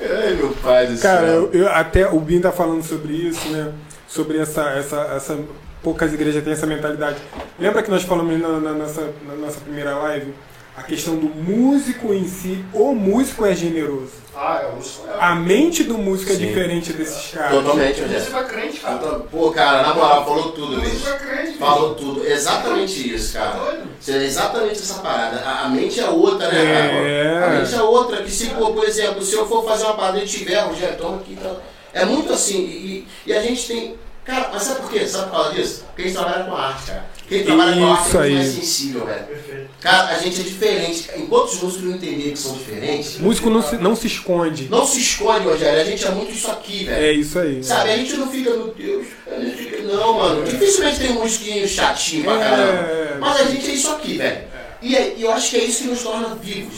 Ai, 0.00 0.34
meu 0.34 0.50
pai 0.62 0.86
do 0.86 1.00
Cara, 1.00 1.26
céu. 1.26 1.50
eu, 1.52 1.62
eu- 1.62 1.68
até 1.72 2.06
o 2.08 2.20
Bin 2.20 2.40
tá 2.40 2.52
falando 2.52 2.82
sobre 2.84 3.12
isso, 3.14 3.48
né? 3.48 3.72
Sobre 4.06 4.38
essa, 4.38 4.62
essa, 4.70 5.00
essa. 5.16 5.38
Poucas 5.82 6.12
igrejas 6.12 6.42
têm 6.42 6.52
essa 6.52 6.66
mentalidade. 6.66 7.16
Lembra 7.58 7.82
que 7.82 7.90
nós 7.90 8.02
falamos 8.02 8.38
na, 8.40 8.48
na 8.60 8.72
nossa, 8.72 9.10
na 9.26 9.34
nossa 9.34 9.60
primeira 9.60 9.94
live? 9.96 10.34
A 10.78 10.82
questão 10.84 11.16
do 11.16 11.26
músico 11.28 12.14
em 12.14 12.26
si, 12.28 12.64
o 12.72 12.94
músico 12.94 13.44
é 13.44 13.52
generoso. 13.52 14.12
Ah, 14.34 14.60
é 14.62 14.76
o 14.76 14.78
Israel. 14.78 15.16
A 15.20 15.34
mente 15.34 15.82
do 15.82 15.98
músico 15.98 16.30
é 16.30 16.36
Sim. 16.36 16.46
diferente 16.46 16.92
desses 16.92 17.32
caras. 17.32 17.50
Totalmente, 17.50 17.96
Você 17.96 18.02
Rogério. 18.04 18.30
vai 18.30 18.46
crente, 18.46 18.78
cara. 18.80 18.96
Pô, 18.98 19.50
cara, 19.50 19.82
na 19.82 19.94
moral, 19.94 20.24
falou 20.24 20.52
tudo, 20.52 20.76
Você 20.80 20.88
bicho. 20.90 21.02
vai 21.04 21.18
crente, 21.18 21.46
bicho. 21.48 21.58
Falou 21.58 21.94
tudo. 21.96 22.24
Exatamente 22.24 23.12
isso, 23.14 23.32
Tá 23.32 23.40
cara. 23.40 23.82
Isso 24.00 24.10
É 24.12 24.24
exatamente 24.24 24.72
essa 24.78 24.94
parada. 25.00 25.40
A, 25.40 25.64
a 25.64 25.68
mente 25.68 25.98
é 25.98 26.08
outra, 26.08 26.48
né, 26.52 26.62
É. 26.62 27.40
cara? 27.40 27.46
A 27.56 27.58
mente 27.58 27.74
é 27.74 27.82
outra. 27.82 28.22
Que 28.22 28.30
se, 28.30 28.46
pô, 28.50 28.72
por 28.72 28.84
exemplo, 28.84 29.20
se 29.22 29.34
eu 29.34 29.48
for 29.48 29.64
fazer 29.64 29.84
uma 29.84 29.94
parada 29.94 30.18
e 30.20 30.26
tiver, 30.26 30.60
Rogério, 30.60 30.96
toma 30.96 31.16
aqui. 31.16 31.32
Então, 31.32 31.56
é 31.92 32.04
muito 32.04 32.32
assim. 32.32 32.60
E, 32.60 33.08
e 33.26 33.32
a 33.34 33.42
gente 33.42 33.66
tem. 33.66 33.96
Cara, 34.28 34.50
mas 34.52 34.62
sabe 34.62 34.80
por 34.82 34.90
quê? 34.90 35.06
Sabe 35.06 35.24
por 35.30 35.32
causa 35.32 35.54
disso? 35.54 35.84
Porque 35.86 36.02
a 36.02 36.04
gente 36.04 36.14
trabalha 36.16 36.44
com 36.44 36.54
arte, 36.54 36.84
cara. 36.86 37.06
Quem 37.26 37.44
trabalha 37.44 37.72
com 37.76 37.86
arte 37.92 38.08
Isso 38.08 38.16
é 38.18 38.30
mais 38.30 38.48
sensível, 38.48 39.06
velho. 39.06 39.24
Perfeito. 39.24 39.70
Cara, 39.80 40.08
a 40.08 40.18
gente 40.18 40.40
é 40.40 40.44
diferente. 40.44 41.10
Enquanto 41.16 41.48
os 41.48 41.62
músicos 41.62 41.84
não 41.86 41.96
entenderem 41.96 42.32
que 42.32 42.38
são 42.38 42.52
diferentes, 42.52 43.18
Músico 43.18 43.48
não 43.48 43.62
se, 43.62 43.76
não 43.76 43.96
se 43.96 44.06
esconde. 44.06 44.68
não 44.68 44.86
se 44.86 45.00
esconde, 45.00 45.46
Rogério. 45.46 45.80
A 45.80 45.84
gente 45.84 46.04
é 46.06 46.10
muito 46.10 46.30
isso 46.32 46.50
aqui, 46.50 46.84
velho. 46.84 47.04
É 47.06 47.12
isso 47.12 47.38
aí. 47.38 47.64
Sabe, 47.64 47.90
a 47.90 47.96
gente 47.96 48.16
não 48.18 48.30
fica, 48.30 48.50
meu 48.50 48.74
Deus, 48.76 49.06
a 49.34 49.40
gente 49.40 49.56
fica, 49.56 49.82
não, 49.84 50.12
mano, 50.18 50.44
dificilmente 50.44 50.98
tem 50.98 51.10
um 51.12 51.20
musiquinho 51.22 51.66
chatinho 51.66 52.24
pra 52.24 52.38
caramba. 52.38 52.82
É. 52.82 53.16
Mas 53.18 53.40
a 53.40 53.44
gente 53.44 53.66
é 53.70 53.72
isso 53.72 53.90
aqui, 53.92 54.18
velho. 54.18 54.40
E, 54.82 54.94
é- 54.94 55.14
e 55.16 55.22
eu 55.22 55.32
acho 55.32 55.50
que 55.50 55.56
é 55.56 55.64
isso 55.64 55.84
que 55.84 55.88
nos 55.88 56.02
torna 56.02 56.34
vivos. 56.34 56.76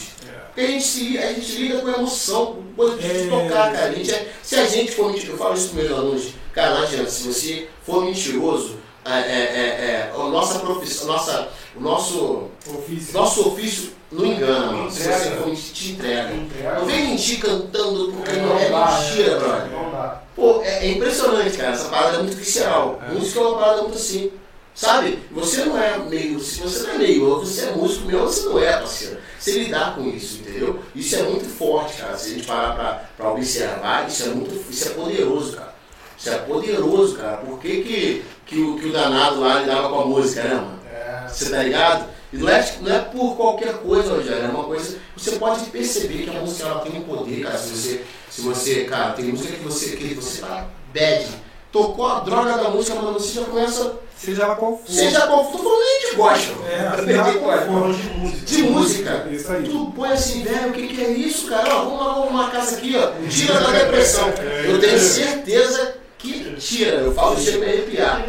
Porque 0.55 0.61
a 0.61 0.67
gente, 0.67 0.85
se, 0.85 1.19
a 1.19 1.33
gente 1.33 1.53
lida 1.57 1.81
com 1.81 1.89
emoção, 1.89 2.47
com 2.57 2.63
coisa 2.77 2.97
de 2.99 3.07
É. 3.07 3.29
tocar, 3.29 3.73
cara. 3.73 3.87
A 3.87 3.93
gente 3.93 4.11
é- 4.13 4.33
se 4.43 4.57
a 4.57 4.67
gente 4.67 4.93
for 4.93 5.07
mentiroso, 5.13 5.33
eu 5.33 5.39
falo 5.39 5.55
isso 5.55 5.69
para 5.71 5.83
meus 5.83 5.93
alunos, 5.99 6.25
cara, 6.53 6.75
não 6.75 6.83
adianta, 6.83 7.11
se 7.11 7.23
você 7.29 7.69
for 7.87 8.05
mentiroso, 8.05 8.77
é, 9.05 9.11
é, 9.11 9.15
é, 9.15 10.11
é, 10.11 10.13
a 10.15 10.19
nossa 10.29 10.59
profissão, 10.59 11.07
nossa, 11.07 11.49
o 11.77 11.81
nosso, 11.81 12.49
Ofício. 12.69 13.15
nosso 13.15 13.49
ofício 13.49 13.91
não 14.13 14.27
engana, 14.27 14.67
mano. 14.73 14.91
Se 14.91 15.05
você 15.05 15.31
for 15.31 15.47
mentir, 15.47 15.73
te 15.73 15.93
entrega. 15.93 16.31
Não 16.79 16.85
vem 16.85 17.07
mentir 17.09 17.41
cantando 17.41 18.13
porque 18.13 18.33
não 18.41 18.59
é 18.59 18.69
mentira, 18.69 19.39
brother. 19.39 19.71
Não 19.71 19.91
dá. 19.91 20.21
Pô, 20.37 20.61
é, 20.63 20.87
é 20.87 20.91
impressionante, 20.91 21.57
cara. 21.57 21.73
Essa 21.73 21.89
parada 21.89 22.17
é 22.19 22.23
muito 22.23 22.37
visceral. 22.37 23.01
É. 23.09 23.13
Música 23.15 23.41
é 23.41 23.43
uma 23.43 23.59
parada 23.59 23.83
muito 23.83 23.97
assim. 23.97 24.33
Sabe? 24.75 25.19
Você 25.33 25.65
não 25.65 25.81
é 25.81 25.99
meio. 25.99 26.41
Se 26.41 26.61
você 26.61 26.85
não 26.85 26.95
é 26.95 26.99
meio, 26.99 27.29
ou 27.29 27.41
você 27.41 27.67
é 27.67 27.73
músico 27.73 28.07
meio, 28.07 28.21
ou 28.21 28.27
você 28.27 28.49
não 28.49 28.59
é, 28.59 28.73
parceiro. 28.79 29.19
Você 29.39 29.65
lidar 29.65 29.95
com 29.95 30.09
isso, 30.09 30.41
entendeu? 30.41 30.81
Isso 30.95 31.17
é 31.17 31.23
muito 31.23 31.47
forte, 31.47 32.01
cara. 32.01 32.17
Se 32.17 32.31
a 32.31 32.35
gente 32.35 32.47
parar 32.47 32.75
pra, 32.75 33.05
pra 33.17 33.33
observar, 33.33 34.09
isso 34.09 34.25
é 34.25 34.27
muito. 34.29 34.71
Isso 34.71 34.89
é 34.89 34.91
poderoso, 34.93 35.57
cara. 35.57 35.75
Isso 36.17 36.31
é 36.31 36.39
poderoso, 36.39 37.17
cara. 37.17 37.39
Por 37.39 37.59
que, 37.59 37.83
que, 37.83 38.25
que, 38.47 38.61
o, 38.61 38.79
que 38.79 38.89
o 38.89 38.93
danado 38.93 39.41
lá 39.41 39.61
lidava 39.61 39.89
com 39.89 40.01
a 40.01 40.07
música, 40.07 40.43
né, 40.45 40.55
mano? 40.55 40.81
É. 40.93 41.29
Você 41.29 41.51
tá 41.51 41.63
ligado? 41.63 42.09
E 42.33 42.37
não 42.37 42.49
é, 42.49 42.75
não 42.81 42.95
é 42.95 42.99
por 43.01 43.37
qualquer 43.37 43.79
coisa, 43.79 44.15
Rogério, 44.15 44.45
é 44.45 44.49
uma 44.49 44.65
coisa. 44.65 44.99
Você 45.17 45.33
pode 45.33 45.65
perceber 45.71 46.25
que 46.25 46.31
a 46.31 46.41
música 46.41 46.69
ela 46.69 46.81
tem 46.81 46.97
um 46.97 47.03
poder, 47.03 47.43
cara. 47.43 47.59
Se 47.59 47.71
você, 47.71 48.05
se 48.31 48.41
você 48.43 48.85
cara, 48.85 49.13
tem 49.15 49.27
música 49.27 49.53
que 49.53 49.65
você, 49.65 49.97
que 49.97 50.15
você 50.15 50.41
tá 50.41 50.69
bad, 50.95 51.27
tocou 51.73 52.07
a 52.07 52.21
droga 52.21 52.57
da 52.59 52.71
música, 52.71 52.95
mano, 52.97 53.13
você 53.19 53.41
já 53.41 53.45
começa. 53.47 53.93
Seja 54.17 54.47
lá 54.47 54.55
qual 54.55 54.77
for. 54.77 54.93
Seja 54.93 55.21
qual 55.27 55.45
for, 55.51 55.57
tô 55.57 55.65
falando 55.65 55.81
nem 55.81 56.11
de 56.11 56.17
gosta. 56.17 56.53
É, 56.69 56.97
seja 57.05 57.25
Ninguém 57.25 57.43
qual 57.43 57.59
for. 57.59 57.95
de 57.95 58.09
música. 58.19 58.45
De 58.47 58.63
música. 58.65 59.29
Isso 59.33 59.53
aí. 59.53 59.63
Tu 59.65 59.93
põe 59.97 60.13
assim, 60.13 60.43
velho, 60.43 60.69
o 60.69 60.73
que, 60.73 60.89
que 60.89 61.03
é 61.03 61.11
isso, 61.11 61.47
cara? 61.49 61.75
Ó, 61.75 61.85
vamos 61.85 62.07
lá, 62.07 62.13
vamos 62.15 62.31
uma 62.31 62.51
casa 62.51 62.77
aqui, 62.77 62.95
ó. 62.97 63.13
Tira 63.31 63.61
da 63.61 63.71
depressão. 63.71 64.29
Eu 64.67 64.79
tenho 64.79 64.99
certeza 64.99 65.95
que 66.19 66.55
tira. 66.57 66.97
Eu 66.97 67.15
falo 67.15 67.39
isso 67.39 67.51
pra 67.53 67.61
me 67.61 67.65
arrepiar. 67.67 68.27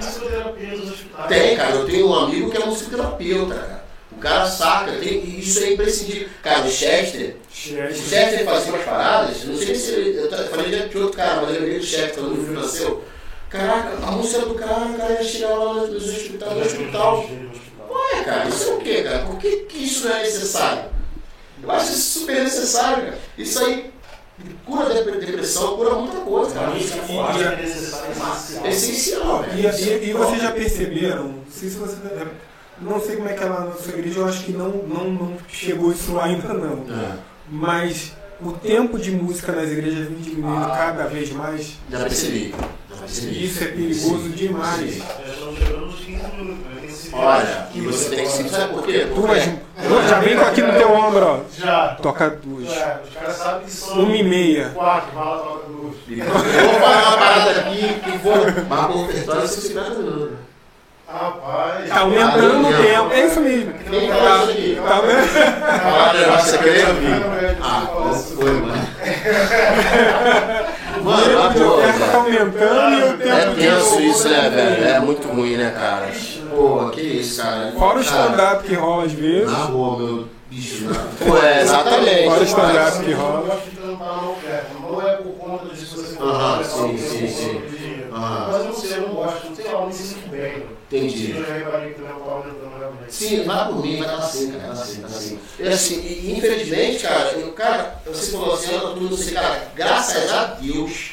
Tem 1.27 1.57
cara. 1.57 1.75
Eu 1.75 1.85
tenho 1.85 2.07
um 2.07 2.15
amigo 2.15 2.49
que 2.49 2.57
é 2.57 2.65
musicoterapeuta, 2.65 3.53
cara. 3.55 3.81
O 4.11 4.17
cara 4.21 4.45
saca, 4.45 4.91
tem, 4.93 5.39
isso 5.39 5.63
é 5.63 5.73
imprescindível. 5.73 6.29
Cara, 6.43 6.61
o 6.61 6.69
Chester, 6.69 7.37
o 7.49 7.53
Chester. 7.55 7.95
Chester 7.95 8.45
fazia 8.45 8.73
umas 8.73 8.85
paradas, 8.85 9.43
não 9.45 9.57
sei 9.57 9.73
se 9.73 9.91
ele. 9.91 10.19
Eu 10.19 10.29
falei 10.49 10.69
de 10.69 10.89
de 10.89 10.97
outro 10.97 11.17
cara, 11.17 11.41
mas 11.41 11.55
eu 11.55 11.61
lembrei 11.61 11.79
do 11.79 11.85
Chester 11.85 12.13
quando 12.15 12.33
o 12.33 12.45
filho 12.45 12.59
nasceu. 12.59 13.03
Caraca, 13.51 13.97
a 14.07 14.11
música 14.11 14.45
do 14.45 14.55
cara, 14.55 14.85
o 14.85 14.93
cara 14.97 15.13
ia 15.13 15.23
chegar 15.23 15.49
lá 15.55 15.73
nos 15.73 15.89
nos 15.89 16.09
hospitais, 16.09 16.53
no 16.53 16.61
hospital. 16.61 17.25
Ué, 17.89 18.23
cara, 18.23 18.47
isso 18.47 18.69
é 18.69 18.73
o 18.73 18.77
quê, 18.77 19.03
cara? 19.03 19.19
Por 19.25 19.37
que, 19.37 19.57
que 19.69 19.77
isso 19.83 20.07
não 20.07 20.15
é 20.15 20.23
necessário? 20.23 20.83
Eu 21.61 21.71
acho 21.71 21.91
isso 21.91 22.19
super 22.19 22.43
necessário, 22.43 23.03
cara. 23.05 23.19
Isso 23.37 23.59
aí 23.63 23.91
cura 24.65 24.85
dep- 24.93 25.19
depressão, 25.19 25.75
cura 25.75 25.95
muita 25.95 26.17
coisa, 26.21 26.55
cara. 26.55 26.71
e- 26.77 26.81
é 26.81 27.59
é 27.59 27.61
É 27.61 27.63
essencial. 27.65 28.65
essencial, 28.67 29.45
E, 29.53 29.61
velho. 29.61 30.03
e, 30.03 30.09
e 30.09 30.13
vocês 30.13 30.41
já 30.41 30.51
perceberam, 30.51 31.23
não 31.27 31.43
sei 31.51 31.69
se 31.69 31.75
você. 31.77 31.95
Não 32.79 32.99
sei 32.99 33.17
como 33.17 33.29
é 33.29 33.33
que 33.33 33.43
é 33.43 33.47
lá 33.47 33.65
na 33.65 33.73
sua 33.73 33.93
igreja, 33.93 34.19
eu 34.21 34.25
acho 34.25 34.43
que 34.43 34.53
não, 34.53 34.69
não, 34.69 35.11
não 35.11 35.37
chegou 35.47 35.91
isso 35.91 36.13
lá 36.13 36.25
ainda 36.25 36.51
não. 36.53 36.83
É. 36.91 37.17
Mas 37.47 38.13
o 38.43 38.51
tempo 38.53 38.97
de 38.97 39.11
música 39.11 39.51
nas 39.51 39.69
igrejas 39.69 40.07
vem 40.07 40.17
diminuindo 40.17 40.67
cada 40.67 41.05
vez 41.05 41.31
mais. 41.31 41.73
Já 41.89 41.99
percebi. 41.99 42.53
Já 42.89 42.95
percebi. 42.97 43.45
Isso 43.45 43.63
é 43.63 43.67
perigoso 43.67 44.29
demais. 44.29 44.97
Já 44.97 45.33
estamos 45.33 45.57
chegando 45.59 45.85
nos 45.85 45.95
15 45.99 46.23
minutos. 46.37 46.95
se- 46.95 47.11
Olha, 47.13 47.67
e 47.75 47.81
você 47.81 48.15
tem 48.15 48.25
que 48.25 48.31
se. 48.31 48.49
Sabe 48.49 48.73
por 48.73 48.83
quê? 48.83 49.05
Tu, 49.07 49.13
Porque 49.21 49.27
mas, 49.27 50.09
já 50.09 50.19
vem 50.19 50.35
com 50.37 50.45
aqui 50.45 50.61
no 50.61 50.73
teu 50.73 50.91
ombro, 50.93 51.25
ó. 51.25 51.39
Já. 51.57 51.95
Toca 52.01 52.29
duas. 52.29 52.69
É, 52.71 53.01
os 53.05 53.13
caras 53.13 53.35
sabem 53.35 53.65
que 53.65 53.71
são. 53.71 53.99
Uma 54.03 54.15
e 54.15 54.23
meia. 54.23 54.69
Quatro, 54.69 55.11
vai 55.13 55.25
lá, 55.25 55.37
toca 55.39 55.67
duas. 55.67 55.95
Eu 56.07 56.25
vou 56.69 56.79
falar 56.79 57.07
uma 57.09 57.17
parada 57.17 57.51
aqui 57.51 57.99
que 58.03 58.17
vou. 58.19 58.33
Mas 58.69 58.85
por 58.87 58.95
ofertório 59.05 59.47
são 59.47 59.61
50 59.63 59.89
minutos. 59.91 60.29
Tá 60.31 60.50
Rapaz. 61.13 61.91
Ah, 61.91 61.99
aumentando 61.99 62.67
o 62.69 62.73
tempo. 62.73 63.13
É 63.13 63.25
isso 63.25 63.39
mesmo. 63.41 63.73
Quem 63.89 64.05
isso 64.05 64.13
aqui? 64.13 64.81
Tá 64.87 65.01
vendo? 65.01 65.27
Falar 65.81 66.13
um 66.13 66.17
negócio 66.19 66.55
aqui, 66.55 66.67
eu 66.69 66.73
nem 66.73 66.85
ouvi. 66.85 67.57
Ah, 67.61 67.87
foi, 68.35 68.51
mano. 68.61 68.81
O 70.99 71.03
Mano, 71.03 71.23
de 71.53 71.59
boa, 71.59 71.77
oferta 71.77 72.05
tá 72.11 72.17
aumentando 72.17 72.93
e 72.93 73.03
o 73.03 73.07
É 73.07 73.13
tempo 73.17 73.55
de. 73.55 73.61
tenso 73.67 74.01
isso, 74.01 74.29
né, 74.29 74.49
velho? 74.49 74.85
É 74.87 74.99
muito 74.99 75.27
ruim, 75.27 75.57
né, 75.57 75.71
cara? 75.77 76.09
Pô, 76.49 76.89
que 76.89 77.01
isso, 77.01 77.41
cara. 77.41 77.71
Fora 77.77 77.97
o 77.97 78.01
stand-up 78.01 78.63
que 78.67 78.73
rola 78.75 79.05
às 79.05 79.11
vezes. 79.11 79.51
Na 79.51 79.65
boa, 79.65 79.97
meu 79.97 80.27
bicho. 80.49 80.85
né? 80.85 80.99
Pô, 81.27 81.37
é, 81.37 81.61
exatamente. 81.61 82.25
Fora 82.25 82.39
o 82.39 82.43
stand-up 82.43 83.03
que 83.03 83.11
Eu 83.11 83.17
rola. 83.17 83.59
Não 84.81 85.01
é 85.01 85.13
por 85.15 85.31
conta 85.33 85.73
disso 85.73 85.95
que 85.95 86.01
você 86.01 86.17
Aham, 86.21 86.63
sim, 86.63 86.93
é 86.93 86.97
sim, 86.97 87.19
por 87.19 87.27
sim. 87.29 87.61
Mano. 89.93 90.77
Entendi. 90.87 91.31
Eu 91.31 91.45
já 91.45 91.53
reparei 91.53 91.93
que 91.93 92.01
o 92.01 92.05
meu 92.05 92.15
pau 92.15 92.29
aumentando 92.29 92.77
realmente. 92.77 93.13
Sim, 93.13 93.43
vai 93.43 93.67
por 93.67 93.81
mim, 93.81 93.97
vai 93.97 94.07
dar 94.07 94.17
assim, 94.17 94.51
cara, 94.51 94.73
vai 94.73 94.83
assim, 94.83 95.01
vai 95.01 95.11
assim. 95.11 95.39
E 95.59 95.67
assim, 95.67 96.01
e, 96.01 96.37
infelizmente, 96.37 97.03
cara, 97.03 97.31
eu, 97.31 97.51
cara, 97.53 98.01
você 98.05 98.31
falou 98.31 98.53
assim, 98.53 98.73
eu 98.73 98.95
não 98.95 99.17
sei, 99.17 99.33
cara, 99.33 99.71
graças 99.75 100.31
a 100.31 100.45
Deus, 100.45 101.11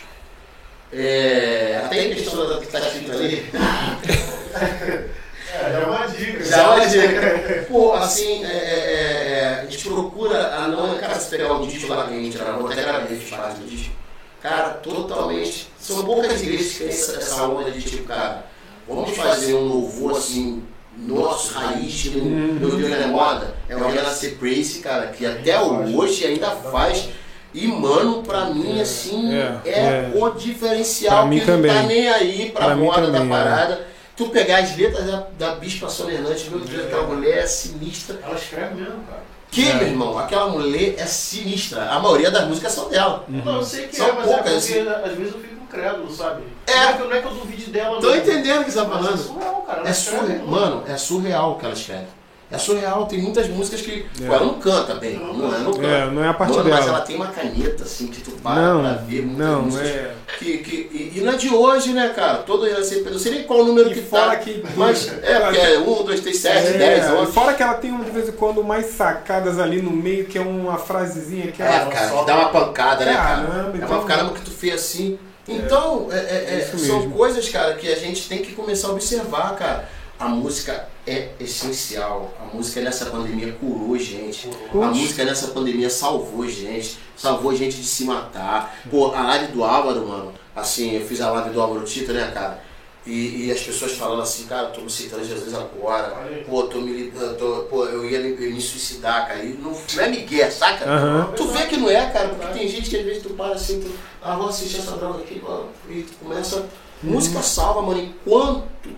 é, 0.93 1.83
até 1.85 2.07
em 2.07 2.15
questão 2.15 2.49
da 2.49 2.59
que 2.59 2.67
tá 2.67 2.81
escrito 2.81 3.13
ali, 3.13 3.51
É, 5.51 5.73
já 5.73 5.79
é 5.79 5.87
uma 5.87 6.07
dica. 6.07 6.45
já 6.45 6.59
é 6.59 6.67
uma 6.67 6.87
dica. 6.87 7.67
Pô, 7.69 7.95
assim, 7.95 8.45
é, 8.45 8.49
é, 8.49 8.53
é, 8.53 9.61
a 9.63 9.65
gente 9.65 9.89
procura 9.89 10.55
a 10.55 10.69
não, 10.69 10.99
cara, 10.99 11.15
se 11.15 11.31
pegar 11.31 11.55
um 11.55 11.67
disco 11.67 11.89
lá 11.89 12.07
que 12.07 12.15
a 12.15 12.17
gente 12.17 12.37
gravou, 12.37 12.71
até 12.71 12.83
gravei 12.83 13.17
a 13.17 13.21
faz 13.21 13.55
do 13.55 13.67
disco, 13.67 13.95
cara, 14.43 14.71
totalmente, 14.75 15.69
são 15.81 16.05
poucas 16.05 16.43
igrejas 16.43 16.73
que 16.73 16.79
têm 16.81 16.89
essa, 16.89 17.17
essa 17.17 17.43
onda 17.45 17.71
de 17.71 17.81
tipo, 17.83 18.05
cara, 18.05 18.45
vamos 18.89 19.17
fazer 19.17 19.55
um 19.55 19.67
louvor 19.67 20.13
assim, 20.13 20.63
nosso, 20.97 21.55
raiz, 21.55 22.03
que 22.03 22.11
no 22.11 22.25
meu 22.25 22.71
Deus 22.71 22.91
não 22.91 22.97
é 22.97 23.07
moda, 23.07 23.55
é 23.69 23.77
o 23.77 23.89
Renascer 23.89 24.37
Praise, 24.37 24.81
cara, 24.81 25.09
que 25.09 25.25
até 25.25 25.61
hoje 25.61 26.27
ainda 26.27 26.51
faz. 26.51 27.09
E, 27.55 27.67
mano, 27.67 28.23
pra 28.23 28.47
mim, 28.47 28.79
assim, 28.81 29.33
É, 29.35 29.61
é, 29.65 29.71
é. 29.73 30.13
o 30.15 30.31
diferencial 30.31 31.17
Pra 31.23 31.27
mim 31.27 31.41
que 31.41 31.47
não 31.51 31.63
tá 31.63 31.69
também. 31.69 31.87
nem 31.87 32.09
aí 32.09 32.51
pra, 32.55 32.67
Pra 32.67 32.77
moda 32.77 33.07
da 33.11 33.19
também, 33.21 33.27
é. 33.37 33.43
parada. 33.43 33.87
Tu 34.15 34.29
pegar 34.29 34.59
as 34.59 34.77
letras 34.77 35.07
da, 35.07 35.27
da 35.39 35.55
Bispa 35.55 35.89
Sônia 35.89 36.15
Hernandes, 36.17 36.47
meu 36.49 36.59
Deus, 36.61 36.85
aquela 36.87 37.05
mulher 37.05 37.39
é 37.39 37.47
sinistra. 37.47 38.21
Ela 38.23 38.35
escreve 38.35 38.75
mesmo, 38.75 39.03
cara. 39.09 39.23
Que, 39.51 39.67
É. 39.67 39.75
meu 39.75 39.87
irmão, 39.87 40.19
aquela 40.19 40.49
mulher 40.51 40.97
é 40.99 41.07
sinistra. 41.07 41.85
A 41.89 41.99
maioria 42.01 42.31
das 42.31 42.47
músicas 42.47 42.73
são 42.73 42.89
dela. 42.91 43.25
Não, 43.29 43.57
eu 43.57 43.63
sei 43.63 43.87
que 43.87 43.97
São 43.97 44.09
é, 44.09 44.13
mas 44.13 44.27
poucas, 44.27 44.53
é 44.53 44.57
assim. 44.57 44.73
porque 44.85 45.09
às 45.09 45.17
vezes 45.17 45.33
eu 45.35 45.41
fico 45.41 45.55
incrédulo, 45.69 46.11
sabe? 46.11 46.43
É. 46.67 46.75
Não 46.75 46.83
é 46.89 46.93
que, 46.95 47.03
eu- 47.03 47.09
não 47.09 47.17
é 47.17 47.21
que 47.21 47.27
eu 47.27 47.35
duvide 47.35 47.71
dela. 47.71 48.01
Tô 48.01 48.09
não. 48.09 48.17
entendendo 48.17 48.63
o 48.63 48.65
que 48.65 48.71
você 48.71 48.79
tá 48.79 48.85
Mas 48.87 48.99
é 48.99 49.03
falando. 49.05 49.19
surreal, 49.19 49.63
cara. 49.67 49.79
ela 49.81 49.89
É 49.89 49.91
escreve 49.93 50.27
surreal. 50.27 50.47
Mano, 50.47 50.83
é 50.89 50.97
surreal 50.97 51.53
o 51.53 51.55
que 51.59 51.65
ela 51.65 51.75
escreve. 51.75 52.19
É 52.51 52.57
surreal, 52.57 53.05
tem 53.05 53.21
muitas 53.21 53.47
músicas 53.47 53.83
que. 53.83 54.07
É. 54.23 54.27
Pô, 54.27 54.33
ela 54.33 54.47
não 54.47 54.55
canta 54.55 54.95
bem, 54.95 55.19
não, 55.19 55.49
ela 55.49 55.59
não 55.59 55.71
canta. 55.75 55.87
É, 55.87 56.11
não 56.11 56.25
é 56.25 56.29
a 56.29 56.33
parte 56.33 56.57
Mano, 56.57 56.71
mas 56.71 56.79
dela. 56.83 56.97
ela 56.97 57.05
tem 57.05 57.17
uma 57.17 57.27
caneta, 57.27 57.83
assim, 57.83 58.07
que 58.07 58.23
tu 58.23 58.31
para 58.43 58.55
Não, 58.59 58.81
pra 58.81 58.93
ver 58.95 59.21
muitas 59.27 59.47
não, 59.47 59.63
músicas. 59.65 59.87
é. 59.87 60.15
Que, 60.39 60.57
que, 60.59 60.77
e, 60.91 61.19
e 61.19 61.21
não 61.21 61.35
é 61.35 61.37
de 61.37 61.53
hoje, 61.55 61.93
né, 61.93 62.09
cara? 62.17 62.39
Todo 62.39 62.67
eu 62.67 62.83
sei, 62.83 63.07
eu 63.07 63.19
sei 63.19 63.33
nem 63.33 63.43
qual 63.45 63.61
o 63.61 63.65
número 63.67 63.91
E 63.91 63.95
que 63.95 64.01
fora 64.01 64.31
tá. 64.31 64.37
que. 64.37 64.65
Mas 64.75 65.09
é, 65.23 65.41
porque 65.41 65.59
é 65.59 65.79
1, 65.79 66.03
2, 66.05 66.21
3, 66.21 66.37
7, 66.39 66.57
É, 66.69 66.73
10, 66.79 67.07
e 67.07 67.13
11. 67.13 67.33
fora 67.33 67.53
que 67.53 67.63
ela 67.63 67.75
tem 67.75 67.95
de 67.95 68.11
vez 68.11 68.29
em 68.31 68.33
quando 68.33 68.65
mais 68.65 68.87
sacadas 68.95 69.59
ali 69.59 69.83
no 69.83 69.91
meio, 69.91 70.25
que 70.25 70.39
é 70.39 70.41
uma 70.41 70.79
frasezinha 70.79 71.53
que 71.53 71.63
É, 71.63 71.67
ela. 71.67 71.91
cara, 71.91 72.09
que 72.19 72.25
dá 72.25 72.35
uma 72.35 72.49
pancada, 72.49 73.05
né, 73.05 73.13
cara? 73.13 73.27
Caramba, 73.47 73.73
É 73.75 73.77
então- 73.77 73.99
uma 73.99 74.07
caramba 74.07 74.33
que 74.33 74.41
tu 74.41 74.51
fez 74.51 74.73
assim. 74.75 75.19
Então, 75.49 76.09
é, 76.11 76.17
é, 76.17 76.71
é, 76.73 76.79
são 76.79 77.11
coisas, 77.11 77.49
cara, 77.49 77.75
que 77.75 77.91
a 77.91 77.97
gente 77.97 78.29
tem 78.29 78.43
que 78.43 78.53
começar 78.53 78.89
a 78.89 78.93
observar, 78.93 79.57
cara. 79.57 79.89
A 80.19 80.29
música 80.29 80.89
é 81.07 81.31
essencial. 81.39 82.35
A 82.41 82.55
música 82.55 82.81
nessa 82.81 83.07
pandemia 83.07 83.53
curou 83.53 83.97
gente. 83.97 84.51
A 84.73 84.87
música 84.89 85.25
nessa 85.25 85.49
pandemia 85.49 85.89
salvou 85.89 86.47
gente. 86.49 86.99
Salvou 87.17 87.55
gente 87.55 87.77
de 87.77 87.87
se 87.87 88.05
matar. 88.05 88.81
Pô, 88.91 89.13
a 89.15 89.23
live 89.23 89.53
do 89.53 89.63
Álvaro, 89.63 90.07
mano. 90.07 90.35
Assim, 90.55 90.97
eu 90.97 91.07
fiz 91.07 91.21
a 91.21 91.31
live 91.31 91.51
do 91.51 91.61
Álvaro 91.61 91.85
Tito, 91.85 92.13
né, 92.13 92.31
cara? 92.35 92.61
E, 93.09 93.47
e 93.47 93.51
as 93.51 93.63
pessoas 93.63 93.93
falando 93.93 94.21
assim, 94.21 94.45
cara, 94.45 94.69
eu 94.69 94.73
tô 94.73 94.83
me 94.83 94.91
citando 94.91 95.25
Jesus 95.25 95.55
agora. 95.55 96.15
Pô, 96.47 96.65
tô 96.65 96.83
me, 96.83 97.11
tô, 97.39 97.65
pô, 97.71 97.87
eu 97.87 98.05
ia 98.05 98.21
me, 98.21 98.37
me 98.37 98.61
suicidar, 98.61 99.27
cara. 99.27 99.43
E 99.43 99.55
não, 99.55 99.71
não 99.73 100.03
é 100.05 100.09
Miguel, 100.11 100.53
saca? 100.53 100.85
Aham. 100.85 101.33
Tu 101.35 101.49
vê 101.49 101.67
que 101.67 101.79
não 101.79 101.89
é, 101.89 102.11
cara, 102.11 102.29
porque 102.29 102.59
tem 102.59 102.69
gente 102.69 102.91
que 102.91 102.99
às 102.99 103.05
vezes 103.07 103.23
tu 103.23 103.31
para 103.31 103.55
assim, 103.55 103.81
tu, 103.81 103.91
ah, 104.21 104.37
vou 104.37 104.51
assistir 104.51 104.81
essa 104.81 104.91
droga 104.97 105.21
aqui, 105.21 105.43
ó, 105.43 105.65
e 105.89 106.03
tu 106.03 106.13
começa. 106.23 106.67
Música 107.03 107.41
salva, 107.41 107.81
mano, 107.81 108.01
enquanto 108.03 108.91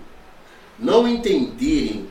não 0.76 1.06
entenderem 1.06 2.08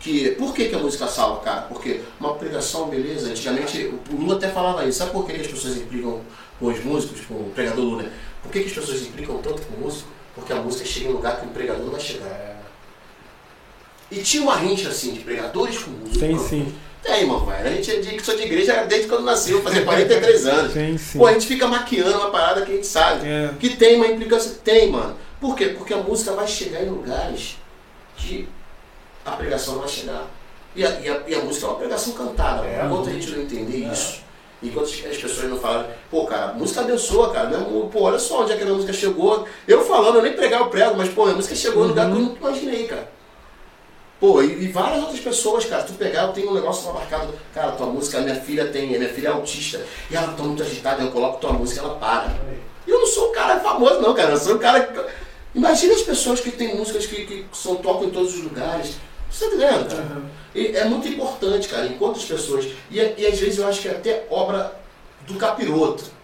que. 0.00 0.30
Por 0.30 0.52
que, 0.52 0.68
que 0.68 0.74
a 0.74 0.78
música 0.78 1.06
salva, 1.06 1.42
cara? 1.42 1.60
Porque 1.62 2.00
uma 2.18 2.34
pregação, 2.34 2.88
beleza, 2.88 3.28
antigamente 3.30 3.94
o 4.10 4.16
Lula 4.16 4.34
até 4.34 4.48
falava 4.48 4.84
isso. 4.84 4.98
Sabe 4.98 5.12
por 5.12 5.24
que 5.24 5.34
que 5.34 5.42
as 5.42 5.46
pessoas 5.46 5.76
implicam 5.76 6.22
com 6.58 6.66
os 6.66 6.82
músicos, 6.82 7.20
com 7.26 7.34
o 7.34 7.52
pregador 7.54 7.84
Lula? 7.84 8.10
Por 8.42 8.50
que, 8.50 8.60
que 8.60 8.66
as 8.66 8.72
pessoas 8.72 9.02
implicam 9.02 9.38
tanto 9.38 9.62
com 9.62 9.74
o 9.74 9.80
músico? 9.84 10.15
Porque 10.36 10.52
a 10.52 10.56
música 10.56 10.84
chega 10.84 11.08
em 11.08 11.12
lugar 11.12 11.40
que 11.40 11.46
o 11.46 11.48
pregador 11.48 11.82
não 11.82 11.90
vai 11.90 12.00
chegar. 12.00 12.56
E 14.10 14.22
tinha 14.22 14.42
uma 14.42 14.54
rincha 14.54 14.90
assim 14.90 15.12
de 15.12 15.20
pregadores 15.20 15.78
com 15.78 15.90
músicos. 15.90 16.18
Tem 16.18 16.38
sim. 16.38 16.74
Tem, 17.02 17.22
irmão, 17.22 17.44
velho. 17.46 17.66
A 17.66 17.70
gente 17.70 17.90
é 17.90 18.00
de, 18.00 18.24
sou 18.24 18.36
de 18.36 18.42
igreja 18.42 18.84
desde 18.84 19.08
quando 19.08 19.24
nasceu, 19.24 19.62
fazer 19.62 19.84
43 19.84 20.46
anos. 20.46 20.72
Sim, 20.72 20.98
sim. 20.98 21.18
Pô, 21.18 21.26
a 21.26 21.32
gente 21.32 21.46
fica 21.46 21.66
maquiando 21.66 22.18
uma 22.18 22.30
parada 22.30 22.62
que 22.66 22.72
a 22.72 22.74
gente 22.74 22.86
sabe. 22.86 23.26
É. 23.26 23.50
Que 23.58 23.76
tem 23.76 23.96
uma 23.96 24.06
implicância. 24.06 24.52
Tem, 24.62 24.90
mano. 24.90 25.16
Por 25.40 25.56
quê? 25.56 25.66
Porque 25.66 25.94
a 25.94 25.98
música 25.98 26.32
vai 26.32 26.46
chegar 26.46 26.82
em 26.82 26.90
lugares 26.90 27.56
que 28.16 28.48
a 29.24 29.32
pregação 29.32 29.74
não 29.74 29.80
vai 29.80 29.88
chegar. 29.88 30.26
E 30.74 30.84
a, 30.84 31.00
e 31.00 31.08
a, 31.08 31.22
e 31.26 31.34
a 31.34 31.40
música 31.40 31.66
é 31.66 31.68
uma 31.70 31.78
pregação 31.78 32.12
cantada. 32.12 32.66
É. 32.66 32.84
Enquanto 32.84 33.08
a 33.08 33.12
gente 33.12 33.30
não 33.30 33.42
entender 33.42 33.84
É. 33.84 34.25
isso, 34.62 34.70
enquanto 34.70 34.86
as 34.86 35.16
pessoas 35.16 35.50
não 35.50 35.58
falam, 35.58 35.86
pô, 36.10 36.24
cara, 36.26 36.50
a 36.50 36.54
música 36.54 36.80
abençoa, 36.80 37.30
cara. 37.32 37.48
Mesmo, 37.48 37.88
pô, 37.90 38.02
olha 38.02 38.18
só 38.18 38.42
onde 38.42 38.52
é 38.52 38.56
que 38.56 38.62
a 38.62 38.66
música 38.66 38.92
chegou. 38.92 39.46
Eu 39.68 39.84
falando, 39.84 40.16
eu 40.16 40.22
nem 40.22 40.32
pregar 40.32 40.62
o 40.62 40.70
prego, 40.70 40.96
mas, 40.96 41.08
pô, 41.10 41.26
a 41.26 41.32
música 41.32 41.54
chegou 41.54 41.84
em 41.84 41.88
lugar 41.88 42.06
que 42.06 42.12
eu 42.12 42.18
nunca 42.20 42.38
imaginei, 42.40 42.86
cara. 42.86 43.08
Pô, 44.18 44.42
e, 44.42 44.64
e 44.64 44.68
várias 44.68 45.02
outras 45.02 45.20
pessoas, 45.20 45.66
cara, 45.66 45.82
tu 45.82 45.92
pegar, 45.92 46.22
eu 46.22 46.32
tenho 46.32 46.50
um 46.50 46.54
negócio 46.54 46.86
lá 46.88 46.94
marcado, 46.94 47.34
cara, 47.54 47.72
tua 47.72 47.86
música, 47.86 48.18
minha 48.20 48.34
filha 48.36 48.66
tem, 48.68 48.86
minha 48.86 49.08
filha 49.10 49.28
é 49.28 49.32
autista, 49.32 49.84
e 50.10 50.16
ela 50.16 50.28
tá 50.28 50.42
muito 50.42 50.62
agitada, 50.62 51.02
eu 51.02 51.10
coloco 51.10 51.38
tua 51.38 51.52
música, 51.52 51.80
ela 51.82 51.96
para. 51.96 52.34
E 52.86 52.90
eu 52.90 52.98
não 52.98 53.06
sou 53.06 53.28
um 53.28 53.32
cara 53.32 53.60
famoso, 53.60 54.00
não, 54.00 54.14
cara. 54.14 54.30
Eu 54.30 54.36
sou 54.38 54.54
um 54.54 54.58
cara. 54.58 54.80
que- 54.84 55.26
Imagina 55.54 55.94
as 55.94 56.02
pessoas 56.02 56.40
que 56.40 56.50
têm 56.50 56.76
músicas 56.76 57.04
que, 57.06 57.26
que 57.26 57.46
são, 57.52 57.76
tocam 57.76 58.04
em 58.04 58.10
todos 58.10 58.34
os 58.34 58.42
lugares. 58.42 58.94
Você 59.30 59.46
tá 59.48 59.54
entendendo, 59.54 59.88
cara? 59.90 60.02
Aham. 60.02 60.22
E 60.56 60.74
é 60.74 60.86
muito 60.86 61.06
importante, 61.06 61.68
cara, 61.68 61.86
enquanto 61.86 62.16
as 62.16 62.24
pessoas. 62.24 62.64
E, 62.90 62.96
e 62.96 63.26
às 63.26 63.38
vezes 63.38 63.58
eu 63.58 63.68
acho 63.68 63.82
que 63.82 63.88
é 63.88 63.90
até 63.90 64.26
obra 64.30 64.74
do 65.26 65.34
capiroto. 65.34 66.16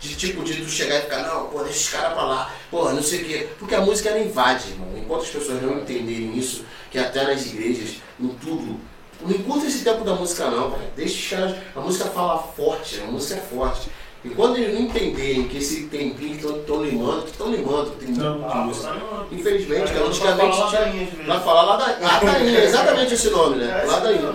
De 0.00 0.16
tipo, 0.16 0.42
de 0.42 0.56
tu 0.56 0.68
chegar 0.68 0.98
e 0.98 1.02
ficar, 1.02 1.22
não, 1.22 1.46
pô, 1.46 1.62
deixa 1.62 1.78
os 1.78 1.88
caras 1.90 2.12
pra 2.12 2.24
lá, 2.24 2.52
pô, 2.68 2.90
não 2.90 3.00
sei 3.00 3.22
o 3.22 3.24
quê. 3.24 3.48
Porque 3.56 3.72
a 3.72 3.80
música 3.80 4.08
ela 4.08 4.18
invade, 4.18 4.70
irmão. 4.70 4.88
Enquanto 4.98 5.22
as 5.22 5.28
pessoas 5.28 5.62
não 5.62 5.78
entenderem 5.78 6.36
isso, 6.36 6.64
que 6.90 6.98
até 6.98 7.24
nas 7.24 7.46
igrejas, 7.46 7.98
em 8.18 8.28
tudo. 8.30 8.80
Não 9.20 9.30
encontra 9.30 9.68
esse 9.68 9.84
tempo 9.84 10.02
da 10.02 10.16
música 10.16 10.50
não, 10.50 10.72
cara. 10.72 10.90
Deixa 10.96 11.14
os 11.14 11.28
caras. 11.28 11.56
A 11.76 11.80
música 11.80 12.06
fala 12.06 12.42
forte, 12.42 13.00
a 13.00 13.04
música 13.04 13.38
é 13.38 13.40
forte. 13.40 13.88
E 14.24 14.30
quando 14.30 14.56
eles 14.56 14.74
não 14.74 14.82
entenderem 14.82 15.48
que 15.48 15.58
esse 15.58 15.84
tempinho 15.88 16.38
que 16.38 16.46
estão 16.46 16.84
limando, 16.84 17.22
que 17.22 17.30
estão 17.32 17.50
limando, 17.50 17.90
tem 17.92 18.08
muito 18.08 18.22
Não. 18.22 18.38
de 18.38 18.44
Ah, 18.44 18.54
música. 18.58 18.86
tá 18.88 18.94
limando. 18.94 19.26
Infelizmente, 19.32 19.92
cara, 19.92 20.06
antigamente 20.06 20.56
falar 20.56 20.70
tinha- 20.70 20.84
vezes. 20.92 21.26
Vai 21.26 21.40
falar 21.40 21.62
ladainha. 21.62 21.98
Ladainha, 22.08 22.58
é 22.58 22.64
exatamente 22.64 23.14
esse 23.14 23.30
nome, 23.30 23.56
né? 23.56 23.82
É, 23.82 23.86
Ladainha. 23.86 24.32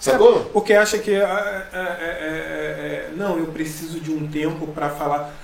Sacou? 0.00 0.40
Porque 0.52 0.72
acha 0.72 0.98
que. 0.98 1.14
ah, 1.16 1.68
ah, 1.72 1.96
é, 2.00 2.04
é, 2.04 2.08
é, 2.08 3.10
não, 3.16 3.38
eu 3.38 3.46
preciso 3.46 4.00
de 4.00 4.10
um 4.10 4.26
tempo 4.26 4.66
para 4.68 4.88
falar. 4.90 5.34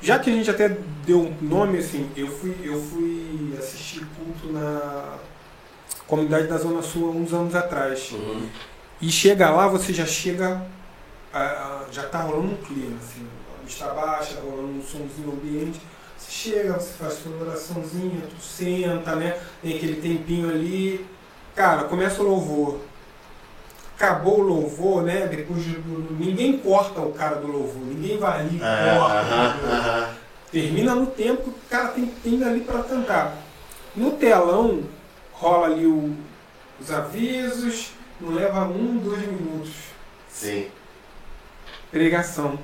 Já 0.00 0.18
que 0.18 0.30
a 0.30 0.32
gente 0.32 0.50
até 0.50 0.76
deu 1.06 1.20
um 1.20 1.34
nome 1.40 1.78
assim, 1.78 2.08
eu 2.16 2.28
fui, 2.28 2.54
eu 2.62 2.80
fui 2.80 3.54
assistir 3.58 4.06
culto 4.16 4.52
na 4.52 5.16
comunidade 6.06 6.46
da 6.46 6.56
Zona 6.58 6.82
Sul 6.82 7.08
há 7.08 7.10
uns 7.12 7.32
anos 7.32 7.54
atrás. 7.54 8.10
Uhum. 8.12 8.46
E 9.00 9.10
chega 9.10 9.50
lá, 9.50 9.68
você 9.68 9.92
já 9.92 10.04
chega. 10.06 10.62
ah, 11.32 11.84
já 11.90 12.02
tá 12.04 12.20
rolando 12.22 12.52
um 12.52 12.56
clima, 12.56 12.96
assim. 13.02 13.26
Vista 13.68 13.84
baixa, 13.88 14.36
tá 14.36 14.40
rolando 14.40 14.78
um 14.78 14.82
somzinho 14.82 15.30
ambiente. 15.30 15.78
Você 16.16 16.30
chega, 16.30 16.72
você 16.72 16.90
faz 16.94 17.12
sua 17.18 17.36
oraçãozinha, 17.38 18.22
tu 18.34 18.42
senta, 18.42 19.14
né? 19.14 19.38
Tem 19.62 19.76
aquele 19.76 19.96
tempinho 20.00 20.48
ali. 20.48 21.04
Cara, 21.54 21.84
começa 21.84 22.22
o 22.22 22.24
louvor. 22.26 22.80
Acabou 23.94 24.40
o 24.40 24.42
louvor, 24.42 25.02
né? 25.02 25.26
Depois 25.26 25.62
ninguém 26.18 26.56
corta 26.56 27.02
o 27.02 27.12
cara 27.12 27.36
do 27.36 27.46
louvor, 27.46 27.82
ninguém 27.84 28.16
vai 28.16 28.40
ali 28.40 28.56
e 28.56 28.62
É, 28.62 28.96
corta. 28.98 30.14
Termina 30.50 30.94
no 30.94 31.06
tempo 31.08 31.42
que 31.42 31.50
o 31.50 31.54
cara 31.68 31.88
tem 31.88 32.06
tem 32.06 32.42
ali 32.42 32.62
para 32.62 32.82
cantar. 32.84 33.36
No 33.94 34.12
telão 34.12 34.84
rola 35.32 35.66
ali 35.66 35.84
o- 35.84 36.16
os 36.80 36.90
avisos, 36.90 37.90
não 38.18 38.30
leva 38.32 38.64
um, 38.64 38.96
dois 38.96 39.20
minutos. 39.26 39.72
Sim. 40.30 40.68
Pregação. 41.90 42.58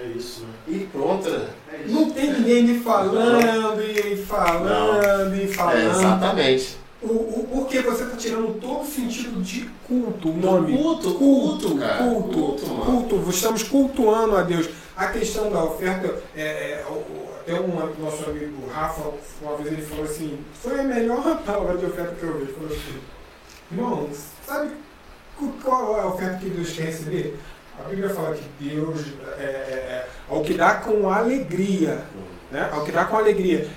É 0.00 0.06
isso, 0.16 0.42
né? 0.42 0.48
E 0.68 0.78
pronto, 0.92 1.28
né? 1.28 1.48
É. 1.72 1.84
Não 1.88 2.10
tem 2.10 2.32
ninguém 2.32 2.58
ali 2.64 2.78
falando 2.80 3.82
e 3.82 4.16
falando 4.16 5.34
e 5.34 5.42
É, 5.42 5.46
falando. 5.48 5.90
exatamente. 5.90 6.76
o, 7.02 7.06
o, 7.06 7.48
porque 7.52 7.80
você 7.80 8.04
está 8.04 8.16
tirando 8.16 8.60
todo 8.60 8.82
o 8.82 8.86
sentido 8.86 9.42
de 9.42 9.68
culto, 9.86 10.30
o 10.30 10.36
nome. 10.36 10.76
Culto, 10.76 11.14
culto, 11.14 11.76
cara. 11.76 12.04
Culto, 12.04 12.32
Culto, 12.32 12.66
culto. 12.66 13.30
Estamos 13.30 13.62
cultuando 13.64 14.36
a 14.36 14.42
Deus. 14.42 14.68
A 14.96 15.06
questão 15.06 15.50
da 15.50 15.62
oferta, 15.64 16.22
é, 16.36 16.42
é, 16.42 16.84
até 17.40 17.60
um 17.60 17.68
nosso 18.02 18.24
amigo 18.28 18.68
Rafa, 18.68 19.02
uma 19.40 19.56
vez 19.56 19.72
ele 19.72 19.82
falou 19.82 20.04
assim, 20.04 20.38
foi 20.60 20.80
a 20.80 20.82
melhor 20.84 21.38
palavra 21.46 21.76
de 21.76 21.86
oferta 21.86 22.14
que 22.14 22.22
eu 22.24 22.34
vi. 22.36 22.42
Ele 22.42 22.52
falou 22.52 22.68
assim, 22.68 22.98
irmão, 23.70 24.08
sabe 24.46 24.70
qual 25.62 25.96
é 25.98 26.00
a 26.02 26.06
oferta 26.08 26.38
que 26.38 26.50
Deus 26.50 26.70
quer 26.70 26.86
receber? 26.86 27.38
A 27.84 27.88
Bíblia 27.88 28.10
fala 28.10 28.34
que 28.34 28.44
Deus 28.68 29.00
é, 29.38 29.42
é, 29.42 29.46
é 29.46 30.06
ao 30.28 30.42
que 30.42 30.54
dá 30.54 30.74
com 30.74 31.08
alegria, 31.10 32.02
né? 32.50 32.68
Ao 32.72 32.84
que 32.84 32.92
dá 32.92 33.04
com 33.04 33.16
alegria. 33.16 33.68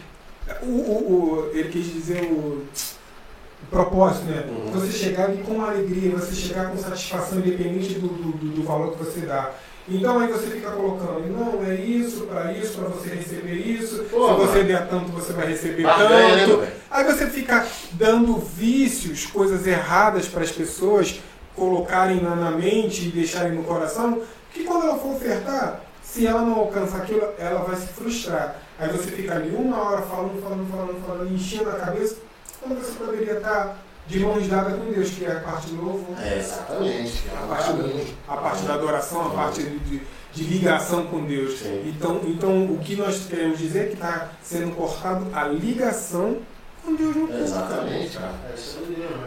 O, 0.64 0.66
o- 0.66 1.14
o- 1.14 1.52
ele 1.54 1.70
quis 1.70 1.86
dizer 1.94 2.24
o, 2.24 2.36
o 2.36 3.66
propósito, 3.70 4.26
né? 4.26 4.44
Uhum. 4.50 4.72
Você 4.72 4.92
chegar 4.92 5.26
ali 5.26 5.44
com 5.44 5.62
alegria, 5.64 6.12
você 6.12 6.34
chegar 6.36 6.70
com 6.70 6.78
satisfação 6.78 7.40
independente 7.40 7.94
do, 7.96 8.08
do, 8.08 8.32
do- 8.56 8.64
valor 8.64 8.92
que 8.98 9.04
você 9.04 9.22
dá. 9.22 9.52
Então 9.90 10.20
aí 10.20 10.32
você 10.32 10.46
fica 10.48 10.70
colocando, 10.72 11.26
não, 11.28 11.66
é 11.66 11.74
isso, 11.76 12.22
para 12.28 12.54
isso, 12.54 12.78
para 12.78 12.88
você 12.90 13.10
receber 13.16 13.56
isso. 13.56 14.04
Pô, 14.12 14.28
Se 14.28 14.34
você 14.36 14.58
mano. 14.58 14.68
der 14.68 14.88
tanto, 14.88 15.12
você 15.12 15.34
vai 15.34 15.48
receber 15.48 15.84
né, 15.84 16.46
tanto. 16.46 16.68
Aí 16.90 17.04
você 17.04 17.28
fica 17.28 17.66
dando 17.94 18.38
vícios, 18.38 19.26
coisas 19.26 19.66
erradas 19.66 20.28
para 20.28 20.44
as 20.44 20.52
pessoas 20.52 21.20
colocarem 21.56 22.22
na, 22.22 22.36
na 22.36 22.52
mente 22.52 23.08
e 23.08 23.12
deixarem 23.12 23.54
no 23.54 23.64
coração, 23.64 24.22
que 24.54 24.64
quando 24.64 24.84
ela 24.88 24.98
for 24.98 25.16
ofertar, 25.16 25.82
se 26.04 26.28
ela 26.28 26.42
não 26.42 26.56
alcança 26.56 26.98
aquilo, 26.98 27.28
ela 27.38 27.62
vai 27.64 27.76
se 27.76 27.88
frustrar. 27.88 28.56
Aí 28.80 28.90
você 28.90 29.12
fica 29.12 29.36
ali 29.36 29.54
uma 29.56 29.78
hora 29.82 30.02
falando, 30.02 30.42
falando, 30.42 30.70
falando, 30.70 31.06
falando, 31.06 31.34
enchendo 31.34 31.70
a 31.70 31.74
cabeça, 31.74 32.18
quando 32.60 32.80
você 32.84 32.92
poderia 32.94 33.34
estar 33.38 33.78
de 34.08 34.20
mãos 34.20 34.48
dadas 34.48 34.74
com 34.78 34.92
Deus, 34.92 35.10
que 35.12 35.24
é 35.26 35.32
a 35.32 35.40
parte 35.40 35.68
do 35.68 35.82
louvor. 35.86 36.16
É, 36.22 36.40
exatamente. 36.40 37.24
É 37.30 37.38
A 37.44 37.48
parte, 37.48 37.74
da, 37.74 38.34
a 38.34 38.38
parte 38.38 38.64
da 38.64 38.74
adoração, 38.74 39.28
a 39.28 39.30
parte 39.30 39.64
de, 39.64 39.80
de- 39.80 40.02
de 40.34 40.44
ligação 40.46 41.08
com 41.08 41.26
Deus. 41.26 41.60
Sim. 41.60 41.84
Então, 41.86 42.22
então, 42.26 42.64
o 42.66 42.80
que 42.80 42.96
nós 42.96 43.26
queremos 43.30 43.60
dizer 43.60 43.80
é 43.80 43.88
que 43.88 43.94
está 43.96 44.30
sendo 44.42 44.74
cortado 44.76 45.28
a 45.34 45.44
ligação 45.46 46.38
com 46.86 46.96
Deus 46.96 47.14
no 47.16 47.28
culto. 47.28 47.44
Exatamente, 47.44 48.18
cara. 48.18 48.34
É, 48.50 48.56
isso 48.56 48.78
é 48.82 48.90
mesmo. 48.90 49.18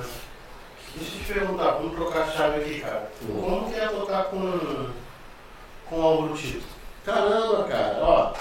Deixa 0.96 1.16
eu 1.16 1.20
te 1.20 1.32
perguntar, 1.32 1.70
vamos 1.72 1.94
trocar 1.94 2.22
a 2.22 2.30
chave 2.30 2.60
aqui, 2.60 2.80
cara. 2.80 3.10
Hum. 3.22 3.40
Como 3.40 3.72
que 3.72 3.78
é 3.78 3.86
tocar 3.88 4.24
com, 4.24 4.90
com 5.86 5.96
o 5.96 6.02
Álvaro 6.02 6.34
Tito? 6.34 6.64
Caramba, 7.04 7.64
cara, 7.64 7.98
ó. 8.00 8.32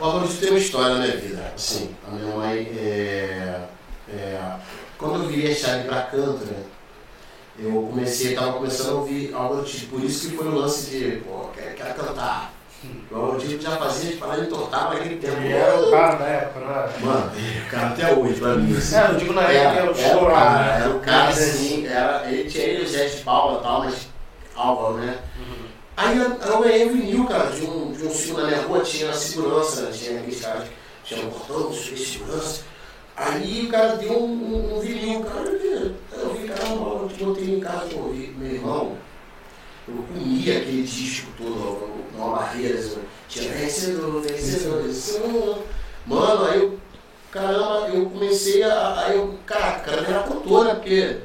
O 0.00 0.04
Álvaro 0.04 0.28
Tito 0.28 0.40
tem 0.40 0.50
uma 0.50 0.58
história 0.58 0.94
na 0.94 1.00
minha 1.00 1.16
vida. 1.16 1.52
Assim, 1.54 1.94
a 2.06 2.10
minha 2.10 2.36
mãe 2.36 2.58
é. 2.78 3.60
é, 4.08 4.56
quando 4.96 5.24
eu 5.24 5.28
virei 5.28 5.52
a 5.52 5.54
chave 5.54 5.88
pra 5.88 6.02
canto, 6.02 6.44
né? 6.44 6.62
Eu 7.58 7.88
comecei, 7.90 8.34
tava 8.34 8.52
começando 8.52 8.90
a 8.90 9.00
ouvir 9.00 9.34
Álvaro 9.34 9.64
Tito. 9.64 9.86
Por 9.86 10.04
isso 10.04 10.30
que 10.30 10.36
foi 10.36 10.46
o 10.46 10.54
lance 10.54 10.90
de, 10.90 11.16
pô, 11.18 11.48
quero, 11.54 11.74
quero 11.74 11.94
cantar. 11.94 12.55
O 13.10 13.16
Álvaro 13.16 13.38
Tito 13.40 13.62
já 13.62 13.76
fazia 13.76 14.10
de 14.10 14.16
falar 14.16 14.36
de 14.36 14.46
tortar 14.46 14.90
naquele 14.90 15.16
tempo. 15.16 15.36
Ele 15.36 15.52
era 15.52 15.80
o 15.80 15.90
cara 15.90 16.14
da 16.16 16.24
época, 16.26 16.60
era? 16.60 16.92
Mano, 17.00 17.32
o 17.66 17.70
cara 17.70 17.86
até 17.88 18.14
hoje 18.14 18.40
pra 18.40 18.54
mim. 18.56 18.76
assim. 18.76 18.96
É, 18.96 19.08
eu 19.08 19.14
digo 19.14 19.32
na 19.32 19.42
época 19.42 19.94
que 19.94 20.00
era 20.02 20.16
o 20.16 20.16
Era, 20.16 20.16
era 20.16 20.20
o 20.20 20.30
cara, 20.30 20.62
né? 20.62 20.80
era 20.80 20.90
o 20.90 21.00
cara 21.00 21.28
assim, 21.28 21.86
era, 21.86 22.30
ele 22.30 22.50
tinha 22.50 22.64
ele, 22.64 22.84
o 22.84 22.88
Zé 22.88 23.04
de 23.06 23.16
Paula 23.22 23.60
e 23.60 23.62
tal, 23.62 23.80
mas 23.80 24.08
Álvaro, 24.56 24.94
né? 24.94 25.18
Uhum. 25.38 25.66
Aí 25.96 26.18
eu, 26.18 26.32
eu 26.34 26.60
ganhei 26.60 26.86
um 26.86 26.92
vinil, 26.92 27.24
cara, 27.26 27.46
de 27.46 27.62
um, 27.64 27.92
de 27.92 28.04
um 28.04 28.10
filme 28.10 28.42
na 28.42 28.48
minha 28.48 28.62
rua, 28.62 28.80
tinha 28.80 29.12
segurança, 29.12 29.82
né? 29.82 29.90
tinha 29.92 30.18
aqueles 30.18 30.40
caras 30.40 30.64
que 30.64 31.14
tinham 31.14 31.28
um 31.28 31.30
portão, 31.30 31.70
tinha 31.70 31.96
segurança. 31.96 32.64
Aí 33.16 33.64
o 33.66 33.70
cara 33.70 33.96
deu 33.96 34.12
um, 34.12 34.26
um, 34.26 34.76
um 34.76 34.80
vinil, 34.80 35.24
cara, 35.24 35.48
eu 35.48 35.58
vi, 35.58 35.94
eu 36.12 36.34
vi, 36.34 36.48
caramba, 36.48 37.08
eu 37.18 37.26
botei 37.26 37.54
em 37.54 37.60
casa 37.60 37.94
ouvir. 37.96 38.34
Meu 38.36 38.52
irmão, 38.52 38.92
eu 39.88 40.04
comia 40.08 40.58
aquele 40.58 40.82
disco 40.82 41.28
todo, 41.38 42.04
numa 42.12 42.36
barreira, 42.36 42.78
assim, 42.78 43.02
tinha 43.28 43.52
vencedor, 43.52 44.20
vencedor, 44.20 44.82
vencedor. 44.82 45.62
Mano, 46.06 46.44
aí 46.46 46.58
eu, 46.60 46.78
caramba, 47.30 47.88
eu 47.88 48.10
comecei 48.10 48.62
a. 48.62 49.00
Aí 49.00 49.16
eu, 49.16 49.38
cara, 49.46 49.80
cara 49.80 50.02
era 50.02 50.22
cantor, 50.22 50.64
né? 50.64 50.74
Porque. 50.74 51.18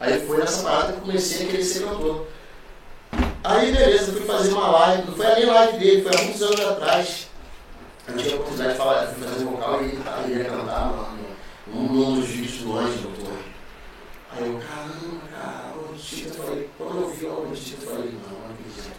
Aí 0.00 0.26
foi 0.26 0.38
nessa 0.38 0.62
parada 0.62 0.92
que 0.92 0.98
eu 0.98 1.02
comecei 1.02 1.46
a 1.46 1.50
querer 1.50 1.64
ser 1.64 1.84
cantor. 1.84 2.26
Aí 3.42 3.72
beleza, 3.72 4.12
fui 4.12 4.22
fazer 4.22 4.52
uma 4.52 4.68
live, 4.68 5.06
não 5.06 5.14
foi 5.14 5.26
nem 5.26 5.46
live 5.46 5.78
dele, 5.78 6.02
foi 6.02 6.14
há 6.14 6.22
muitos 6.22 6.42
anos 6.42 6.60
atrás. 6.60 7.28
Eu 8.08 8.16
tive 8.16 8.32
a 8.32 8.36
oportunidade 8.36 8.72
de 8.72 8.78
falar, 8.78 9.06
fui 9.06 9.28
fazer 9.28 9.44
vocal 9.44 9.82
e 9.82 9.84
ele, 9.84 10.38
ia 10.38 10.44
cantar 10.44 10.86
mano, 10.86 11.18
um, 11.72 11.80
um 11.80 12.20
dos 12.20 12.26
vídeos 12.26 12.62
do 12.62 12.78
Anjo, 12.78 12.98
doutor. 12.98 13.38
Aí 14.32 14.46
eu, 14.46 14.60
caramba, 14.60 15.20
cara, 15.30 15.63
o 16.04 16.16
Tito, 16.16 16.36
eu 16.36 16.44
falei, 16.44 16.70
quando 16.76 17.00
eu 17.00 17.08
vi 17.08 17.26
o 17.26 17.52
Tito, 17.54 17.84
eu 17.84 17.90
falei, 17.90 18.12
não, 18.12 18.38
não 18.38 18.50
acredito. 18.50 18.94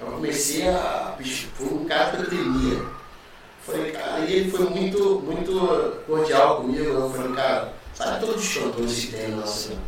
Eu 0.00 0.06
comecei 0.06 0.68
a. 0.68 1.14
Bicho, 1.18 1.48
foi 1.54 1.66
um 1.66 1.84
cara 1.84 2.10
que 2.16 2.22
eu 2.22 2.30
temia. 2.30 2.86
Falei, 3.62 3.90
cara, 3.90 4.20
e 4.20 4.32
ele 4.32 4.50
foi 4.50 4.66
muito, 4.66 5.20
muito 5.20 6.04
cordial 6.06 6.58
comigo. 6.58 6.84
Eu 6.84 7.10
falei, 7.10 7.32
cara, 7.32 7.72
sabe 7.92 8.20
todos 8.24 8.44
os 8.44 8.54
cantores 8.54 9.04
que 9.04 9.12
tem 9.12 9.28
no 9.28 9.38
nosso, 9.38 9.78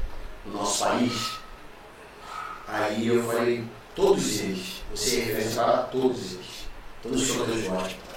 no 0.47 0.53
nosso 0.53 0.85
país? 0.85 1.39
Aí 2.67 3.07
eu 3.07 3.23
falei, 3.23 3.65
todos 3.95 4.41
eles, 4.41 4.83
você 4.93 5.21
é 5.21 5.25
referência 5.25 5.63
para 5.63 5.79
todos 5.85 6.33
eles, 6.33 6.69
todos 7.03 7.31
os 7.31 7.47
de 7.63 7.69
gospel. 7.69 8.09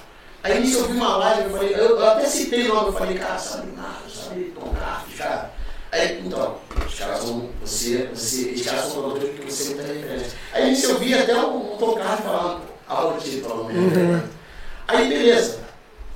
Aí 0.42 0.60
nisso 0.60 0.78
eu 0.78 0.88
vi 0.88 0.92
uma 0.94 1.16
live, 1.18 1.44
eu 1.44 1.50
falei, 1.50 1.74
eu, 1.74 1.98
eu 1.98 2.10
até 2.10 2.26
citei 2.26 2.68
o 2.68 2.74
nome, 2.74 2.88
eu 2.88 2.92
falei, 2.92 3.16
cara, 3.16 3.38
sabe 3.38 3.70
nada, 3.76 4.00
sabe 4.12 4.52
tocar, 4.52 5.06
cara. 5.16 5.52
Aí, 5.92 6.22
então, 6.24 6.56
os 6.86 6.94
caras 6.94 7.18
são, 7.18 7.50
você, 7.60 8.08
você, 8.14 8.52
os 8.56 8.62
caras 8.62 8.84
são 8.84 8.94
jogadores 8.94 9.38
que 9.38 9.44
você 9.44 9.62
é 9.62 9.74
muita 9.74 9.92
referência. 9.92 10.38
Aí 10.54 10.70
nisso 10.70 10.90
eu 10.90 10.98
vi 10.98 11.12
até 11.12 11.36
um, 11.36 11.74
um 11.74 11.76
tocar 11.76 12.16
falando, 12.16 12.62
algo 12.88 13.20
tipo, 13.20 13.46
falando, 13.46 13.70
uhum. 13.70 14.22
Aí 14.88 15.08
beleza. 15.08 15.58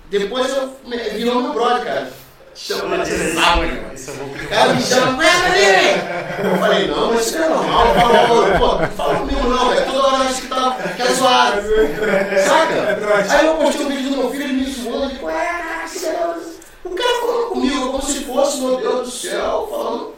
Depois 0.09 0.48
eu 0.48 0.73
virou 1.12 1.43
meu 1.43 1.53
brother, 1.53 1.85
cara. 1.85 2.12
Chama 2.55 3.05
de 3.05 3.35
sábado. 3.35 3.69
O 4.35 4.48
cara 4.48 4.73
me 4.73 4.82
chama, 4.82 5.23
ali! 5.23 6.43
Eu 6.43 6.59
falei, 6.59 6.89
não, 6.89 7.12
mas 7.12 7.27
isso 7.27 7.36
é 7.36 7.48
normal. 7.51 7.94
Falou, 7.94 8.78
pô, 8.78 8.86
fala 8.97 9.19
comigo 9.19 9.47
não, 9.47 9.69
velho. 9.69 9.85
Toda 9.85 10.07
hora 10.07 10.24
acho 10.24 10.40
que 10.40 10.48
tá 10.48 10.77
que 10.97 11.03
é 11.03 11.12
zoado. 11.12 11.61
Saca? 12.47 13.36
Aí 13.36 13.47
eu 13.47 13.57
postei 13.57 13.85
um 13.85 13.89
vídeo 13.90 14.11
do 14.11 14.16
meu 14.16 14.31
filho, 14.31 14.44
ele 14.44 14.53
me 14.55 14.73
zoando, 14.73 15.11
ele 15.11 15.19
falou, 15.19 15.35
ah, 15.36 16.36
o 16.85 16.90
cara 16.90 17.20
falando 17.20 17.47
comigo 17.48 17.76
se 18.07 18.24
fosse, 18.24 18.61
meu 18.61 18.77
Deus 18.77 19.07
do 19.07 19.11
céu, 19.11 19.69
falando. 19.70 20.15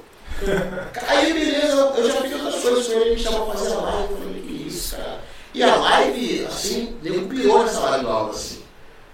Aí 1.09 1.33
beleza, 1.33 1.93
eu 1.97 2.07
já 2.07 2.21
fiz 2.21 2.33
outras 2.33 2.63
coisas 2.63 2.87
com 2.87 2.93
ele, 2.93 3.11
me 3.11 3.19
chamou 3.19 3.47
pra 3.47 3.55
fazer 3.55 3.73
a 3.73 3.81
live. 3.81 4.13
Eu 4.13 4.19
falei, 4.19 4.43
que 4.43 4.69
isso, 4.69 4.97
cara. 4.97 5.21
E 5.55 5.63
a 5.63 5.77
live, 5.77 6.47
assim, 6.47 6.97
deu 7.03 7.27
pior 7.27 7.65
nessa 7.65 7.81
live 7.81 8.07
aula, 8.07 8.31
assim. 8.31 8.63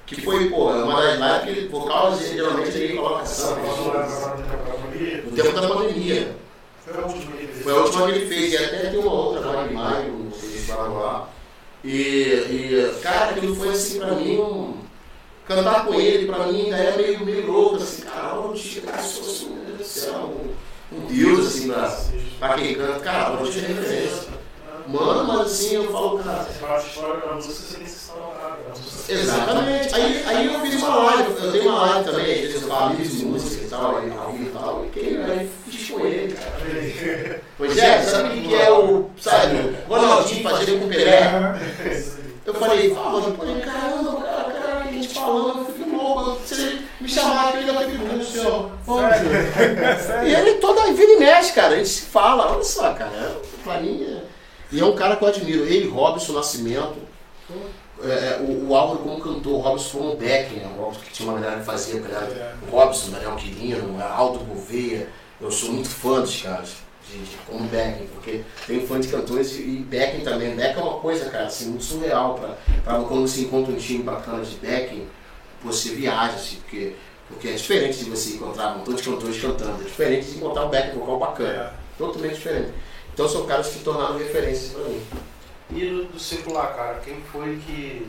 Que 0.07 0.21
foi, 0.21 0.51
pô, 0.51 0.71
uma 0.71 1.03
das 1.03 1.19
lives 1.19 1.43
que 1.45 1.49
ele, 1.49 1.69
por 1.71 1.89
causa, 1.89 2.23
geralmente 2.23 2.77
ele 2.77 2.97
coloca 2.97 3.25
samba. 3.25 3.61
No 5.25 5.33
tempo 5.33 5.61
da 5.61 5.69
pandemia. 5.69 6.37
Foi 6.85 7.73
a 7.73 7.77
última 7.79 8.07
que 8.07 8.13
ele 8.13 8.27
fez. 8.27 8.53
E 8.53 8.57
até 8.59 8.91
tem 8.91 8.99
uma 8.99 9.13
outra 9.13 9.41
lá 9.41 9.67
em 9.67 9.73
maio, 9.73 10.13
não 10.13 10.33
sei 10.33 10.51
se 10.51 10.67
falaram 10.67 10.99
lá. 10.99 11.29
E, 11.83 11.91
e, 11.91 12.95
cara, 13.03 13.31
aquilo 13.31 13.57
foi 13.57 13.71
assim 13.71 13.99
pra 13.99 14.13
mim 14.13 14.39
um. 14.39 14.84
Cantar 15.47 15.85
com 15.85 15.95
ele, 15.95 16.27
pra 16.27 16.47
mim, 16.47 16.65
ainda 16.65 16.77
é 16.77 16.97
meio, 16.97 17.25
meio 17.25 17.53
louco, 17.53 17.77
assim, 17.77 18.03
cara, 18.03 18.41
onde 18.41 18.59
chegar 18.59 18.99
se 18.99 19.21
fosse, 19.21 19.45
meu 19.47 19.65
Deus 19.65 19.79
do 19.79 19.85
céu, 19.85 20.35
um, 20.93 20.97
um 20.97 21.07
Deus, 21.07 21.47
assim, 21.47 21.69
pra, 21.69 22.01
pra 22.39 22.55
quem 22.55 22.75
canta, 22.75 23.01
cara, 23.01 23.39
onde 23.39 23.53
te 23.53 23.59
referência. 23.59 24.35
Mano, 24.87 25.25
mas 25.27 25.41
assim, 25.47 25.77
eu 25.77 25.91
falo, 25.91 26.19
cara. 26.19 26.47
Exatamente. 29.09 29.95
Aí, 29.95 30.25
aí 30.27 30.55
eu 30.55 30.61
fiz 30.61 30.75
uma 30.75 30.97
live, 30.97 31.35
eu 31.43 31.53
tenho 31.53 31.69
uma 31.71 31.87
live 31.87 32.05
também, 32.05 32.35
às 32.35 32.41
vezes 32.41 32.63
eu 32.63 32.69
falo 32.69 32.97
de 32.97 33.25
música 33.25 33.65
e 33.65 33.69
tal, 33.69 33.97
aí 33.97 34.13
ao 34.17 34.33
vivo 34.33 34.45
e 34.45 34.53
tal, 34.53 34.85
e 34.85 34.89
quem 34.91 35.17
aí 35.25 35.51
fiz 35.69 35.91
com 35.91 36.01
ele, 36.01 36.35
cara. 36.35 37.41
Pois 37.57 37.79
é, 37.79 38.03
sabe 38.03 38.39
o 38.39 38.43
que 38.43 38.55
é 38.55 38.71
o, 38.71 39.11
sabe, 39.21 39.57
o 39.57 39.95
Ronaldinho 39.95 40.43
fazendo 40.43 40.81
com 40.81 40.87
o 40.87 40.89
Pelé? 40.89 41.23
Eu 42.45 42.53
falei, 42.53 42.95
fala, 42.95 43.27
eu 43.27 43.35
falei, 43.37 43.61
caramba, 43.63 44.21
cara, 44.21 44.44
gente 45.05 45.15
falando, 45.15 45.59
eu 45.59 45.75
fico 45.75 45.97
louco, 45.97 46.41
se 46.47 46.55
ele 46.55 46.87
me 47.01 47.09
chamar 47.09 47.49
aqui, 47.51 47.67
eu 47.69 47.75
já 47.75 47.81
fico 47.81 48.05
louco, 48.05 48.25
senhor. 48.25 48.71
E 50.25 50.35
ele 50.35 50.55
toda 50.55 50.93
vida 50.93 51.13
e 51.13 51.19
mexe, 51.19 51.53
cara, 51.53 51.75
a 51.75 51.77
gente 51.77 51.89
se 51.89 52.03
fala, 52.03 52.53
olha 52.53 52.65
só, 52.65 52.93
cara, 52.95 53.37
pra 53.63 53.81
mim 53.81 54.21
E 54.73 54.81
é 54.81 54.85
um 54.85 54.95
cara 54.95 55.17
que 55.17 55.25
eu 55.25 55.29
admiro, 55.29 55.65
ele, 55.65 55.89
Robson 55.89 56.33
Nascimento, 56.33 56.97
é, 58.03 58.07
é, 58.07 58.41
o, 58.41 58.69
o 58.69 58.75
Álvaro 58.75 59.01
como 59.01 59.21
cantor, 59.21 59.55
o 59.55 59.59
Robson 59.59 59.99
foi 59.99 60.03
um 60.03 60.17
backing, 60.17 60.57
né? 60.57 60.71
o 60.77 60.83
Robson 60.83 61.01
que 61.01 61.13
tinha 61.13 61.29
uma 61.31 61.41
galera 61.41 61.61
que 61.61 61.67
fazia, 61.67 62.01
galera, 62.01 62.57
o 62.67 62.71
Robson, 62.71 63.11
Daniel 63.11 63.37
Quirino, 63.37 64.03
Aldo 64.03 64.41
Gouveia, 64.41 65.09
eu 65.41 65.51
sou 65.51 65.71
muito 65.71 65.89
fã 65.89 66.21
dos 66.21 66.43
caras, 66.43 66.77
de, 67.15 67.25
de, 67.25 67.37
como 67.47 67.69
backing, 67.69 68.07
porque 68.07 68.43
tem 68.67 68.87
fã 68.87 69.01
de 69.01 69.09
cantores 69.09 69.57
e 69.59 69.87
backing 69.89 70.21
também, 70.21 70.55
backing 70.57 70.81
é 70.81 70.83
uma 70.83 70.99
coisa, 71.01 71.31
cara, 71.31 71.47
assim, 71.47 71.71
muito 71.71 71.85
surreal, 71.85 72.35
pra, 72.35 72.57
pra 72.83 73.05
quando 73.05 73.29
você 73.29 73.43
encontra 73.43 73.73
um 73.73 73.77
time 73.77 74.03
bacana 74.03 74.45
de 74.45 74.57
backing, 74.57 75.07
você 75.63 75.91
viaja, 75.91 76.35
assim, 76.35 76.57
porque, 76.57 76.95
porque 77.29 77.49
é 77.49 77.53
diferente 77.53 78.05
de 78.05 78.11
você 78.11 78.35
encontrar 78.35 78.75
um 78.75 78.79
montão 78.79 78.95
de 78.95 79.03
cantores 79.03 79.41
cantando, 79.41 79.81
é 79.81 79.85
diferente 79.85 80.27
de 80.27 80.37
encontrar 80.37 80.67
um 80.67 80.71
backing 80.71 80.99
vocal 80.99 81.19
bacana, 81.19 81.75
totalmente 81.97 82.35
diferente. 82.35 82.73
Então 83.13 83.29
são 83.29 83.47
caras 83.47 83.69
que 83.69 83.79
tornaram 83.79 84.19
referências 84.19 84.73
para 84.73 84.85
mim. 84.85 85.01
E 85.71 85.87
do, 85.87 86.05
do 86.05 86.19
circular, 86.19 86.75
cara, 86.75 87.01
quem 87.05 87.21
foi 87.33 87.59
que, 87.65 88.07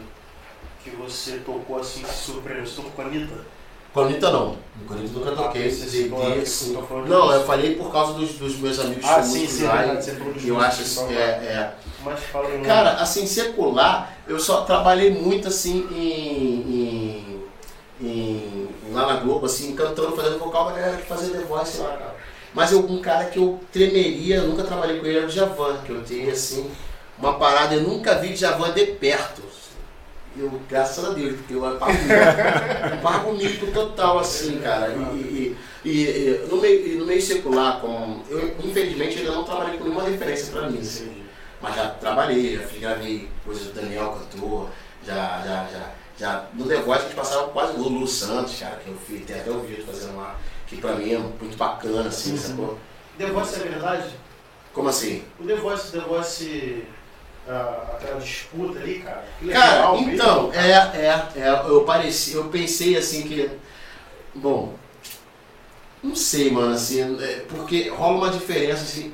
que 0.83 0.89
você 0.91 1.37
tocou 1.45 1.79
assim, 1.79 2.01
que 2.01 2.09
se 2.09 2.31
surpreendeu? 2.31 2.65
Você 2.65 2.75
tocou 2.77 2.91
com 2.91 3.01
a 3.03 3.05
Anitta? 3.05 3.54
Anitta 4.03 4.31
não. 4.31 4.57
A 4.89 4.93
Anitta 4.93 5.19
nunca 5.19 5.31
ah, 5.31 5.35
toquei. 5.35 5.67
Assim, 5.67 6.77
não, 7.07 7.31
eu 7.31 7.45
falei 7.45 7.75
por 7.75 7.91
causa 7.91 8.13
dos, 8.13 8.33
dos 8.33 8.57
meus 8.57 8.79
amigos 8.79 9.05
ah, 9.05 9.21
sim, 9.21 9.47
sim, 9.47 9.63
lá, 9.63 9.83
falou 9.83 10.33
Eu 10.43 10.59
acho 10.59 10.81
assim, 10.81 11.13
é, 11.13 11.21
é. 11.21 11.73
Mas 12.03 12.19
fala 12.25 12.47
Cara, 12.59 12.91
assim, 12.93 13.25
secular, 13.25 14.13
eu 14.27 14.39
só 14.39 14.61
trabalhei 14.61 15.11
muito 15.11 15.47
assim 15.47 15.87
em, 15.91 17.43
em, 17.99 18.07
em, 18.07 18.69
lá 18.91 19.07
na 19.07 19.19
Globo, 19.21 19.45
assim, 19.45 19.75
cantando, 19.75 20.15
fazendo 20.15 20.37
vocal, 20.37 20.65
mas 20.65 20.75
galera 20.75 20.97
que 20.97 21.07
fazia 21.07 21.33
The 21.33 21.45
Voice 21.45 21.79
lá, 21.79 21.89
cara. 21.89 22.15
Mas 22.53 22.71
eu, 22.71 22.79
um 22.79 23.01
cara 23.01 23.25
que 23.25 23.37
eu 23.37 23.59
tremeria, 23.71 24.41
nunca 24.41 24.63
trabalhei 24.63 24.99
com 24.99 25.05
ele, 25.05 25.17
era 25.17 25.27
o 25.27 25.29
Javan, 25.29 25.77
que 25.83 25.89
eu 25.89 26.03
tenho 26.03 26.31
assim 26.31 26.69
uma 27.17 27.33
parada, 27.33 27.75
eu 27.75 27.81
nunca 27.81 28.15
vi 28.15 28.33
Djavan 28.33 28.71
de 28.71 28.85
perto. 28.85 29.41
Eu, 30.37 30.61
graças 30.69 31.03
a 31.03 31.09
Deus, 31.11 31.37
porque 31.37 31.53
eu 31.53 31.65
apago 31.65 31.93
bonito 33.23 33.71
total, 33.71 34.19
assim, 34.19 34.59
cara. 34.59 34.89
E, 34.89 35.55
e, 35.83 35.89
e, 35.89 36.47
no, 36.49 36.57
meio, 36.57 36.99
no 36.99 37.05
meio 37.05 37.21
secular, 37.21 37.79
com, 37.79 38.21
eu 38.29 38.55
infelizmente 38.63 39.19
ainda 39.19 39.31
não 39.31 39.45
trabalhei 39.45 39.77
com 39.77 39.85
nenhuma 39.85 40.03
referência 40.03 40.51
para 40.51 40.69
mim, 40.69 40.79
assim. 40.79 41.23
mas 41.61 41.75
já 41.75 41.89
trabalhei, 41.91 42.57
já 42.57 42.79
gravei 42.79 43.29
coisas 43.45 43.67
do 43.67 43.73
Daniel 43.73 44.11
Cantor, 44.11 44.69
já, 45.05 45.41
já, 45.45 45.67
já, 45.71 45.91
já. 46.17 46.45
No 46.53 46.67
The 46.67 46.81
Voice 46.81 47.01
a 47.01 47.05
gente 47.05 47.15
passava 47.15 47.47
quase 47.49 47.77
o 47.77 47.83
Lulu 47.83 48.07
Santos, 48.07 48.59
cara, 48.59 48.75
que 48.83 48.89
eu 48.89 48.97
fiz, 48.97 49.25
tem 49.25 49.39
até 49.39 49.51
um 49.51 49.61
vídeo 49.61 49.85
fazendo 49.85 50.17
lá, 50.17 50.35
que 50.67 50.77
pra 50.77 50.95
mim 50.95 51.13
é 51.13 51.17
muito 51.17 51.55
bacana, 51.55 52.09
assim, 52.09 52.31
uhum. 52.31 52.37
sacou? 52.37 52.79
The 53.17 53.27
Voice 53.27 53.55
é 53.55 53.59
verdade? 53.59 54.09
Como 54.73 54.89
assim? 54.89 55.23
O 55.39 55.45
The 55.45 55.55
Voice, 55.55 55.91
The 55.93 55.99
Voice 56.01 56.83
aquela 57.47 58.19
disputa 58.19 58.79
ali, 58.79 58.99
cara. 58.99 59.23
cara, 59.51 59.97
então, 59.99 60.47
mesmo, 60.47 60.53
é, 60.53 60.71
é, 60.71 61.27
é, 61.37 61.63
eu 61.67 61.83
pareci, 61.83 62.33
eu 62.33 62.45
pensei 62.45 62.97
assim 62.97 63.21
que. 63.23 63.49
Bom, 64.33 64.73
não 66.03 66.15
sei, 66.15 66.51
mano, 66.51 66.73
assim, 66.73 67.01
é, 67.21 67.45
porque 67.47 67.89
rola 67.89 68.17
uma 68.17 68.29
diferença, 68.29 68.83
assim, 68.83 69.13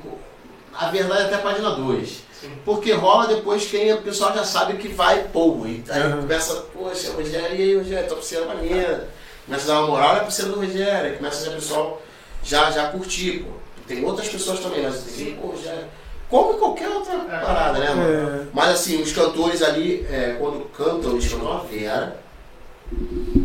a 0.72 0.88
verdade 0.88 1.22
é 1.22 1.24
até 1.26 1.34
a 1.36 1.38
página 1.38 1.70
2. 1.70 2.32
Porque 2.64 2.92
rola 2.92 3.28
depois 3.28 3.66
que 3.66 3.92
o 3.92 4.02
pessoal 4.02 4.34
já 4.34 4.44
sabe 4.44 4.76
que 4.76 4.88
vai 4.88 5.28
pô, 5.28 5.64
e 5.64 5.84
aí 5.88 6.02
uhum. 6.02 6.22
começa, 6.22 6.54
poxa, 6.74 7.12
Rogério, 7.12 7.56
e 7.56 7.62
aí, 7.62 7.76
Rogério, 7.76 8.08
tua 8.08 8.16
pulseira 8.16 8.46
maneira. 8.46 9.08
Começa 9.46 9.64
a 9.64 9.74
dar 9.74 9.80
uma 9.80 9.88
moral, 9.88 10.16
é 10.16 10.20
a 10.20 10.24
pulseira 10.24 10.50
do 10.50 10.60
Rogério, 10.60 11.16
começa 11.18 11.46
a 11.46 11.50
o 11.50 11.54
pessoal 11.54 12.02
já, 12.42 12.70
já 12.72 12.88
curtir, 12.88 13.44
pô. 13.44 13.50
Tem 13.86 14.04
outras 14.04 14.28
pessoas 14.28 14.58
também, 14.58 14.82
mas 14.82 15.02
tem, 15.02 15.36
pô, 15.36 15.48
Rogério 15.48 15.86
como 16.32 16.54
qualquer 16.54 16.88
outra 16.88 17.12
é. 17.12 17.40
parada, 17.44 17.78
né, 17.78 17.90
mano? 17.90 18.42
É. 18.42 18.46
Mas 18.54 18.70
assim, 18.70 19.02
os 19.02 19.12
cantores 19.12 19.60
ali, 19.60 20.06
é, 20.10 20.34
quando 20.40 20.64
cantam, 20.70 21.12
eles 21.12 21.30
cantam 21.30 21.52
a 21.52 21.58
Vera. 21.58 22.22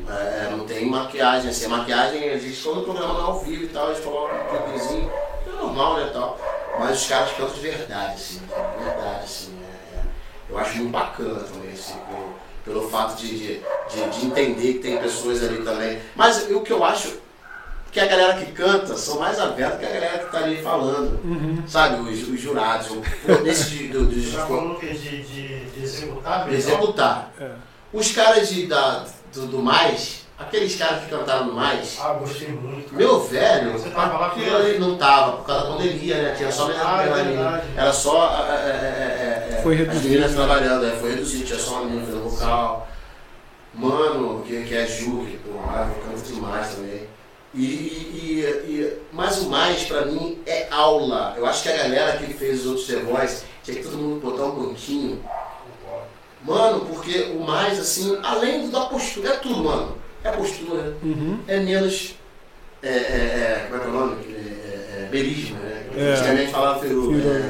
É, 0.10 0.50
não 0.52 0.66
tem 0.66 0.86
maquiagem, 0.86 1.50
assim, 1.50 1.66
a 1.66 1.70
maquiagem 1.70 2.24
existe 2.24 2.64
todo 2.64 2.80
o 2.80 2.84
programa 2.84 3.22
ao 3.22 3.40
vivo 3.42 3.66
e 3.66 3.68
tal, 3.68 3.90
eles 3.90 4.04
colocam 4.04 4.38
um 4.38 4.48
clipezinho, 4.50 5.12
é 5.46 5.50
normal, 5.50 5.98
né, 5.98 6.10
tal. 6.14 6.40
Mas 6.80 7.02
os 7.02 7.08
caras 7.08 7.32
cantam 7.32 7.56
de 7.56 7.60
verdade, 7.60 8.14
assim, 8.14 8.40
de 8.40 8.84
verdade, 8.86 9.24
assim. 9.24 9.60
É, 9.62 9.98
é, 9.98 10.02
eu 10.50 10.58
acho 10.58 10.78
muito 10.78 10.92
bacana 10.92 11.42
também, 11.42 11.72
assim, 11.72 11.96
pelo, 12.10 12.80
pelo 12.80 12.90
fato 12.90 13.18
de, 13.18 13.38
de, 13.38 13.62
de, 13.90 14.10
de 14.18 14.26
entender 14.28 14.74
que 14.74 14.80
tem 14.80 14.98
pessoas 14.98 15.44
ali 15.44 15.62
também. 15.62 16.00
Mas 16.16 16.50
o 16.50 16.62
que 16.62 16.72
eu 16.72 16.84
acho 16.86 17.20
que 17.92 18.00
a 18.00 18.06
galera 18.06 18.34
que 18.34 18.52
canta 18.52 18.96
são 18.96 19.20
mais 19.20 19.40
abertos 19.40 19.80
que 19.80 19.86
a 19.86 19.90
galera 19.90 20.20
que 20.20 20.26
está 20.26 20.38
ali 20.40 20.62
falando. 20.62 21.20
Uhum. 21.24 21.64
Sabe, 21.68 22.02
os, 22.02 22.28
os 22.28 22.40
jurados. 22.40 22.90
Nesse 23.44 23.70
de, 23.70 23.88
do, 23.88 24.06
do, 24.06 24.32
tá 24.32 24.46
falando 24.46 24.80
de, 24.80 25.24
de, 25.24 25.66
de 25.66 25.84
executar? 25.84 26.48
De 26.48 26.56
executar. 26.56 27.32
É. 27.40 27.52
Os 27.94 28.12
caras 28.12 28.50
de, 28.50 28.68
da, 28.68 29.06
do, 29.34 29.48
do 29.48 29.60
mais, 29.60 30.26
aqueles 30.38 30.76
caras 30.76 31.04
que 31.04 31.10
cantaram 31.10 31.46
no 31.46 31.54
mais. 31.54 31.98
Ah, 32.00 32.14
gostei 32.14 32.50
muito. 32.50 32.92
Cara. 32.92 32.98
Meu 32.98 33.20
velho, 33.22 33.72
Você 33.72 33.90
tava 33.90 34.18
lá 34.18 34.34
ele? 34.38 34.80
Não 34.80 34.98
tava, 34.98 35.38
por 35.38 35.46
causa 35.46 35.64
da 35.64 35.72
pandemia, 35.72 36.22
né? 36.22 36.36
Tinha 36.38 36.52
só 36.52 36.70
ah, 36.72 37.04
menina. 37.04 37.64
Era 37.76 37.94
só. 37.94 38.46
É, 38.50 38.68
é, 38.70 39.50
é, 39.54 39.62
foi 39.64 39.76
reduzido. 39.76 39.98
As 39.98 40.04
meninas 40.04 40.34
trabalhando, 40.34 40.86
é, 40.86 40.92
foi 40.92 41.12
reduzido, 41.12 41.46
tinha 41.46 41.60
só 41.60 41.76
uma 41.76 41.86
menina 41.86 42.06
fazendo 42.06 42.30
vocal. 42.30 42.88
Mano, 43.74 44.44
que, 44.46 44.64
que 44.64 44.76
é 44.76 44.88
Ju, 44.88 45.26
que 45.26 45.38
pô, 45.38 45.60
ah, 45.70 45.90
canta 46.04 46.34
demais 46.34 46.76
também. 46.76 47.08
E, 47.53 47.60
e, 47.60 48.41
e, 48.68 48.94
mas 49.11 49.38
o 49.40 49.49
mais 49.49 49.84
para 49.84 50.06
mim 50.06 50.40
é 50.45 50.68
aula. 50.69 51.34
Eu 51.38 51.45
acho 51.45 51.64
que 51.64 51.69
a 51.69 51.78
galera 51.78 52.18
que 52.18 52.34
fez 52.34 52.61
os 52.61 52.68
outros 52.68 52.88
The 52.88 52.98
Voice 52.98 53.44
tinha 53.64 53.78
que 53.78 53.84
todo 53.84 53.98
mundo 53.98 54.22
botar 54.22 54.45
um 54.45 54.68
banquinho. 54.68 55.24
Mano, 56.44 56.86
porque 56.86 57.34
o 57.36 57.40
mais 57.40 57.80
assim, 57.80 58.18
além 58.24 58.69
da 58.69 58.82
postura, 58.82 59.30
é 59.30 59.38
tudo, 59.38 59.64
mano. 59.64 59.98
É 60.24 60.32
postura, 60.32 60.95
uhum. 61.03 61.40
é 61.48 61.60
menos. 61.60 62.15
É, 62.82 62.90
é, 62.90 62.91
é, 62.91 63.65
como 63.68 63.76
é 63.76 63.80
que 63.80 63.86
é 63.86 63.90
o 63.90 63.94
nome? 63.94 64.15
É, 64.30 64.99
é, 64.99 65.03
é 65.03 65.10
belismo, 65.10 65.57
né? 65.57 65.84
É. 65.98 66.14
Antigamente 66.14 66.52
falava 66.52 66.80
firula. 66.80 67.18
Né? 67.18 67.49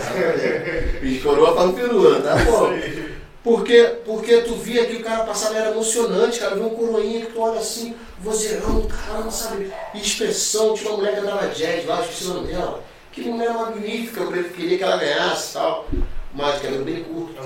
E 1.04 1.20
coroa 1.20 1.56
fala 1.56 1.74
firula, 1.74 2.22
tá 2.22 2.36
bom? 2.44 2.70
Porque, 3.48 3.82
porque 4.04 4.42
tu 4.42 4.56
via 4.56 4.86
que 4.86 4.98
o 4.98 5.04
cara 5.04 5.24
passava, 5.24 5.56
era 5.56 5.72
emocionante, 5.72 6.38
cara. 6.38 6.56
Viu 6.56 6.66
um 6.66 6.72
coroinha 6.72 7.26
que 7.26 7.32
tu 7.32 7.40
olha 7.40 7.62
assim, 7.62 7.96
vozeirão, 8.20 8.86
cara, 8.88 9.24
não 9.24 9.32
sabe, 9.32 9.72
expressão. 9.96 10.74
Tinha 10.74 10.90
uma 10.90 10.98
mulher 10.98 11.14
que 11.14 11.22
andava 11.22 11.48
jazz 11.48 11.86
lá, 11.86 12.02
esqueci 12.02 12.26
o 12.26 12.34
nome 12.34 12.48
dela. 12.50 12.84
Que 13.10 13.22
mulher 13.22 13.54
magnífica, 13.54 14.20
eu 14.20 14.44
queria 14.50 14.78
que 14.78 14.84
ela 14.84 14.98
ganhasse 14.98 15.52
e 15.52 15.54
tal. 15.54 15.88
Mas 16.34 16.62
cabelo 16.62 16.84
bem 16.84 17.06
curto. 17.06 17.42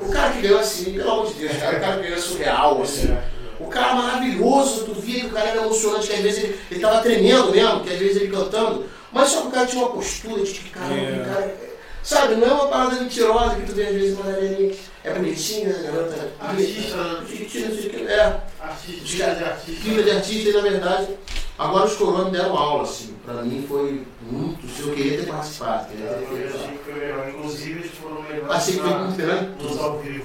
O 0.00 0.12
cara 0.12 0.32
que 0.32 0.42
ganhou 0.42 0.60
assim, 0.60 0.92
pelo 0.92 1.10
amor 1.10 1.26
de 1.26 1.34
Deus, 1.34 1.56
cara, 1.56 1.76
o 1.76 1.80
cara 1.80 1.96
que 1.96 2.02
ganhou 2.04 2.20
surreal, 2.20 2.82
assim. 2.82 3.18
O 3.58 3.66
cara 3.66 3.94
maravilhoso, 3.96 4.84
tu 4.84 4.94
via 4.94 5.22
que 5.22 5.26
o 5.26 5.30
cara 5.30 5.48
era 5.48 5.62
emocionante, 5.62 6.06
que 6.06 6.14
às 6.14 6.20
vezes 6.20 6.44
ele, 6.44 6.60
ele 6.70 6.80
tava 6.80 7.00
tremendo 7.00 7.50
mesmo, 7.50 7.80
que 7.80 7.92
às 7.92 7.98
vezes 7.98 8.22
ele 8.22 8.30
cantando. 8.30 8.84
Mas 9.10 9.30
só 9.30 9.40
que 9.40 9.48
o 9.48 9.50
cara 9.50 9.66
tinha 9.66 9.82
uma 9.82 9.92
postura 9.92 10.44
de 10.44 10.52
que, 10.52 10.70
caramba, 10.70 10.94
yeah. 10.94 11.20
É. 11.20 11.34
cara. 11.34 11.66
Sabe, 12.06 12.36
não 12.36 12.46
é 12.46 12.52
uma 12.52 12.68
parada 12.68 13.00
mentirosa 13.00 13.56
que 13.56 13.66
tu 13.66 13.72
vê 13.72 13.86
às 13.86 13.94
vezes 13.94 14.16
uma 14.16 14.32
ali, 14.32 14.78
é 15.06 15.14
bonitinha, 15.14 15.70
a 15.70 15.82
garota. 15.82 16.32
Artista, 16.40 16.96
bonitinha, 16.96 17.68
não 17.68 17.76
sei 17.76 17.86
o 17.86 17.90
que. 17.90 18.06
É. 18.08 18.40
Artista, 18.60 19.34
de 19.34 19.44
artista. 19.44 19.82
Filha 19.82 20.02
de 20.02 20.10
artista, 20.10 20.48
e 20.48 20.52
na 20.52 20.60
verdade, 20.60 21.08
agora 21.56 21.86
os 21.86 21.94
coroas 21.94 22.24
me 22.26 22.32
deram 22.32 22.56
aula, 22.56 22.82
assim. 22.82 23.14
Pra 23.24 23.42
mim 23.42 23.64
foi 23.68 24.02
muito. 24.22 24.66
Se 24.68 24.82
eu 24.82 24.94
queria 24.94 25.18
ter 25.18 25.26
participado, 25.26 25.88
queria 25.90 26.08
ter. 26.08 26.24
Eu 26.24 26.48
achei 26.48 26.76
que 26.76 26.84
foi 26.84 26.94
melhor. 26.94 27.28
Inclusive, 27.28 27.78
eles 27.80 27.92
foram 27.92 28.22
melhores. 28.22 28.50
Achei 28.50 28.74
que 28.74 28.80
foi 28.80 28.98
muito 28.98 29.16
grande. 29.16 29.62
Nos 29.62 29.78
ao 29.78 29.98
vivo. 30.00 30.24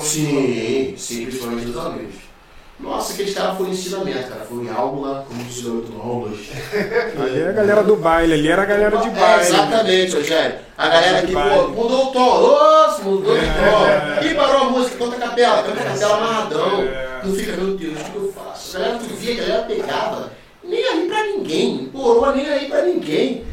Sim, 0.00 0.94
sim, 0.98 1.24
principalmente 1.24 1.66
dos 1.66 1.78
amigos. 1.78 2.31
Nossa, 2.82 3.12
aqueles 3.12 3.32
caras 3.32 3.56
foram 3.56 3.70
ensinamento, 3.70 4.28
cara. 4.28 4.44
Foi 4.44 4.68
aula, 4.68 5.24
como 5.28 5.44
diz 5.44 5.64
o 5.64 5.76
outro, 5.76 6.00
aulas. 6.02 6.38
Ali 7.22 7.40
era 7.40 7.50
a 7.50 7.52
galera 7.52 7.82
do 7.84 7.94
baile, 7.94 8.34
ali 8.34 8.48
era 8.48 8.62
a 8.62 8.66
galera 8.66 8.96
de 8.96 9.08
é, 9.08 9.10
baile. 9.10 9.44
É, 9.44 9.48
exatamente, 9.48 10.16
Rogério. 10.16 10.58
A 10.76 10.88
galera 10.88 11.26
que, 11.26 11.32
pô, 11.32 11.68
mudou 11.68 12.08
o 12.08 12.12
tom. 12.12 12.40
Nossa, 12.40 13.02
mudou 13.02 13.34
o 13.34 13.38
tom. 13.38 14.20
É. 14.20 14.26
E 14.26 14.34
parou 14.34 14.62
a 14.62 14.64
música, 14.64 14.96
canta 14.98 15.16
a 15.16 15.28
capela, 15.28 15.62
canta 15.62 15.80
a 15.80 15.84
capela 15.84 16.16
amarradão. 16.16 16.82
É. 16.82 17.20
Não 17.24 17.34
fica, 17.34 17.56
meu 17.56 17.76
Deus, 17.76 18.00
o 18.00 18.04
que 18.04 18.16
eu 18.16 18.32
faço? 18.32 18.76
A 18.76 18.80
galera 18.80 18.98
tu 18.98 19.14
via, 19.14 19.32
a 19.32 19.46
galera 19.46 19.62
pegava. 19.62 20.32
Nem 20.64 20.84
aí 20.84 21.06
pra 21.06 21.24
ninguém. 21.24 21.90
Porou 21.92 22.34
nem 22.34 22.48
aí 22.48 22.68
pra 22.68 22.82
ninguém. 22.82 23.44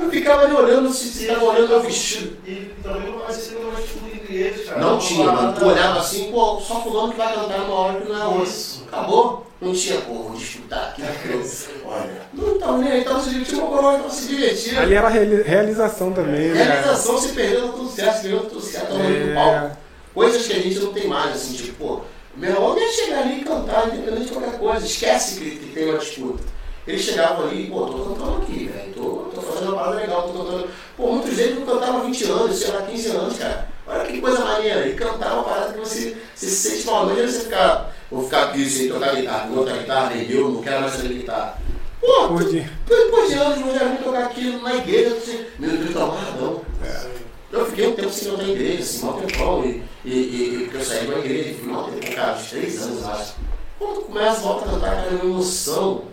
Eu 0.00 0.10
ficava 0.10 0.44
ali 0.44 0.54
olhando 0.54 0.90
se 0.92 1.24
estava 1.24 1.44
olhando 1.44 1.76
o 1.76 1.80
vestido. 1.80 2.36
E 2.46 2.72
também 2.82 3.12
não 3.12 3.18
parecia 3.18 3.56
ter 3.56 3.62
uma 3.62 3.78
atitude 3.78 4.10
entre 4.14 4.34
eles, 4.34 4.68
cara. 4.68 4.80
Não 4.80 4.98
tinha, 4.98 5.30
mano. 5.30 5.52
Tu 5.52 5.64
olhava 5.66 6.00
assim, 6.00 6.30
pô, 6.30 6.60
só 6.60 6.82
fulano 6.82 7.12
que 7.12 7.18
vai 7.18 7.34
cantar 7.34 7.58
numa 7.58 7.74
hora 7.74 8.00
que 8.00 8.08
não 8.08 8.40
é 8.40 8.42
isso. 8.42 8.84
Acabou. 8.88 9.46
Não 9.60 9.74
tinha, 9.74 10.00
pô, 10.00 10.14
vou 10.14 10.36
disputar 10.36 10.88
aqui. 10.88 11.02
Olha. 11.84 12.22
Não 12.32 12.54
estava 12.54 12.78
nem 12.78 12.92
aí, 12.92 13.00
estava 13.00 13.20
se 13.20 13.28
divertindo, 13.28 13.60
uma 13.60 13.76
coroa, 13.76 13.96
estava 13.96 14.14
se 14.14 14.28
divertindo. 14.28 14.80
Ali 14.80 14.94
era 14.94 15.08
realização 15.08 16.12
também, 16.12 16.48
né? 16.48 16.62
Realização, 16.62 17.18
se 17.18 17.28
perdendo 17.32 17.72
tudo 17.74 17.90
certo, 17.90 18.22
perdendo 18.22 18.48
tudo 18.48 18.60
certo, 18.62 18.92
estava 18.92 19.04
é... 19.04 19.26
no 19.26 19.34
palco. 19.34 19.76
Coisas 20.14 20.46
que 20.46 20.52
a 20.54 20.60
gente 20.60 20.78
não 20.78 20.92
tem 20.94 21.06
mais, 21.06 21.36
assim, 21.36 21.52
tipo, 21.52 21.74
pô, 21.74 22.00
meu 22.34 22.50
irmão 22.50 22.78
ia 22.78 22.90
chegar 22.90 23.18
ali 23.20 23.42
e 23.42 23.44
cantar, 23.44 23.88
independente 23.88 24.28
de 24.28 24.32
qualquer 24.32 24.58
coisa. 24.58 24.86
Esquece 24.86 25.38
que, 25.38 25.50
que 25.50 25.72
tem 25.74 25.90
uma 25.90 25.98
disputa. 25.98 26.42
Eles 26.86 27.02
chegavam 27.02 27.46
ali, 27.46 27.66
pô, 27.66 27.86
tô 27.86 27.98
cantando 28.04 28.42
aqui, 28.42 28.68
velho. 28.68 28.92
Tô, 28.94 29.30
tô 29.34 29.42
fazendo 29.42 29.68
uma 29.68 29.76
parada 29.76 29.96
legal, 29.96 30.22
tô 30.22 30.32
cantando. 30.32 30.68
Pô, 30.96 31.12
muitos 31.12 31.36
deles 31.36 31.58
não 31.58 31.66
cantavam 31.66 32.06
20 32.06 32.24
anos, 32.24 32.56
sei 32.56 32.70
lá, 32.72 32.82
15 32.82 33.08
anos, 33.10 33.38
cara. 33.38 33.68
Olha 33.86 34.04
que 34.04 34.20
coisa 34.20 34.44
maneira. 34.44 34.88
E 34.88 34.94
cantar 34.94 35.34
uma 35.34 35.44
parada 35.44 35.72
que 35.72 35.78
você, 35.78 36.16
você 36.34 36.46
se 36.46 36.70
sente 36.70 36.86
mal. 36.86 37.06
Não 37.06 37.14
você 37.14 37.40
ficar, 37.40 37.94
vou 38.10 38.24
ficar 38.24 38.44
aqui 38.44 38.68
sem 38.68 38.88
tocar 38.88 39.14
guitarra, 39.14 39.46
não 39.46 39.56
tocar 39.56 39.78
guitarra, 39.78 40.14
eu, 40.14 40.50
não 40.50 40.62
quero 40.62 40.80
mais 40.80 40.92
saber 40.92 41.08
guitarra. 41.08 41.58
Pô, 42.00 42.28
depois 42.28 43.28
de 43.28 43.34
anos, 43.34 43.60
eu 43.60 43.78
já 43.78 43.84
vim 43.84 44.02
tocar 44.02 44.24
aquilo 44.24 44.62
na 44.62 44.74
igreja, 44.74 45.16
assim, 45.16 45.44
meu 45.58 45.76
Deus, 45.76 45.92
tá 45.92 46.02
amarradão. 46.02 46.62
É. 46.82 47.10
Eu 47.52 47.66
fiquei 47.66 47.88
um 47.88 47.92
tempo 47.94 48.10
sem 48.10 48.30
cantar 48.30 48.42
na 48.44 48.52
igreja, 48.52 48.82
assim, 48.82 49.04
mal 49.04 49.20
tempão, 49.20 49.64
e, 49.64 49.82
e, 50.04 50.10
e, 50.12 50.58
porque 50.62 50.76
eu 50.78 50.84
saí 50.84 51.06
da 51.06 51.18
igreja, 51.18 51.54
fui 51.60 51.70
mal 51.70 51.84
tempo, 51.84 52.14
cara, 52.14 52.38
uns 52.38 52.48
três 52.48 52.82
anos, 52.82 53.06
acho. 53.06 53.34
Quando 53.78 53.94
tu 53.96 54.00
começa, 54.02 54.40
volta 54.40 54.64
a 54.64 54.72
cantar, 54.72 54.96
cara, 54.96 55.08
é 55.08 55.10
uma 55.10 55.24
emoção 55.24 56.04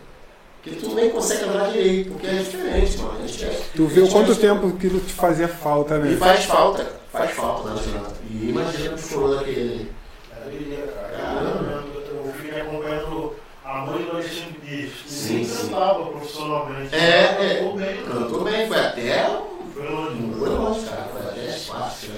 que 0.68 0.76
tu 0.76 0.94
nem 0.94 1.10
consegue 1.10 1.45
andar 1.45 1.72
direito, 1.72 2.11
porque 2.11 2.27
é 2.27 2.34
diferente, 2.34 2.98
mano. 2.98 3.19
A 3.23 3.27
gente 3.27 3.45
é, 3.45 3.61
tu 3.76 3.88
viu 3.88 4.07
quanto 4.07 4.35
tempo 4.35 4.68
aquilo 4.68 4.99
te 4.99 5.14
fazia 5.14 5.48
falta, 5.48 5.98
né? 5.98 6.11
E 6.11 6.18
faz 6.18 6.45
falta, 6.45 6.85
faz 7.11 7.31
falta, 7.31 7.69
né, 7.69 7.81
E 8.30 8.49
imagina 8.49 8.95
o 8.95 8.98
choro 8.98 9.35
daquele. 9.35 9.91
Caramba, 11.15 11.84
eu 12.10 12.34
fui 12.34 12.61
acompanhando 12.61 13.35
a 13.64 13.77
mãe 13.81 14.03
do 14.03 14.11
Alexandre 14.11 14.60
Pires. 14.65 14.94
Sim, 15.06 15.44
sim. 15.44 15.69
cantava 15.69 16.06
profissionalmente. 16.06 16.95
É, 16.95 16.99
é. 16.99 17.56
Cantou 17.60 17.77
bem. 17.77 18.03
Cantou 18.03 18.44
bem, 18.44 18.68
foi 18.68 18.80
até. 18.80 19.41
Foi 19.73 19.89
longe. 19.89 20.34
Foi 20.39 20.49
longe, 20.49 20.85
cara. 20.85 21.10
Foi 21.11 21.22
até 21.22 21.49
as 21.49 21.65
quatro, 21.65 22.10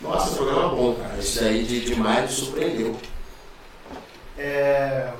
Nossa, 0.00 0.36
programa 0.36 0.68
bom, 0.74 0.94
cara. 0.94 1.18
Esse 1.18 1.40
daí 1.40 1.64
de, 1.64 1.80
demais 1.80 2.22
me 2.22 2.28
surpreendeu. 2.28 2.96
É. 4.36 5.10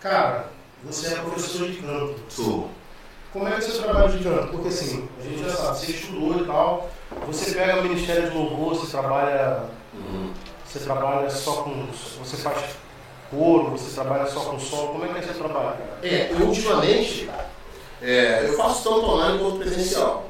Cara, 0.00 0.48
você 0.84 1.14
é 1.14 1.16
professor 1.16 1.68
de 1.68 1.78
canto. 1.78 2.16
Sou. 2.28 2.70
Como 3.32 3.46
é 3.46 3.52
que 3.52 3.62
você 3.62 3.82
trabalha 3.82 4.08
de 4.08 4.24
canto? 4.24 4.48
Porque 4.48 4.68
assim, 4.68 5.08
a 5.18 5.22
gente 5.22 5.42
já 5.42 5.50
sabe, 5.50 5.78
você 5.78 5.92
estudou 5.92 6.36
e 6.38 6.46
tal, 6.46 6.90
você 7.26 7.52
pega 7.52 7.80
o 7.80 7.82
Ministério 7.82 8.30
de 8.30 8.36
Louvor, 8.36 8.74
você 8.74 8.90
trabalha. 8.90 9.64
Uhum. 9.94 10.32
Você 10.66 10.78
trabalha 10.80 11.30
só 11.30 11.62
com. 11.62 11.86
Você 12.22 12.36
faz 12.36 12.76
coro, 13.30 13.70
você 13.70 13.94
trabalha 13.94 14.26
só 14.26 14.40
com 14.40 14.58
som, 14.58 14.88
como 14.88 15.04
é 15.04 15.08
que 15.08 15.26
você 15.26 15.34
trabalha? 15.34 15.78
É, 16.02 16.32
eu, 16.32 16.46
ultimamente, 16.46 17.30
é, 18.02 18.44
eu 18.46 18.54
faço 18.54 18.82
tanto 18.82 19.06
online 19.06 19.38
quanto 19.38 19.58
presencial. 19.58 20.28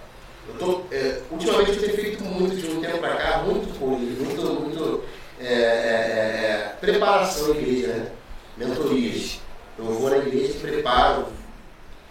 Eu 0.48 0.54
tô, 0.58 0.80
é, 0.90 1.20
ultimamente 1.30 1.72
eu 1.72 1.80
tenho 1.80 1.94
feito 1.94 2.24
muito 2.24 2.56
de 2.56 2.66
um 2.70 2.80
tempo 2.80 2.98
para 2.98 3.16
cá, 3.16 3.38
muito 3.38 3.78
coisa, 3.78 3.98
muito, 3.98 4.60
muito 4.60 5.04
é, 5.40 5.52
é, 5.52 5.56
é, 5.56 6.76
preparação 6.80 7.48
da 7.48 7.60
igreja, 7.60 7.88
né? 7.88 8.12
mentorias. 8.56 9.40
Eu 9.78 9.84
vou 9.84 10.10
na 10.10 10.18
igreja 10.18 10.52
e 10.52 10.60
preparo 10.60 11.26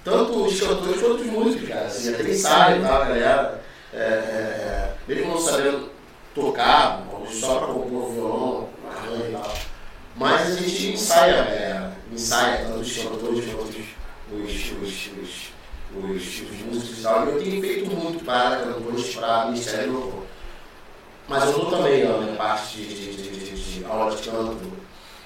tanto 0.04 0.46
os 0.46 0.60
cantores 0.60 1.02
quanto 1.02 1.22
os 1.22 1.28
músicos, 1.28 1.70
cara. 1.70 1.86
Assim, 1.86 2.14
até 2.14 2.24
ensaio 2.24 2.80
e 2.80 2.82
tal, 2.82 3.00
galera. 3.00 3.62
É, 3.94 3.98
é, 3.98 4.02
é, 4.02 4.94
mesmo 5.08 5.32
não 5.32 5.40
sabendo 5.40 5.90
tocar, 6.34 7.04
só 7.32 7.60
para 7.60 7.68
compor 7.74 8.04
o 8.04 8.14
violão, 8.14 8.70
arranjo 8.88 9.30
e 9.30 9.32
tal. 9.32 9.54
Mas 10.16 10.42
a 10.42 10.62
gente 10.62 10.94
ensaia, 10.94 11.34
é, 11.34 11.92
ensaia 12.12 12.66
tanto 12.66 12.80
os 12.80 12.98
cantores 12.98 13.46
quanto 13.52 13.70
os, 13.70 13.86
os, 14.32 14.72
os, 14.82 15.52
os, 15.96 16.42
os, 16.42 16.62
músicos 16.66 17.00
e 17.00 17.04
tal. 17.04 17.26
Eu 17.26 17.40
tenho 17.40 17.62
feito 17.62 17.96
muito 17.96 18.24
para 18.24 18.58
cantores, 18.58 19.16
para 19.16 19.46
Ministério 19.46 19.94
Louvor. 19.94 20.24
Mas 21.28 21.44
eu 21.44 21.50
estou 21.50 21.70
também 21.70 22.04
na 22.04 22.18
minha 22.18 22.36
parte 22.36 22.78
de, 22.78 23.16
de, 23.16 23.32
de, 23.32 23.80
de 23.80 23.86
aula 23.86 24.16
de 24.16 24.24
canto 24.24 24.79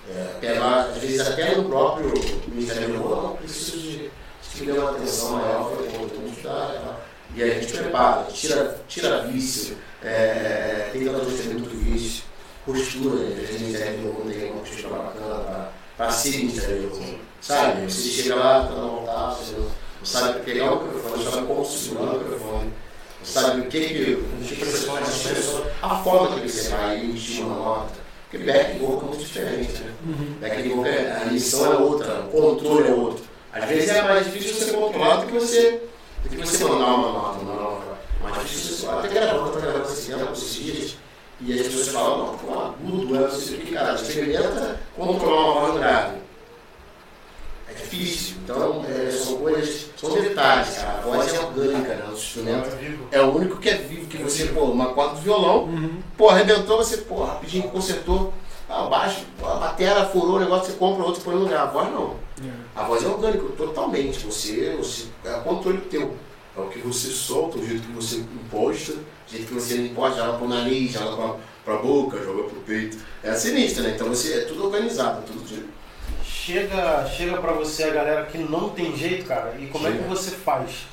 é, 0.10 0.38
pegar, 0.40 0.82
às 0.82 0.98
vezes 0.98 1.22
até 1.22 1.56
no 1.56 1.66
próprio 1.66 2.14
Ministério 2.48 2.90
não 2.90 3.36
preciso 3.36 3.78
de 3.78 4.12
se 4.42 4.66
dê 4.66 4.72
uma 4.74 4.92
atenção 4.92 5.32
maior, 5.32 5.72
foi 5.76 5.88
vamos 5.88 6.32
estudar. 6.32 7.00
E 7.36 7.42
aí 7.42 7.52
a 7.52 7.62
gente 7.62 7.74
prepara, 7.74 8.24
tira, 8.32 8.82
tira 8.88 9.24
vício, 9.24 9.78
é, 10.04 10.08
é 10.08 10.90
que 10.94 11.00
tem 11.00 11.54
muito 11.54 11.76
vício, 11.84 12.24
postura, 12.66 13.16
né? 13.16 13.48
o 13.50 13.54
Ministério 13.54 13.98
do 13.98 14.08
Louvor 14.08 14.32
tem 14.32 14.52
uma 14.52 14.62
postura 14.62 14.90
bacana 14.90 15.70
para 15.98 16.12
ser 16.12 16.38
Ministério 16.38 16.90
Louvor. 16.90 17.16
Sabe? 17.42 17.92
Você 17.92 18.10
chega 18.10 18.36
lá, 18.36 18.64
está 18.64 18.76
na 18.76 18.88
vontade, 18.88 19.36
você 19.38 19.56
não 19.56 19.72
sabe 20.04 20.40
pegar 20.42 20.74
o 20.74 20.84
microfone, 20.84 21.24
sabe 21.24 21.48
como 21.48 21.66
segurar 21.66 22.14
o 22.14 22.20
microfone 22.20 22.74
sabe 23.24 23.62
o 23.62 23.66
que 23.68 23.80
que, 23.80 24.24
a 25.82 25.96
forma 26.04 26.40
que 26.40 26.50
você 26.50 26.70
vai 26.70 27.00
emitir 27.00 27.46
uma 27.46 27.56
nota, 27.56 28.03
porque 28.34 28.52
back 28.52 28.80
vocal 28.80 28.98
é 28.98 29.06
muito 29.10 29.20
diferente, 29.20 29.84
né? 29.84 29.94
Uhum. 30.08 30.36
Back 30.42 30.70
vocal, 30.70 30.86
é, 30.88 31.22
a 31.22 31.26
missão 31.26 31.72
é 31.72 31.78
outra, 31.78 32.22
o 32.22 32.42
controle 32.42 32.88
é 32.88 32.92
outro. 32.92 33.24
Às 33.54 33.66
vezes 33.66 33.90
é 33.90 34.02
mais 34.02 34.26
difícil 34.26 34.56
você 34.56 34.72
controlar 34.74 35.18
do 35.18 35.28
que 35.28 35.34
você, 35.34 35.84
do 36.24 36.30
que 36.30 36.38
você 36.38 36.64
mandar 36.64 36.96
uma 36.96 37.12
nota, 37.12 37.40
uma 37.44 37.54
nota. 37.54 37.84
Mais 38.24 38.42
difícil 38.42 38.78
você 38.78 38.88
até 38.88 39.08
gravando, 39.10 39.52
tá 39.52 39.60
gravando 39.60 39.86
esse 39.86 40.12
tempo, 40.12 40.34
esses 40.34 40.56
dias, 40.56 40.96
e 41.42 41.54
as 41.54 41.68
pessoas 41.68 41.88
falam, 41.90 42.18
não, 42.18 42.38
pô, 42.40 42.60
agudo, 42.60 43.16
é, 43.16 43.20
não 43.20 43.30
sei 43.30 43.56
o 43.56 43.62
que, 43.62 43.72
cara, 43.72 43.94
experimenta 43.94 44.80
controlar 44.96 45.52
uma 45.52 45.62
voz 45.68 45.80
grave. 45.80 46.18
É 47.76 47.82
difícil. 47.82 48.36
Então, 48.44 48.86
é, 48.88 49.12
são 49.12 49.38
coisas, 49.38 49.90
são 49.98 50.14
detalhes, 50.14 50.76
cara. 50.76 51.00
A 51.00 51.02
voz 51.02 51.34
é 51.34 51.40
orgânica, 51.40 51.96
né? 51.96 52.06
O 52.10 52.14
instrumento 52.14 52.70
é 53.12 53.22
o 53.22 53.36
único 53.36 53.58
que 53.58 53.70
é 53.70 53.76
vivo, 53.76 54.08
que 54.08 54.18
você, 54.18 54.46
pô, 54.46 54.66
uma 54.66 54.94
corda 54.94 55.16
do 55.16 55.22
violão, 55.22 55.66
uhum. 55.66 56.00
pô, 56.18 56.30
arrebentou, 56.30 56.78
você, 56.78 56.98
pô, 56.98 57.24
rapidinho 57.24 57.70
consertou. 57.70 58.34
Ah, 58.70 58.84
baixo, 58.84 59.26
a 59.44 59.56
bateria 59.56 60.06
furou 60.06 60.38
o 60.38 60.40
negócio, 60.40 60.72
você 60.72 60.78
compra 60.78 61.04
outro 61.04 61.22
e 61.22 61.24
põe 61.24 61.36
no 61.36 61.42
lugar. 61.42 61.62
A 61.62 61.66
voz 61.66 61.92
não. 61.92 62.16
É. 62.44 62.52
A 62.76 62.84
voz 62.84 63.04
é 63.04 63.08
orgânica, 63.08 63.44
totalmente. 63.56 64.20
Você, 64.26 64.76
você 64.78 65.06
é 65.26 65.36
o 65.36 65.42
controle 65.42 65.80
teu. 65.82 66.16
É 66.56 66.60
o 66.60 66.68
que 66.70 66.80
você 66.80 67.10
solta, 67.10 67.58
o 67.58 67.66
jeito 67.66 67.82
que 67.84 67.92
você 67.94 68.18
imposta, 68.18 68.94
o 68.94 69.32
jeito 69.32 69.48
que 69.48 69.54
você 69.54 69.78
imposta, 69.78 70.24
joga 70.24 70.38
pro 70.38 70.48
nariz, 70.48 70.92
joga 70.92 71.16
pra, 71.16 71.36
pra 71.66 71.78
boca, 71.78 72.24
joga 72.24 72.44
pro 72.44 72.62
peito. 72.62 72.98
É 73.24 73.34
sinistro, 73.34 73.84
né? 73.84 73.94
Então 73.96 74.08
você 74.08 74.34
é 74.34 74.42
tudo 74.42 74.66
organizado, 74.66 75.24
tudo 75.26 75.44
chega 76.46 77.06
chega 77.06 77.38
para 77.38 77.54
você 77.54 77.86
a 77.86 77.90
galera 77.92 78.26
que 78.26 78.38
não 78.38 78.70
tem 78.70 78.96
jeito, 78.96 79.26
cara, 79.26 79.56
e 79.60 79.68
como 79.68 79.86
chega. 79.86 80.00
é 80.00 80.04
que 80.04 80.10
você 80.10 80.32
faz? 80.32 80.88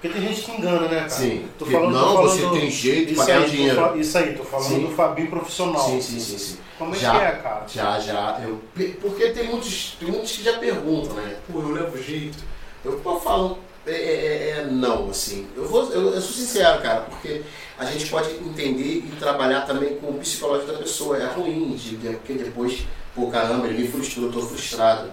Porque 0.00 0.18
tem 0.18 0.28
gente 0.28 0.42
que 0.42 0.50
engana, 0.50 0.88
né, 0.88 0.96
cara? 0.96 1.08
Sim. 1.10 1.48
Tô 1.56 1.64
falando, 1.64 1.92
não, 1.92 2.00
tô 2.00 2.14
falando 2.14 2.50
você 2.50 2.60
tem 2.60 2.70
jeito 2.70 3.12
o 3.12 3.24
tô 3.24 3.44
dinheiro. 3.44 4.00
Isso 4.00 4.18
aí, 4.18 4.34
tô 4.34 4.42
falando 4.42 4.68
Sim. 4.68 4.86
do 4.86 4.96
Fabinho 4.96 5.30
profissional. 5.30 5.80
Sim, 5.80 6.00
sim, 6.00 6.18
sim, 6.18 6.38
sim. 6.38 6.58
Como 6.76 6.92
é 6.92 6.98
Já. 6.98 7.12
que 7.12 7.24
é, 7.24 7.30
cara? 7.30 7.64
Já, 7.68 8.00
já. 8.00 8.40
Eu, 8.42 8.60
porque 9.00 9.30
tem 9.30 9.44
muitos, 9.46 9.96
tem 10.00 10.08
muitos 10.10 10.32
que 10.32 10.42
já 10.42 10.58
perguntam, 10.58 11.14
né? 11.14 11.36
Pô, 11.50 11.60
eu 11.60 11.70
levo 11.70 12.02
jeito. 12.02 12.38
Eu 12.84 12.98
pô, 12.98 13.20
falo, 13.20 13.60
é, 13.86 13.90
é- 13.92 14.48
é 14.60 14.66
não, 14.70 15.10
assim. 15.10 15.46
Eu, 15.56 15.66
vou, 15.68 15.90
eu, 15.92 16.14
eu 16.14 16.20
sou 16.20 16.32
sincero, 16.32 16.80
cara, 16.82 17.00
porque 17.02 17.42
a 17.78 17.84
gente 17.86 18.06
pode 18.10 18.30
entender 18.36 18.98
e 19.04 19.14
trabalhar 19.18 19.62
também 19.62 19.96
com 19.96 20.08
o 20.10 20.18
psicológico 20.18 20.72
da 20.72 20.78
pessoa. 20.78 21.16
É 21.18 21.26
ruim, 21.26 21.74
de, 21.74 21.96
de- 21.96 22.10
porque 22.16 22.34
depois, 22.34 22.84
pô, 23.14 23.28
caramba, 23.28 23.66
ele 23.68 23.82
me 23.82 23.88
frustrou, 23.88 24.26
eu 24.26 24.32
tô 24.32 24.40
frustrado. 24.42 25.10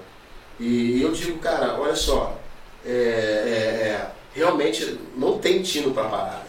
E 0.60 1.02
eu 1.02 1.12
digo, 1.12 1.40
cara, 1.40 1.80
olha 1.80 1.96
só, 1.96 2.38
é, 2.86 2.90
é- 2.92 3.88
é, 3.88 4.12
realmente 4.36 5.00
não 5.16 5.38
tem 5.40 5.62
tino 5.64 5.94
pra 5.94 6.04
parar. 6.06 6.46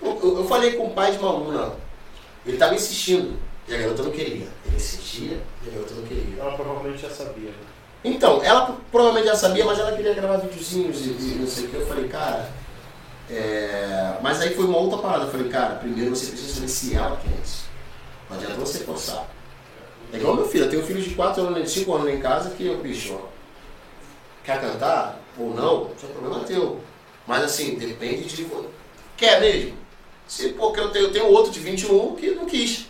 Eu, 0.00 0.20
eu- 0.22 0.44
falei 0.46 0.72
com 0.74 0.86
o 0.86 0.90
pai 0.94 1.10
de 1.12 1.18
uma 1.18 1.28
aluna, 1.30 1.72
ele 2.46 2.56
tava 2.56 2.74
insistindo, 2.74 3.36
e 3.66 3.74
a 3.74 3.78
garota 3.78 4.02
não 4.02 4.10
queria. 4.12 4.46
Ele 4.66 4.76
insistia, 4.76 5.40
e 5.64 5.68
a 5.68 5.72
garota 5.72 5.94
não 5.94 6.02
queria. 6.04 6.40
Ela 6.40 6.52
provavelmente 6.52 7.02
já 7.02 7.10
sabia. 7.10 7.50
Né? 7.50 7.56
Então, 8.04 8.42
ela 8.42 8.78
provavelmente 8.90 9.26
já 9.26 9.34
sabia, 9.36 9.64
mas 9.64 9.78
ela 9.78 9.92
queria 9.92 10.14
gravar 10.14 10.36
videozinhos 10.36 11.04
e, 11.04 11.10
e 11.10 11.36
não 11.40 11.46
sei 11.46 11.64
o 11.64 11.68
que. 11.68 11.76
Eu 11.76 11.86
falei, 11.86 12.08
cara. 12.08 12.48
é, 13.30 14.16
Mas 14.22 14.40
aí 14.40 14.54
foi 14.54 14.64
uma 14.64 14.78
outra 14.78 14.98
parada. 14.98 15.24
Eu 15.24 15.30
falei, 15.30 15.48
cara, 15.48 15.76
primeiro 15.76 16.14
você 16.14 16.30
precisa 16.30 16.54
saber 16.54 16.68
se 16.68 16.94
ela 16.94 17.16
quer 17.16 17.32
isso. 17.44 17.64
Não 18.30 18.36
adianta 18.36 18.54
você 18.54 18.80
forçar. 18.80 19.26
É 20.12 20.16
igual 20.16 20.36
meu 20.36 20.48
filho, 20.48 20.64
eu 20.64 20.70
tenho 20.70 20.82
um 20.82 20.86
filho 20.86 21.02
de 21.02 21.14
4 21.14 21.42
anos, 21.42 21.62
de 21.62 21.80
5 21.80 21.94
anos 21.94 22.08
em 22.08 22.20
casa 22.20 22.50
que 22.50 22.66
eu, 22.66 22.78
bicho, 22.78 23.14
ó, 23.14 23.26
quer 24.42 24.58
cantar 24.58 25.20
ou 25.38 25.54
não, 25.54 25.90
isso 25.94 26.06
é 26.06 26.08
problema 26.08 26.44
teu. 26.44 26.80
Mas 27.26 27.44
assim, 27.44 27.74
depende 27.74 28.24
de. 28.24 28.46
Quer 29.18 29.40
mesmo? 29.40 29.76
Se, 30.26 30.50
porque 30.50 30.80
eu 30.80 30.90
tenho, 30.90 31.06
eu 31.06 31.12
tenho 31.12 31.26
outro 31.26 31.52
de 31.52 31.60
21 31.60 32.16
que 32.16 32.30
não 32.30 32.46
quis. 32.46 32.86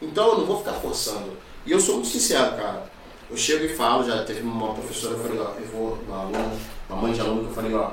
Então 0.00 0.28
eu 0.28 0.38
não 0.38 0.46
vou 0.46 0.58
ficar 0.58 0.74
forçando. 0.74 1.36
E 1.66 1.72
eu 1.72 1.80
sou 1.80 1.94
muito 1.96 2.08
sincero, 2.08 2.56
cara. 2.56 2.84
Eu 3.30 3.36
chego 3.36 3.64
e 3.64 3.68
falo, 3.68 4.04
já 4.04 4.24
teve 4.24 4.42
uma 4.42 4.74
professora, 4.74 5.14
eu 5.14 5.20
falei, 5.20 5.38
ó, 5.38 5.52
eu 5.58 5.66
vou, 5.66 5.98
uma 6.06 6.20
aluna, 6.20 6.52
uma 6.88 7.02
mãe 7.02 7.12
de 7.12 7.20
aluno, 7.20 7.42
que 7.44 7.48
eu 7.48 7.54
falei, 7.54 7.74
ó, 7.74 7.92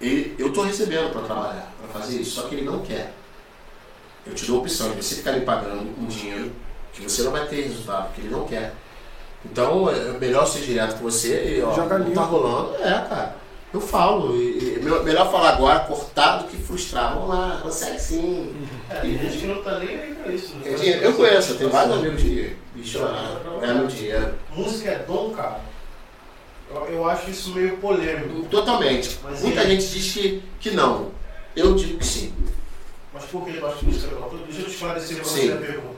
ele, 0.00 0.34
eu 0.38 0.52
tô 0.52 0.62
recebendo 0.62 1.10
para 1.10 1.22
trabalhar, 1.22 1.72
para 1.80 2.00
fazer 2.00 2.20
isso, 2.20 2.40
só 2.40 2.48
que 2.48 2.54
ele 2.54 2.64
não 2.64 2.80
quer. 2.80 3.12
Eu 4.26 4.34
te 4.34 4.44
dou 4.46 4.58
a 4.58 4.60
opção 4.60 4.90
de 4.90 5.02
você 5.02 5.16
ficar 5.16 5.32
me 5.32 5.40
pagando 5.40 5.88
um 5.98 6.06
dinheiro 6.06 6.52
que 6.92 7.02
você 7.02 7.22
não 7.22 7.32
vai 7.32 7.46
ter 7.46 7.62
resultado, 7.62 8.06
porque 8.06 8.20
ele 8.20 8.30
não 8.30 8.46
quer. 8.46 8.74
Então 9.44 9.88
é 9.88 10.18
melhor 10.18 10.46
ser 10.46 10.60
direto 10.60 10.98
com 10.98 11.04
você 11.04 11.56
e 11.56 11.62
ó, 11.62 11.72
Joga 11.72 11.98
não 11.98 12.10
tá 12.12 12.22
rolando. 12.22 12.74
É, 12.76 13.06
cara. 13.08 13.36
Eu 13.72 13.80
falo. 13.80 14.34
E, 14.36 14.76
e 14.76 14.80
me- 14.82 14.98
melhor 15.00 15.30
falar 15.30 15.50
agora, 15.50 15.80
cortar, 15.80 16.38
do 16.38 16.48
que 16.48 16.56
frustrar. 16.56 17.14
Vamos 17.14 17.28
lá, 17.28 17.60
consegue 17.62 18.00
sim. 18.00 18.54
É, 18.88 18.94
tem 19.00 19.18
gente 19.18 19.38
que 19.38 19.46
não 19.46 19.62
tá 19.62 19.78
nem 19.78 19.88
aí 19.88 20.14
pra 20.14 20.32
isso. 20.32 20.54
Dinheiro? 20.56 21.02
Eu 21.04 21.14
conheço, 21.14 21.52
eu 21.52 21.58
tenho 21.58 21.70
vários 21.70 21.96
amigos 21.98 22.22
de 22.22 22.56
bicho, 22.74 22.98
ah, 23.02 23.40
é 23.62 23.72
meu 23.74 23.86
dinheiro. 23.86 24.34
Música 24.54 24.90
é 24.90 24.98
dom, 25.00 25.30
cara. 25.30 25.60
Eu, 26.70 26.84
eu 26.86 27.08
acho 27.08 27.30
isso 27.30 27.54
meio 27.54 27.76
polêmico. 27.78 28.46
Totalmente. 28.48 29.18
Mas 29.22 29.42
Muita 29.42 29.64
e- 29.64 29.66
gente 29.70 29.86
diz 29.88 30.12
que, 30.12 30.42
que 30.60 30.70
não. 30.70 31.10
Eu 31.56 31.74
digo 31.74 31.98
que 31.98 32.06
sim. 32.06 32.32
Mas 33.12 33.24
por 33.24 33.44
que 33.44 33.56
eu 33.56 33.66
acho 33.66 33.78
que 33.78 33.86
música 33.86 34.06
é? 34.14 34.44
Deixa 34.46 34.60
eu 34.60 34.64
te 34.66 34.70
esclarecer 34.70 35.16
pra 35.16 35.24
Sim. 35.24 35.46
você 35.48 35.52
a 35.52 35.56
pergunta. 35.56 35.96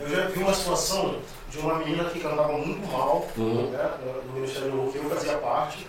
Eu 0.00 0.08
já 0.08 0.26
vi 0.26 0.38
uma 0.42 0.54
situação 0.54 1.16
de 1.50 1.58
uma 1.58 1.74
menina 1.80 2.04
que 2.04 2.18
cantava 2.20 2.52
muito 2.56 2.86
mal, 2.90 3.28
Uhum. 3.36 3.70
né, 3.70 3.90
do 4.26 4.32
Ministério 4.32 4.70
do 4.70 4.90
que 4.92 4.98
eu 4.98 5.04
fazia 5.10 5.34
parte, 5.38 5.86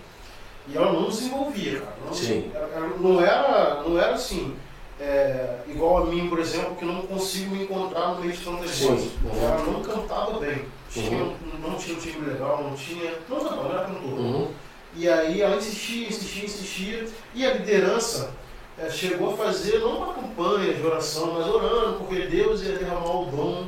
e 0.68 0.78
ela 0.78 0.92
não 0.94 1.10
desenvolvia, 1.10 1.80
cara. 1.82 1.96
Não, 2.06 2.14
Sim. 2.14 2.52
ela- 2.54 2.88
não, 3.00 3.22
era, 3.22 3.84
não 3.84 3.98
era 4.00 4.14
assim, 4.14 4.56
é, 5.00 5.58
igual 5.68 6.04
a 6.04 6.06
mim, 6.06 6.30
por 6.30 6.40
exemplo, 6.40 6.76
que 6.76 6.86
não 6.86 7.02
consigo 7.04 7.54
me 7.56 7.64
encontrar 7.64 8.10
no 8.16 8.22
meio 8.22 8.32
de 8.34 8.40
tantas 8.44 8.80
coisas. 8.80 9.12
Uhum. 9.24 9.44
Ela 9.44 9.58
não 9.64 9.82
cantava 9.82 10.40
bem. 10.40 10.66
Tinha, 10.90 11.24
Uhum. 11.24 11.34
Não 11.62 11.76
tinha 11.76 11.98
um 11.98 12.00
time 12.00 12.26
legal, 12.30 12.64
não 12.64 12.76
tinha. 12.76 13.14
Não 13.30 13.40
cantava, 13.40 13.64
não 13.64 13.72
era 13.72 13.86
cantora. 13.86 14.22
Uhum. 14.22 14.48
E 14.96 15.10
aí 15.10 15.42
ela 15.42 15.56
insistia, 15.56 16.08
insistia, 16.08 16.46
insistia, 16.46 17.06
e 17.34 17.46
a 17.46 17.54
liderança 17.54 18.32
eh, 18.78 18.90
chegou 18.92 19.34
a 19.34 19.38
fazer 19.38 19.80
não 19.80 19.98
uma 19.98 20.14
campanha 20.14 20.72
de 20.74 20.86
oração, 20.86 21.34
mas 21.34 21.48
orando, 21.48 21.98
porque 21.98 22.28
Deus 22.28 22.62
ia 22.62 22.74
derramar 22.78 23.22
o 23.22 23.26
dom 23.26 23.66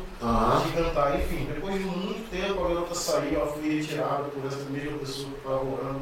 de 0.64 0.72
cantar. 0.74 1.20
Enfim, 1.20 1.48
depois 1.52 1.74
de 1.76 1.80
muito 1.82 2.30
tempo 2.30 2.64
a 2.64 2.68
garota 2.68 2.94
saiu, 2.94 3.40
ela 3.40 3.48
foi 3.48 3.76
retirada 3.78 4.24
por 4.26 4.46
essa 4.46 4.70
mesma 4.70 4.98
pessoa 5.00 5.30
que 5.30 5.38
estava 5.38 5.64
orando 5.64 6.02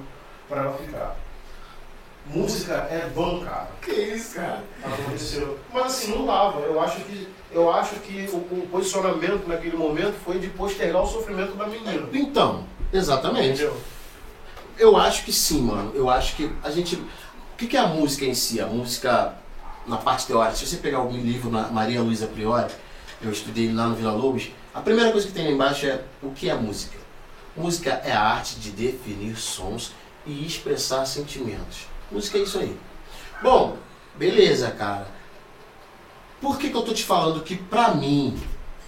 para 0.54 0.64
ela 0.64 0.78
ficar. 0.78 1.16
Música 2.28 2.74
é 2.90 3.10
dom, 3.14 3.44
cara. 3.44 3.70
Que 3.82 3.92
isso, 3.92 4.36
cara? 4.36 4.64
Aconteceu. 4.82 5.60
Mas 5.74 5.86
assim, 5.88 6.16
não 6.16 6.26
dava. 6.26 6.62
Eu 6.62 6.80
acho 6.80 7.02
que, 7.02 7.28
eu 7.52 7.72
acho 7.72 7.96
que 7.96 8.30
o, 8.32 8.38
o 8.38 8.68
posicionamento 8.72 9.46
naquele 9.48 9.76
momento 9.76 10.16
foi 10.24 10.40
de 10.40 10.48
postergar 10.48 11.02
o 11.02 11.08
sofrimento 11.08 11.56
da 11.58 11.68
menina. 11.68 12.08
Então, 12.14 12.66
exatamente. 12.94 13.64
Entendeu? 13.64 13.78
Eu 14.78 14.96
acho 14.96 15.26
que 15.26 15.34
sim, 15.34 15.64
mano. 15.64 15.92
Eu 15.94 16.10
acho 16.10 16.36
que 16.36 16.50
a 16.64 16.72
gente. 16.72 16.96
O 16.96 17.56
que 17.58 17.68
que 17.68 17.76
é 17.76 17.82
a 17.82 17.88
música 17.88 18.26
em 18.26 18.34
si? 18.34 18.62
A 18.62 18.68
música, 18.68 19.34
na 19.86 19.98
parte 19.98 20.26
teórica, 20.26 20.56
se 20.56 20.66
você 20.66 20.78
pegar 20.78 21.00
algum 21.00 21.18
livro 21.18 21.52
na 21.52 21.68
Maria 21.68 22.02
Luísa 22.02 22.28
Priori, 22.28 22.72
eu 23.22 23.32
estudei 23.32 23.72
lá 23.72 23.88
no 23.88 23.96
Vila 23.96 24.14
Lobos, 24.14 24.50
a 24.74 24.82
primeira 24.82 25.12
coisa 25.12 25.28
que 25.28 25.34
tem 25.34 25.46
lá 25.46 25.52
embaixo 25.52 25.86
é 25.86 26.02
o 26.22 26.32
que 26.32 26.50
é 26.50 26.56
música? 26.56 26.98
Música 27.56 28.02
é 28.04 28.12
a 28.12 28.22
arte 28.22 28.56
de 28.56 28.72
definir 28.72 29.36
sons 29.38 29.92
e 30.26 30.46
expressar 30.46 31.06
sentimentos. 31.06 31.88
Música 32.12 32.38
é 32.38 32.42
isso 32.42 32.60
aí. 32.60 32.78
Bom, 33.42 33.78
beleza, 34.16 34.72
cara. 34.72 35.08
Por 36.40 36.58
que, 36.58 36.70
que 36.70 36.76
eu 36.76 36.82
tô 36.82 36.94
te 36.94 37.04
falando 37.04 37.42
que 37.42 37.56
pra 37.56 37.94
mim 37.94 38.38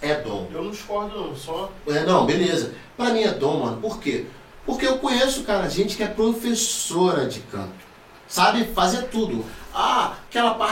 é 0.00 0.14
dom? 0.14 0.48
Eu 0.52 0.64
não 0.64 0.70
discordo, 0.70 1.16
não. 1.16 1.36
Só 1.36 1.70
É, 1.86 2.04
não, 2.04 2.26
beleza. 2.26 2.74
Pra 2.96 3.10
mim 3.10 3.22
é 3.22 3.32
dom, 3.32 3.64
mano. 3.64 3.80
Por 3.80 3.98
quê? 3.98 4.26
Porque 4.64 4.86
eu 4.86 4.98
conheço, 4.98 5.44
cara, 5.44 5.68
gente 5.68 5.96
que 5.96 6.02
é 6.02 6.08
professora 6.08 7.26
de 7.26 7.40
canto. 7.40 7.86
Sabe 8.28 8.64
fazer 8.64 9.04
tudo. 9.04 9.44
Ah, 9.72 10.14
aquela 10.28 10.54
parte. 10.54 10.64